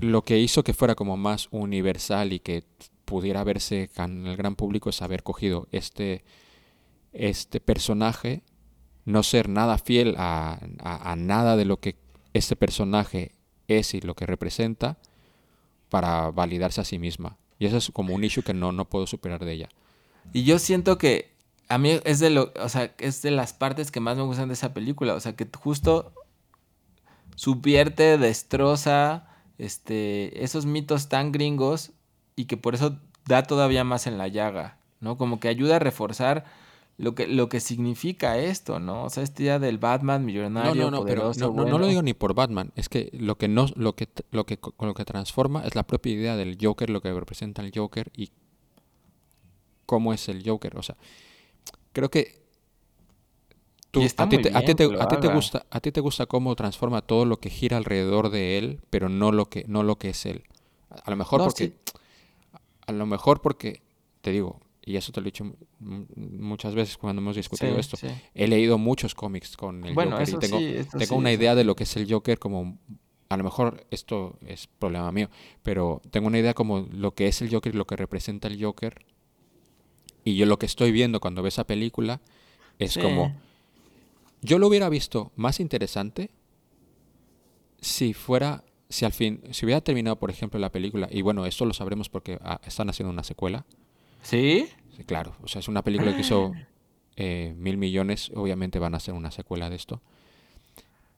lo 0.00 0.22
que 0.24 0.38
hizo 0.38 0.62
que 0.64 0.74
fuera 0.74 0.94
como 0.94 1.16
más 1.16 1.48
universal 1.50 2.32
y 2.32 2.40
que 2.40 2.64
pudiera 3.04 3.44
verse 3.44 3.88
con 3.94 4.26
el 4.26 4.36
gran 4.36 4.56
público 4.56 4.90
es 4.90 5.00
haber 5.02 5.22
cogido 5.22 5.68
este, 5.72 6.24
este 7.12 7.60
personaje, 7.60 8.42
no 9.04 9.22
ser 9.22 9.48
nada 9.48 9.78
fiel 9.78 10.14
a, 10.18 10.58
a- 10.80 11.12
a 11.12 11.16
nada 11.16 11.56
de 11.56 11.64
lo 11.64 11.78
que 11.80 11.96
este 12.34 12.56
personaje 12.56 13.32
es 13.68 13.94
y 13.94 14.00
lo 14.00 14.14
que 14.14 14.26
representa 14.26 14.98
para 15.88 16.30
validarse 16.30 16.80
a 16.80 16.84
sí 16.84 16.98
misma. 16.98 17.38
Y 17.58 17.66
eso 17.66 17.76
es 17.78 17.90
como 17.92 18.14
un 18.14 18.24
issue 18.24 18.42
que 18.42 18.52
no, 18.54 18.72
no 18.72 18.84
puedo 18.88 19.06
superar 19.06 19.44
de 19.44 19.52
ella. 19.52 19.68
Y 20.32 20.42
yo 20.44 20.58
siento 20.58 20.98
que 20.98 21.34
a 21.68 21.78
mí 21.78 22.00
es 22.04 22.18
de 22.18 22.30
lo, 22.30 22.52
o 22.60 22.68
sea, 22.68 22.94
es 22.98 23.22
de 23.22 23.30
las 23.30 23.52
partes 23.52 23.90
que 23.90 24.00
más 24.00 24.16
me 24.16 24.24
gustan 24.24 24.48
de 24.48 24.54
esa 24.54 24.74
película, 24.74 25.14
o 25.14 25.20
sea, 25.20 25.34
que 25.36 25.48
justo 25.56 26.12
subvierte, 27.36 28.18
destroza 28.18 29.28
este 29.58 30.44
esos 30.44 30.66
mitos 30.66 31.08
tan 31.08 31.32
gringos 31.32 31.92
y 32.36 32.44
que 32.44 32.56
por 32.56 32.74
eso 32.74 32.98
da 33.26 33.42
todavía 33.42 33.84
más 33.84 34.06
en 34.06 34.18
la 34.18 34.28
llaga, 34.28 34.78
¿no? 35.00 35.16
Como 35.16 35.40
que 35.40 35.48
ayuda 35.48 35.76
a 35.76 35.78
reforzar 35.78 36.44
lo 36.98 37.14
que 37.14 37.26
lo 37.26 37.48
que 37.48 37.60
significa 37.60 38.38
esto, 38.38 38.78
¿no? 38.80 39.04
O 39.04 39.10
sea, 39.10 39.22
esta 39.22 39.42
idea 39.42 39.58
del 39.58 39.78
Batman 39.78 40.24
millonario, 40.24 40.84
no, 40.86 40.90
no, 40.90 40.98
poderoso, 40.98 41.40
no, 41.52 41.64
no- 41.64 41.64
no 41.70 41.78
lo 41.78 41.86
digo 41.88 42.02
ni 42.02 42.14
por 42.14 42.34
Batman. 42.34 42.72
Es 42.76 42.88
que 42.88 43.10
lo 43.12 43.36
que 43.36 43.48
no, 43.48 43.66
lo 43.76 43.94
que, 43.94 44.08
lo 44.30 44.46
que, 44.46 44.58
lo 44.80 44.94
que 44.94 45.04
transforma 45.04 45.62
es 45.64 45.74
la 45.74 45.82
propia 45.86 46.12
idea 46.12 46.36
del 46.36 46.56
Joker, 46.60 46.88
lo 46.88 47.00
que 47.02 47.12
representa 47.12 47.60
el 47.62 47.72
Joker 47.74 48.10
y 48.16 48.30
cómo 49.84 50.12
es 50.12 50.28
el 50.28 50.42
Joker. 50.48 50.76
O 50.78 50.82
sea, 50.82 50.96
creo 51.92 52.10
que 52.10 52.45
tú, 54.00 54.22
a 54.22 54.28
ti 54.28 54.38
te, 54.38 54.48
a 54.48 54.60
ti 54.60 54.66
bien 54.66 54.76
te- 54.76 54.86
que 54.88 54.92
lo 54.92 55.02
a 55.02 55.08
ti 55.08 55.16
te 55.18 55.26
haga. 55.26 55.34
gusta, 55.34 55.66
a 55.70 55.80
ti 55.80 55.92
te 55.92 56.00
gusta 56.00 56.26
cómo 56.26 56.54
transforma 56.56 57.02
todo 57.02 57.24
lo 57.24 57.38
que 57.40 57.50
gira 57.50 57.76
alrededor 57.76 58.30
de 58.30 58.58
él, 58.58 58.80
pero 58.90 59.08
no 59.08 59.32
lo 59.32 59.46
que, 59.46 59.64
no 59.68 59.82
lo 59.82 59.96
que 59.98 60.10
es 60.10 60.26
él. 60.26 60.44
A, 60.90 61.10
lo 61.10 61.16
mejor 61.16 61.38
No, 61.40 61.44
porque, 61.46 61.66
sí. 61.66 61.74
a 62.86 62.92
lo 62.92 63.06
mejor 63.06 63.40
porque, 63.40 63.82
te 64.20 64.30
digo, 64.32 64.60
y 64.84 64.96
eso 64.96 65.10
te 65.12 65.20
lo 65.20 65.26
he 65.26 65.30
dicho 65.32 65.44
mu- 65.80 66.06
muchas 66.16 66.74
veces 66.74 66.96
cuando 66.96 67.20
hemos 67.20 67.34
discutido 67.36 67.74
Sí, 67.74 67.80
esto. 67.80 67.96
sí. 67.96 68.06
He 68.34 68.46
leído 68.46 68.78
muchos 68.78 69.14
cómics 69.14 69.56
con 69.56 69.84
el 69.84 69.94
Bueno, 69.94 70.12
Joker 70.18 70.28
y 70.28 70.38
tengo, 70.98 71.16
una 71.16 71.32
idea 71.32 71.54
de 71.54 71.64
lo 71.64 71.74
que 71.74 71.82
es 71.84 71.96
el 71.96 72.10
Joker 72.10 72.38
como 72.38 72.78
a 73.28 73.36
lo 73.36 73.42
mejor 73.42 73.84
esto 73.90 74.38
es 74.46 74.68
problema 74.68 75.10
mío, 75.10 75.28
pero 75.64 76.00
tengo 76.12 76.28
una 76.28 76.38
idea 76.38 76.54
como 76.54 76.86
lo 76.92 77.14
que 77.14 77.26
es 77.26 77.42
el 77.42 77.50
Joker 77.50 77.74
y 77.74 77.76
lo 77.76 77.84
que 77.86 77.96
representa 77.96 78.46
el 78.46 78.62
Joker. 78.62 79.04
Y 80.22 80.36
yo 80.36 80.46
lo 80.46 80.58
que 80.58 80.66
estoy 80.66 80.92
viendo 80.92 81.18
cuando 81.20 81.42
veo 81.42 81.48
esa 81.48 81.64
película 81.66 82.20
es 82.78 82.92
Sí. 82.94 83.00
como 83.00 83.34
yo 84.42 84.58
lo 84.58 84.68
hubiera 84.68 84.88
visto 84.88 85.32
más 85.36 85.60
interesante 85.60 86.30
si 87.80 88.14
fuera 88.14 88.64
si 88.88 89.04
al 89.04 89.12
fin 89.12 89.42
si 89.50 89.64
hubiera 89.66 89.80
terminado 89.80 90.16
por 90.16 90.30
ejemplo 90.30 90.60
la 90.60 90.70
película 90.70 91.08
y 91.10 91.22
bueno, 91.22 91.46
esto 91.46 91.64
lo 91.64 91.72
sabremos 91.74 92.08
porque 92.08 92.38
ah, 92.42 92.60
están 92.64 92.88
haciendo 92.88 93.12
una 93.12 93.24
secuela. 93.24 93.66
¿Sí? 94.22 94.68
Sí, 94.96 95.04
claro, 95.04 95.36
o 95.42 95.48
sea, 95.48 95.60
es 95.60 95.68
una 95.68 95.82
película 95.82 96.14
que 96.14 96.20
hizo 96.22 96.52
eh, 97.16 97.54
mil 97.56 97.76
millones, 97.76 98.30
obviamente 98.34 98.78
van 98.78 98.94
a 98.94 98.96
hacer 98.98 99.14
una 99.14 99.30
secuela 99.30 99.68
de 99.70 99.76
esto. 99.76 100.02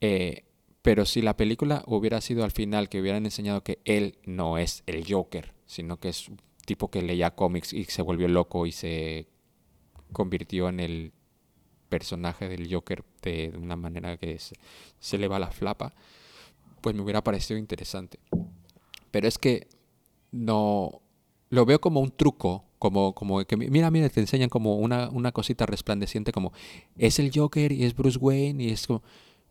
Eh, 0.01 0.45
Pero 0.83 1.05
si 1.05 1.23
la 1.23 1.37
película 1.37 1.83
hubiera 1.87 2.21
sido 2.21 2.45
al 2.45 2.51
final 2.51 2.89
que 2.89 3.01
hubieran 3.01 3.25
enseñado 3.25 3.63
que 3.63 3.81
él 3.85 4.19
no 4.25 4.59
es 4.59 4.83
el 4.87 5.05
Joker, 5.11 5.55
sino 5.67 5.99
que 5.99 6.09
es 6.09 6.29
un 6.29 6.41
tipo 6.65 6.91
que 6.91 7.03
leía 7.03 7.35
cómics 7.35 7.73
y 7.73 7.85
se 7.85 8.03
volvió 8.03 8.29
loco 8.29 8.67
y 8.67 8.73
se 8.73 9.29
convirtió 10.13 10.69
en 10.69 10.81
el 10.81 11.13
personaje 11.89 12.49
del 12.49 12.73
Joker 12.73 13.05
de 13.23 13.53
una 13.57 13.77
manera 13.77 14.17
que 14.17 14.39
se, 14.39 15.19
le 15.19 15.29
va 15.29 15.39
la 15.39 15.51
flapa, 15.51 15.93
pues 16.81 16.95
me 16.95 17.03
hubiera 17.03 17.25
parecido 17.25 17.59
interesante. 17.59 18.19
Pero 19.11 19.27
es 19.27 19.39
que 19.39 19.69
no 20.31 21.01
lo 21.51 21.65
veo 21.65 21.81
como 21.81 22.01
un 22.01 22.11
truco, 22.11 22.65
como, 22.79 23.15
como 23.15 23.45
que 23.45 23.57
mira, 23.57 23.91
mira, 23.91 24.09
te 24.09 24.21
enseñan 24.21 24.49
como 24.49 24.77
una, 24.77 25.09
una 25.09 25.33
cosita 25.33 25.67
resplandeciente, 25.67 26.33
como 26.33 26.53
es 26.97 27.19
el 27.19 27.31
Joker 27.35 27.73
y 27.73 27.85
es 27.85 27.95
Bruce 27.95 28.19
Wayne 28.19 28.65
y 28.65 28.71
es 28.71 28.87
como... 28.87 29.03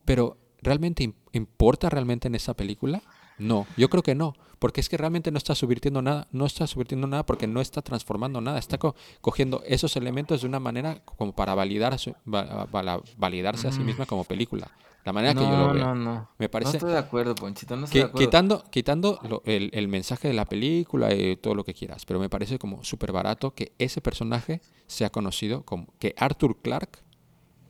Pero 0.05 0.38
¿realmente 0.61 1.14
importa 1.34 1.89
realmente 1.89 2.27
en 2.27 2.35
esa 2.35 2.55
película? 2.55 3.01
No, 3.38 3.68
yo 3.77 3.89
creo 3.89 4.03
que 4.03 4.15
no, 4.15 4.34
porque 4.59 4.81
es 4.81 4.89
que 4.89 4.97
realmente 4.97 5.31
no 5.31 5.38
está 5.38 5.53
subvirtiendo 5.55 6.01
nada, 6.01 6.27
no 6.31 6.45
está 6.45 6.65
subvirtiendo 6.65 7.07
nada 7.07 7.26
porque 7.26 7.47
no 7.47 7.61
está 7.61 7.81
transformando 7.81 8.41
nada, 8.41 8.57
está 8.57 8.80
cogiendo 9.22 9.61
esos 9.65 9.95
elementos 9.95 10.41
de 10.41 10.47
una 10.47 10.59
manera 10.59 11.01
como 11.05 11.34
para 11.34 11.53
validar 11.55 11.97
validarse 13.18 13.68
a 13.68 13.72
sí 13.72 13.81
misma 13.81 14.05
como 14.05 14.23
película. 14.23 14.72
La 15.07 15.14
manera 15.14 15.34
que 15.34 15.39
yo 15.39 15.49
lo 15.49 15.73
veo. 15.73 15.85
No, 15.85 15.95
no, 15.95 16.30
Me 16.38 16.49
parece. 16.49 16.73
No 16.73 16.77
estoy 16.80 16.91
de 16.91 16.97
acuerdo, 16.97 17.34
Ponchito. 17.34 17.77
No 17.77 17.85
estoy 17.85 18.01
de 18.01 18.07
acuerdo. 18.07 18.27
Quitando, 18.27 18.64
quitando 18.69 19.41
el, 19.45 19.69
el, 19.72 19.88
mensaje 19.88 20.27
de 20.27 20.34
la 20.34 20.43
película 20.43 21.14
y 21.14 21.38
todo 21.38 21.55
lo 21.55 21.64
que 21.64 21.73
quieras, 21.73 22.05
pero 22.05 22.19
me 22.19 22.27
parece 22.27 22.59
como 22.59 22.84
súper 22.84 23.14
barato 23.14 23.53
que 23.53 23.72
ese 23.77 24.01
personaje 24.01 24.59
sea 24.85 25.09
conocido 25.09 25.64
como. 25.64 25.88
Que 25.97 26.14
Arthur 26.18 26.57
Clark 26.61 26.99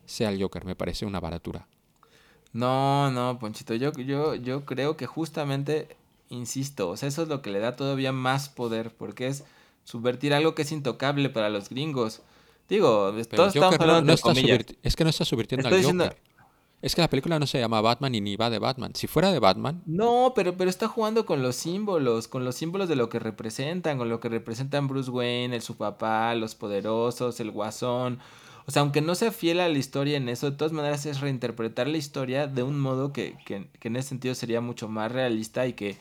sea 0.05 0.29
el 0.29 0.41
Joker. 0.41 0.65
Me 0.65 0.75
parece 0.75 1.05
una 1.05 1.19
baratura. 1.19 1.67
No, 2.53 3.11
no, 3.11 3.37
Ponchito. 3.39 3.75
Yo, 3.75 3.91
yo, 3.93 4.35
yo 4.35 4.65
creo 4.65 4.97
que 4.97 5.05
justamente, 5.05 5.95
insisto, 6.29 6.89
o 6.89 6.97
sea, 6.97 7.09
eso 7.09 7.23
es 7.23 7.27
lo 7.27 7.41
que 7.41 7.51
le 7.51 7.59
da 7.59 7.75
todavía 7.75 8.11
más 8.11 8.49
poder, 8.49 8.93
porque 8.95 9.27
es 9.27 9.43
subvertir 9.83 10.33
algo 10.33 10.55
que 10.55 10.63
es 10.63 10.71
intocable 10.71 11.29
para 11.29 11.49
los 11.49 11.69
gringos. 11.69 12.21
Digo, 12.69 13.13
todos 13.29 13.55
estamos 13.55 13.79
hablando 13.79 14.13
no, 14.13 14.57
Es 14.83 14.95
que 14.95 15.03
no 15.03 15.09
está 15.09 15.23
subvirtiendo 15.23 15.67
al 15.67 15.83
Joker. 15.83 16.17
Es 16.79 16.93
que 16.93 17.01
la 17.01 17.09
película 17.09 17.39
no 17.39 17.47
se 17.47 17.59
llama 17.59 17.81
Batman 17.81 18.13
y 18.13 18.21
ni 18.21 18.35
va 18.35 18.51
de 18.51 18.59
Batman. 18.59 18.93
Si 18.93 19.07
fuera 19.07 19.31
de 19.31 19.39
Batman. 19.39 19.81
No, 19.87 20.33
pero, 20.35 20.55
pero 20.55 20.69
está 20.69 20.87
jugando 20.87 21.25
con 21.25 21.41
los 21.41 21.55
símbolos, 21.55 22.27
con 22.27 22.45
los 22.45 22.55
símbolos 22.55 22.87
de 22.87 22.95
lo 22.95 23.09
que 23.09 23.17
representan, 23.17 23.97
con 23.97 24.09
lo 24.09 24.19
que 24.19 24.29
representan 24.29 24.87
Bruce 24.87 25.09
Wayne, 25.09 25.55
el 25.55 25.63
su 25.63 25.75
papá, 25.75 26.35
los 26.35 26.53
poderosos, 26.53 27.39
el 27.39 27.49
guasón. 27.49 28.19
O 28.67 28.71
sea, 28.71 28.81
aunque 28.81 29.01
no 29.01 29.15
sea 29.15 29.31
fiel 29.31 29.59
a 29.59 29.69
la 29.69 29.77
historia 29.77 30.17
en 30.17 30.29
eso, 30.29 30.51
de 30.51 30.57
todas 30.57 30.73
maneras 30.73 31.05
es 31.05 31.21
reinterpretar 31.21 31.87
la 31.87 31.97
historia 31.97 32.47
de 32.47 32.63
un 32.63 32.79
modo 32.79 33.13
que, 33.13 33.37
que, 33.45 33.67
que 33.79 33.87
en 33.87 33.95
ese 33.95 34.09
sentido 34.09 34.35
sería 34.35 34.61
mucho 34.61 34.89
más 34.89 35.11
realista 35.11 35.65
y 35.65 35.73
que, 35.73 35.97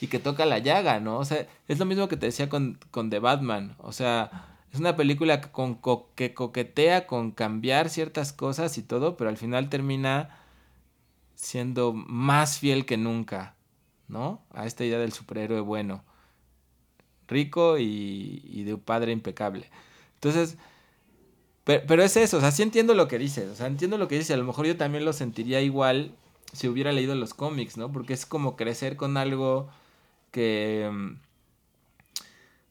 y 0.00 0.08
que 0.08 0.18
toca 0.18 0.44
la 0.44 0.58
llaga, 0.58 1.00
¿no? 1.00 1.18
O 1.18 1.24
sea, 1.24 1.46
es 1.68 1.78
lo 1.78 1.86
mismo 1.86 2.08
que 2.08 2.16
te 2.16 2.26
decía 2.26 2.48
con, 2.48 2.78
con 2.90 3.08
The 3.08 3.18
Batman. 3.18 3.76
O 3.78 3.92
sea, 3.92 4.58
es 4.72 4.80
una 4.80 4.96
película 4.96 5.40
que, 5.40 5.50
con, 5.50 5.78
que 6.14 6.34
coquetea 6.34 7.06
con 7.06 7.30
cambiar 7.30 7.88
ciertas 7.90 8.32
cosas 8.32 8.78
y 8.78 8.82
todo, 8.82 9.16
pero 9.16 9.30
al 9.30 9.36
final 9.36 9.68
termina 9.68 10.38
siendo 11.34 11.92
más 11.92 12.58
fiel 12.58 12.86
que 12.86 12.96
nunca, 12.96 13.54
¿no? 14.08 14.42
A 14.52 14.66
esta 14.66 14.84
idea 14.84 14.98
del 14.98 15.12
superhéroe 15.12 15.60
bueno, 15.60 16.04
rico 17.28 17.78
y, 17.78 18.64
de 18.64 18.74
un 18.74 18.80
padre 18.80 19.12
impecable. 19.12 19.70
Entonces, 20.14 20.56
pero, 21.64 21.82
pero, 21.86 22.02
es 22.02 22.16
eso, 22.16 22.38
o 22.38 22.40
sea, 22.40 22.50
sí 22.50 22.62
entiendo 22.62 22.94
lo 22.94 23.08
que 23.08 23.18
dices, 23.18 23.48
o 23.48 23.54
sea, 23.54 23.66
entiendo 23.66 23.98
lo 23.98 24.08
que 24.08 24.16
dices, 24.16 24.32
a 24.32 24.36
lo 24.36 24.44
mejor 24.44 24.66
yo 24.66 24.76
también 24.76 25.04
lo 25.04 25.12
sentiría 25.12 25.60
igual 25.60 26.12
si 26.52 26.68
hubiera 26.68 26.92
leído 26.92 27.14
los 27.14 27.34
cómics, 27.34 27.76
¿no? 27.76 27.90
Porque 27.90 28.12
es 28.12 28.26
como 28.26 28.56
crecer 28.56 28.96
con 28.96 29.16
algo 29.16 29.68
que 30.30 30.90
mm, 30.92 31.16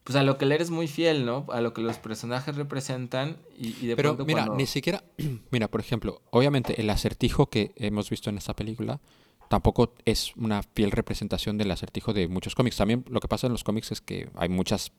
pues 0.04 0.16
a 0.16 0.22
lo 0.22 0.36
que 0.36 0.46
le 0.46 0.56
eres 0.56 0.70
muy 0.70 0.88
fiel, 0.88 1.24
¿no? 1.24 1.46
A 1.50 1.60
lo 1.60 1.72
que 1.72 1.80
los 1.80 1.98
personajes 1.98 2.56
representan 2.56 3.36
y, 3.56 3.86
de 3.86 3.96
Pero 3.96 4.16
mira, 4.24 4.46
ni 4.46 4.66
siquiera, 4.66 5.04
mira, 5.50 5.68
por 5.68 5.80
ejemplo, 5.80 6.22
obviamente 6.30 6.80
el 6.80 6.90
acertijo 6.90 7.48
que 7.48 7.72
hemos 7.76 8.10
visto 8.10 8.30
en 8.30 8.38
esta 8.38 8.54
película 8.54 9.00
tampoco 9.48 9.94
es 10.06 10.34
una 10.36 10.62
fiel 10.62 10.90
representación 10.90 11.58
del 11.58 11.70
acertijo 11.70 12.12
de 12.12 12.26
muchos 12.26 12.54
cómics. 12.54 12.76
También 12.76 13.04
lo 13.08 13.20
que 13.20 13.28
pasa 13.28 13.46
en 13.46 13.52
los 13.52 13.64
cómics 13.64 13.92
es 13.92 14.00
que 14.00 14.28
hay 14.34 14.48
muchas, 14.48 14.92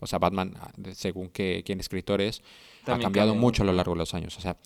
o 0.00 0.06
sea, 0.06 0.18
Batman, 0.18 0.54
ah, 0.58 0.72
según 0.92 1.28
que, 1.28 1.62
quién 1.64 1.80
escritor 1.80 2.20
es, 2.20 2.42
ha 2.86 2.98
cambiado 2.98 3.34
mucho 3.34 3.62
a 3.62 3.66
lo 3.66 3.72
largo 3.72 3.92
de 3.92 3.98
los 3.98 4.14
años. 4.14 4.36
O 4.36 4.40
sea, 4.40 4.56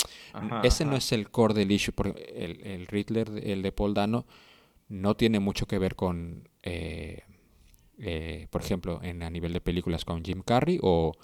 ese 0.62 0.85
no 0.85 0.97
es 0.97 1.12
el 1.12 1.31
core 1.31 1.55
del 1.55 1.70
issue, 1.70 1.93
porque 1.93 2.32
el, 2.36 2.61
el 2.66 2.86
Riddler, 2.86 3.31
el 3.43 3.62
de 3.62 3.73
Paul 3.73 3.95
Dano, 3.95 4.27
no 4.89 5.16
tiene 5.16 5.40
mucho 5.40 5.66
que 5.66 5.78
ver 5.78 5.95
con... 5.95 6.49
Eh, 6.62 7.23
eh, 8.01 8.47
por 8.51 8.62
ejemplo, 8.62 9.01
en, 9.03 9.24
a 9.24 9.31
nivel 9.31 9.53
de 9.53 9.61
películas 9.61 10.05
con 10.05 10.24
Jim 10.24 10.43
Carrey 10.45 10.78
o, 10.82 11.15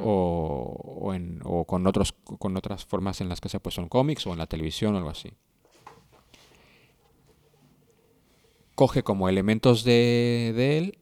o, 0.00 1.12
en, 1.12 1.40
o, 1.42 1.64
con, 1.64 1.84
otros, 1.88 2.12
con 2.12 2.56
otras 2.56 2.84
formas 2.84 3.20
en 3.20 3.28
las 3.28 3.40
que 3.40 3.48
se 3.48 3.58
puesto 3.58 3.80
en 3.80 3.88
cómics 3.88 4.28
o 4.28 4.32
en 4.32 4.38
la 4.38 4.46
televisión 4.46 4.94
o 4.94 4.98
algo 4.98 5.10
así. 5.10 5.32
Coge 8.76 9.02
como 9.02 9.28
elementos 9.28 9.82
de, 9.82 10.52
de 10.54 10.78
él 10.78 10.98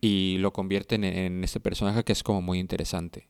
y 0.00 0.38
lo 0.38 0.54
convierte 0.54 0.94
en, 0.94 1.04
en, 1.04 1.44
este 1.44 1.60
personaje 1.60 2.02
que 2.02 2.12
es 2.12 2.22
como 2.22 2.40
muy 2.40 2.58
interesante. 2.58 3.28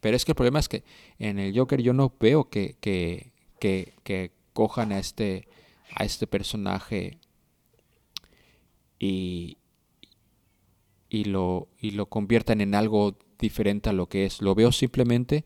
Pero 0.00 0.16
es 0.16 0.24
que 0.24 0.32
el 0.32 0.36
problema 0.36 0.58
es 0.58 0.68
que 0.68 0.82
en 1.18 1.38
el 1.38 1.56
Joker 1.56 1.80
yo 1.82 1.92
no 1.92 2.14
veo 2.18 2.48
que, 2.48 2.76
que, 2.80 3.32
que, 3.58 4.32
cojan 4.52 4.92
a 4.92 4.98
este, 4.98 5.46
a 5.94 6.04
este 6.04 6.26
personaje 6.26 7.18
y, 8.98 9.58
y 11.08 11.24
lo, 11.24 11.68
y 11.78 11.92
lo 11.92 12.06
conviertan 12.06 12.60
en 12.60 12.74
algo 12.74 13.16
diferente 13.38 13.90
a 13.90 13.92
lo 13.92 14.08
que 14.08 14.26
es. 14.26 14.42
Lo 14.42 14.54
veo 14.54 14.72
simplemente 14.72 15.44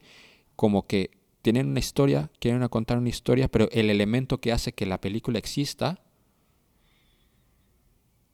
como 0.57 0.87
que 0.87 1.11
tienen 1.43 1.69
una 1.69 1.79
historia, 1.79 2.31
quieren 2.41 2.67
contar 2.69 2.99
una 2.99 3.11
historia, 3.11 3.49
pero 3.49 3.69
el 3.71 3.91
elemento 3.91 4.41
que 4.41 4.53
hace 4.53 4.73
que 4.73 4.87
la 4.87 5.01
película 5.01 5.39
exista 5.39 6.01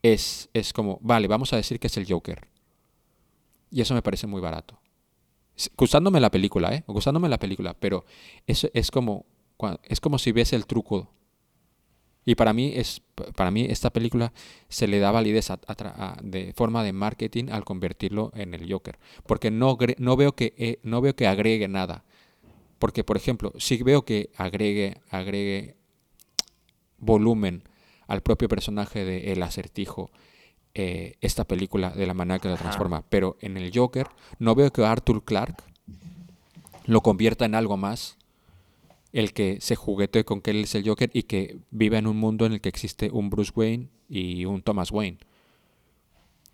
es, 0.03 0.49
es 0.55 0.73
como, 0.73 0.99
vale, 1.03 1.29
vamos 1.29 1.53
a 1.53 1.57
decir 1.57 1.81
que 1.81 1.89
es 1.89 1.97
el 1.97 2.07
Joker. 2.11 2.49
Y 3.71 3.81
eso 3.81 3.95
me 3.95 4.03
parece 4.03 4.27
muy 4.27 4.41
barato. 4.41 4.80
Gustándome 5.77 6.21
la 6.21 6.31
película, 6.31 6.75
¿eh? 6.75 6.85
La 7.29 7.39
película, 7.39 7.75
pero 7.79 8.05
eso 8.47 8.69
es 8.73 8.91
como, 8.91 9.27
es 9.85 10.01
como 10.01 10.19
si 10.19 10.33
ves 10.33 10.53
el 10.53 10.67
truco 10.67 11.11
y 12.25 12.35
para 12.35 12.53
mí, 12.53 12.73
es, 12.75 13.03
para 13.35 13.51
mí 13.51 13.67
esta 13.69 13.91
película 13.91 14.33
se 14.69 14.87
le 14.87 14.99
da 14.99 15.11
validez 15.11 15.51
de 16.23 16.53
forma 16.55 16.85
de 16.85 16.93
marketing 16.93 17.47
al 17.51 17.65
convertirlo 17.65 18.31
en 18.35 18.55
el 18.55 18.71
Joker. 18.71 18.99
Porque 19.27 19.51
no, 19.51 19.79
no, 19.99 20.17
veo 20.17 20.33
que, 20.33 20.55
eh, 20.59 20.79
no 20.83 21.01
veo 21.01 21.17
que 21.17 21.27
agregue 21.27 21.67
nada. 21.67 22.05
Porque, 22.79 23.05
por 23.05 23.17
ejemplo, 23.17 23.53
si 23.59 23.83
veo 23.83 24.05
que 24.05 24.31
agregue, 24.37 24.99
agregue 25.09 25.77
volumen 26.99 27.65
al 28.07 28.23
propio 28.23 28.49
personaje 28.49 29.05
de 29.05 29.33
El 29.33 29.43
Acertijo 29.43 30.11
eh, 30.75 31.17
esta 31.21 31.45
película 31.45 31.91
de 31.91 32.07
la 32.07 32.15
manera 32.15 32.39
que 32.39 32.49
la 32.49 32.57
transforma. 32.57 33.05
Pero 33.09 33.37
en 33.41 33.57
el 33.57 33.73
Joker 33.75 34.07
no 34.39 34.55
veo 34.55 34.73
que 34.73 34.85
Arthur 34.85 35.25
Clark 35.25 35.57
lo 36.87 37.01
convierta 37.03 37.45
en 37.45 37.55
algo 37.55 37.77
más 37.77 38.17
el 39.13 39.33
que 39.33 39.61
se 39.61 39.75
juguete 39.75 40.25
con 40.25 40.41
que 40.41 40.53
él 40.53 40.65
es 40.65 40.75
el 40.75 40.87
Joker 40.87 41.11
y 41.13 41.25
que 41.25 41.59
viva 41.71 41.99
en 41.99 42.07
un 42.07 42.17
mundo 42.17 42.47
en 42.47 42.53
el 42.53 42.61
que 42.61 42.69
existe 42.69 43.11
un 43.13 43.31
Bruce 43.31 43.53
Wayne 43.55 43.89
y 44.09 44.45
un 44.45 44.63
Thomas 44.63 44.93
Wayne. 44.93 45.19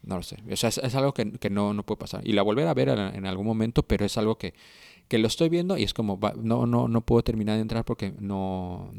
No 0.02 0.16
lo 0.16 0.22
sé. 0.22 0.38
O 0.50 0.56
sea, 0.56 0.68
es, 0.68 0.94
algo 0.94 1.12
que, 1.12 1.50
no, 1.50 1.74
no, 1.74 1.82
puede 1.82 1.98
pasar. 1.98 2.26
Y 2.26 2.32
la 2.32 2.42
volver 2.42 2.68
a 2.68 2.74
ver 2.74 2.88
en, 2.88 3.26
algún 3.26 3.44
momento, 3.44 3.82
pero 3.82 4.06
es 4.06 4.16
algo 4.16 4.38
que, 4.38 4.54
que, 5.08 5.18
lo 5.18 5.26
estoy 5.26 5.48
viendo 5.48 5.76
y 5.76 5.82
es 5.82 5.92
como, 5.92 6.18
no, 6.36 6.64
no, 6.64 6.86
no 6.86 7.00
puedo 7.00 7.22
terminar 7.22 7.56
de 7.56 7.62
entrar 7.62 7.84
porque 7.84 8.14
no... 8.20 8.92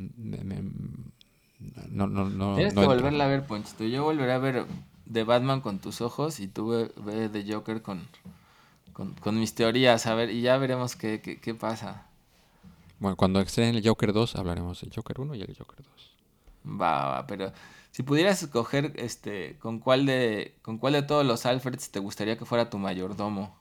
no, 1.89 2.07
no, 2.07 2.29
no 2.29 2.55
Tienes 2.55 2.73
que 2.73 2.85
volverla 2.85 3.23
a 3.23 3.27
ver, 3.27 3.47
Ponchito. 3.47 3.85
Yo 3.85 4.03
volveré 4.03 4.33
a 4.33 4.37
ver 4.37 4.65
de 5.09 5.23
Batman 5.23 5.61
con 5.61 5.79
tus 5.79 6.01
ojos 6.01 6.39
y 6.39 6.47
tú 6.47 6.89
ve 6.97 7.29
de 7.29 7.53
Joker 7.53 7.81
con, 7.81 8.07
con, 8.93 9.39
mis 9.39 9.55
teorías, 9.55 10.05
a 10.05 10.15
ver, 10.15 10.29
y 10.29 10.41
ya 10.41 10.57
veremos 10.57 10.95
qué, 10.95 11.21
qué, 11.21 11.39
qué 11.39 11.53
pasa. 11.53 12.07
Bueno, 12.99 13.15
cuando 13.15 13.39
estrenen 13.39 13.75
el 13.75 13.87
Joker 13.87 14.11
2 14.11 14.35
hablaremos 14.35 14.81
del 14.81 14.93
Joker 14.93 15.19
1 15.21 15.35
y 15.35 15.41
el 15.41 15.55
Joker 15.55 15.77
2. 16.65 16.81
Va, 16.81 17.05
va, 17.05 17.27
pero 17.27 17.53
si 17.91 18.03
pudieras 18.03 18.41
escoger 18.43 18.93
este 18.97 19.57
con 19.59 19.79
cuál 19.79 20.05
de 20.05 20.57
con 20.61 20.77
cuál 20.77 20.93
de 20.93 21.03
todos 21.03 21.25
los 21.25 21.45
Alfreds 21.45 21.89
te 21.91 21.99
gustaría 21.99 22.37
que 22.37 22.45
fuera 22.45 22.69
tu 22.69 22.77
mayordomo. 22.77 23.57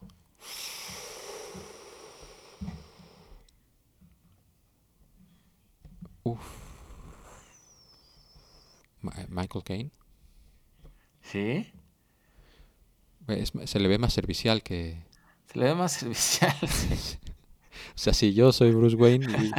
Uf. 6.25 6.41
Michael 9.29 9.65
Caine. 9.65 9.91
¿Sí? 11.31 11.67
se 13.65 13.81
le 13.81 13.89
ve 13.89 13.99
más 13.99 14.13
servicial 14.13 14.63
que. 14.63 15.03
Se 15.53 15.59
le 15.59 15.67
ve 15.67 15.75
más 15.75 15.93
servicial. 15.93 16.55
O 16.63 17.99
sea, 17.99 18.13
si 18.13 18.35
yo 18.35 18.53
soy 18.53 18.73
Bruce 18.73 18.97
Wayne 18.97 19.27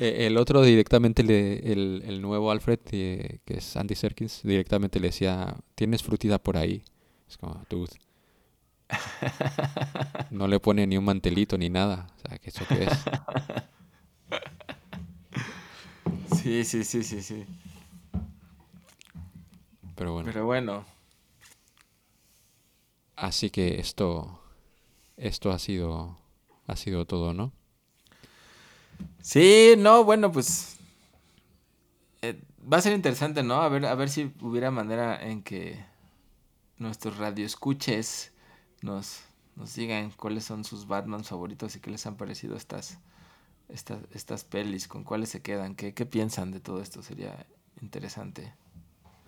Eh, 0.00 0.28
el 0.28 0.36
otro 0.36 0.62
directamente, 0.62 1.24
le, 1.24 1.72
el, 1.72 2.04
el 2.06 2.22
nuevo 2.22 2.52
Alfred, 2.52 2.78
eh, 2.92 3.40
que 3.44 3.58
es 3.58 3.76
Andy 3.76 3.96
Serkins, 3.96 4.42
directamente 4.44 5.00
le 5.00 5.08
decía, 5.08 5.56
tienes 5.74 6.04
frutida 6.04 6.38
por 6.38 6.56
ahí. 6.56 6.84
Es 7.28 7.36
como, 7.36 7.60
dude. 7.68 7.90
No 10.30 10.46
le 10.46 10.60
pone 10.60 10.86
ni 10.86 10.96
un 10.96 11.04
mantelito 11.04 11.58
ni 11.58 11.68
nada. 11.68 12.06
O 12.16 12.28
sea, 12.28 12.38
¿qué 12.38 12.50
eso 12.50 12.64
qué 12.68 12.84
es? 12.84 12.92
Sí, 16.42 16.64
sí, 16.64 16.84
sí, 16.84 17.02
sí, 17.02 17.20
sí. 17.20 17.44
Pero 19.98 20.12
bueno. 20.12 20.30
Pero 20.32 20.46
bueno, 20.46 20.84
Así 23.18 23.50
que 23.50 23.80
esto, 23.80 24.40
esto 25.16 25.50
ha 25.50 25.58
sido, 25.58 26.16
ha 26.68 26.76
sido 26.76 27.04
todo, 27.04 27.34
¿no? 27.34 27.52
Sí, 29.20 29.74
no, 29.76 30.04
bueno, 30.04 30.30
pues 30.30 30.76
eh, 32.22 32.40
va 32.72 32.76
a 32.76 32.80
ser 32.80 32.92
interesante, 32.92 33.42
¿no? 33.42 33.60
A 33.60 33.68
ver, 33.68 33.86
a 33.86 33.94
ver 33.96 34.08
si 34.08 34.32
hubiera 34.40 34.70
manera 34.70 35.20
en 35.20 35.42
que 35.42 35.84
nuestros 36.76 37.18
radioescuches 37.18 38.30
nos, 38.82 39.22
nos 39.56 39.74
digan 39.74 40.12
cuáles 40.12 40.44
son 40.44 40.62
sus 40.62 40.86
Batman 40.86 41.24
favoritos 41.24 41.74
y 41.74 41.80
qué 41.80 41.90
les 41.90 42.06
han 42.06 42.16
parecido 42.16 42.56
estas, 42.56 43.00
estas, 43.68 43.98
estas 44.12 44.44
pelis, 44.44 44.86
con 44.86 45.02
cuáles 45.02 45.30
se 45.30 45.42
quedan, 45.42 45.74
qué, 45.74 45.92
qué 45.92 46.06
piensan 46.06 46.52
de 46.52 46.60
todo 46.60 46.80
esto, 46.80 47.02
sería 47.02 47.46
interesante. 47.82 48.54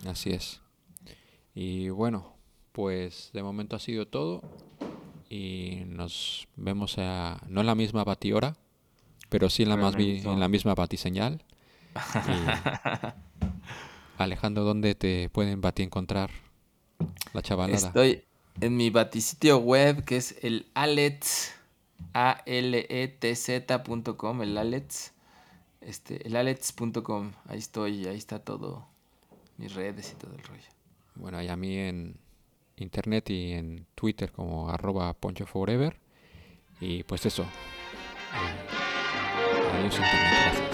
Así 0.05 0.31
es. 0.31 0.61
Y 1.53 1.89
bueno, 1.89 2.33
pues 2.71 3.29
de 3.33 3.43
momento 3.43 3.75
ha 3.75 3.79
sido 3.79 4.07
todo. 4.07 4.41
Y 5.29 5.83
nos 5.87 6.47
vemos 6.55 6.97
a, 6.97 7.41
no 7.47 7.61
en 7.61 7.67
la 7.67 7.75
misma 7.75 8.03
batihora, 8.03 8.57
pero 9.29 9.49
sí 9.49 9.63
en 9.63 9.69
la, 9.69 9.77
más 9.77 9.95
en 9.95 10.39
la 10.39 10.47
misma 10.49 10.75
batiseñal. 10.75 11.43
Y, 11.95 13.11
Alejandro, 14.17 14.63
¿dónde 14.63 14.93
te 14.93 15.29
pueden 15.29 15.61
bati 15.61 15.83
encontrar 15.83 16.29
la 17.33 17.41
chavalada? 17.41 17.87
Estoy 17.87 18.23
en 18.59 18.75
mi 18.75 18.89
batisitio 18.89 19.57
web 19.57 20.03
que 20.03 20.17
es 20.17 20.35
el 20.41 20.67
Alets, 20.73 21.53
a 22.13 22.41
l 22.45 22.85
e 22.89 23.07
t 23.07 23.35
z.com, 23.35 24.41
el 24.41 24.57
Alets, 24.57 25.13
este, 25.81 26.27
el 26.27 26.35
alets.com, 26.35 27.31
ahí 27.47 27.59
estoy, 27.59 28.05
ahí 28.07 28.17
está 28.17 28.39
todo, 28.39 28.85
mis 29.61 29.75
redes 29.75 30.11
y 30.11 30.15
todo 30.15 30.33
el 30.33 30.43
rollo. 30.43 30.69
Bueno, 31.15 31.41
y 31.41 31.47
a 31.47 31.55
mí 31.55 31.77
en 31.77 32.17
internet 32.77 33.29
y 33.29 33.53
en 33.53 33.85
Twitter 33.95 34.31
como 34.31 34.69
arroba 34.69 35.13
poncho 35.13 35.45
forever. 35.45 35.97
Y 36.79 37.03
pues 37.03 37.25
eso. 37.25 37.43
Eh, 37.43 37.47
adiós 39.77 39.93
internet, 39.93 40.33
gracias. 40.43 40.70